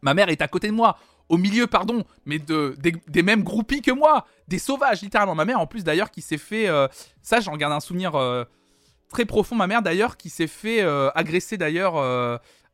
ma 0.00 0.14
mère 0.14 0.28
est 0.28 0.40
à 0.42 0.46
côté 0.46 0.68
de 0.68 0.72
moi, 0.72 0.96
au 1.28 1.38
milieu, 1.38 1.66
pardon, 1.66 2.04
mais 2.24 2.38
de, 2.38 2.76
des, 2.78 3.22
mêmes 3.24 3.42
groupies 3.42 3.82
que 3.82 3.90
moi, 3.90 4.26
des 4.46 4.60
sauvages, 4.60 5.02
littéralement. 5.02 5.34
Ma 5.34 5.44
mère, 5.44 5.60
en 5.60 5.66
plus 5.66 5.82
d'ailleurs, 5.82 6.12
qui 6.12 6.22
s'est 6.22 6.38
fait, 6.38 6.68
euh, 6.68 6.86
ça 7.20 7.40
j'en 7.40 7.56
garde 7.56 7.72
un 7.72 7.80
souvenir 7.80 8.14
euh, 8.14 8.44
très 9.10 9.24
profond, 9.24 9.56
ma 9.56 9.66
mère 9.66 9.82
d'ailleurs, 9.82 10.16
qui 10.16 10.30
s'est 10.30 10.46
fait 10.46 10.80
euh, 10.80 11.10
agresser 11.16 11.56
d'ailleurs 11.56 11.94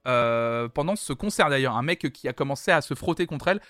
pendant 0.05 0.97
ce 0.97 1.15
concert 1.15 1.49
d'ailleurs, 1.49 1.79
un 1.79 1.83
mec 1.83 2.13
qui 2.13 2.29
a 2.29 2.35
commencé 2.35 2.71
à 2.71 2.83
se 2.83 2.93
frotter 2.93 3.25
contre 3.25 3.49
elle 3.49 3.61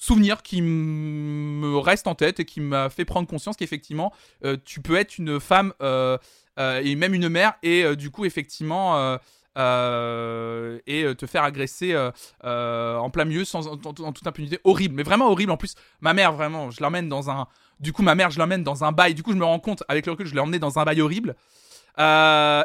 souvenir 0.00 0.42
qui 0.42 0.62
me 0.62 1.76
reste 1.76 2.06
en 2.08 2.16
tête 2.16 2.40
et 2.40 2.44
qui 2.44 2.60
m'a 2.60 2.88
fait 2.88 3.04
prendre 3.04 3.28
conscience 3.28 3.56
qu'effectivement, 3.56 4.12
euh, 4.44 4.56
tu 4.64 4.80
peux 4.80 4.96
être 4.96 5.18
une 5.18 5.38
femme 5.38 5.74
euh, 5.82 6.16
euh, 6.58 6.80
et 6.82 6.96
même 6.96 7.14
une 7.14 7.28
mère 7.28 7.52
et 7.62 7.94
du 7.94 8.10
coup, 8.10 8.24
effectivement, 8.24 9.14
et 9.56 9.58
te 9.58 11.26
faire 11.26 11.44
agresser 11.44 11.94
en 12.42 13.10
plein 13.10 13.26
milieu 13.26 13.44
sans, 13.44 13.68
en, 13.68 13.76
toute 13.76 14.26
impunité. 14.26 14.58
Horrible, 14.64 14.94
mais 14.94 15.02
vraiment 15.02 15.30
horrible. 15.30 15.52
En 15.52 15.58
plus, 15.58 15.74
ma 16.00 16.14
mère, 16.14 16.32
vraiment, 16.32 16.70
je 16.70 16.82
l'emmène 16.82 17.08
dans 17.08 17.30
un. 17.30 17.46
Du 17.78 17.92
coup, 17.92 18.02
ma 18.02 18.14
mère, 18.14 18.30
je 18.30 18.38
l'emmène 18.38 18.64
dans 18.64 18.84
un 18.84 18.92
bail. 18.92 19.14
Du 19.14 19.22
coup, 19.22 19.32
je 19.32 19.36
me 19.36 19.44
rends 19.44 19.58
compte, 19.58 19.84
avec 19.88 20.06
le 20.06 20.12
recul, 20.12 20.26
je 20.26 20.34
l'ai 20.34 20.40
emmené 20.40 20.58
dans 20.58 20.78
un 20.78 20.84
bail 20.84 21.02
horrible. 21.02 21.36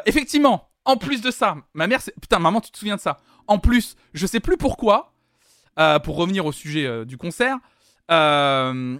effectivement, 0.06 0.70
en 0.86 0.96
plus 0.96 1.20
de 1.20 1.30
ça, 1.30 1.56
ma 1.74 1.86
mère, 1.86 2.00
putain, 2.20 2.38
maman, 2.38 2.62
tu 2.62 2.70
te 2.70 2.78
souviens 2.78 2.96
de 2.96 3.00
ça? 3.00 3.18
En 3.46 3.58
plus, 3.58 3.96
je 4.14 4.26
sais 4.26 4.40
plus 4.40 4.56
pourquoi, 4.56 5.12
euh, 5.78 5.98
pour 5.98 6.16
revenir 6.16 6.46
au 6.46 6.52
sujet 6.52 6.86
euh, 6.86 7.04
du 7.04 7.16
concert, 7.16 7.58
euh, 8.10 8.98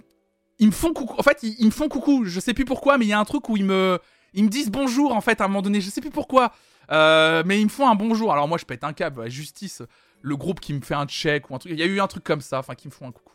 ils 0.59 0.67
me 0.67 0.71
font 0.71 0.93
coucou. 0.93 1.15
En 1.17 1.23
fait, 1.23 1.43
ils, 1.43 1.65
me 1.65 1.71
font 1.71 1.89
coucou. 1.89 2.25
Je 2.25 2.39
sais 2.39 2.53
plus 2.53 2.65
pourquoi, 2.65 2.97
mais 2.97 3.05
il 3.05 3.09
y 3.09 3.13
a 3.13 3.19
un 3.19 3.25
truc 3.25 3.49
où 3.49 3.57
ils 3.57 3.65
me, 3.65 3.99
ils 4.33 4.43
me 4.43 4.49
disent 4.49 4.69
bonjour 4.69 5.13
en 5.13 5.21
fait 5.21 5.41
à 5.41 5.45
un 5.45 5.47
moment 5.47 5.61
donné. 5.61 5.81
Je 5.81 5.89
sais 5.89 6.01
plus 6.01 6.11
pourquoi, 6.11 6.53
mais 6.89 7.59
ils 7.59 7.65
me 7.65 7.69
font 7.69 7.87
un 7.87 7.95
bonjour. 7.95 8.31
Alors 8.31 8.47
moi, 8.47 8.57
je 8.57 8.65
pète 8.65 8.83
un 8.83 8.93
câble. 8.93 9.29
Justice, 9.29 9.81
le 10.21 10.35
groupe 10.35 10.59
qui 10.59 10.73
me 10.73 10.81
fait 10.81 10.95
un 10.95 11.05
check 11.05 11.49
ou 11.49 11.55
un 11.55 11.59
truc. 11.59 11.71
Il 11.73 11.79
y 11.79 11.83
a 11.83 11.87
eu 11.87 11.99
un 11.99 12.07
truc 12.07 12.23
comme 12.23 12.41
ça, 12.41 12.59
enfin 12.59 12.75
qui 12.75 12.87
me 12.87 12.93
font 12.93 13.07
un 13.07 13.11
coucou. 13.11 13.33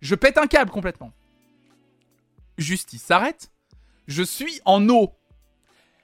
Je 0.00 0.14
pète 0.14 0.38
un 0.38 0.46
câble 0.46 0.70
complètement. 0.70 1.12
Justice 2.58 3.02
s'arrête. 3.02 3.50
Je 4.06 4.22
suis 4.22 4.60
en 4.64 4.88
eau. 4.88 5.14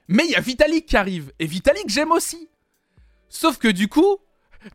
Mais 0.07 0.23
il 0.25 0.31
y 0.31 0.35
a 0.35 0.39
Vitalik 0.39 0.85
qui 0.85 0.97
arrive. 0.97 1.33
Et 1.39 1.45
Vitalik, 1.45 1.89
j'aime 1.89 2.11
aussi. 2.11 2.49
Sauf 3.29 3.57
que 3.57 3.67
du 3.67 3.87
coup, 3.87 4.17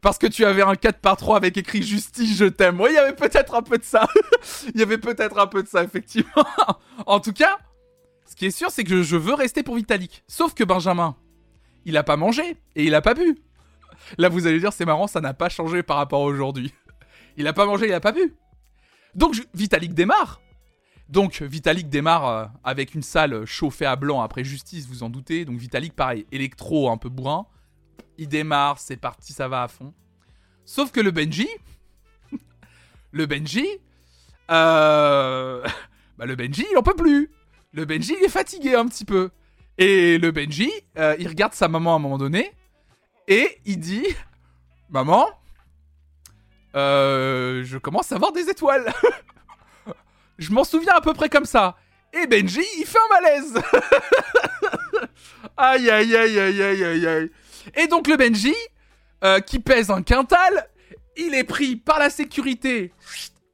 parce 0.01 0.19
que 0.19 0.27
tu 0.27 0.45
avais 0.45 0.63
un 0.63 0.75
4 0.75 0.99
par 0.99 1.17
3 1.17 1.37
avec 1.37 1.57
écrit 1.57 1.83
justice, 1.83 2.37
je 2.37 2.45
t'aime. 2.45 2.81
Oui, 2.81 2.91
il 2.91 2.95
y 2.95 2.99
avait 2.99 3.15
peut-être 3.15 3.55
un 3.55 3.63
peu 3.63 3.79
de 3.79 3.85
ça. 3.85 4.07
Il 4.75 4.81
y 4.81 4.83
avait 4.83 4.99
peut-être 4.99 5.39
un 5.39 5.47
peu 5.47 5.63
de 5.63 5.69
ça, 5.69 5.83
effectivement. 5.83 6.45
en 7.07 7.21
tout 7.21 7.33
cas, 7.33 7.59
ce 8.27 8.35
qui 8.37 8.47
est 8.47 8.51
sûr, 8.51 8.71
c'est 8.71 8.85
que 8.85 9.03
je 9.03 9.17
veux 9.17 9.35
rester 9.35 9.63
pour 9.63 9.77
Vitalik. 9.77 10.25
Sauf 10.27 10.55
que 10.55 10.65
Benjamin, 10.65 11.17
il 11.85 11.97
a 11.97 12.03
pas 12.03 12.17
mangé 12.17 12.57
et 12.77 12.85
il 12.85 12.95
a 12.95 13.03
pas 13.03 13.15
bu. 13.15 13.39
Là, 14.19 14.29
vous 14.29 14.47
allez 14.47 14.59
dire, 14.59 14.73
c'est 14.73 14.85
marrant, 14.85 15.07
ça 15.07 15.21
n'a 15.21 15.35
pas 15.35 15.49
changé 15.49 15.83
par 15.83 15.97
rapport 15.97 16.23
à 16.23 16.25
aujourd'hui. 16.25 16.73
Il 17.39 17.47
a 17.47 17.55
pas 17.55 17.65
mangé, 17.65 17.87
il 17.87 17.93
a 17.95 18.01
pas 18.01 18.13
bu. 18.13 18.35
Donc, 19.15 19.43
Vitalik 19.55 19.95
démarre. 19.95 20.43
Donc, 21.09 21.41
Vitalik 21.41 21.89
démarre 21.89 22.29
euh, 22.29 22.45
avec 22.63 22.95
une 22.95 23.03
salle 23.03 23.47
chauffée 23.47 23.87
à 23.87 23.97
blanc 23.97 24.21
après 24.21 24.45
justice, 24.45 24.87
vous 24.87 25.03
en 25.03 25.09
doutez. 25.09 25.47
Donc, 25.47 25.59
Vitalik, 25.59 25.95
pareil, 25.95 26.27
électro 26.31 26.91
un 26.91 26.99
peu 26.99 27.09
bourrin 27.09 27.47
il 28.19 28.29
démarre, 28.29 28.79
c'est 28.79 28.97
parti, 28.97 29.33
ça 29.33 29.49
va 29.49 29.63
à 29.63 29.69
fond. 29.69 29.93
Sauf 30.65 30.93
que 30.93 31.01
le 31.01 31.11
Benji, 31.11 31.49
le 33.13 33.27
Benji, 33.27 33.67
euh, 34.51 35.65
bah 36.19 36.27
le 36.27 36.37
Benji, 36.37 36.67
il 36.71 36.79
en 36.79 36.83
peut 36.83 36.95
plus. 36.95 37.31
Le 37.73 37.85
Benji, 37.85 38.15
il 38.19 38.25
est 38.25 38.29
fatigué 38.29 38.75
un 38.75 38.87
petit 38.87 39.05
peu. 39.05 39.31
Et 39.79 40.19
le 40.19 40.31
Benji, 40.31 40.71
euh, 40.99 41.17
il 41.19 41.29
regarde 41.29 41.55
sa 41.55 41.69
maman 41.69 41.95
à 41.95 41.97
un 41.97 41.99
moment 41.99 42.19
donné 42.19 42.53
et 43.29 43.59
il 43.65 43.79
dit 43.79 44.07
Maman, 44.91 45.27
euh, 46.77 47.63
je 47.65 47.79
commence 47.79 48.13
à 48.13 48.19
voir 48.19 48.33
des 48.33 48.51
étoiles. 48.51 48.93
je 50.39 50.53
m'en 50.53 50.65
souviens 50.65 50.95
à 50.95 51.01
peu 51.01 51.15
près 51.15 51.29
comme 51.29 51.47
ça. 51.47 51.77
Et 52.13 52.27
Benji, 52.27 52.63
il 52.79 52.85
fait 52.85 52.99
un 52.99 53.15
malaise. 53.15 53.55
aïe, 55.57 55.91
aïe, 55.91 56.15
aïe, 56.15 56.39
aïe, 56.39 56.63
aïe, 56.63 56.85
aïe, 56.85 57.07
aïe. 57.07 57.31
Et 57.77 57.87
donc 57.87 58.09
le 58.09 58.17
Benji, 58.17 58.55
euh, 59.25 59.41
qui 59.41 59.59
pèse 59.59 59.91
un 59.91 60.03
quintal, 60.03 60.69
il 61.17 61.35
est 61.35 61.45
pris 61.45 61.77
par 61.77 61.99
la 61.99 62.11
sécurité 62.11 62.93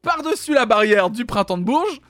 par-dessus 0.02 0.55
la 0.55 0.66
barrière 0.66 1.10
du 1.10 1.26
printemps 1.26 1.59
de 1.59 1.64
Bourges. 1.64 2.01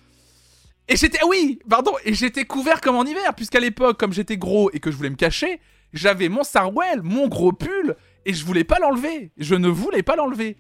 Et 0.89 0.97
j'étais, 0.97 1.23
oui, 1.25 1.59
pardon, 1.69 1.93
et 2.05 2.15
j'étais 2.15 2.45
couvert 2.45 2.81
comme 2.81 2.97
en 2.97 3.05
hiver, 3.05 3.35
puisqu'à 3.35 3.61
l'époque, 3.61 3.99
comme 3.99 4.13
j'étais 4.13 4.37
gros 4.37 4.71
et 4.73 4.81
que 4.81 4.91
je 4.91 4.97
voulais 4.97 5.11
me 5.11 5.17
cacher, 5.17 5.61
j'avais 5.93 6.29
mon 6.29 6.45
sarwell, 6.45 7.03
mon 7.03 7.29
gros 7.29 7.53
pull, 7.53 7.97
et 8.25 8.33
je 8.33 8.45
voulais 8.45 8.65
pas 8.65 8.79
l'enlever. 8.79 9.33
Je 9.37 9.55
ne 9.55 9.69
voulais 9.69 10.03
pas 10.03 10.17
l'enlever. 10.17 10.57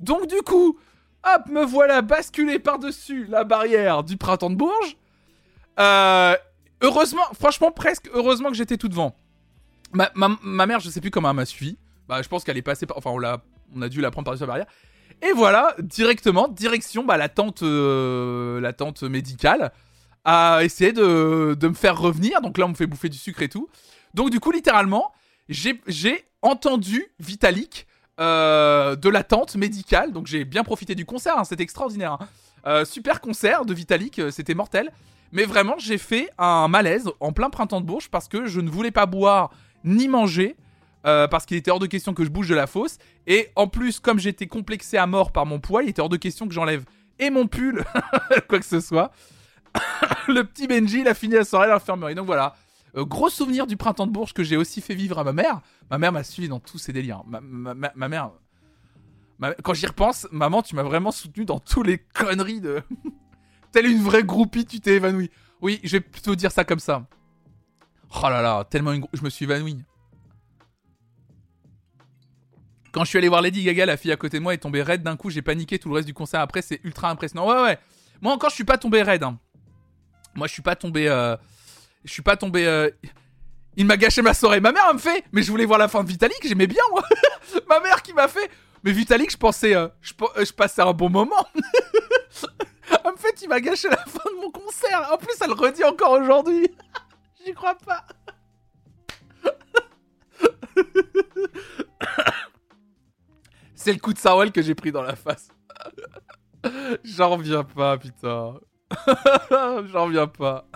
Donc 0.00 0.26
du 0.26 0.42
coup, 0.42 0.78
hop, 1.24 1.46
me 1.46 1.64
voilà 1.64 2.02
basculé 2.02 2.58
par-dessus 2.58 3.26
la 3.28 3.44
barrière 3.44 4.02
du 4.02 4.16
printemps 4.16 4.50
de 4.50 4.56
Bourges. 4.56 4.96
Euh, 5.78 6.34
heureusement, 6.82 7.24
franchement, 7.38 7.70
presque 7.70 8.10
heureusement 8.12 8.48
que 8.50 8.56
j'étais 8.56 8.76
tout 8.76 8.88
devant. 8.88 9.14
Ma, 9.92 10.10
ma, 10.14 10.66
mère, 10.66 10.80
je 10.80 10.88
sais 10.90 11.00
plus 11.00 11.10
comment 11.10 11.30
elle 11.30 11.36
m'a 11.36 11.44
suivi. 11.44 11.76
Bah, 12.08 12.22
je 12.22 12.28
pense 12.28 12.44
qu'elle 12.44 12.56
est 12.56 12.62
passée 12.62 12.86
par. 12.86 12.98
Enfin, 12.98 13.10
on, 13.10 13.22
a, 13.22 13.42
on 13.74 13.82
a 13.82 13.88
dû 13.88 14.00
la 14.00 14.10
prendre 14.10 14.24
par-dessus 14.24 14.42
la 14.42 14.46
barrière. 14.46 14.66
Et 15.22 15.32
voilà, 15.32 15.74
directement, 15.80 16.48
direction 16.48 17.04
bah, 17.04 17.16
la 17.16 17.28
tente, 17.28 17.62
euh, 17.62 18.60
la 18.60 18.72
tente 18.72 19.02
médicale, 19.02 19.72
à 20.24 20.60
essayer 20.62 20.92
de, 20.92 21.56
de, 21.58 21.68
me 21.68 21.74
faire 21.74 21.98
revenir. 21.98 22.40
Donc 22.40 22.56
là, 22.56 22.66
on 22.66 22.70
me 22.70 22.74
fait 22.74 22.86
bouffer 22.86 23.08
du 23.08 23.18
sucre 23.18 23.42
et 23.42 23.48
tout. 23.48 23.68
Donc, 24.14 24.30
du 24.30 24.40
coup, 24.40 24.50
littéralement, 24.50 25.12
j'ai 25.48 26.24
entendu 26.42 27.06
Vitalik 27.18 27.86
euh, 28.18 28.96
de 28.96 29.08
la 29.08 29.24
tente 29.24 29.56
médicale. 29.56 30.12
Donc, 30.12 30.26
j'ai 30.26 30.44
bien 30.44 30.64
profité 30.64 30.94
du 30.94 31.04
concert, 31.04 31.38
hein, 31.38 31.44
c'était 31.44 31.62
extraordinaire. 31.62 32.12
Hein. 32.12 32.28
Euh, 32.66 32.84
super 32.84 33.20
concert 33.20 33.64
de 33.64 33.74
Vitalik, 33.74 34.20
c'était 34.30 34.54
mortel. 34.54 34.90
Mais 35.32 35.44
vraiment, 35.44 35.76
j'ai 35.78 35.98
fait 35.98 36.30
un 36.38 36.66
malaise 36.68 37.08
en 37.20 37.32
plein 37.32 37.50
printemps 37.50 37.80
de 37.80 37.86
Bourges 37.86 38.08
parce 38.08 38.26
que 38.26 38.46
je 38.46 38.60
ne 38.60 38.68
voulais 38.68 38.90
pas 38.90 39.06
boire 39.06 39.50
ni 39.84 40.08
manger. 40.08 40.56
Euh, 41.06 41.26
parce 41.28 41.46
qu'il 41.46 41.56
était 41.56 41.70
hors 41.70 41.78
de 41.78 41.86
question 41.86 42.12
que 42.12 42.24
je 42.24 42.28
bouge 42.28 42.48
de 42.48 42.54
la 42.54 42.66
fosse. 42.66 42.98
Et 43.26 43.48
en 43.56 43.68
plus, 43.68 44.00
comme 44.00 44.18
j'étais 44.18 44.46
complexé 44.46 44.98
à 44.98 45.06
mort 45.06 45.32
par 45.32 45.46
mon 45.46 45.58
poids, 45.58 45.82
il 45.82 45.88
était 45.88 46.02
hors 46.02 46.10
de 46.10 46.18
question 46.18 46.46
que 46.46 46.52
j'enlève 46.52 46.84
et 47.18 47.30
mon 47.30 47.46
pull, 47.46 47.84
quoi 48.48 48.58
que 48.58 48.64
ce 48.64 48.80
soit. 48.80 49.12
le 50.28 50.42
petit 50.42 50.66
Benji, 50.66 51.00
il 51.00 51.08
a 51.08 51.14
fini 51.14 51.34
la 51.34 51.44
soirée 51.44 51.66
à 51.66 51.70
l'infirmerie. 51.70 52.14
Donc 52.14 52.26
voilà, 52.26 52.54
euh, 52.96 53.04
gros 53.04 53.28
souvenir 53.28 53.66
du 53.66 53.76
printemps 53.76 54.06
de 54.06 54.12
Bourges 54.12 54.32
que 54.32 54.42
j'ai 54.42 54.56
aussi 54.56 54.80
fait 54.80 54.94
vivre 54.94 55.18
à 55.18 55.24
ma 55.24 55.32
mère. 55.32 55.60
Ma 55.90 55.98
mère 55.98 56.12
m'a 56.12 56.24
suivi 56.24 56.48
dans 56.48 56.60
tous 56.60 56.78
ses 56.78 56.92
délires. 56.92 57.22
Ma, 57.26 57.40
ma, 57.40 58.08
mère. 58.08 58.30
quand 59.62 59.74
j'y 59.74 59.86
repense, 59.86 60.26
maman, 60.32 60.62
tu 60.62 60.74
m'as 60.74 60.82
vraiment 60.82 61.12
soutenu 61.12 61.44
dans 61.44 61.60
tous 61.60 61.82
les 61.82 61.98
conneries 61.98 62.60
de. 62.60 62.82
Telle 63.72 63.86
une 63.86 64.02
vraie 64.02 64.24
groupie, 64.24 64.66
tu 64.66 64.80
t'es 64.80 64.94
évanoui. 64.96 65.30
Oui, 65.62 65.78
je 65.84 65.92
vais 65.92 66.00
plutôt 66.00 66.34
dire 66.34 66.50
ça 66.50 66.64
comme 66.64 66.80
ça. 66.80 67.06
Oh 68.12 68.28
là 68.28 68.42
là, 68.42 68.64
tellement 68.64 68.92
une... 68.92 69.06
je 69.12 69.22
me 69.22 69.30
suis 69.30 69.44
évanoui. 69.44 69.78
Quand 72.92 73.04
je 73.04 73.08
suis 73.08 73.18
allé 73.18 73.28
voir 73.28 73.40
Lady 73.40 73.62
Gaga, 73.62 73.86
la 73.86 73.96
fille 73.96 74.10
à 74.10 74.16
côté 74.16 74.38
de 74.38 74.42
moi 74.42 74.52
est 74.52 74.58
tombée 74.58 74.82
raide 74.82 75.02
d'un 75.02 75.16
coup, 75.16 75.30
j'ai 75.30 75.42
paniqué 75.42 75.78
tout 75.78 75.88
le 75.88 75.94
reste 75.94 76.06
du 76.06 76.14
concert 76.14 76.40
après, 76.40 76.60
c'est 76.60 76.80
ultra 76.82 77.08
impressionnant. 77.08 77.48
Ouais, 77.48 77.62
ouais. 77.62 77.78
Moi 78.20 78.32
encore, 78.32 78.50
je 78.50 78.56
suis 78.56 78.64
pas 78.64 78.78
tombé 78.78 79.02
raide. 79.02 79.22
Hein. 79.22 79.38
Moi, 80.34 80.46
je 80.46 80.52
suis 80.52 80.62
pas 80.62 80.76
tombé. 80.76 81.08
Euh... 81.08 81.36
Je 82.04 82.12
suis 82.12 82.22
pas 82.22 82.36
tombé. 82.36 82.66
Euh... 82.66 82.90
Il 83.76 83.86
m'a 83.86 83.96
gâché 83.96 84.22
ma 84.22 84.34
soirée. 84.34 84.60
Ma 84.60 84.72
mère 84.72 84.92
me 84.92 84.98
fait. 84.98 85.24
Mais 85.32 85.42
je 85.42 85.50
voulais 85.50 85.64
voir 85.64 85.78
la 85.78 85.88
fin 85.88 86.02
de 86.02 86.08
Vitalik, 86.08 86.40
j'aimais 86.42 86.66
bien, 86.66 86.82
moi. 86.90 87.02
ma 87.68 87.80
mère 87.80 88.02
qui 88.02 88.12
m'a 88.12 88.28
fait. 88.28 88.50
Mais 88.82 88.92
Vitalik, 88.92 89.30
je 89.30 89.36
pensais. 89.36 89.74
Euh, 89.74 89.88
je, 90.00 90.12
euh, 90.36 90.44
je, 90.44 90.52
passais 90.52 90.82
un 90.82 90.92
bon 90.92 91.08
moment. 91.08 91.46
en 93.04 93.16
fait, 93.16 93.42
il 93.42 93.48
m'a 93.48 93.60
gâché 93.60 93.88
la 93.88 93.96
fin 93.98 94.30
de 94.30 94.40
mon 94.40 94.50
concert. 94.50 95.10
En 95.12 95.16
plus, 95.16 95.34
elle 95.40 95.48
le 95.48 95.54
redit 95.54 95.84
encore 95.84 96.12
aujourd'hui. 96.12 96.68
J'y 97.50 97.54
crois 97.56 97.74
pas. 97.74 98.06
C'est 103.74 103.92
le 103.92 103.98
coup 103.98 104.12
de 104.12 104.18
Sarwell 104.18 104.52
que 104.52 104.62
j'ai 104.62 104.76
pris 104.76 104.92
dans 104.92 105.02
la 105.02 105.16
face. 105.16 105.48
J'en 107.02 107.30
reviens 107.30 107.64
pas, 107.64 107.98
putain. 107.98 108.54
J'en 109.50 110.04
reviens 110.04 110.28
pas. 110.28 110.68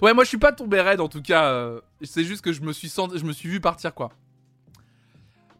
ouais, 0.00 0.14
moi 0.14 0.22
je 0.22 0.28
suis 0.28 0.38
pas 0.38 0.52
tombé 0.52 0.80
raide 0.80 1.00
en 1.00 1.08
tout 1.08 1.22
cas. 1.22 1.46
Euh, 1.46 1.80
c'est 2.02 2.22
juste 2.22 2.42
que 2.44 2.52
je 2.52 2.60
me 2.60 2.72
suis 2.72 2.88
je 2.88 3.24
me 3.24 3.32
suis 3.32 3.48
vu 3.48 3.60
partir 3.60 3.94
quoi. 3.94 4.10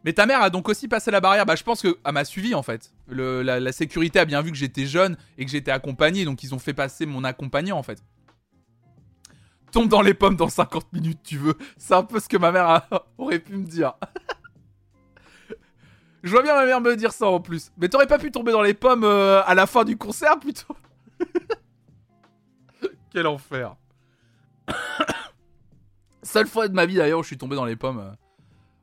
Mais 0.05 0.13
ta 0.13 0.25
mère 0.25 0.41
a 0.41 0.49
donc 0.49 0.69
aussi 0.69 0.87
passé 0.87 1.11
la 1.11 1.19
barrière. 1.19 1.45
Bah, 1.45 1.57
je 1.57 1.63
pense 1.63 1.81
qu'elle 1.81 1.95
m'a 2.09 2.23
suivi 2.23 2.55
en 2.55 2.63
fait. 2.63 2.93
la, 3.09 3.71
sécurité 3.73 4.19
a 4.19 4.25
bien 4.25 4.41
vu 4.41 4.51
que 4.51 4.57
j'étais 4.57 4.85
jeune 4.85 5.17
et 5.37 5.43
que 5.43 5.51
j'étais 5.51 5.71
accompagné, 5.71 6.23
donc 6.23 6.41
ils 6.41 6.55
ont 6.55 6.59
fait 6.59 6.73
passer 6.73 7.05
mon 7.05 7.25
accompagnant 7.25 7.77
en 7.77 7.83
fait. 7.83 8.01
Tombe 9.75 9.89
dans 9.89 10.01
les 10.01 10.13
pommes 10.13 10.37
dans 10.37 10.47
50 10.47 10.93
minutes, 10.93 11.19
tu 11.21 11.37
veux. 11.37 11.57
C'est 11.75 11.95
un 11.95 12.03
peu 12.03 12.21
ce 12.21 12.29
que 12.29 12.37
ma 12.37 12.53
mère 12.53 12.87
aurait 13.17 13.39
pu 13.39 13.57
me 13.57 13.65
dire. 13.65 13.95
Je 16.23 16.31
vois 16.31 16.43
bien 16.43 16.55
ma 16.55 16.65
mère 16.65 16.79
me 16.79 16.95
dire 16.95 17.11
ça 17.11 17.27
en 17.27 17.41
plus. 17.41 17.73
Mais 17.75 17.89
t'aurais 17.89 18.07
pas 18.07 18.17
pu 18.17 18.31
tomber 18.31 18.53
dans 18.53 18.61
les 18.61 18.73
pommes 18.73 19.03
euh, 19.03 19.43
à 19.43 19.53
la 19.53 19.67
fin 19.67 19.83
du 19.83 19.97
concert 19.97 20.39
plutôt? 20.39 20.77
Quel 23.11 23.27
enfer. 23.27 23.75
Seule 26.23 26.47
fois 26.47 26.69
de 26.69 26.73
ma 26.73 26.85
vie 26.85 26.95
d'ailleurs 26.95 27.19
où 27.19 27.23
je 27.23 27.27
suis 27.27 27.37
tombé 27.37 27.57
dans 27.57 27.65
les 27.65 27.75
pommes. 27.75 27.99
Euh, 27.99 28.11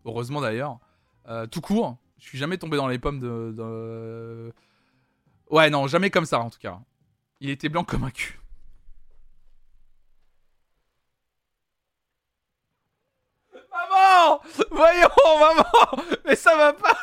heureusement 0.05 0.43
d'ailleurs. 0.43 0.79
Euh, 1.27 1.47
tout 1.47 1.63
court. 1.63 1.97
Je 2.19 2.27
suis 2.27 2.37
jamais 2.37 2.59
tombé 2.59 2.77
dans 2.77 2.89
les 2.89 2.99
pommes 2.99 3.19
de, 3.19 4.53
Ouais, 5.49 5.71
non, 5.71 5.87
jamais 5.87 6.11
comme 6.11 6.27
ça 6.27 6.41
en 6.41 6.51
tout 6.51 6.59
cas. 6.59 6.79
Il 7.41 7.49
était 7.49 7.71
blanc 7.71 7.83
comme 7.83 8.05
un 8.05 8.11
cul. 8.11 8.42
Voyons, 14.71 15.09
maman 15.41 15.65
Mais 16.25 16.37
ça 16.37 16.57
va 16.57 16.73
pas 16.73 16.97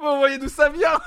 Vous 0.00 0.16
voyez 0.18 0.38
d'où 0.38 0.48
ça 0.48 0.68
vient 0.68 0.98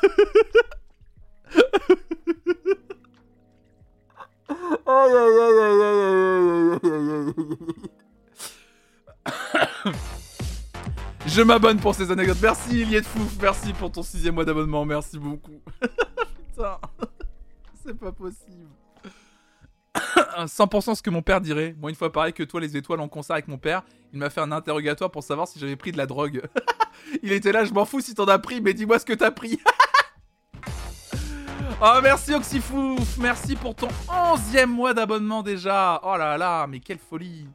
Je 11.25 11.41
m'abonne 11.41 11.79
pour 11.79 11.95
ces 11.95 12.11
anecdotes. 12.11 12.37
Merci 12.41 12.81
Iliet 12.81 13.01
de 13.01 13.05
Fouf, 13.05 13.37
merci 13.41 13.73
pour 13.73 13.91
ton 13.91 14.03
sixième 14.03 14.35
mois 14.35 14.45
d'abonnement, 14.45 14.83
merci 14.85 15.17
beaucoup. 15.17 15.61
Putain, 15.81 16.77
c'est 17.85 17.97
pas 17.97 18.11
possible. 18.11 18.67
100% 20.45 20.95
ce 20.95 21.01
que 21.01 21.09
mon 21.09 21.21
père 21.21 21.41
dirait. 21.41 21.75
Moi, 21.79 21.89
une 21.89 21.95
fois 21.95 22.11
pareil 22.11 22.33
que 22.33 22.43
toi, 22.43 22.61
les 22.61 22.77
étoiles 22.77 22.99
en 22.99 23.07
concert 23.07 23.35
avec 23.35 23.47
mon 23.47 23.57
père, 23.57 23.83
il 24.13 24.19
m'a 24.19 24.29
fait 24.29 24.41
un 24.41 24.51
interrogatoire 24.51 25.11
pour 25.11 25.23
savoir 25.23 25.47
si 25.47 25.59
j'avais 25.59 25.75
pris 25.75 25.91
de 25.91 25.97
la 25.97 26.05
drogue. 26.05 26.41
il 27.23 27.31
était 27.31 27.51
là, 27.51 27.65
je 27.65 27.73
m'en 27.73 27.85
fous 27.85 28.01
si 28.01 28.13
t'en 28.13 28.25
as 28.25 28.39
pris, 28.39 28.61
mais 28.61 28.73
dis-moi 28.73 28.99
ce 28.99 29.05
que 29.05 29.13
t'as 29.13 29.31
pris. 29.31 29.59
oh, 31.81 31.99
merci 32.01 32.33
Oxyfouf, 32.33 33.17
merci 33.17 33.55
pour 33.55 33.75
ton 33.75 33.89
11e 34.07 34.67
mois 34.67 34.93
d'abonnement 34.93 35.43
déjà. 35.43 35.99
Oh 36.03 36.15
là 36.17 36.37
là, 36.37 36.67
mais 36.67 36.79
quelle 36.79 36.99
folie. 36.99 37.47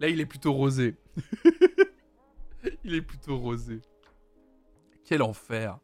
Là, 0.00 0.08
il 0.08 0.20
est 0.20 0.26
plutôt 0.26 0.52
rosé. 0.52 0.96
il 2.84 2.94
est 2.94 3.02
plutôt 3.02 3.38
rosé. 3.38 3.80
Quel 5.04 5.22
enfer. 5.22 5.78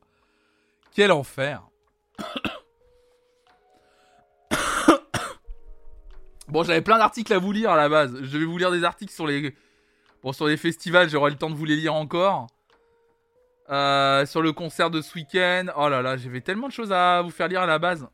Quel 0.93 1.13
enfer. 1.13 1.63
Bon, 6.51 6.65
j'avais 6.65 6.83
plein 6.83 6.99
d'articles 6.99 7.33
à 7.33 7.39
vous 7.39 7.53
lire 7.53 7.71
à 7.71 7.77
la 7.77 7.89
base. 7.89 8.13
Je 8.23 8.39
vais 8.39 8.45
vous 8.45 8.59
lire 8.59 8.73
des 8.73 8.83
articles 8.83 9.13
sur 9.13 9.27
les, 9.27 9.55
bon, 10.23 10.33
sur 10.33 10.47
les 10.47 10.57
festivals. 10.57 11.09
J'aurai 11.09 11.31
le 11.31 11.37
temps 11.37 11.51
de 11.51 11.55
vous 11.55 11.65
les 11.65 11.77
lire 11.77 11.95
encore. 11.95 12.49
Euh, 13.71 14.27
sur 14.27 14.43
le 14.43 14.53
concert 14.53 14.91
de 14.91 15.01
ce 15.01 15.15
week-end. 15.15 15.67
Oh 15.77 15.89
là 15.89 16.03
là, 16.03 16.17
j'avais 16.17 16.41
tellement 16.41 16.67
de 16.67 16.73
choses 16.73 16.93
à 16.93 17.23
vous 17.23 17.31
faire 17.31 17.47
lire 17.47 17.61
à 17.61 17.67
la 17.67 17.79
base. 17.79 18.09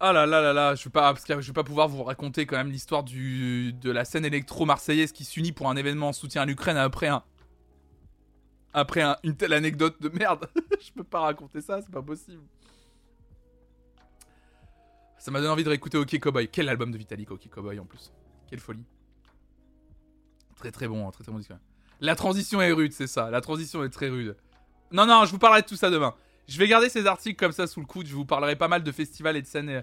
Oh 0.00 0.12
là 0.12 0.26
là 0.26 0.40
là 0.40 0.52
là, 0.52 0.74
je 0.74 0.84
vais 0.84 0.90
pas, 0.90 1.12
parce 1.12 1.24
que 1.24 1.40
je 1.40 1.46
vais 1.46 1.52
pas 1.52 1.64
pouvoir 1.64 1.88
vous 1.88 2.02
raconter 2.02 2.44
quand 2.44 2.56
même 2.56 2.70
l'histoire 2.70 3.02
du 3.02 3.72
de 3.74 3.90
la 3.90 4.04
scène 4.04 4.26
électro 4.26 4.66
marseillaise 4.66 5.12
qui 5.12 5.24
s'unit 5.24 5.52
pour 5.52 5.70
un 5.70 5.76
événement 5.76 6.08
en 6.08 6.12
soutien 6.12 6.42
à 6.42 6.46
l'Ukraine 6.46 6.76
après 6.76 7.08
un 7.08 7.22
après 8.74 9.02
une 9.22 9.36
telle 9.36 9.54
anecdote 9.54 10.00
de 10.02 10.10
merde. 10.10 10.48
je 10.80 10.92
peux 10.92 11.04
pas 11.04 11.20
raconter 11.20 11.62
ça, 11.62 11.80
c'est 11.80 11.90
pas 11.90 12.02
possible. 12.02 12.42
Ça 15.26 15.32
m'a 15.32 15.40
donné 15.40 15.50
envie 15.50 15.64
de 15.64 15.68
réécouter 15.68 15.98
OK 15.98 16.16
Cowboy. 16.20 16.46
Quel 16.46 16.68
album 16.68 16.92
de 16.92 16.98
Vitalik, 16.98 17.32
OK 17.32 17.48
Cowboy 17.50 17.80
en 17.80 17.84
plus. 17.84 18.12
Quelle 18.48 18.60
folie. 18.60 18.84
Très 20.54 20.70
très 20.70 20.86
bon, 20.86 21.08
hein, 21.08 21.10
très 21.10 21.24
très 21.24 21.32
bon 21.32 21.38
disque. 21.38 21.50
La 21.98 22.14
transition 22.14 22.60
est 22.60 22.70
rude, 22.70 22.92
c'est 22.92 23.08
ça. 23.08 23.28
La 23.28 23.40
transition 23.40 23.82
est 23.82 23.90
très 23.90 24.08
rude. 24.08 24.36
Non, 24.92 25.04
non, 25.04 25.24
je 25.24 25.32
vous 25.32 25.40
parlerai 25.40 25.62
de 25.62 25.66
tout 25.66 25.74
ça 25.74 25.90
demain. 25.90 26.14
Je 26.46 26.56
vais 26.60 26.68
garder 26.68 26.88
ces 26.88 27.08
articles 27.08 27.36
comme 27.36 27.50
ça 27.50 27.66
sous 27.66 27.80
le 27.80 27.86
coude. 27.86 28.06
Je 28.06 28.14
vous 28.14 28.24
parlerai 28.24 28.54
pas 28.54 28.68
mal 28.68 28.84
de 28.84 28.92
festivals 28.92 29.36
et 29.36 29.42
de 29.42 29.48
scènes, 29.48 29.82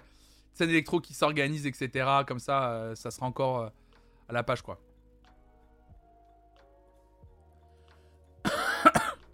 électro 0.62 1.02
qui 1.02 1.14
s'organisent, 1.14 1.68
etc. 1.68 2.24
Comme 2.26 2.40
ça, 2.40 2.72
euh, 2.72 2.96
ça 2.96 3.12
sera 3.12 3.26
encore 3.26 3.60
euh, 3.60 3.68
à 4.30 4.32
la 4.32 4.44
page, 4.44 4.62
quoi. 4.62 4.80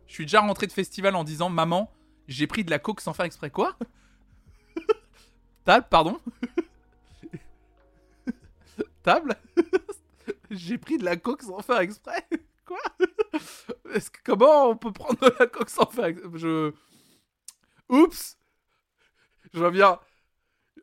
Je 0.07 0.14
suis 0.14 0.26
déjà 0.26 0.41
rentré 0.41 0.65
de 0.65 0.72
festival 0.72 1.15
en 1.15 1.23
disant 1.23 1.49
Maman, 1.49 1.94
j'ai 2.27 2.48
pris 2.48 2.64
de 2.64 2.72
la 2.72 2.80
coke 2.80 2.99
sans 2.99 3.14
faire 3.14 3.26
exprès. 3.26 3.52
Quoi? 3.52 3.77
Table, 5.70 5.86
pardon 5.88 6.18
Table? 9.04 9.36
J'ai 10.50 10.80
pris 10.80 10.98
de 10.98 11.06
la 11.06 11.16
coke 11.16 11.44
sans 11.44 11.60
faire 11.60 11.78
exprès 11.82 12.28
Quoi? 12.66 12.80
Comment 14.26 14.70
on 14.70 14.76
peut 14.78 14.91
prendre 14.91 15.20
de 15.20 15.32
la 15.40 15.46
coke 15.46 15.70
sans 15.70 15.86
faire 15.86 16.06
exprès 16.06 16.28
Je. 16.34 16.74
Oups 17.88 18.40
Je 19.54 19.60
vois 19.60 19.70
bien. 19.70 20.00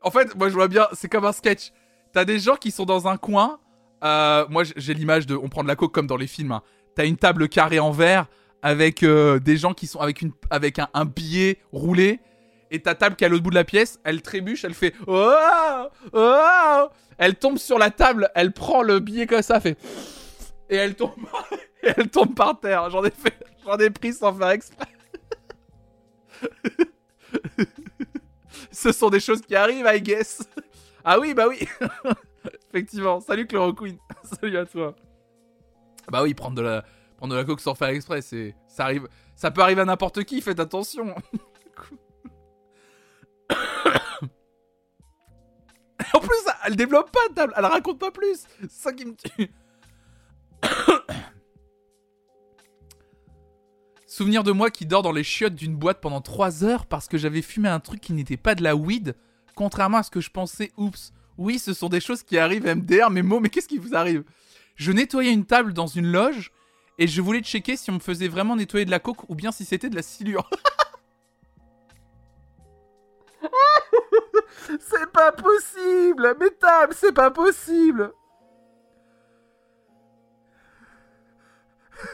En 0.03 0.13
fait, 0.13 0.37
moi 0.37 0.51
je 0.51 0.55
vois 0.55 0.69
bien, 0.69 0.87
c'est 0.93 1.09
comme 1.09 1.25
un 1.25 1.33
sketch. 1.33 1.73
T'as 2.13 2.25
des 2.25 2.39
gens 2.39 2.55
qui 2.55 2.71
sont 2.71 2.85
dans 2.85 3.09
un 3.09 3.17
coin. 3.17 3.59
Euh, 4.05 4.47
moi 4.49 4.63
j'ai 4.63 4.95
l'image 4.95 5.27
de. 5.27 5.35
On 5.35 5.49
prend 5.49 5.65
de 5.65 5.69
la 5.69 5.75
coke 5.75 5.93
comme 5.93 6.07
dans 6.07 6.17
les 6.17 6.29
films. 6.29 6.53
Hein. 6.53 6.63
T'as 6.95 7.07
une 7.07 7.17
table 7.17 7.49
carrée 7.49 7.81
en 7.81 7.91
verre 7.91 8.29
avec 8.63 9.03
euh, 9.03 9.41
des 9.41 9.57
gens 9.57 9.75
qui 9.75 9.89
sont 9.89 9.99
avec 9.99 10.79
un, 10.79 11.05
billet 11.07 11.59
roulé. 11.73 12.21
Et 12.71 12.81
ta 12.83 12.95
table 12.95 13.17
qui 13.17 13.25
est 13.25 13.27
à 13.27 13.31
l'autre 13.31 13.45
bout 13.45 13.51
de 13.51 13.55
la 13.55 13.65
pièce, 13.65 14.01
elle 14.05 14.23
trébuche, 14.23 14.65
elle 14.65 14.75
fait 14.75 14.95
oh, 15.07 15.33
oh 16.13 16.89
Elle 17.19 17.37
tombe 17.37 17.59
sur 17.59 17.79
la 17.79 17.91
table, 17.91 18.31
elle 18.35 18.53
prend 18.53 18.83
le 18.83 18.99
billet 18.99 19.27
comme 19.27 19.43
ça, 19.43 19.61
fait 19.61 19.77
et 20.69 20.77
elle 20.77 20.95
tombe, 20.95 21.13
et 21.83 21.93
elle 21.97 22.09
tombe 22.09 22.35
par 22.35 22.59
terre. 22.59 22.91
J'en 22.91 23.05
ai 23.05 23.11
fait, 23.11 23.35
j'en 23.65 23.77
ai 23.79 23.91
pris 23.91 24.13
sans 24.13 24.35
faire 24.35 24.51
exprès. 24.51 24.87
Ce 28.71 28.93
sont 28.93 29.11
des 29.11 29.21
choses 29.21 29.41
qui 29.41 29.57
arrivent, 29.57 29.89
I 29.91 30.01
guess. 30.01 30.43
Ah 31.05 31.19
oui, 31.19 31.35
bah 31.35 31.47
oui. 31.49 31.67
Effectivement. 32.71 33.21
Salut 33.21 33.47
Chloroquine. 33.47 33.99
Salut 34.25 34.59
à 34.59 34.67
toi. 34.67 34.95
Bah 36.11 36.23
oui, 36.23 36.35
prendre 36.35 36.57
de 36.57 36.63
la, 36.63 36.85
prendre 37.17 37.33
de 37.33 37.39
la 37.39 37.45
coke 37.45 37.61
sans 37.61 37.75
faire 37.75 37.89
exprès, 37.89 38.23
c'est, 38.23 38.55
ça 38.69 38.85
arrive, 38.85 39.09
ça 39.35 39.51
peut 39.51 39.63
arriver 39.63 39.81
à 39.81 39.85
n'importe 39.85 40.25
qui. 40.25 40.41
Faites 40.41 40.61
attention. 40.61 41.15
en 46.15 46.21
plus, 46.21 46.37
elle 46.65 46.77
développe 46.77 47.11
pas 47.11 47.21
table, 47.35 47.53
elle 47.57 47.65
raconte 47.65 47.99
pas 47.99 48.11
plus. 48.11 48.45
C'est 48.61 48.71
ça 48.71 48.93
qui 48.93 49.07
me 49.07 49.15
tue. 49.15 49.51
Souvenir 54.07 54.45
de 54.45 54.53
moi 54.53 54.71
qui 54.71 54.87
dort 54.87 55.03
dans 55.03 55.13
les 55.13 55.25
chiottes 55.25 55.55
d'une 55.55 55.77
boîte 55.77 56.01
pendant 56.01 56.21
3 56.21 56.65
heures 56.65 56.87
parce 56.87 57.07
que 57.09 57.19
j'avais 57.19 57.43
fumé 57.43 57.69
un 57.69 57.81
truc 57.81 58.01
qui 58.01 58.15
n'était 58.15 58.39
pas 58.39 58.55
de 58.55 58.63
la 58.63 58.75
weed, 58.75 59.15
contrairement 59.55 59.99
à 59.99 60.03
ce 60.03 60.11
que 60.11 60.21
je 60.21 60.31
pensais. 60.31 60.73
Oups. 60.77 61.13
Oui, 61.37 61.59
ce 61.59 61.75
sont 61.75 61.89
des 61.89 62.01
choses 62.01 62.23
qui 62.23 62.39
arrivent 62.39 62.67
MDR, 62.67 63.11
mais 63.11 63.23
mots, 63.23 63.41
mais 63.41 63.51
qu'est-ce 63.51 63.69
qui 63.69 63.79
vous 63.79 63.95
arrive? 63.95 64.25
Je 64.75 64.93
nettoyais 64.93 65.33
une 65.33 65.45
table 65.45 65.73
dans 65.73 65.87
une 65.87 66.07
loge 66.07 66.51
et 66.99 67.07
je 67.07 67.21
voulais 67.21 67.41
checker 67.41 67.77
si 67.77 67.91
on 67.91 67.95
me 67.95 67.99
faisait 67.99 68.29
vraiment 68.29 68.57
nettoyer 68.57 68.87
de 68.87 68.91
la 68.91 69.01
coke 69.01 69.29
ou 69.29 69.35
bien 69.35 69.53
si 69.53 69.65
c'était 69.65 69.91
de 69.91 69.97
la 69.97 70.03
silure. 70.03 70.49
c'est 74.81 75.11
pas 75.13 75.33
possible 75.33 76.35
Mais 76.41 76.51
table, 76.51 76.95
c'est 76.95 77.13
pas 77.13 77.31
possible 77.31 78.13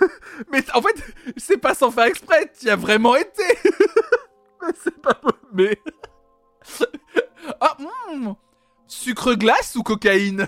mais 0.51 0.65
en 0.75 0.83
fait, 0.83 1.15
c'est 1.37 1.59
pas 1.59 1.75
sans 1.75 1.91
faire 1.91 2.05
exprès, 2.05 2.51
tu 2.59 2.69
as 2.71 2.77
vraiment 2.77 3.17
été. 3.17 3.43
mais 4.63 4.73
c'est 4.83 5.03
pas. 5.03 5.19
Mais. 5.53 5.77
ah, 7.61 7.77
hmm. 8.11 8.33
Sucre 8.87 9.35
glace 9.35 9.75
ou 9.77 9.83
cocaïne? 9.83 10.47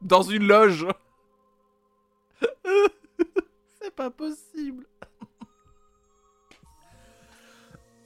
Dans 0.00 0.22
une 0.22 0.46
loge. 0.46 0.86
c'est 3.80 3.94
pas 3.94 4.10
possible. 4.10 4.86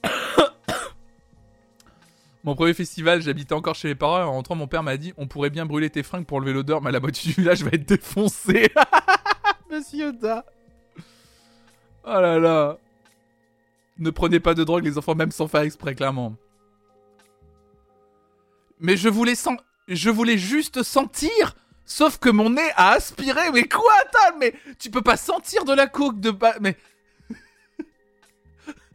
Mon 2.47 2.55
premier 2.55 2.74
festival, 2.74 3.20
j'habitais 3.23 3.55
encore 3.55 3.74
chez 3.74 3.89
les 3.89 3.97
parents 3.97 4.23
en 4.23 4.31
rentrant, 4.31 4.55
mon 4.55 4.68
père 4.68 4.85
m'a 4.85 4.97
dit 4.97 5.12
On 5.16 5.27
pourrait 5.27 5.51
bien 5.51 5.66
brûler 5.66 5.90
tes 5.90 6.05
fringues 6.05 6.24
pour 6.24 6.40
lever 6.40 6.52
l'odeur, 6.52 6.81
mais 6.81 6.93
la 6.93 7.01
moitié 7.01 7.32
du 7.32 7.40
village 7.40 7.64
va 7.64 7.70
être 7.73 7.86
défoncée. 7.86 8.73
Monsieur 9.70 10.12
Da. 10.12 10.44
Oh 12.05 12.20
là 12.20 12.39
là. 12.39 12.78
Ne 13.98 14.10
prenez 14.10 14.39
pas 14.39 14.55
de 14.55 14.62
drogue, 14.62 14.85
les 14.85 14.97
enfants, 14.97 15.16
même 15.16 15.32
sans 15.32 15.48
faire 15.48 15.62
exprès, 15.62 15.97
clairement. 15.97 16.36
Mais 18.78 18.97
je 18.97 19.09
voulais, 19.09 19.35
je 19.89 20.10
voulais 20.10 20.39
juste 20.39 20.85
sentir 20.85 21.56
Sauf 21.85 22.18
que 22.18 22.28
mon 22.28 22.51
nez 22.51 22.70
a 22.77 22.90
aspiré. 22.90 23.51
Mais 23.52 23.66
quoi, 23.66 23.93
attends, 24.02 24.36
mais 24.39 24.55
tu 24.78 24.90
peux 24.90 25.02
pas 25.02 25.16
sentir 25.16 25.64
de 25.64 25.73
la 25.73 25.89
coke 25.89 26.20
de 26.20 26.31
bas. 26.31 26.55
Mais. 26.60 26.77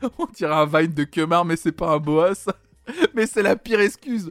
On 0.17 0.25
dirait 0.27 0.53
un 0.53 0.65
vine 0.65 0.93
de 0.93 1.03
Kemar, 1.03 1.43
mais 1.43 1.57
c'est 1.57 1.71
pas 1.73 1.89
un 1.89 1.97
boas. 1.97 2.47
mais 3.13 3.27
c'est 3.27 3.43
la 3.43 3.55
pire 3.55 3.79
excuse. 3.79 4.29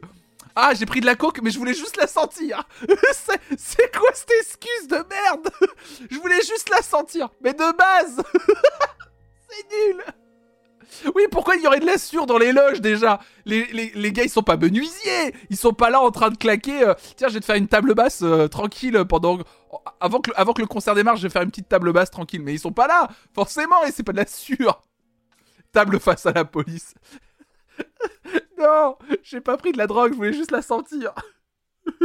Ah, 0.55 0.73
j'ai 0.77 0.85
pris 0.85 0.99
de 0.99 1.05
la 1.05 1.15
coke, 1.15 1.39
mais 1.41 1.49
je 1.49 1.59
voulais 1.59 1.73
juste 1.73 1.97
la 1.97 2.07
sentir. 2.07 2.67
c'est 3.57 3.97
quoi 3.97 4.09
cette 4.13 4.31
excuse 4.41 4.87
de 4.87 4.97
merde? 5.09 5.49
Je 6.11 6.17
voulais 6.17 6.41
juste 6.41 6.69
la 6.69 6.81
sentir, 6.81 7.29
mais 7.41 7.53
de 7.53 7.77
base. 7.77 8.21
c'est 9.49 9.87
nul. 9.87 10.03
Oui, 11.15 11.23
pourquoi 11.31 11.55
il 11.55 11.63
y 11.63 11.67
aurait 11.67 11.79
de 11.79 11.85
la 11.85 11.97
sueur 11.97 12.25
dans 12.25 12.37
les 12.37 12.51
loges 12.51 12.81
déjà? 12.81 13.19
Les, 13.45 14.11
gars, 14.11 14.23
ils 14.23 14.29
sont 14.29 14.43
pas 14.43 14.57
menuisiers. 14.57 15.33
Ils 15.49 15.57
sont 15.57 15.73
pas 15.73 15.89
là 15.89 16.01
en 16.01 16.11
train 16.11 16.29
de 16.29 16.37
claquer. 16.37 16.83
Euh, 16.83 16.93
Tiens, 17.15 17.29
je 17.29 17.35
vais 17.35 17.39
te 17.39 17.45
faire 17.45 17.55
une 17.55 17.69
table 17.69 17.93
basse 17.93 18.21
euh, 18.23 18.47
tranquille 18.47 19.03
pendant. 19.07 19.39
Avant 20.01 20.19
que, 20.19 20.31
avant 20.35 20.51
que 20.51 20.61
le 20.61 20.67
concert 20.67 20.95
démarre, 20.95 21.15
je 21.15 21.23
vais 21.23 21.29
faire 21.29 21.43
une 21.43 21.49
petite 21.49 21.69
table 21.69 21.93
basse 21.93 22.11
tranquille. 22.11 22.41
Mais 22.41 22.53
ils 22.53 22.59
sont 22.59 22.73
pas 22.73 22.87
là, 22.87 23.07
forcément, 23.33 23.83
et 23.85 23.91
c'est 23.91 24.03
pas 24.03 24.11
de 24.11 24.17
la 24.17 24.27
sueur. 24.27 24.81
Table 25.71 25.99
face 25.99 26.25
à 26.25 26.33
la 26.33 26.43
police. 26.43 26.93
Non, 28.61 28.97
j'ai 29.23 29.41
pas 29.41 29.57
pris 29.57 29.71
de 29.71 29.77
la 29.77 29.87
drogue, 29.87 30.11
je 30.11 30.17
voulais 30.17 30.33
juste 30.33 30.51
la 30.51 30.61
sentir. 30.61 31.13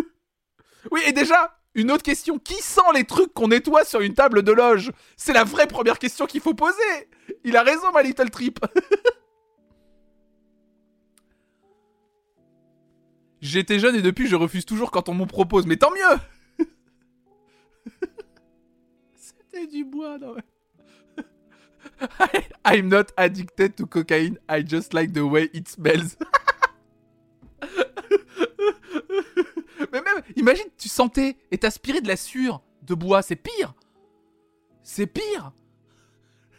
oui, 0.90 1.00
et 1.06 1.12
déjà, 1.12 1.58
une 1.74 1.90
autre 1.90 2.02
question. 2.02 2.38
Qui 2.38 2.54
sent 2.54 2.80
les 2.94 3.04
trucs 3.04 3.34
qu'on 3.34 3.48
nettoie 3.48 3.84
sur 3.84 4.00
une 4.00 4.14
table 4.14 4.42
de 4.42 4.52
loge? 4.52 4.92
C'est 5.16 5.34
la 5.34 5.44
vraie 5.44 5.66
première 5.66 5.98
question 5.98 6.26
qu'il 6.26 6.40
faut 6.40 6.54
poser. 6.54 7.10
Il 7.44 7.56
a 7.56 7.62
raison, 7.62 7.92
ma 7.92 8.02
little 8.02 8.30
trip. 8.30 8.58
J'étais 13.42 13.78
jeune 13.78 13.94
et 13.94 14.02
depuis, 14.02 14.26
je 14.26 14.36
refuse 14.36 14.64
toujours 14.64 14.90
quand 14.90 15.08
on 15.10 15.14
m'en 15.14 15.26
propose. 15.26 15.66
Mais 15.66 15.76
tant 15.76 15.90
mieux 15.90 16.66
C'était 19.14 19.66
du 19.66 19.84
bois, 19.84 20.18
non 20.18 20.34
I'm 22.64 22.88
not 22.88 23.12
addicted 23.16 23.76
to 23.76 23.86
cocaine, 23.86 24.38
I 24.48 24.62
just 24.62 24.92
like 24.92 25.12
the 25.12 25.20
way 25.20 25.48
it 25.52 25.68
smells. 25.68 26.16
Mais 29.92 30.00
même, 30.02 30.22
imagine, 30.36 30.66
tu 30.78 30.88
sentais 30.88 31.36
et 31.50 31.58
t'aspirais 31.58 32.00
de 32.00 32.08
la 32.08 32.16
sueur 32.16 32.62
de 32.82 32.94
bois, 32.94 33.22
c'est 33.22 33.36
pire. 33.36 33.74
C'est 34.82 35.06
pire. 35.06 35.52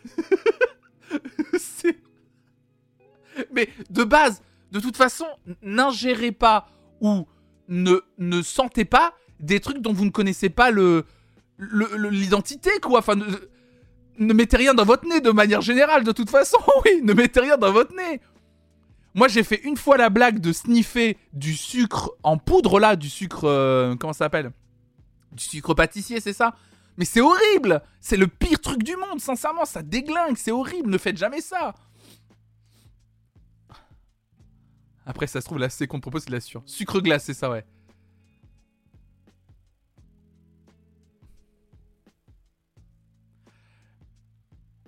Mais 3.51 3.69
de 3.89 4.03
base, 4.03 4.41
de 4.71 4.79
toute 4.79 4.97
façon, 4.97 5.25
n'ingérez 5.61 6.31
pas 6.31 6.67
ou 7.01 7.27
ne, 7.67 7.99
ne 8.17 8.41
sentez 8.41 8.85
pas 8.85 9.13
des 9.39 9.59
trucs 9.59 9.81
dont 9.81 9.93
vous 9.93 10.05
ne 10.05 10.11
connaissez 10.11 10.49
pas 10.49 10.71
le 10.71 11.05
l'identité, 11.59 12.69
quoi. 12.81 13.01
Ne 14.19 14.33
mettez 14.33 14.57
rien 14.57 14.73
dans 14.73 14.85
votre 14.85 15.07
nez 15.07 15.21
de 15.21 15.31
manière 15.31 15.61
générale, 15.61 16.03
de 16.03 16.11
toute 16.11 16.29
façon, 16.29 16.57
oui, 16.85 17.01
ne 17.03 17.13
mettez 17.13 17.39
rien 17.39 17.57
dans 17.57 17.71
votre 17.71 17.95
nez. 17.95 18.19
Moi, 19.13 19.27
j'ai 19.27 19.43
fait 19.43 19.61
une 19.63 19.77
fois 19.77 19.97
la 19.97 20.09
blague 20.09 20.39
de 20.39 20.51
sniffer 20.51 21.17
du 21.33 21.55
sucre 21.55 22.11
en 22.23 22.37
poudre, 22.37 22.79
là, 22.79 22.95
du 22.95 23.09
sucre. 23.09 23.45
Euh, 23.45 23.95
comment 23.95 24.13
ça 24.13 24.25
s'appelle? 24.25 24.51
Du 25.31 25.43
sucre 25.43 25.73
pâtissier, 25.73 26.19
c'est 26.19 26.33
ça? 26.33 26.55
Mais 26.97 27.05
c'est 27.05 27.21
horrible 27.21 27.81
C'est 27.99 28.17
le 28.17 28.27
pire 28.27 28.59
truc 28.59 28.83
du 28.83 28.95
monde, 28.95 29.19
sincèrement, 29.19 29.65
ça 29.65 29.83
déglingue, 29.83 30.35
c'est 30.35 30.51
horrible, 30.51 30.89
ne 30.89 30.97
faites 30.97 31.17
jamais 31.17 31.41
ça 31.41 31.75
Après, 35.05 35.25
ça 35.25 35.39
se 35.39 35.45
trouve, 35.45 35.59
là, 35.59 35.69
c'est 35.69 35.87
qu'on 35.87 36.01
propose, 36.01 36.23
c'est 36.23 36.29
de 36.29 36.35
la 36.35 36.41
sucre. 36.41 36.61
Sucre 36.65 36.99
glace, 36.99 37.23
c'est 37.23 37.33
ça, 37.33 37.49
ouais. 37.49 37.65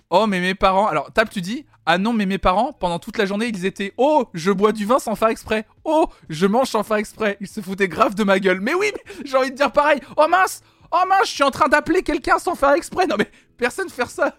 Oh, 0.10 0.26
mais 0.26 0.40
mes 0.40 0.56
parents. 0.56 0.88
Alors, 0.88 1.12
tape, 1.14 1.30
tu 1.30 1.42
dis 1.42 1.66
Ah 1.86 1.98
non, 1.98 2.14
mais 2.14 2.26
mes 2.26 2.38
parents, 2.38 2.74
pendant 2.74 3.00
toute 3.00 3.18
la 3.18 3.26
journée, 3.26 3.48
ils 3.48 3.66
étaient 3.66 3.94
Oh, 3.98 4.28
je 4.34 4.52
bois 4.52 4.72
du 4.72 4.86
vin 4.86 5.00
sans 5.00 5.16
faire 5.16 5.28
exprès. 5.28 5.66
Oh, 5.84 6.08
je 6.30 6.48
mange 6.48 6.70
sans 6.70 6.84
faire 6.84 6.98
exprès. 6.98 7.38
Ils 7.42 7.48
se 7.48 7.62
foutaient 7.62 7.88
grave 7.88 8.16
de 8.16 8.24
ma 8.24 8.40
gueule. 8.40 8.60
Mais 8.60 8.74
oui, 8.74 8.92
j'ai 9.24 9.38
envie 9.38 9.52
de 9.52 9.56
dire 9.56 9.72
pareil. 9.72 10.00
Oh 10.18 10.28
mince 10.28 10.62
Oh 10.92 11.04
mince, 11.08 11.28
je 11.28 11.34
suis 11.34 11.44
en 11.44 11.52
train 11.52 11.68
d'appeler 11.68 12.02
quelqu'un 12.02 12.40
sans 12.40 12.56
faire 12.56 12.72
exprès. 12.72 13.06
Non, 13.06 13.16
mais 13.18 13.30
personne 13.58 13.90
fait 13.90 14.08
ça. 14.08 14.36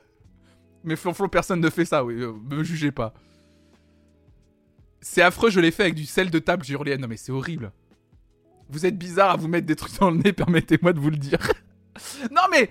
Mais 0.82 0.96
Flonflon, 0.96 1.28
personne 1.28 1.60
ne 1.60 1.70
fait 1.70 1.84
ça, 1.84 2.04
oui. 2.04 2.14
Euh, 2.14 2.32
me 2.32 2.64
jugez 2.64 2.90
pas. 2.90 3.14
C'est 5.00 5.22
affreux, 5.22 5.50
je 5.50 5.60
l'ai 5.60 5.70
fait 5.70 5.84
avec 5.84 5.94
du 5.94 6.06
sel 6.06 6.30
de 6.30 6.38
table, 6.38 6.64
j'ai 6.64 6.74
hurlé. 6.74 6.96
Non 6.98 7.08
mais 7.08 7.16
c'est 7.16 7.32
horrible. 7.32 7.72
Vous 8.68 8.86
êtes 8.86 8.98
bizarre 8.98 9.30
à 9.30 9.36
vous 9.36 9.48
mettre 9.48 9.66
des 9.66 9.76
trucs 9.76 9.98
dans 9.98 10.10
le 10.10 10.18
nez, 10.18 10.32
permettez-moi 10.34 10.92
de 10.92 11.00
vous 11.00 11.10
le 11.10 11.16
dire. 11.16 11.38
non 12.30 12.42
mais, 12.50 12.70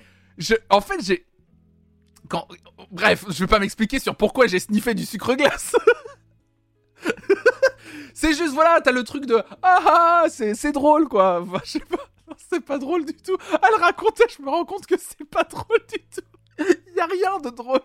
en 0.69 0.81
fait, 0.81 1.03
j'ai... 1.03 1.25
Bref, 2.91 3.25
je 3.29 3.39
vais 3.39 3.47
pas 3.47 3.59
m'expliquer 3.59 3.99
sur 3.99 4.15
pourquoi 4.15 4.47
j'ai 4.47 4.59
sniffé 4.59 4.93
du 4.93 5.05
sucre 5.05 5.35
glace. 5.35 5.75
c'est 8.13 8.33
juste, 8.33 8.53
voilà, 8.53 8.81
t'as 8.81 8.91
le 8.91 9.03
truc 9.03 9.25
de... 9.25 9.41
Ah, 9.61 9.79
ah 9.85 10.25
c'est 10.29 10.71
drôle, 10.71 11.07
quoi. 11.07 11.41
Enfin, 11.41 11.59
je 11.63 11.71
sais 11.71 11.79
pas, 11.79 12.09
c'est 12.49 12.63
pas 12.63 12.77
drôle 12.77 13.05
du 13.05 13.13
tout. 13.13 13.37
À 13.61 13.69
le 13.69 13.81
raconter, 13.81 14.23
je 14.35 14.41
me 14.43 14.49
rends 14.49 14.65
compte 14.65 14.85
que 14.85 14.95
c'est 14.97 15.29
pas 15.29 15.43
drôle 15.43 15.79
du 15.91 15.99
tout. 15.99 16.65
y 16.95 16.99
a 16.99 17.05
rien 17.05 17.39
de 17.39 17.49
drôle. 17.49 17.81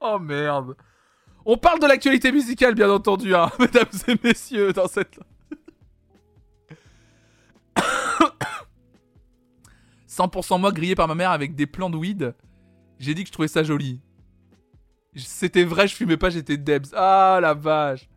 oh 0.00 0.18
merde. 0.18 0.76
On 1.46 1.56
parle 1.58 1.78
de 1.78 1.86
l'actualité 1.86 2.32
musicale, 2.32 2.74
bien 2.74 2.90
entendu, 2.90 3.34
hein, 3.34 3.50
mesdames 3.58 3.86
et 4.08 4.16
messieurs, 4.22 4.72
dans 4.72 4.88
cette... 4.88 5.18
100% 10.14 10.60
moi 10.60 10.72
grillé 10.72 10.94
par 10.94 11.08
ma 11.08 11.14
mère 11.14 11.30
avec 11.30 11.54
des 11.54 11.66
plants 11.66 11.90
de 11.90 11.96
weed. 11.96 12.34
J'ai 12.98 13.14
dit 13.14 13.22
que 13.24 13.28
je 13.28 13.32
trouvais 13.32 13.48
ça 13.48 13.64
joli. 13.64 14.00
C'était 15.16 15.64
vrai, 15.64 15.88
je 15.88 15.94
fumais 15.94 16.16
pas, 16.16 16.30
j'étais 16.30 16.56
Debs. 16.56 16.86
Ah 16.94 17.38
la 17.40 17.54
vache. 17.54 18.08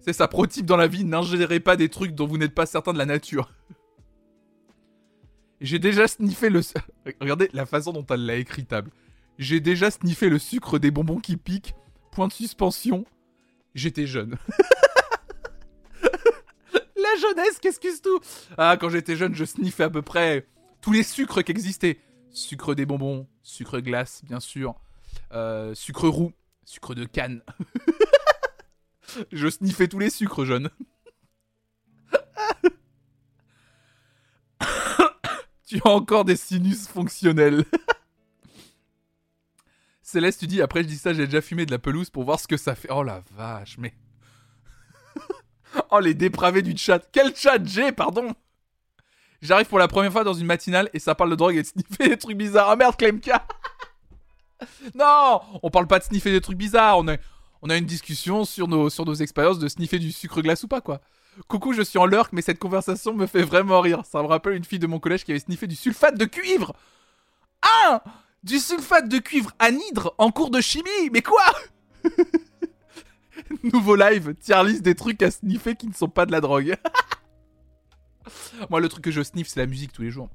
C'est 0.00 0.12
ça, 0.12 0.28
pro-type 0.28 0.66
dans 0.66 0.76
la 0.76 0.86
vie, 0.86 1.04
n'ingérez 1.04 1.60
pas 1.60 1.76
des 1.76 1.88
trucs 1.88 2.14
dont 2.14 2.26
vous 2.26 2.36
n'êtes 2.36 2.54
pas 2.54 2.66
certain 2.66 2.92
de 2.92 2.98
la 2.98 3.06
nature. 3.06 3.50
J'ai 5.60 5.78
déjà 5.78 6.06
sniffé 6.06 6.50
le... 6.50 6.60
Regardez 7.20 7.48
la 7.54 7.64
façon 7.64 7.92
dont 7.92 8.04
elle 8.10 8.26
l'a 8.26 8.36
écrit, 8.36 8.66
table. 8.66 8.90
J'ai 9.38 9.60
déjà 9.60 9.90
sniffé 9.90 10.28
le 10.28 10.38
sucre 10.38 10.78
des 10.78 10.90
bonbons 10.90 11.20
qui 11.20 11.38
piquent. 11.38 11.74
Point 12.12 12.28
de 12.28 12.32
suspension. 12.32 13.06
J'étais 13.74 14.06
jeune. 14.06 14.36
jeunesse, 17.20 17.58
qu'excuse 17.60 18.00
tout 18.02 18.20
Ah, 18.58 18.76
quand 18.80 18.88
j'étais 18.88 19.16
jeune, 19.16 19.34
je 19.34 19.44
sniffais 19.44 19.84
à 19.84 19.90
peu 19.90 20.02
près 20.02 20.46
tous 20.80 20.92
les 20.92 21.02
sucres 21.02 21.42
qui 21.42 21.50
existaient. 21.50 21.98
Sucre 22.30 22.74
des 22.74 22.86
bonbons, 22.86 23.28
sucre 23.42 23.80
glace, 23.80 24.22
bien 24.24 24.40
sûr. 24.40 24.74
Euh, 25.32 25.74
sucre 25.74 26.08
roux, 26.08 26.32
sucre 26.64 26.94
de 26.94 27.04
canne. 27.04 27.42
je 29.32 29.48
sniffais 29.48 29.88
tous 29.88 29.98
les 29.98 30.10
sucres, 30.10 30.44
jeune. 30.44 30.70
tu 35.66 35.80
as 35.84 35.88
encore 35.88 36.24
des 36.24 36.36
sinus 36.36 36.86
fonctionnels. 36.88 37.64
Céleste, 40.02 40.40
tu 40.40 40.46
dis, 40.46 40.60
après 40.62 40.82
je 40.82 40.88
dis 40.88 40.98
ça, 40.98 41.12
j'ai 41.12 41.26
déjà 41.26 41.40
fumé 41.40 41.66
de 41.66 41.70
la 41.70 41.78
pelouse 41.78 42.10
pour 42.10 42.24
voir 42.24 42.38
ce 42.38 42.46
que 42.46 42.56
ça 42.56 42.74
fait. 42.74 42.88
Oh 42.90 43.02
la 43.02 43.22
vache, 43.36 43.78
mais... 43.78 43.94
oh 45.90 46.00
les 46.00 46.14
dépravés 46.14 46.62
du 46.62 46.76
chat. 46.76 47.00
Quel 47.12 47.34
chat 47.34 47.58
j'ai, 47.64 47.92
pardon 47.92 48.34
J'arrive 49.42 49.66
pour 49.66 49.78
la 49.78 49.88
première 49.88 50.10
fois 50.10 50.24
dans 50.24 50.32
une 50.32 50.46
matinale 50.46 50.88
et 50.94 50.98
ça 50.98 51.14
parle 51.14 51.30
de 51.30 51.36
drogue 51.36 51.56
et 51.56 51.62
de 51.62 51.66
sniffer 51.66 52.08
des 52.08 52.16
trucs 52.16 52.36
bizarres. 52.36 52.70
Ah 52.70 52.76
merde, 52.76 52.96
Klemka 52.96 53.46
Non 54.94 55.40
On 55.62 55.70
parle 55.70 55.86
pas 55.86 55.98
de 55.98 56.04
sniffer 56.04 56.32
des 56.32 56.40
trucs 56.40 56.56
bizarres, 56.56 56.98
on 56.98 57.08
a, 57.08 57.76
une 57.76 57.84
discussion 57.84 58.44
sur 58.44 58.68
nos, 58.68 58.88
expériences 59.14 59.58
de 59.58 59.68
sniffer 59.68 59.98
du 59.98 60.12
sucre 60.12 60.40
glace 60.40 60.62
ou 60.62 60.68
pas, 60.68 60.80
quoi. 60.80 61.00
Coucou, 61.48 61.72
je 61.72 61.82
suis 61.82 61.98
en 61.98 62.06
lurk, 62.06 62.32
mais 62.32 62.42
cette 62.42 62.58
conversation 62.58 63.12
me 63.12 63.26
fait 63.26 63.42
vraiment 63.42 63.80
rire. 63.80 64.02
Ça 64.10 64.22
me 64.22 64.26
rappelle 64.26 64.54
une 64.54 64.64
fille 64.64 64.78
de 64.78 64.86
mon 64.86 64.98
collège 64.98 65.24
qui 65.24 65.32
avait 65.32 65.40
sniffé 65.40 65.66
du 65.66 65.74
sulfate 65.74 66.16
de 66.16 66.24
cuivre 66.24 66.72
Ah 67.60 68.02
Du 68.42 68.58
sulfate 68.58 69.08
de 69.08 69.18
cuivre 69.18 69.50
anhydre 69.58 70.14
en 70.18 70.30
cours 70.30 70.50
de 70.50 70.60
chimie 70.60 71.10
Mais 71.12 71.22
quoi? 71.22 71.44
Nouveau 73.62 73.96
live, 73.96 74.34
tier 74.34 74.62
list 74.64 74.82
des 74.82 74.94
trucs 74.94 75.22
à 75.22 75.30
sniffer 75.30 75.74
qui 75.74 75.86
ne 75.86 75.92
sont 75.92 76.08
pas 76.08 76.26
de 76.26 76.32
la 76.32 76.40
drogue. 76.40 76.76
Moi, 78.70 78.80
le 78.80 78.88
truc 78.88 79.04
que 79.04 79.10
je 79.10 79.22
sniffe, 79.22 79.48
c'est 79.48 79.60
la 79.60 79.66
musique 79.66 79.92
tous 79.92 80.02
les 80.02 80.10
jours. 80.10 80.30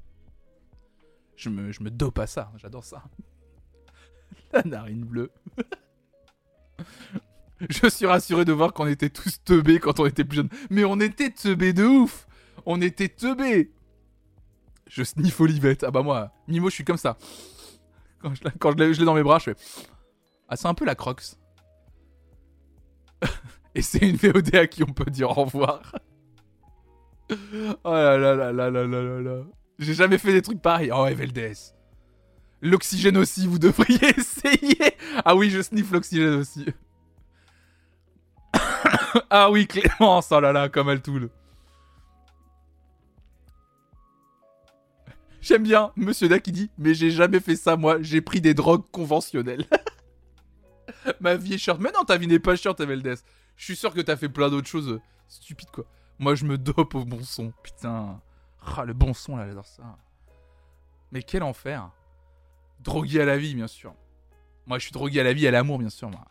Je 1.36 1.48
me, 1.48 1.90
dope 1.90 2.18
à 2.18 2.26
ça, 2.26 2.52
j'adore 2.56 2.84
ça. 2.84 3.02
La 4.52 4.62
narine 4.62 5.04
bleue. 5.04 5.30
je 7.68 7.88
suis 7.88 8.04
rassuré 8.04 8.44
de 8.44 8.52
voir 8.52 8.74
qu'on 8.74 8.86
était 8.86 9.08
tous 9.08 9.42
teubés 9.42 9.78
quand 9.78 10.00
on 10.00 10.06
était 10.06 10.24
plus 10.24 10.36
jeunes. 10.36 10.50
Mais 10.68 10.84
on 10.84 11.00
était 11.00 11.30
teubés 11.30 11.72
de 11.72 11.84
ouf 11.84 12.26
On 12.66 12.82
était 12.82 13.08
teubés 13.08 13.72
Je 14.86 15.02
sniffe 15.02 15.40
Olivette. 15.40 15.82
Ah 15.84 15.90
bah 15.90 16.02
moi, 16.02 16.30
Mimo, 16.46 16.68
je 16.68 16.74
suis 16.74 16.84
comme 16.84 16.98
ça. 16.98 17.16
Quand 18.18 18.34
je, 18.34 18.42
quand 18.58 18.72
je 18.72 18.84
l'ai 18.84 19.04
dans 19.06 19.14
mes 19.14 19.22
bras, 19.22 19.38
je 19.38 19.44
fais... 19.44 19.56
Ah, 20.46 20.56
c'est 20.56 20.68
un 20.68 20.74
peu 20.74 20.84
la 20.84 20.94
crocs. 20.94 21.22
Et 23.74 23.82
c'est 23.82 24.08
une 24.08 24.16
VOD 24.16 24.54
à 24.54 24.66
qui 24.66 24.82
on 24.82 24.92
peut 24.92 25.10
dire 25.10 25.30
au 25.30 25.44
revoir. 25.44 25.94
oh 27.30 27.92
là 27.92 28.18
là 28.18 28.34
là 28.34 28.52
là 28.52 28.70
là 28.70 28.84
là 28.86 29.20
là 29.20 29.42
J'ai 29.78 29.94
jamais 29.94 30.18
fait 30.18 30.32
des 30.32 30.42
trucs 30.42 30.60
pareils. 30.60 30.90
Oh, 30.92 31.06
Eveldes. 31.06 31.54
L'oxygène 32.62 33.16
aussi, 33.16 33.46
vous 33.46 33.58
devriez 33.58 34.10
essayer. 34.18 34.94
Ah 35.24 35.34
oui, 35.34 35.50
je 35.50 35.62
sniffe 35.62 35.92
l'oxygène 35.92 36.34
aussi. 36.34 36.66
ah 39.30 39.50
oui, 39.50 39.66
Clémence, 39.66 40.28
oh 40.30 40.40
là 40.40 40.52
là, 40.52 40.68
comme 40.68 40.90
elle 40.90 41.00
toule. 41.00 41.30
J'aime 45.40 45.62
bien 45.62 45.90
Monsieur 45.96 46.28
Da 46.28 46.38
qui 46.38 46.52
dit 46.52 46.70
Mais 46.76 46.92
j'ai 46.92 47.10
jamais 47.10 47.40
fait 47.40 47.56
ça, 47.56 47.76
moi, 47.76 47.96
j'ai 48.02 48.20
pris 48.20 48.40
des 48.40 48.54
drogues 48.54 48.84
conventionnelles. 48.90 49.64
Ma 51.20 51.36
vie 51.36 51.54
est 51.54 51.58
short. 51.58 51.80
Mais 51.80 51.90
non, 51.92 52.04
ta 52.04 52.16
vie 52.16 52.26
n'est 52.26 52.38
pas 52.38 52.56
short, 52.56 52.80
Eveldes. 52.80 53.16
Je 53.56 53.64
suis 53.64 53.76
sûr 53.76 53.92
que 53.92 54.00
t'as 54.00 54.16
fait 54.16 54.28
plein 54.28 54.48
d'autres 54.48 54.68
choses 54.68 54.88
euh, 54.88 55.00
stupides, 55.28 55.70
quoi. 55.70 55.84
Moi, 56.18 56.34
je 56.34 56.44
me 56.44 56.58
dope 56.58 56.94
au 56.94 57.04
bon 57.04 57.22
son. 57.22 57.52
Putain. 57.62 58.20
Ah, 58.76 58.84
le 58.84 58.92
bon 58.92 59.14
son, 59.14 59.36
là, 59.36 59.46
j'adore 59.46 59.66
ça. 59.66 59.98
Mais 61.12 61.22
quel 61.22 61.42
enfer. 61.42 61.90
Drogué 62.80 63.20
à 63.20 63.24
la 63.24 63.36
vie, 63.36 63.54
bien 63.54 63.66
sûr. 63.66 63.94
Moi, 64.66 64.78
je 64.78 64.84
suis 64.84 64.92
drogué 64.92 65.20
à 65.20 65.24
la 65.24 65.32
vie 65.32 65.46
à 65.46 65.50
l'amour, 65.50 65.78
bien 65.78 65.90
sûr, 65.90 66.10
moi. 66.10 66.26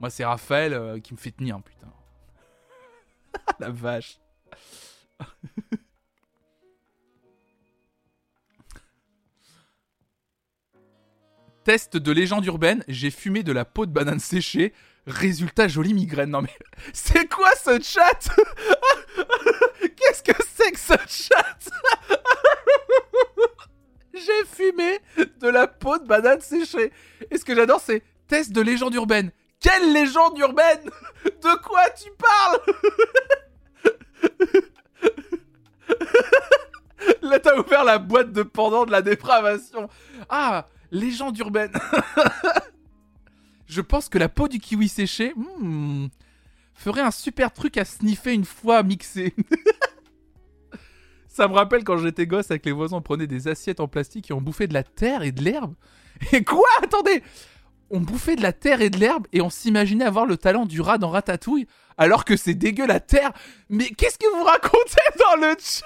Moi, 0.00 0.10
c'est 0.10 0.24
Raphaël 0.24 0.74
euh, 0.74 1.00
qui 1.00 1.12
me 1.12 1.18
fait 1.18 1.32
tenir, 1.32 1.60
putain. 1.62 1.92
la 3.58 3.70
vache. 3.70 4.20
Test 11.68 11.98
de 11.98 12.12
légende 12.12 12.46
urbaine, 12.46 12.82
j'ai 12.88 13.10
fumé 13.10 13.42
de 13.42 13.52
la 13.52 13.66
peau 13.66 13.84
de 13.84 13.90
banane 13.90 14.20
séchée. 14.20 14.72
Résultat, 15.06 15.68
jolie 15.68 15.92
migraine. 15.92 16.30
Non 16.30 16.40
mais, 16.40 16.56
c'est 16.94 17.28
quoi 17.28 17.50
ce 17.62 17.78
chat? 17.82 18.30
Qu'est-ce 19.94 20.22
que 20.22 20.32
c'est 20.56 20.72
que 20.72 20.80
ce 20.80 20.94
chat? 21.06 21.58
J'ai 24.14 24.46
fumé 24.46 24.98
de 25.40 25.48
la 25.48 25.66
peau 25.66 25.98
de 25.98 26.06
banane 26.06 26.40
séchée. 26.40 26.90
Et 27.30 27.36
ce 27.36 27.44
que 27.44 27.54
j'adore, 27.54 27.82
c'est 27.84 28.02
test 28.28 28.50
de 28.50 28.62
légende 28.62 28.94
urbaine. 28.94 29.30
Quelle 29.60 29.92
légende 29.92 30.38
urbaine? 30.38 30.88
De 31.26 31.62
quoi 31.62 31.90
tu 31.90 32.08
parles? 32.16 32.60
Là, 37.20 37.38
t'as 37.38 37.58
ouvert 37.58 37.84
la 37.84 37.98
boîte 37.98 38.32
de 38.32 38.42
pendant 38.42 38.86
de 38.86 38.90
la 38.90 39.02
dépravation. 39.02 39.90
Ah, 40.30 40.66
légende 40.90 41.38
urbaine. 41.38 41.72
Je 43.66 43.80
pense 43.80 44.08
que 44.08 44.18
la 44.18 44.28
peau 44.28 44.48
du 44.48 44.58
kiwi 44.58 44.88
séché 44.88 45.34
hmm, 45.36 46.06
ferait 46.74 47.02
un 47.02 47.10
super 47.10 47.52
truc 47.52 47.76
à 47.76 47.84
sniffer 47.84 48.32
une 48.32 48.44
fois 48.44 48.82
mixé. 48.82 49.34
Ça 51.28 51.46
me 51.46 51.54
rappelle 51.54 51.84
quand 51.84 51.98
j'étais 51.98 52.26
gosse 52.26 52.50
avec 52.50 52.66
les 52.66 52.72
voisins, 52.72 52.96
on 52.96 53.02
prenait 53.02 53.26
des 53.26 53.46
assiettes 53.46 53.80
en 53.80 53.86
plastique 53.86 54.30
et 54.30 54.34
on 54.34 54.40
bouffait 54.40 54.66
de 54.66 54.74
la 54.74 54.82
terre 54.82 55.22
et 55.22 55.32
de 55.32 55.42
l'herbe. 55.42 55.74
Et 56.32 56.42
quoi? 56.42 56.66
Attendez 56.82 57.22
On 57.90 58.00
bouffait 58.00 58.34
de 58.34 58.42
la 58.42 58.52
terre 58.52 58.80
et 58.80 58.90
de 58.90 58.98
l'herbe 58.98 59.28
et 59.32 59.40
on 59.40 59.50
s'imaginait 59.50 60.04
avoir 60.04 60.26
le 60.26 60.36
talent 60.36 60.66
du 60.66 60.80
rat 60.80 60.98
dans 60.98 61.10
Ratatouille 61.10 61.68
alors 61.96 62.24
que 62.24 62.36
c'est 62.36 62.54
dégueu 62.54 62.86
la 62.86 62.98
terre. 62.98 63.32
Mais 63.68 63.90
qu'est-ce 63.90 64.18
que 64.18 64.36
vous 64.36 64.42
racontez 64.42 64.96
dans 65.18 65.46
le 65.46 65.54
chat? 65.60 65.84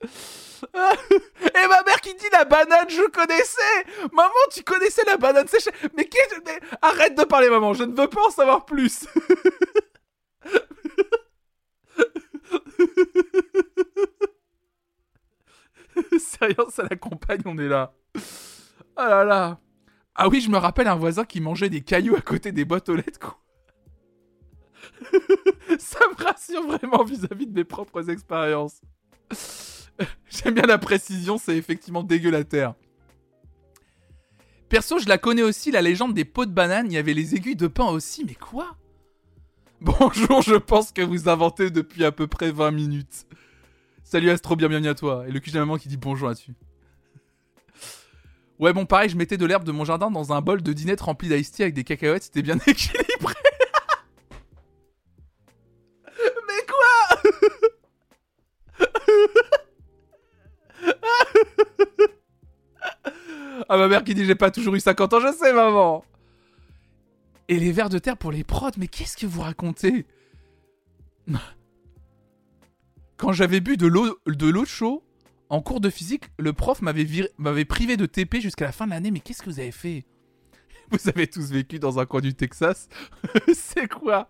Et 0.02 1.66
ma 1.68 1.82
mère 1.82 2.00
qui 2.02 2.14
dit 2.14 2.26
la 2.32 2.44
banane, 2.44 2.88
je 2.88 3.08
connaissais 3.10 3.84
Maman, 4.12 4.30
tu 4.52 4.62
connaissais 4.62 5.02
la 5.06 5.16
banane 5.16 5.48
séchée 5.48 5.70
Mais 5.96 6.04
qu'est-ce... 6.04 6.36
Arrête 6.82 7.16
de 7.16 7.24
parler, 7.24 7.48
maman, 7.48 7.72
je 7.74 7.84
ne 7.84 7.94
veux 7.94 8.08
pas 8.08 8.26
en 8.26 8.30
savoir 8.30 8.64
plus 8.64 9.06
Sérieux, 16.18 16.56
ça 16.70 16.84
l'accompagne, 16.88 17.42
on 17.44 17.58
est 17.58 17.68
là. 17.68 17.92
Ah 18.96 19.08
là 19.08 19.24
là. 19.24 19.58
Ah 20.14 20.28
oui, 20.28 20.40
je 20.40 20.50
me 20.50 20.58
rappelle 20.58 20.88
un 20.88 20.96
voisin 20.96 21.24
qui 21.24 21.40
mangeait 21.40 21.68
des 21.68 21.82
cailloux 21.82 22.16
à 22.16 22.20
côté 22.20 22.52
des 22.52 22.64
boîtes 22.64 22.88
aux 22.88 22.96
lettres, 22.96 23.18
quoi. 23.18 23.38
ça 25.78 26.00
me 26.08 26.24
rassure 26.24 26.66
vraiment 26.66 27.04
vis-à-vis 27.04 27.46
de 27.46 27.54
mes 27.54 27.64
propres 27.64 28.10
expériences. 28.10 28.80
J'aime 30.30 30.54
bien 30.54 30.66
la 30.66 30.78
précision, 30.78 31.38
c'est 31.38 31.56
effectivement 31.56 32.02
dégueulasse. 32.02 32.74
Perso, 34.68 34.98
je 34.98 35.08
la 35.08 35.18
connais 35.18 35.42
aussi, 35.42 35.70
la 35.70 35.82
légende 35.82 36.14
des 36.14 36.24
pots 36.24 36.46
de 36.46 36.52
banane. 36.52 36.86
Il 36.86 36.92
y 36.92 36.98
avait 36.98 37.14
les 37.14 37.34
aiguilles 37.34 37.56
de 37.56 37.66
pain 37.66 37.86
aussi, 37.86 38.24
mais 38.24 38.34
quoi? 38.34 38.76
Bonjour, 39.80 40.42
je 40.42 40.54
pense 40.54 40.92
que 40.92 41.02
vous 41.02 41.28
inventez 41.28 41.70
depuis 41.70 42.04
à 42.04 42.12
peu 42.12 42.26
près 42.26 42.52
20 42.52 42.70
minutes. 42.70 43.26
Salut 44.04 44.30
Astro, 44.30 44.56
bienvenue 44.56 44.88
à 44.88 44.94
toi. 44.94 45.24
Et 45.26 45.32
le 45.32 45.40
cul 45.40 45.50
de 45.50 45.58
maman 45.58 45.76
qui 45.76 45.88
dit 45.88 45.96
bonjour 45.96 46.28
là-dessus. 46.28 46.54
Ouais, 48.58 48.74
bon, 48.74 48.84
pareil, 48.84 49.08
je 49.08 49.16
mettais 49.16 49.38
de 49.38 49.46
l'herbe 49.46 49.64
de 49.64 49.72
mon 49.72 49.86
jardin 49.86 50.10
dans 50.10 50.34
un 50.34 50.42
bol 50.42 50.62
de 50.62 50.72
dinette 50.74 51.00
rempli 51.00 51.28
d'ice 51.28 51.58
avec 51.60 51.72
des 51.72 51.82
cacahuètes, 51.82 52.24
c'était 52.24 52.42
bien 52.42 52.58
équilibré. 52.66 53.34
Ah, 63.72 63.76
ma 63.76 63.86
mère 63.86 64.02
qui 64.02 64.14
dit 64.14 64.24
j'ai 64.24 64.34
pas 64.34 64.50
toujours 64.50 64.74
eu 64.74 64.80
50 64.80 65.14
ans, 65.14 65.20
je 65.20 65.32
sais, 65.32 65.52
maman. 65.52 66.04
Et 67.46 67.56
les 67.56 67.70
vers 67.70 67.88
de 67.88 68.00
terre 68.00 68.16
pour 68.16 68.32
les 68.32 68.42
prods, 68.42 68.72
mais 68.76 68.88
qu'est-ce 68.88 69.16
que 69.16 69.26
vous 69.26 69.42
racontez? 69.42 70.06
Quand 73.16 73.30
j'avais 73.30 73.60
bu 73.60 73.76
de 73.76 73.86
l'eau 73.86 74.18
de 74.26 74.52
en 75.50 75.60
cours 75.60 75.80
de 75.80 75.88
physique, 75.88 76.24
le 76.36 76.52
prof 76.52 76.82
m'avait 76.82 77.64
privé 77.64 77.96
de 77.96 78.06
TP 78.06 78.40
jusqu'à 78.40 78.64
la 78.64 78.72
fin 78.72 78.86
de 78.86 78.90
l'année. 78.90 79.12
Mais 79.12 79.20
qu'est-ce 79.20 79.42
que 79.42 79.50
vous 79.50 79.60
avez 79.60 79.70
fait? 79.72 80.04
Vous 80.90 81.08
avez 81.08 81.28
tous 81.28 81.52
vécu 81.52 81.78
dans 81.78 82.00
un 82.00 82.06
coin 82.06 82.20
du 82.20 82.34
Texas? 82.34 82.88
C'est 83.54 83.86
quoi? 83.86 84.28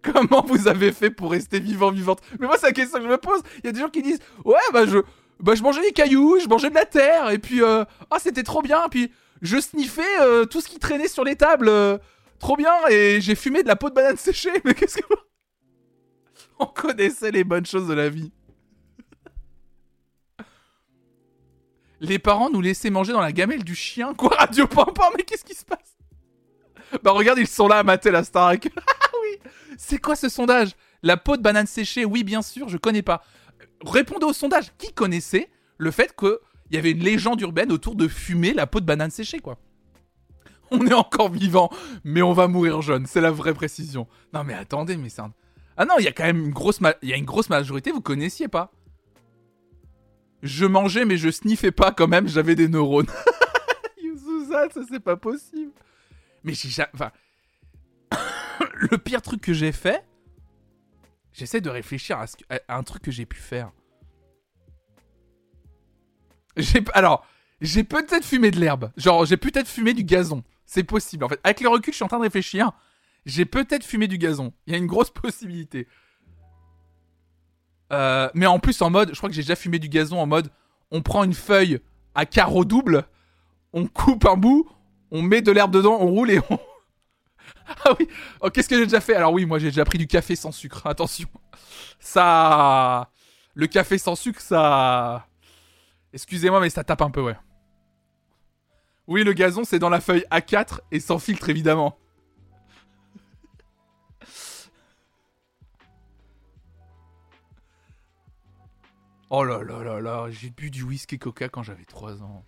Comment 0.00 0.42
vous 0.46 0.68
avez 0.68 0.90
fait 0.90 1.10
pour 1.10 1.32
rester 1.32 1.60
vivant, 1.60 1.90
vivante? 1.90 2.22
Mais 2.40 2.46
moi, 2.46 2.56
c'est 2.58 2.66
la 2.66 2.72
question 2.72 2.98
que 2.98 3.04
je 3.04 3.10
me 3.10 3.18
pose. 3.18 3.42
Il 3.58 3.66
y 3.66 3.68
a 3.68 3.72
des 3.72 3.80
gens 3.80 3.90
qui 3.90 4.02
disent 4.02 4.20
Ouais, 4.44 4.56
bah 4.72 4.86
je, 4.86 4.98
bah, 5.42 5.56
je 5.56 5.62
mangeais 5.62 5.82
des 5.82 5.92
cailloux, 5.92 6.38
je 6.40 6.48
mangeais 6.48 6.70
de 6.70 6.74
la 6.74 6.86
terre, 6.86 7.30
et 7.30 7.38
puis, 7.38 7.62
euh, 7.62 7.84
ah, 8.10 8.18
c'était 8.18 8.44
trop 8.44 8.62
bien. 8.62 8.88
Puis, 8.88 9.12
je 9.42 9.60
sniffais 9.60 10.20
euh, 10.20 10.44
tout 10.44 10.60
ce 10.60 10.68
qui 10.68 10.78
traînait 10.78 11.08
sur 11.08 11.24
les 11.24 11.34
tables. 11.34 11.68
Euh, 11.68 11.98
trop 12.38 12.56
bien, 12.56 12.72
et 12.88 13.20
j'ai 13.20 13.34
fumé 13.34 13.62
de 13.62 13.68
la 13.68 13.76
peau 13.76 13.90
de 13.90 13.94
banane 13.94 14.16
séchée. 14.16 14.52
Mais 14.64 14.74
qu'est-ce 14.74 14.98
que. 14.98 15.04
On 16.60 16.66
connaissait 16.66 17.32
les 17.32 17.42
bonnes 17.42 17.66
choses 17.66 17.88
de 17.88 17.94
la 17.94 18.08
vie. 18.08 18.30
Les 21.98 22.18
parents 22.18 22.50
nous 22.50 22.60
laissaient 22.60 22.90
manger 22.90 23.12
dans 23.12 23.20
la 23.20 23.32
gamelle 23.32 23.64
du 23.64 23.74
chien. 23.74 24.14
Quoi, 24.14 24.30
Radio 24.38 24.66
Pimpin 24.68 25.10
Mais 25.16 25.24
qu'est-ce 25.24 25.44
qui 25.44 25.54
se 25.54 25.64
passe? 25.64 25.96
Bah 27.02 27.12
regarde, 27.12 27.38
ils 27.38 27.48
sont 27.48 27.68
là 27.68 27.78
à 27.78 27.82
mater 27.82 28.10
la 28.10 28.22
Starac. 28.22 28.68
Ah 28.76 29.08
oui 29.22 29.38
C'est 29.78 29.98
quoi 29.98 30.14
ce 30.14 30.28
sondage? 30.28 30.72
La 31.02 31.16
peau 31.16 31.36
de 31.36 31.42
banane 31.42 31.66
séchée? 31.66 32.04
Oui, 32.04 32.22
bien 32.22 32.42
sûr, 32.42 32.68
je 32.68 32.76
connais 32.76 33.02
pas. 33.02 33.24
Répondez 33.84 34.26
au 34.26 34.32
sondage. 34.32 34.72
Qui 34.78 34.92
connaissait 34.92 35.50
le 35.78 35.90
fait 35.90 36.14
qu'il 36.16 36.38
y 36.70 36.76
avait 36.76 36.92
une 36.92 37.02
légende 37.02 37.40
urbaine 37.40 37.72
autour 37.72 37.94
de 37.94 38.08
fumer 38.08 38.52
la 38.52 38.66
peau 38.66 38.80
de 38.80 38.86
banane 38.86 39.10
séchée, 39.10 39.40
quoi? 39.40 39.58
On 40.70 40.86
est 40.86 40.94
encore 40.94 41.30
vivant, 41.30 41.70
mais 42.02 42.22
on 42.22 42.32
va 42.32 42.48
mourir 42.48 42.80
jeune. 42.80 43.06
C'est 43.06 43.20
la 43.20 43.30
vraie 43.30 43.52
précision. 43.52 44.06
Non 44.32 44.42
mais 44.42 44.54
attendez, 44.54 44.96
mais 44.96 45.10
c'est 45.10 45.20
un... 45.20 45.32
Ah 45.76 45.84
non, 45.84 45.94
il 45.98 46.04
y 46.04 46.08
a 46.08 46.12
quand 46.12 46.24
même 46.24 46.46
une 46.46 46.52
grosse, 46.52 46.80
majorité, 46.80 47.92
vous 47.92 48.00
connaissiez 48.00 48.48
pas 48.48 48.72
je 50.42 50.66
mangeais, 50.66 51.04
mais 51.04 51.16
je 51.16 51.30
sniffais 51.30 51.70
pas 51.70 51.92
quand 51.92 52.08
même, 52.08 52.26
j'avais 52.26 52.56
des 52.56 52.66
neurones. 52.66 53.06
Yusuza, 54.02 54.68
ça 54.70 54.80
c'est 54.90 54.98
pas 54.98 55.16
possible. 55.16 55.70
Mais 56.42 56.52
j'ai 56.52 56.68
jamais. 56.68 56.90
Enfin. 56.94 57.12
le 58.74 58.98
pire 58.98 59.22
truc 59.22 59.40
que 59.40 59.52
j'ai 59.52 59.70
fait. 59.70 60.04
J'essaie 61.32 61.60
de 61.60 61.70
réfléchir 61.70 62.18
à, 62.18 62.26
un 62.68 62.82
truc 62.82 63.02
que 63.02 63.10
j'ai 63.10 63.26
pu 63.26 63.38
faire. 63.38 63.70
J'ai. 66.56 66.84
Alors. 66.94 67.26
J'ai 67.62 67.84
peut-être 67.84 68.24
fumé 68.24 68.50
de 68.50 68.58
l'herbe. 68.58 68.90
Genre, 68.96 69.24
j'ai 69.24 69.36
peut-être 69.36 69.68
fumé 69.68 69.94
du 69.94 70.02
gazon. 70.02 70.42
C'est 70.66 70.82
possible. 70.82 71.22
En 71.24 71.28
fait, 71.28 71.38
avec 71.44 71.60
le 71.60 71.68
recul, 71.68 71.92
je 71.92 71.96
suis 71.96 72.04
en 72.04 72.08
train 72.08 72.18
de 72.18 72.24
réfléchir. 72.24 72.72
J'ai 73.24 73.44
peut-être 73.44 73.84
fumé 73.84 74.08
du 74.08 74.18
gazon. 74.18 74.52
Il 74.66 74.72
y 74.72 74.74
a 74.74 74.78
une 74.78 74.88
grosse 74.88 75.10
possibilité. 75.14 75.86
Euh, 77.92 78.28
mais 78.34 78.46
en 78.46 78.58
plus 78.58 78.82
en 78.82 78.90
mode, 78.90 79.10
je 79.12 79.16
crois 79.16 79.28
que 79.28 79.34
j'ai 79.34 79.42
déjà 79.42 79.54
fumé 79.54 79.78
du 79.78 79.88
gazon 79.88 80.18
en 80.18 80.26
mode, 80.26 80.50
on 80.90 81.02
prend 81.02 81.22
une 81.22 81.34
feuille 81.34 81.78
à 82.14 82.26
carreau 82.26 82.64
double, 82.64 83.04
on 83.72 83.86
coupe 83.86 84.24
un 84.26 84.36
bout, 84.36 84.68
on 85.10 85.22
met 85.22 85.42
de 85.42 85.52
l'herbe 85.52 85.72
dedans, 85.72 85.98
on 86.00 86.06
roule 86.06 86.30
et 86.30 86.40
on... 86.50 86.58
ah 87.84 87.94
oui, 87.98 88.08
oh, 88.40 88.50
qu'est-ce 88.50 88.68
que 88.68 88.76
j'ai 88.76 88.84
déjà 88.84 89.00
fait? 89.00 89.14
Alors 89.14 89.32
oui, 89.32 89.46
moi 89.46 89.58
j'ai 89.58 89.68
déjà 89.68 89.84
pris 89.84 89.98
du 89.98 90.06
café 90.06 90.36
sans 90.36 90.52
sucre, 90.52 90.86
attention. 90.86 91.28
Ça... 92.00 93.10
Le 93.54 93.66
café 93.66 93.98
sans 93.98 94.16
sucre, 94.16 94.40
ça... 94.40 95.26
Excusez-moi, 96.12 96.60
mais 96.60 96.70
ça 96.70 96.84
tape 96.84 97.02
un 97.02 97.10
peu, 97.10 97.22
ouais. 97.22 97.36
Oui, 99.06 99.24
le 99.24 99.32
gazon, 99.32 99.64
c'est 99.64 99.78
dans 99.78 99.88
la 99.88 100.00
feuille 100.00 100.24
A4 100.30 100.80
et 100.90 101.00
sans 101.00 101.18
filtre, 101.18 101.48
évidemment. 101.48 101.98
Oh 109.34 109.44
là 109.44 109.62
là 109.62 109.82
là 109.82 110.00
là, 110.00 110.26
j'ai 110.30 110.50
bu 110.50 110.70
du 110.70 110.82
whisky 110.82 111.18
coca 111.18 111.48
quand 111.48 111.62
j'avais 111.62 111.86
3 111.86 112.22
ans. 112.22 112.44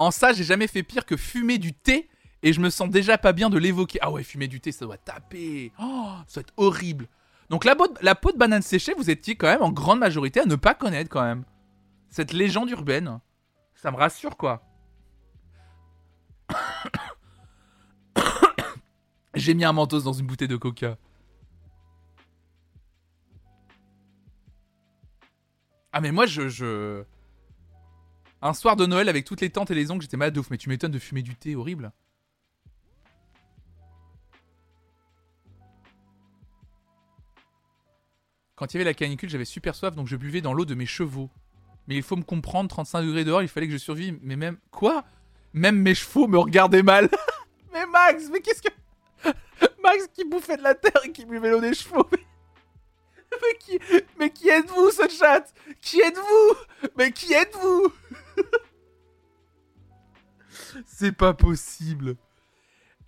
En 0.00 0.10
ça, 0.10 0.32
j'ai 0.32 0.44
jamais 0.44 0.66
fait 0.66 0.82
pire 0.82 1.04
que 1.04 1.18
fumer 1.18 1.58
du 1.58 1.74
thé 1.74 2.08
et 2.42 2.54
je 2.54 2.60
me 2.60 2.70
sens 2.70 2.88
déjà 2.88 3.18
pas 3.18 3.34
bien 3.34 3.50
de 3.50 3.58
l'évoquer. 3.58 3.98
Ah 4.00 4.10
ouais, 4.10 4.22
fumer 4.22 4.48
du 4.48 4.58
thé, 4.58 4.72
ça 4.72 4.86
doit 4.86 4.96
taper. 4.96 5.72
Oh, 5.78 6.14
ça 6.26 6.40
doit 6.40 6.48
être 6.48 6.54
horrible. 6.56 7.06
Donc 7.50 7.66
la, 7.66 7.76
la 8.00 8.14
peau 8.14 8.32
de 8.32 8.38
banane 8.38 8.62
séchée, 8.62 8.94
vous 8.94 9.10
étiez 9.10 9.36
quand 9.36 9.48
même 9.48 9.60
en 9.60 9.70
grande 9.70 9.98
majorité 9.98 10.40
à 10.40 10.46
ne 10.46 10.56
pas 10.56 10.72
connaître 10.72 11.10
quand 11.10 11.22
même. 11.22 11.44
Cette 12.08 12.32
légende 12.32 12.70
urbaine. 12.70 13.20
Ça 13.74 13.90
me 13.90 13.96
rassure 13.98 14.38
quoi. 14.38 14.62
J'ai 19.34 19.52
mis 19.52 19.66
un 19.66 19.74
mentos 19.74 20.00
dans 20.00 20.14
une 20.14 20.26
bouteille 20.26 20.48
de 20.48 20.56
coca. 20.56 20.96
Ah 25.92 26.00
mais 26.00 26.10
moi 26.10 26.24
je, 26.24 27.04
Un 28.42 28.54
soir 28.54 28.74
de 28.76 28.86
Noël 28.86 29.08
avec 29.10 29.26
toutes 29.26 29.42
les 29.42 29.50
tantes 29.50 29.70
et 29.70 29.74
les 29.74 29.90
oncles, 29.90 30.02
j'étais 30.02 30.16
malade 30.16 30.34
de 30.34 30.40
ouf, 30.40 30.50
mais 30.50 30.56
tu 30.56 30.70
m'étonnes 30.70 30.92
de 30.92 30.98
fumer 30.98 31.22
du 31.22 31.34
thé 31.34 31.56
horrible. 31.56 31.92
Quand 38.56 38.72
il 38.72 38.76
y 38.76 38.78
avait 38.78 38.84
la 38.84 38.94
canicule, 38.94 39.28
j'avais 39.28 39.44
super 39.44 39.74
soif, 39.74 39.94
donc 39.94 40.06
je 40.06 40.16
buvais 40.16 40.40
dans 40.40 40.54
l'eau 40.54 40.64
de 40.64 40.74
mes 40.74 40.86
chevaux. 40.86 41.30
Mais 41.86 41.96
il 41.96 42.02
faut 42.02 42.16
me 42.16 42.22
comprendre, 42.22 42.68
35 42.70 43.02
degrés 43.02 43.24
dehors, 43.24 43.42
il 43.42 43.48
fallait 43.48 43.66
que 43.66 43.72
je 43.72 43.78
survive. 43.78 44.18
Mais 44.22 44.36
même... 44.36 44.56
Quoi? 44.70 45.04
Même 45.52 45.76
mes 45.76 45.94
chevaux 45.94 46.26
me 46.26 46.38
regardaient 46.38 46.82
mal. 46.82 47.10
mais 47.72 47.84
Max, 47.86 48.28
mais 48.30 48.40
qu'est-ce 48.40 48.62
que... 48.62 48.68
Max 49.82 50.08
qui 50.14 50.24
bouffait 50.24 50.56
de 50.56 50.62
la 50.62 50.74
terre 50.74 51.00
et 51.04 51.12
qui 51.12 51.26
buvait 51.26 51.50
l'eau 51.50 51.60
des 51.60 51.74
chevaux. 51.74 52.06
mais 52.10 53.58
qui, 53.58 53.78
mais 54.18 54.30
qui 54.30 54.48
êtes-vous, 54.48 54.90
ce 54.90 55.08
chat? 55.08 55.52
Qui 55.80 56.00
êtes-vous? 56.00 56.88
Mais 56.96 57.12
qui 57.12 57.32
êtes-vous? 57.32 57.92
C'est 60.86 61.12
pas 61.12 61.34
possible. 61.34 62.16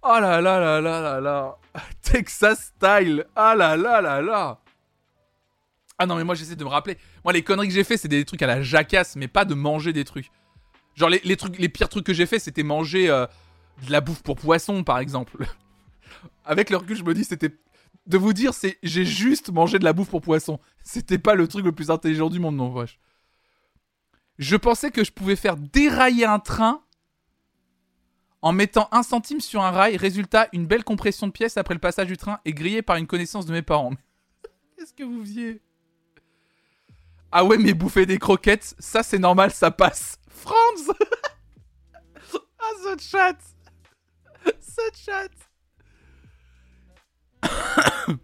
Oh 0.03 0.19
là 0.21 0.41
là 0.41 0.59
là 0.59 0.81
là 0.81 1.01
là 1.01 1.21
là. 1.21 1.59
Texas 2.03 2.73
style. 2.77 3.25
Ah 3.37 3.55
là 3.55 3.77
là 3.77 4.01
là 4.01 4.21
là. 4.21 4.59
Ah 5.99 6.07
non, 6.07 6.17
mais 6.17 6.25
moi 6.25 6.35
j'essaie 6.35 6.57
de 6.57 6.65
me 6.65 6.69
rappeler. 6.69 6.99
Moi, 7.23 7.33
les 7.33 7.43
conneries 7.43 7.69
que 7.69 7.75
j'ai 7.75 7.85
fait, 7.85 7.97
c'est 7.97 8.09
des 8.09 8.25
trucs 8.25 8.43
à 8.43 8.47
la 8.47 8.63
jacasse, 8.63 9.15
mais 9.15 9.29
pas 9.29 9.45
de 9.45 9.55
manger 9.55 9.93
des 9.93 10.05
trucs. 10.05 10.31
Genre, 10.97 11.09
les, 11.09 11.37
trucs, 11.37 11.59
les 11.59 11.69
pires 11.69 11.89
trucs 11.89 12.05
que 12.05 12.13
j'ai 12.13 12.27
fait, 12.27 12.39
c'était 12.39 12.65
manger 12.65 13.09
euh, 13.09 13.27
de 13.87 13.93
la 13.93 14.01
bouffe 14.01 14.23
pour 14.23 14.37
poisson, 14.37 14.85
par 14.85 14.99
exemple. 14.99 15.47
Avec 16.45 16.71
le 16.71 16.77
recul, 16.77 16.97
je 16.97 17.05
me 17.05 17.15
dis, 17.15 17.25
c'était 17.25 17.51
de 18.07 18.19
vous 18.19 18.33
dire, 18.33 18.53
c'est 18.53 18.79
j'ai 18.83 19.05
juste 19.05 19.51
mangé 19.51 19.79
de 19.79 19.85
la 19.85 19.93
bouffe 19.93 20.11
pour 20.11 20.21
poisson. 20.21 20.59
C'était 20.83 21.19
pas 21.19 21.35
le 21.35 21.47
truc 21.47 21.65
le 21.65 21.73
plus 21.73 21.91
intelligent 21.91 22.29
du 22.29 22.41
monde, 22.41 22.57
non, 22.57 22.73
wesh. 22.73 22.99
Je 24.43 24.57
pensais 24.57 24.91
que 24.91 25.05
je 25.05 25.13
pouvais 25.13 25.37
faire 25.37 25.57
dérailler 25.57 26.25
un 26.25 26.41
train 26.41 26.83
en 28.43 28.53
mettant 28.53 28.89
un 28.91 29.05
centime 29.05 29.41
sur 29.41 29.63
un 29.63 29.71
rail. 29.71 29.97
Résultat, 29.97 30.49
une 30.53 30.67
belle 30.67 30.83
compression 30.83 31.29
de 31.29 31.33
pièces 31.33 31.57
après 31.57 31.75
le 31.75 31.81
passage 31.81 32.09
du 32.09 32.17
train 32.17 32.41
et 32.45 32.53
grillé 32.53 32.83
par 32.83 32.97
une 32.97 33.07
connaissance 33.07 33.47
de 33.47 33.53
mes 33.53 33.63
parents. 33.63 33.93
Qu'est-ce 34.77 34.95
que 34.95 35.05
vous 35.05 35.21
faisiez 35.21 35.63
Ah 37.31 37.45
ouais, 37.45 37.57
mais 37.57 37.73
bouffer 37.73 38.05
des 38.05 38.19
croquettes, 38.19 38.75
ça 38.81 39.05
c'est 39.05 39.21
normal, 39.21 39.53
ça 39.53 39.71
passe. 39.71 40.19
Franz 40.27 40.91
Ah, 42.35 42.73
ce 42.83 43.01
chat 43.01 43.39
Ce 44.61 44.83
chat 45.05 45.31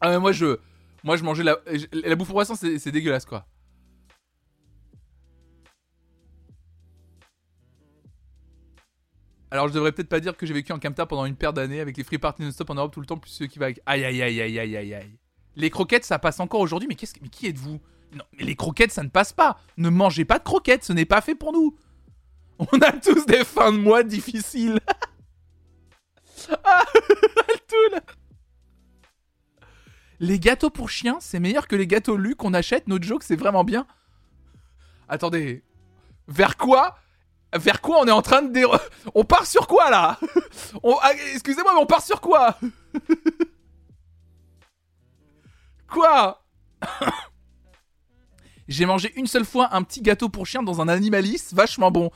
ah 0.00 0.08
mais 0.10 0.18
moi 0.18 0.32
je 0.32 0.58
moi 1.04 1.16
je 1.16 1.22
mangeais 1.22 1.42
la 1.42 1.58
la 1.92 2.16
bouffe 2.16 2.30
au 2.30 2.32
poisson 2.32 2.54
c'est 2.54 2.90
dégueulasse 2.90 3.26
quoi. 3.26 3.46
Alors 9.52 9.68
je 9.68 9.74
devrais 9.74 9.92
peut-être 9.92 10.08
pas 10.08 10.18
dire 10.18 10.34
que 10.34 10.46
j'ai 10.46 10.54
vécu 10.54 10.72
en 10.72 10.78
camtar 10.78 11.06
pendant 11.06 11.26
une 11.26 11.36
paire 11.36 11.52
d'années 11.52 11.80
avec 11.80 11.98
les 11.98 12.04
free 12.04 12.16
parties 12.16 12.40
non-stop 12.40 12.70
en 12.70 12.74
Europe 12.74 12.90
tout 12.90 13.00
le 13.00 13.06
temps, 13.06 13.18
plus 13.18 13.30
ceux 13.30 13.46
qui 13.46 13.58
va 13.58 13.66
avec. 13.66 13.80
Aïe 13.84 14.02
aïe 14.02 14.22
aïe 14.22 14.40
aïe 14.40 14.58
aïe 14.58 14.76
aïe 14.78 14.94
aïe. 14.94 15.18
Les 15.56 15.68
croquettes, 15.68 16.06
ça 16.06 16.18
passe 16.18 16.40
encore 16.40 16.60
aujourd'hui, 16.60 16.88
mais, 16.88 16.94
qu'est-ce 16.94 17.12
que... 17.12 17.18
mais 17.20 17.28
qui 17.28 17.48
êtes-vous? 17.48 17.78
Non, 18.14 18.24
mais 18.32 18.44
les 18.44 18.56
croquettes, 18.56 18.92
ça 18.92 19.02
ne 19.02 19.10
passe 19.10 19.34
pas. 19.34 19.60
Ne 19.76 19.90
mangez 19.90 20.24
pas 20.24 20.38
de 20.38 20.44
croquettes, 20.44 20.84
ce 20.84 20.94
n'est 20.94 21.04
pas 21.04 21.20
fait 21.20 21.34
pour 21.34 21.52
nous. 21.52 21.76
On 22.58 22.80
a 22.80 22.92
tous 22.92 23.26
des 23.26 23.44
fins 23.44 23.72
de 23.72 23.76
mois 23.76 24.02
difficiles. 24.02 24.80
ah, 26.64 26.84
tout 27.68 27.92
là. 27.92 28.00
Les 30.18 30.40
gâteaux 30.40 30.70
pour 30.70 30.88
chiens, 30.88 31.18
c'est 31.20 31.40
meilleur 31.40 31.68
que 31.68 31.76
les 31.76 31.86
gâteaux 31.86 32.16
lus 32.16 32.36
qu'on 32.36 32.54
achète. 32.54 32.88
Notre 32.88 33.04
joke, 33.04 33.22
c'est 33.22 33.36
vraiment 33.36 33.64
bien. 33.64 33.86
Attendez. 35.10 35.62
Vers 36.26 36.56
quoi 36.56 36.96
Vers 37.54 37.80
quoi 37.80 38.00
on 38.00 38.06
est 38.06 38.12
en 38.12 38.22
train 38.22 38.42
de... 38.42 38.52
Dé... 38.52 38.64
On 39.14 39.24
part 39.24 39.46
sur 39.46 39.66
quoi 39.66 39.90
là 39.90 40.18
ah, 41.02 41.12
Excusez-moi, 41.34 41.72
mais 41.74 41.80
on 41.80 41.86
part 41.86 42.02
sur 42.02 42.20
quoi 42.20 42.58
Quoi 45.88 46.42
J'ai 48.68 48.86
mangé 48.86 49.12
une 49.16 49.26
seule 49.26 49.44
fois 49.44 49.74
un 49.74 49.82
petit 49.82 50.00
gâteau 50.00 50.30
pour 50.30 50.46
chien 50.46 50.62
dans 50.62 50.80
un 50.80 50.88
animaliste, 50.88 51.52
vachement 51.52 51.90
bon. 51.90 52.10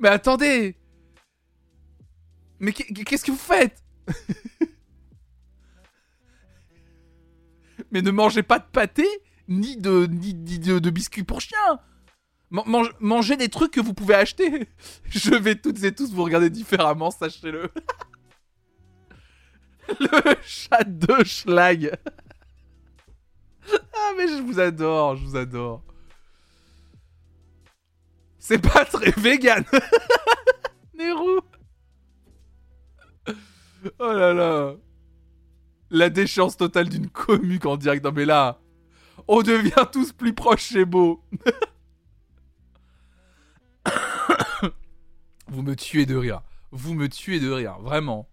mais 0.00 0.10
attendez 0.10 0.76
Mais 2.60 2.72
qu'est-ce 2.72 3.24
que 3.24 3.30
vous 3.30 3.38
faites 3.38 3.82
Mais 7.90 8.02
ne 8.02 8.10
mangez 8.10 8.42
pas 8.42 8.58
de 8.58 8.64
pâté, 8.64 9.06
ni 9.48 9.76
de, 9.76 10.06
ni, 10.10 10.34
de, 10.34 10.90
biscuits 10.90 11.24
pour 11.24 11.40
chien 11.40 11.78
Mangez 12.50 13.36
des 13.36 13.48
trucs 13.48 13.72
que 13.72 13.80
vous 13.80 13.94
pouvez 13.94 14.14
acheter 14.14 14.68
Je 15.10 15.34
vais 15.34 15.56
toutes 15.56 15.82
et 15.82 15.94
tous 15.94 16.12
vous 16.12 16.24
regarder 16.24 16.50
différemment, 16.50 17.10
sachez-le. 17.10 17.70
Le 20.00 20.34
chat 20.42 20.84
de 20.84 21.24
schlag 21.24 21.96
Ah 23.72 24.12
mais 24.16 24.28
je 24.28 24.42
vous 24.42 24.60
adore, 24.60 25.16
je 25.16 25.24
vous 25.24 25.36
adore. 25.36 25.82
C'est 28.38 28.58
pas 28.58 28.84
très 28.84 29.10
vegan 29.10 29.64
Nérou 30.96 31.40
Oh 33.98 34.12
là 34.12 34.32
là 34.32 34.74
La 35.90 36.10
déchéance 36.10 36.56
totale 36.56 36.88
d'une 36.88 37.08
commuque 37.08 37.66
en 37.66 37.76
direct. 37.76 38.04
Non 38.04 38.12
mais 38.12 38.24
là, 38.24 38.60
on 39.28 39.42
devient 39.42 39.86
tous 39.92 40.12
plus 40.12 40.32
proches, 40.32 40.70
c'est 40.72 40.84
beau. 40.84 41.22
Vous 45.56 45.62
me 45.62 45.74
tuez 45.74 46.04
de 46.04 46.14
rire. 46.14 46.42
Vous 46.70 46.92
me 46.92 47.08
tuez 47.08 47.40
de 47.40 47.50
rire. 47.50 47.78
Vraiment. 47.80 48.28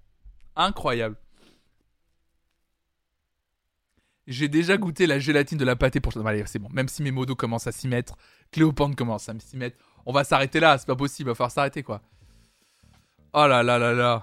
Incroyable. 0.57 1.15
J'ai 4.27 4.49
déjà 4.49 4.75
goûté 4.75 5.07
la 5.07 5.19
gélatine 5.19 5.57
de 5.57 5.63
la 5.63 5.77
pâté 5.77 6.01
pour... 6.01 6.11
Allez, 6.27 6.43
c'est 6.47 6.59
bon. 6.59 6.67
Même 6.73 6.89
si 6.89 7.01
mes 7.01 7.11
modos 7.11 7.37
commencent 7.37 7.65
à 7.65 7.71
s'y 7.71 7.87
mettre, 7.87 8.17
Cléopâtre 8.51 8.97
commence 8.97 9.29
à 9.29 9.39
s'y 9.39 9.55
mettre. 9.55 9.77
On 10.05 10.11
va 10.11 10.25
s'arrêter 10.25 10.59
là, 10.59 10.77
c'est 10.77 10.85
pas 10.85 10.97
possible, 10.97 11.29
il 11.29 11.31
va 11.31 11.35
falloir 11.35 11.51
s'arrêter 11.51 11.81
quoi. 11.81 12.01
Oh 13.31 13.47
là 13.47 13.63
là 13.63 13.79
là 13.79 13.93
là. 13.93 14.21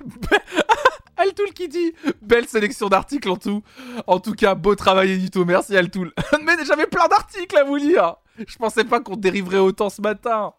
Altoul 1.18 1.52
qui 1.52 1.68
dit 1.68 1.92
Belle 2.22 2.48
sélection 2.48 2.88
d'articles 2.88 3.28
en 3.28 3.36
tout. 3.36 3.62
En 4.06 4.18
tout 4.18 4.32
cas, 4.32 4.54
beau 4.54 4.74
travail 4.74 5.10
édito. 5.10 5.44
Merci 5.44 5.76
Altoul. 5.76 6.10
Mais 6.42 6.64
j'avais 6.64 6.86
plein 6.86 7.06
d'articles 7.06 7.58
à 7.58 7.64
vous 7.64 7.76
lire. 7.76 8.16
Je 8.38 8.56
pensais 8.56 8.84
pas 8.84 9.00
qu'on 9.00 9.16
dériverait 9.16 9.58
autant 9.58 9.90
ce 9.90 10.00
matin. 10.00 10.54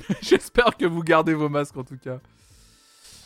J'espère 0.22 0.76
que 0.76 0.86
vous 0.86 1.02
gardez 1.02 1.34
vos 1.34 1.48
masques 1.48 1.76
en 1.76 1.84
tout 1.84 1.98
cas. 1.98 2.18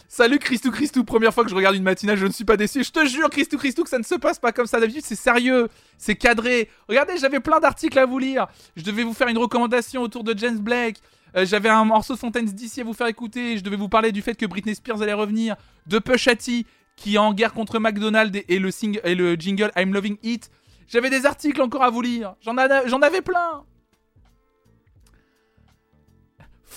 Salut 0.08 0.38
Christou 0.38 0.70
Christou, 0.70 1.04
première 1.04 1.34
fois 1.34 1.42
que 1.44 1.50
je 1.50 1.54
regarde 1.54 1.74
une 1.74 1.82
matinale, 1.82 2.16
je 2.16 2.26
ne 2.26 2.32
suis 2.32 2.44
pas 2.44 2.56
déçu. 2.56 2.84
Je 2.84 2.92
te 2.92 3.04
jure 3.06 3.28
Christou 3.28 3.58
Christou 3.58 3.82
que 3.82 3.90
ça 3.90 3.98
ne 3.98 4.04
se 4.04 4.14
passe 4.14 4.38
pas 4.38 4.52
comme 4.52 4.66
ça 4.66 4.78
d'habitude, 4.78 5.02
c'est 5.04 5.16
sérieux, 5.16 5.68
c'est 5.98 6.14
cadré. 6.14 6.70
Regardez, 6.88 7.18
j'avais 7.18 7.40
plein 7.40 7.58
d'articles 7.58 7.98
à 7.98 8.06
vous 8.06 8.18
lire. 8.18 8.46
Je 8.76 8.84
devais 8.84 9.02
vous 9.02 9.14
faire 9.14 9.28
une 9.28 9.38
recommandation 9.38 10.02
autour 10.02 10.22
de 10.22 10.36
James 10.38 10.58
Blake. 10.58 11.02
Euh, 11.36 11.44
j'avais 11.44 11.68
un 11.68 11.84
morceau 11.84 12.14
de 12.14 12.18
Fontaines 12.18 12.46
d'ici 12.46 12.80
à 12.80 12.84
vous 12.84 12.94
faire 12.94 13.08
écouter. 13.08 13.58
Je 13.58 13.64
devais 13.64 13.76
vous 13.76 13.88
parler 13.88 14.12
du 14.12 14.22
fait 14.22 14.34
que 14.34 14.46
Britney 14.46 14.74
Spears 14.74 15.02
allait 15.02 15.12
revenir. 15.12 15.56
De 15.86 15.98
Pushati 15.98 16.66
qui 16.96 17.16
est 17.16 17.18
en 17.18 17.34
guerre 17.34 17.52
contre 17.52 17.78
McDonald's 17.78 18.40
et, 18.48 18.58
le, 18.58 18.70
et 19.04 19.14
le 19.14 19.34
jingle 19.34 19.70
I'm 19.76 19.92
Loving 19.92 20.16
It. 20.22 20.50
J'avais 20.88 21.10
des 21.10 21.26
articles 21.26 21.60
encore 21.60 21.82
à 21.82 21.90
vous 21.90 22.00
lire. 22.00 22.36
J'en 22.40 22.56
avais 22.56 23.22
plein. 23.22 23.64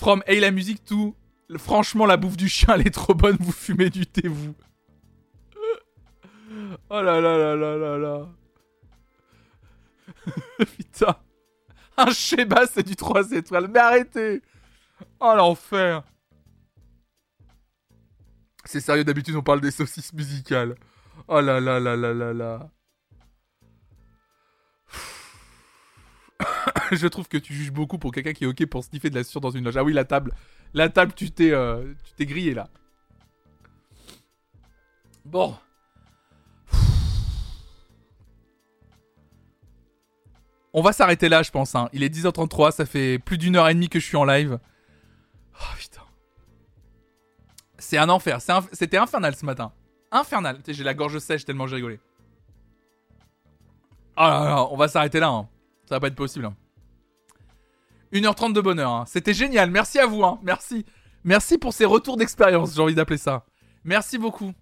From 0.00 0.22
Hey 0.26 0.40
la 0.40 0.50
musique 0.50 0.82
tout 0.82 1.14
Franchement, 1.58 2.06
la 2.06 2.16
bouffe 2.16 2.38
du 2.38 2.48
chien, 2.48 2.72
elle 2.74 2.86
est 2.86 2.90
trop 2.90 3.12
bonne. 3.12 3.36
Vous 3.38 3.52
fumez 3.52 3.90
du 3.90 4.06
thé, 4.06 4.28
vous. 4.28 4.54
Oh 6.88 7.02
là 7.02 7.20
là 7.20 7.36
là 7.36 7.54
là 7.54 7.76
là 7.76 7.98
là. 7.98 8.28
Putain. 10.58 11.16
Un 11.98 12.10
Sheba, 12.12 12.66
c'est 12.66 12.82
du 12.82 12.96
3 12.96 13.32
étoiles. 13.32 13.68
Mais 13.68 13.78
arrêtez. 13.78 14.40
Oh 15.20 15.34
l'enfer. 15.36 16.02
C'est 18.64 18.80
sérieux, 18.80 19.04
d'habitude, 19.04 19.36
on 19.36 19.42
parle 19.42 19.60
des 19.60 19.70
saucisses 19.70 20.14
musicales. 20.14 20.76
Oh 21.28 21.42
là 21.42 21.60
là 21.60 21.78
là 21.78 21.94
là 21.94 22.14
là 22.14 22.32
là. 22.32 22.70
je 26.92 27.06
trouve 27.06 27.28
que 27.28 27.38
tu 27.38 27.54
juges 27.54 27.72
beaucoup 27.72 27.98
pour 27.98 28.12
quelqu'un 28.12 28.32
qui 28.32 28.44
est 28.44 28.46
ok 28.46 28.66
pour 28.66 28.84
sniffer 28.84 29.10
de 29.10 29.14
la 29.14 29.24
sueur 29.24 29.40
dans 29.40 29.50
une 29.50 29.64
loge. 29.64 29.76
Ah 29.76 29.84
oui, 29.84 29.92
la 29.92 30.04
table. 30.04 30.32
La 30.74 30.88
table, 30.88 31.12
tu 31.14 31.30
t'es, 31.30 31.50
euh, 31.50 31.94
grillé 32.18 32.54
là. 32.54 32.68
Bon. 35.24 35.54
On 40.72 40.82
va 40.82 40.92
s'arrêter 40.92 41.28
là, 41.28 41.42
je 41.42 41.50
pense. 41.50 41.74
Hein. 41.74 41.88
Il 41.92 42.02
est 42.02 42.14
10h33, 42.14 42.72
ça 42.72 42.86
fait 42.86 43.18
plus 43.18 43.38
d'une 43.38 43.56
heure 43.56 43.68
et 43.68 43.74
demie 43.74 43.88
que 43.88 43.98
je 43.98 44.06
suis 44.06 44.16
en 44.16 44.24
live. 44.24 44.58
Oh 45.60 45.64
putain. 45.76 46.02
C'est 47.78 47.98
un 47.98 48.08
enfer. 48.08 48.38
C'était 48.72 48.98
infernal 48.98 49.34
ce 49.34 49.44
matin. 49.44 49.72
Infernal. 50.12 50.58
J'ai 50.66 50.84
la 50.84 50.94
gorge 50.94 51.18
sèche 51.18 51.44
tellement 51.44 51.66
j'ai 51.66 51.76
rigolé. 51.76 52.00
Oh 54.16 54.22
là 54.22 54.44
là, 54.44 54.66
on 54.70 54.76
va 54.76 54.86
s'arrêter 54.86 55.18
là. 55.18 55.28
Hein. 55.28 55.48
Ça 55.90 55.96
va 55.96 56.00
pas 56.02 56.06
être 56.06 56.14
possible. 56.14 56.44
Hein. 56.44 56.54
1h30 58.12 58.52
de 58.52 58.60
bonheur. 58.60 58.92
Hein. 58.92 59.04
C'était 59.08 59.34
génial. 59.34 59.72
Merci 59.72 59.98
à 59.98 60.06
vous. 60.06 60.22
Hein. 60.22 60.38
Merci. 60.44 60.86
Merci 61.24 61.58
pour 61.58 61.72
ces 61.72 61.84
retours 61.84 62.16
d'expérience, 62.16 62.76
j'ai 62.76 62.80
envie 62.80 62.94
d'appeler 62.94 63.18
ça. 63.18 63.44
Merci 63.82 64.16
beaucoup. 64.16 64.52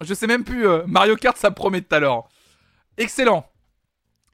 Je 0.00 0.14
sais 0.14 0.28
même 0.28 0.44
plus. 0.44 0.68
Euh, 0.68 0.84
Mario 0.86 1.16
Kart, 1.16 1.36
ça 1.36 1.50
promet 1.50 1.80
tout 1.80 1.92
à 1.92 1.98
l'heure. 1.98 2.28
Excellent. 2.96 3.44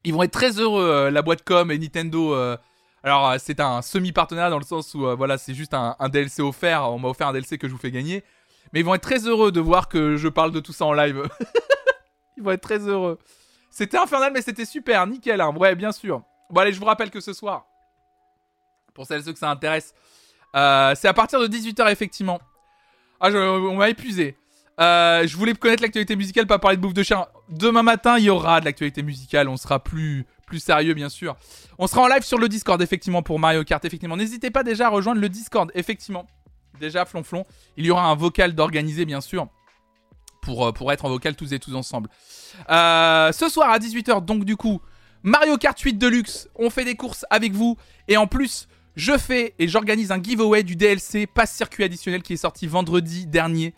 Ils 0.04 0.12
vont 0.12 0.22
être 0.22 0.32
très 0.32 0.50
heureux, 0.60 0.86
euh, 0.86 1.10
la 1.10 1.22
boîte 1.22 1.44
com 1.44 1.70
et 1.70 1.78
Nintendo. 1.78 2.34
Euh. 2.34 2.58
Alors, 3.02 3.34
c'est 3.40 3.58
un 3.58 3.80
semi-partenariat 3.80 4.50
dans 4.50 4.58
le 4.58 4.64
sens 4.64 4.94
où, 4.94 5.06
voilà, 5.16 5.38
c'est 5.38 5.54
juste 5.54 5.72
un, 5.72 5.96
un, 5.98 6.10
DLC 6.10 6.42
offert. 6.42 6.92
On 6.92 6.98
m'a 6.98 7.08
offert 7.08 7.28
un 7.28 7.32
DLC 7.32 7.56
que 7.56 7.68
je 7.68 7.72
vous 7.72 7.78
fais 7.78 7.90
gagner. 7.90 8.22
Mais 8.74 8.80
ils 8.80 8.84
vont 8.84 8.94
être 8.94 9.02
très 9.02 9.26
heureux 9.26 9.50
de 9.50 9.60
voir 9.60 9.88
que 9.88 10.18
je 10.18 10.28
parle 10.28 10.52
de 10.52 10.60
tout 10.60 10.74
ça 10.74 10.84
en 10.84 10.92
live. 10.92 11.26
ils 12.36 12.42
vont 12.42 12.50
être 12.50 12.60
très 12.60 12.80
heureux. 12.80 13.18
C'était 13.70 13.98
infernal, 13.98 14.32
mais 14.32 14.42
c'était 14.42 14.64
super. 14.64 15.06
Nickel. 15.06 15.40
Hein. 15.40 15.54
Ouais, 15.56 15.74
bien 15.74 15.92
sûr. 15.92 16.22
Bon, 16.50 16.60
allez, 16.60 16.72
je 16.72 16.78
vous 16.80 16.86
rappelle 16.86 17.10
que 17.10 17.20
ce 17.20 17.32
soir, 17.32 17.66
pour 18.94 19.06
celles 19.06 19.20
et 19.20 19.24
ceux 19.24 19.32
que 19.32 19.38
ça 19.38 19.50
intéresse. 19.50 19.94
Euh, 20.56 20.94
c'est 20.96 21.08
à 21.08 21.12
partir 21.14 21.40
de 21.40 21.46
18h, 21.46 21.90
effectivement. 21.90 22.40
Ah, 23.20 23.30
on 23.30 23.76
m'a 23.76 23.90
épuisé. 23.90 24.36
Euh, 24.80 25.26
je 25.26 25.36
voulais 25.36 25.54
connaître 25.54 25.82
l'actualité 25.82 26.14
musicale, 26.14 26.46
pas 26.46 26.58
parler 26.58 26.76
de 26.76 26.82
bouffe 26.82 26.94
de 26.94 27.02
chien. 27.02 27.26
Demain 27.48 27.82
matin, 27.82 28.16
il 28.18 28.24
y 28.24 28.30
aura 28.30 28.60
de 28.60 28.64
l'actualité 28.64 29.02
musicale. 29.02 29.48
On 29.48 29.56
sera 29.56 29.82
plus, 29.82 30.24
plus 30.46 30.60
sérieux, 30.60 30.94
bien 30.94 31.08
sûr. 31.08 31.36
On 31.78 31.86
sera 31.86 32.02
en 32.02 32.08
live 32.08 32.22
sur 32.22 32.38
le 32.38 32.48
Discord, 32.48 32.80
effectivement, 32.80 33.22
pour 33.22 33.38
Mario 33.38 33.64
Kart. 33.64 33.84
Effectivement, 33.84 34.16
n'hésitez 34.16 34.50
pas 34.50 34.62
déjà 34.62 34.86
à 34.86 34.90
rejoindre 34.90 35.20
le 35.20 35.28
Discord, 35.28 35.70
effectivement. 35.74 36.26
Déjà, 36.78 37.04
flonflon. 37.04 37.44
Il 37.76 37.86
y 37.86 37.90
aura 37.90 38.04
un 38.04 38.14
vocal 38.14 38.54
d'organiser, 38.54 39.04
bien 39.04 39.20
sûr. 39.20 39.48
Pour, 40.48 40.66
euh, 40.66 40.72
pour 40.72 40.90
être 40.92 41.04
en 41.04 41.10
vocal 41.10 41.36
tous 41.36 41.52
et 41.52 41.58
tous 41.58 41.74
ensemble. 41.74 42.08
ce 42.68 43.48
soir 43.50 43.70
à 43.70 43.78
18h, 43.78 44.24
donc 44.24 44.44
du 44.44 44.56
coup, 44.56 44.80
Mario 45.22 45.56
Kart 45.58 45.78
8 45.78 45.94
Deluxe. 45.94 46.48
On 46.54 46.70
fait 46.70 46.84
des 46.84 46.94
courses 46.94 47.26
avec 47.30 47.52
vous. 47.52 47.76
Et 48.08 48.16
en 48.16 48.26
plus, 48.26 48.68
je 48.96 49.16
fais 49.18 49.54
et 49.58 49.68
j'organise 49.68 50.10
un 50.10 50.22
giveaway 50.22 50.62
du 50.62 50.76
DLC 50.76 51.26
Pass 51.26 51.52
Circuit 51.52 51.84
additionnel 51.84 52.22
qui 52.22 52.32
est 52.32 52.38
sorti 52.38 52.66
vendredi 52.66 53.26
dernier. 53.26 53.74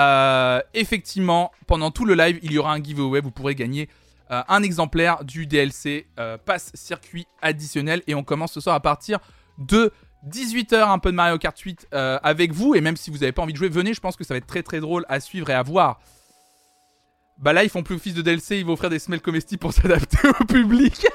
Euh, 0.00 0.60
effectivement, 0.72 1.52
pendant 1.66 1.90
tout 1.90 2.04
le 2.04 2.14
live, 2.14 2.38
il 2.42 2.52
y 2.52 2.58
aura 2.58 2.72
un 2.72 2.82
giveaway. 2.82 3.20
Vous 3.20 3.30
pourrez 3.30 3.54
gagner 3.54 3.88
euh, 4.30 4.42
un 4.48 4.62
exemplaire 4.62 5.24
du 5.24 5.46
DLC 5.46 6.06
euh, 6.18 6.38
Pass 6.38 6.70
Circuit 6.74 7.26
additionnel. 7.42 8.02
Et 8.06 8.14
on 8.14 8.24
commence 8.24 8.52
ce 8.52 8.60
soir 8.60 8.74
à 8.74 8.80
partir 8.80 9.18
de 9.58 9.92
18h, 10.28 10.90
un 10.90 10.98
peu 10.98 11.10
de 11.10 11.16
Mario 11.16 11.38
Kart 11.38 11.58
8 11.58 11.88
avec 11.92 12.52
vous. 12.52 12.74
Et 12.74 12.80
même 12.80 12.96
si 12.96 13.10
vous 13.10 13.18
n'avez 13.18 13.32
pas 13.32 13.42
envie 13.42 13.52
de 13.52 13.58
jouer, 13.58 13.68
venez. 13.68 13.94
Je 13.94 14.00
pense 14.00 14.16
que 14.16 14.24
ça 14.24 14.34
va 14.34 14.38
être 14.38 14.46
très 14.46 14.62
très 14.62 14.80
drôle 14.80 15.04
à 15.08 15.20
suivre 15.20 15.50
et 15.50 15.54
à 15.54 15.62
voir. 15.62 16.00
Bah 17.38 17.52
là, 17.52 17.64
ils 17.64 17.70
font 17.70 17.82
plus 17.82 17.96
office 17.96 18.14
de 18.14 18.22
DLC. 18.22 18.58
Ils 18.58 18.66
vont 18.66 18.74
offrir 18.74 18.90
des 18.90 18.98
smells 18.98 19.20
comestibles 19.20 19.60
pour 19.60 19.72
s'adapter 19.74 20.28
au 20.28 20.44
public. 20.44 21.06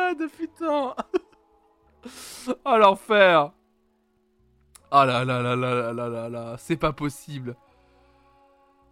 malade, 0.00 0.30
putain. 0.36 0.94
oh 2.64 2.76
l'enfer. 2.78 3.52
Oh 4.92 5.04
là 5.04 5.24
là 5.24 5.40
là 5.40 5.54
là 5.54 5.92
là 5.92 6.08
là 6.08 6.28
là 6.28 6.56
c'est 6.58 6.76
pas 6.76 6.92
possible. 6.92 7.56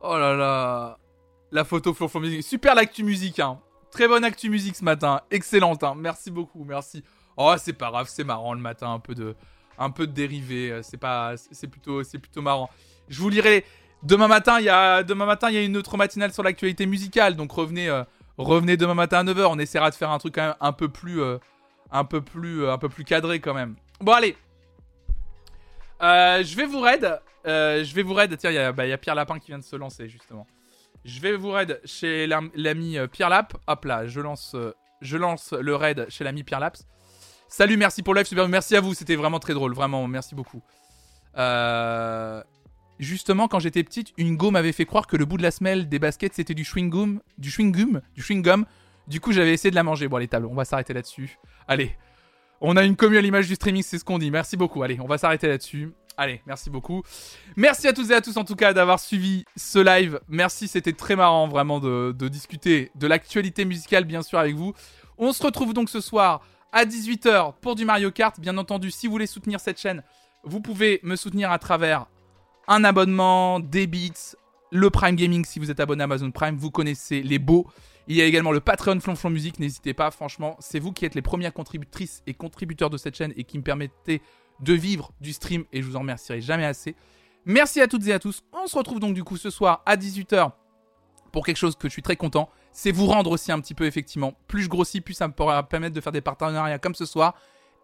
Oh 0.00 0.16
là 0.16 0.34
là. 0.34 0.98
La 1.50 1.64
photo 1.64 1.92
Flonflon 1.94 2.20
Musique. 2.20 2.42
Super 2.44 2.74
l'actu 2.74 3.02
musique, 3.02 3.40
hein. 3.40 3.60
Très 3.90 4.06
bonne 4.06 4.22
actu 4.22 4.50
musique 4.50 4.76
ce 4.76 4.84
matin. 4.84 5.22
Excellente, 5.30 5.82
hein. 5.82 5.94
Merci 5.96 6.30
beaucoup, 6.30 6.62
merci. 6.62 7.02
Oh, 7.36 7.54
c'est 7.56 7.72
pas 7.72 7.90
grave, 7.90 8.06
c'est 8.08 8.24
marrant 8.24 8.52
le 8.52 8.60
matin, 8.60 8.92
un 8.92 8.98
peu 9.00 9.14
de, 9.14 9.34
un 9.78 9.90
peu 9.90 10.06
de 10.06 10.12
dérivé. 10.12 10.80
C'est 10.82 10.98
pas, 10.98 11.36
c'est 11.36 11.68
plutôt, 11.68 12.04
c'est 12.04 12.18
plutôt 12.18 12.42
marrant. 12.42 12.68
Je 13.08 13.20
vous 13.20 13.28
lirai. 13.28 13.64
Demain 14.02 14.28
matin, 14.28 14.60
il 14.60 14.64
y 14.64 14.68
a, 14.68 15.02
demain 15.02 15.36
une 15.50 15.76
autre 15.76 15.96
matinale 15.96 16.32
sur 16.32 16.42
l'actualité 16.42 16.86
musicale. 16.86 17.36
Donc 17.36 17.52
revenez, 17.52 17.88
euh, 17.88 18.04
demain 18.38 18.94
matin 18.94 19.18
à 19.18 19.24
9h. 19.24 19.46
On 19.50 19.58
essaiera 19.58 19.90
de 19.90 19.94
faire 19.94 20.10
un 20.10 20.18
truc 20.18 20.38
un 20.38 20.72
peu 20.72 20.88
plus, 20.88 21.20
euh, 21.20 21.38
un 21.90 22.04
peu 22.04 22.20
plus, 22.20 22.64
euh, 22.64 22.72
un 22.72 22.78
peu 22.78 22.88
plus 22.88 23.04
cadré 23.04 23.40
quand 23.40 23.54
même. 23.54 23.76
Bon 24.00 24.12
allez. 24.12 24.36
je 26.00 26.56
vais 26.56 26.66
vous 26.66 26.80
raid. 26.80 27.20
je 27.44 27.94
vais 27.94 28.02
vous 28.02 28.14
raid. 28.14 28.36
Tiens, 28.38 28.72
bah, 28.72 28.86
il 28.86 28.90
y, 28.90 28.92
a 28.92 28.98
Pierre 28.98 29.14
Lapin 29.14 29.38
qui 29.38 29.48
vient 29.48 29.58
de 29.58 29.64
se 29.64 29.76
lancer 29.76 30.08
justement. 30.08 30.46
Je 31.04 31.20
vais 31.20 31.36
vous 31.36 31.50
raid 31.50 31.80
chez 31.84 32.26
l'ami 32.26 32.98
Pierre 33.10 33.30
Lap. 33.30 33.56
Hop 33.66 33.84
là, 33.84 34.06
je 34.06 34.20
lance, 34.20 34.54
je 35.00 35.16
lance 35.16 35.52
le 35.52 35.74
raid 35.74 36.06
chez 36.08 36.24
l'ami 36.24 36.44
Pierre 36.44 36.60
Laps. 36.60 36.86
Salut, 37.50 37.78
merci 37.78 38.02
pour 38.02 38.12
le 38.12 38.20
live, 38.20 38.26
super, 38.26 38.46
merci 38.46 38.76
à 38.76 38.80
vous, 38.82 38.92
c'était 38.92 39.16
vraiment 39.16 39.38
très 39.38 39.54
drôle, 39.54 39.72
vraiment, 39.72 40.06
merci 40.06 40.34
beaucoup. 40.34 40.62
Euh, 41.38 42.42
justement, 42.98 43.48
quand 43.48 43.58
j'étais 43.58 43.82
petite, 43.84 44.12
une 44.16 44.36
go 44.36 44.50
m'avait 44.50 44.72
fait 44.72 44.84
croire 44.84 45.06
que 45.06 45.16
le 45.16 45.24
bout 45.24 45.36
de 45.36 45.42
la 45.42 45.50
semelle 45.50 45.88
des 45.88 45.98
baskets 45.98 46.34
c'était 46.34 46.54
du 46.54 46.64
chewing 46.64 46.90
gum, 46.90 47.20
du 47.38 47.50
chewing 47.50 47.72
gum, 47.72 48.00
du 48.14 48.22
chewing 48.22 48.42
gum. 48.42 48.64
Du 49.06 49.20
coup, 49.20 49.32
j'avais 49.32 49.54
essayé 49.54 49.70
de 49.70 49.74
la 49.74 49.82
manger. 49.82 50.06
Bon, 50.08 50.16
allez, 50.16 50.28
table, 50.28 50.46
on 50.46 50.54
va 50.54 50.64
s'arrêter 50.64 50.92
là-dessus. 50.92 51.38
Allez, 51.66 51.96
on 52.60 52.76
a 52.76 52.84
une 52.84 52.96
commu 52.96 53.16
à 53.16 53.20
l'image 53.20 53.48
du 53.48 53.54
streaming, 53.54 53.82
c'est 53.82 53.98
ce 53.98 54.04
qu'on 54.04 54.18
dit. 54.18 54.30
Merci 54.30 54.56
beaucoup. 54.56 54.82
Allez, 54.82 54.98
on 55.00 55.06
va 55.06 55.16
s'arrêter 55.16 55.48
là-dessus. 55.48 55.92
Allez, 56.16 56.42
merci 56.46 56.68
beaucoup. 56.68 57.04
Merci 57.56 57.86
à 57.86 57.92
tous 57.92 58.10
et 58.10 58.14
à 58.14 58.20
tous 58.20 58.36
en 58.36 58.44
tout 58.44 58.56
cas 58.56 58.72
d'avoir 58.72 58.98
suivi 58.98 59.44
ce 59.56 59.78
live. 59.78 60.18
Merci, 60.28 60.66
c'était 60.66 60.92
très 60.92 61.14
marrant 61.14 61.46
vraiment 61.46 61.78
de, 61.78 62.12
de 62.18 62.26
discuter 62.26 62.90
de 62.96 63.06
l'actualité 63.06 63.64
musicale 63.64 64.04
bien 64.04 64.22
sûr 64.22 64.40
avec 64.40 64.56
vous. 64.56 64.74
On 65.16 65.32
se 65.32 65.40
retrouve 65.42 65.74
donc 65.74 65.88
ce 65.88 66.00
soir 66.00 66.42
à 66.72 66.84
18h 66.84 67.54
pour 67.60 67.76
du 67.76 67.84
Mario 67.84 68.10
Kart. 68.10 68.38
Bien 68.40 68.58
entendu, 68.58 68.90
si 68.90 69.06
vous 69.06 69.12
voulez 69.12 69.28
soutenir 69.28 69.60
cette 69.60 69.78
chaîne, 69.78 70.02
vous 70.42 70.60
pouvez 70.60 70.98
me 71.04 71.14
soutenir 71.14 71.52
à 71.52 71.58
travers 71.60 72.06
un 72.68 72.84
abonnement, 72.84 73.60
des 73.60 73.86
bits, 73.86 74.12
le 74.70 74.90
Prime 74.90 75.16
Gaming 75.16 75.44
si 75.44 75.58
vous 75.58 75.70
êtes 75.70 75.80
abonné 75.80 76.02
à 76.02 76.04
Amazon 76.04 76.30
Prime, 76.30 76.56
vous 76.56 76.70
connaissez 76.70 77.22
les 77.22 77.38
beaux. 77.38 77.66
Il 78.06 78.16
y 78.16 78.22
a 78.22 78.24
également 78.24 78.52
le 78.52 78.60
Patreon 78.60 79.00
Flonflon 79.00 79.30
Musique, 79.30 79.58
n'hésitez 79.58 79.94
pas, 79.94 80.10
franchement, 80.10 80.56
c'est 80.60 80.78
vous 80.78 80.92
qui 80.92 81.04
êtes 81.04 81.14
les 81.14 81.22
premières 81.22 81.52
contributrices 81.52 82.22
et 82.26 82.34
contributeurs 82.34 82.90
de 82.90 82.96
cette 82.96 83.16
chaîne 83.16 83.32
et 83.36 83.44
qui 83.44 83.58
me 83.58 83.62
permettez 83.62 84.22
de 84.60 84.72
vivre 84.72 85.12
du 85.20 85.32
stream 85.32 85.64
et 85.72 85.82
je 85.82 85.86
vous 85.86 85.96
en 85.96 86.00
remercierai 86.00 86.40
jamais 86.40 86.64
assez. 86.64 86.94
Merci 87.44 87.80
à 87.80 87.88
toutes 87.88 88.06
et 88.06 88.12
à 88.12 88.18
tous. 88.18 88.42
On 88.52 88.66
se 88.66 88.76
retrouve 88.76 89.00
donc 89.00 89.14
du 89.14 89.24
coup 89.24 89.36
ce 89.36 89.50
soir 89.50 89.82
à 89.84 89.96
18h 89.96 90.52
pour 91.32 91.44
quelque 91.44 91.56
chose 91.56 91.76
que 91.76 91.88
je 91.88 91.92
suis 91.92 92.02
très 92.02 92.16
content 92.16 92.48
c'est 92.78 92.92
vous 92.92 93.06
rendre 93.06 93.32
aussi 93.32 93.50
un 93.50 93.60
petit 93.60 93.74
peu, 93.74 93.86
effectivement. 93.86 94.34
Plus 94.46 94.62
je 94.62 94.68
grossis, 94.68 95.00
plus 95.00 95.14
ça 95.14 95.26
me 95.26 95.32
pourra 95.32 95.68
permettre 95.68 95.96
de 95.96 96.00
faire 96.00 96.12
des 96.12 96.20
partenariats 96.20 96.78
comme 96.78 96.94
ce 96.94 97.04
soir 97.04 97.34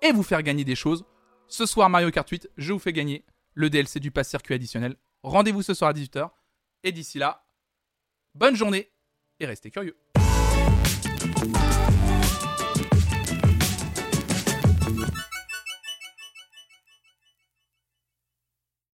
et 0.02 0.12
vous 0.12 0.23
faire 0.23 0.40
gagner 0.43 0.62
des 0.62 0.77
choses. 0.77 1.05
Ce 1.48 1.66
soir, 1.66 1.90
Mario 1.90 2.12
Kart 2.12 2.28
8, 2.28 2.48
je 2.56 2.73
vous 2.73 2.78
fais 2.78 2.93
gagner 2.93 3.24
le 3.55 3.71
DLC 3.71 4.01
du 4.01 4.11
pass 4.11 4.29
circuit 4.29 4.55
additionnel. 4.55 4.97
Rendez-vous 5.23 5.63
ce 5.63 5.75
soir 5.75 5.91
à 5.91 5.93
18h. 5.93 6.31
Et 6.83 6.93
d'ici 6.93 7.19
là, 7.19 7.47
bonne 8.35 8.57
journée 8.57 8.93
et 9.41 9.47
restez 9.47 9.71
curieux. 9.71 9.97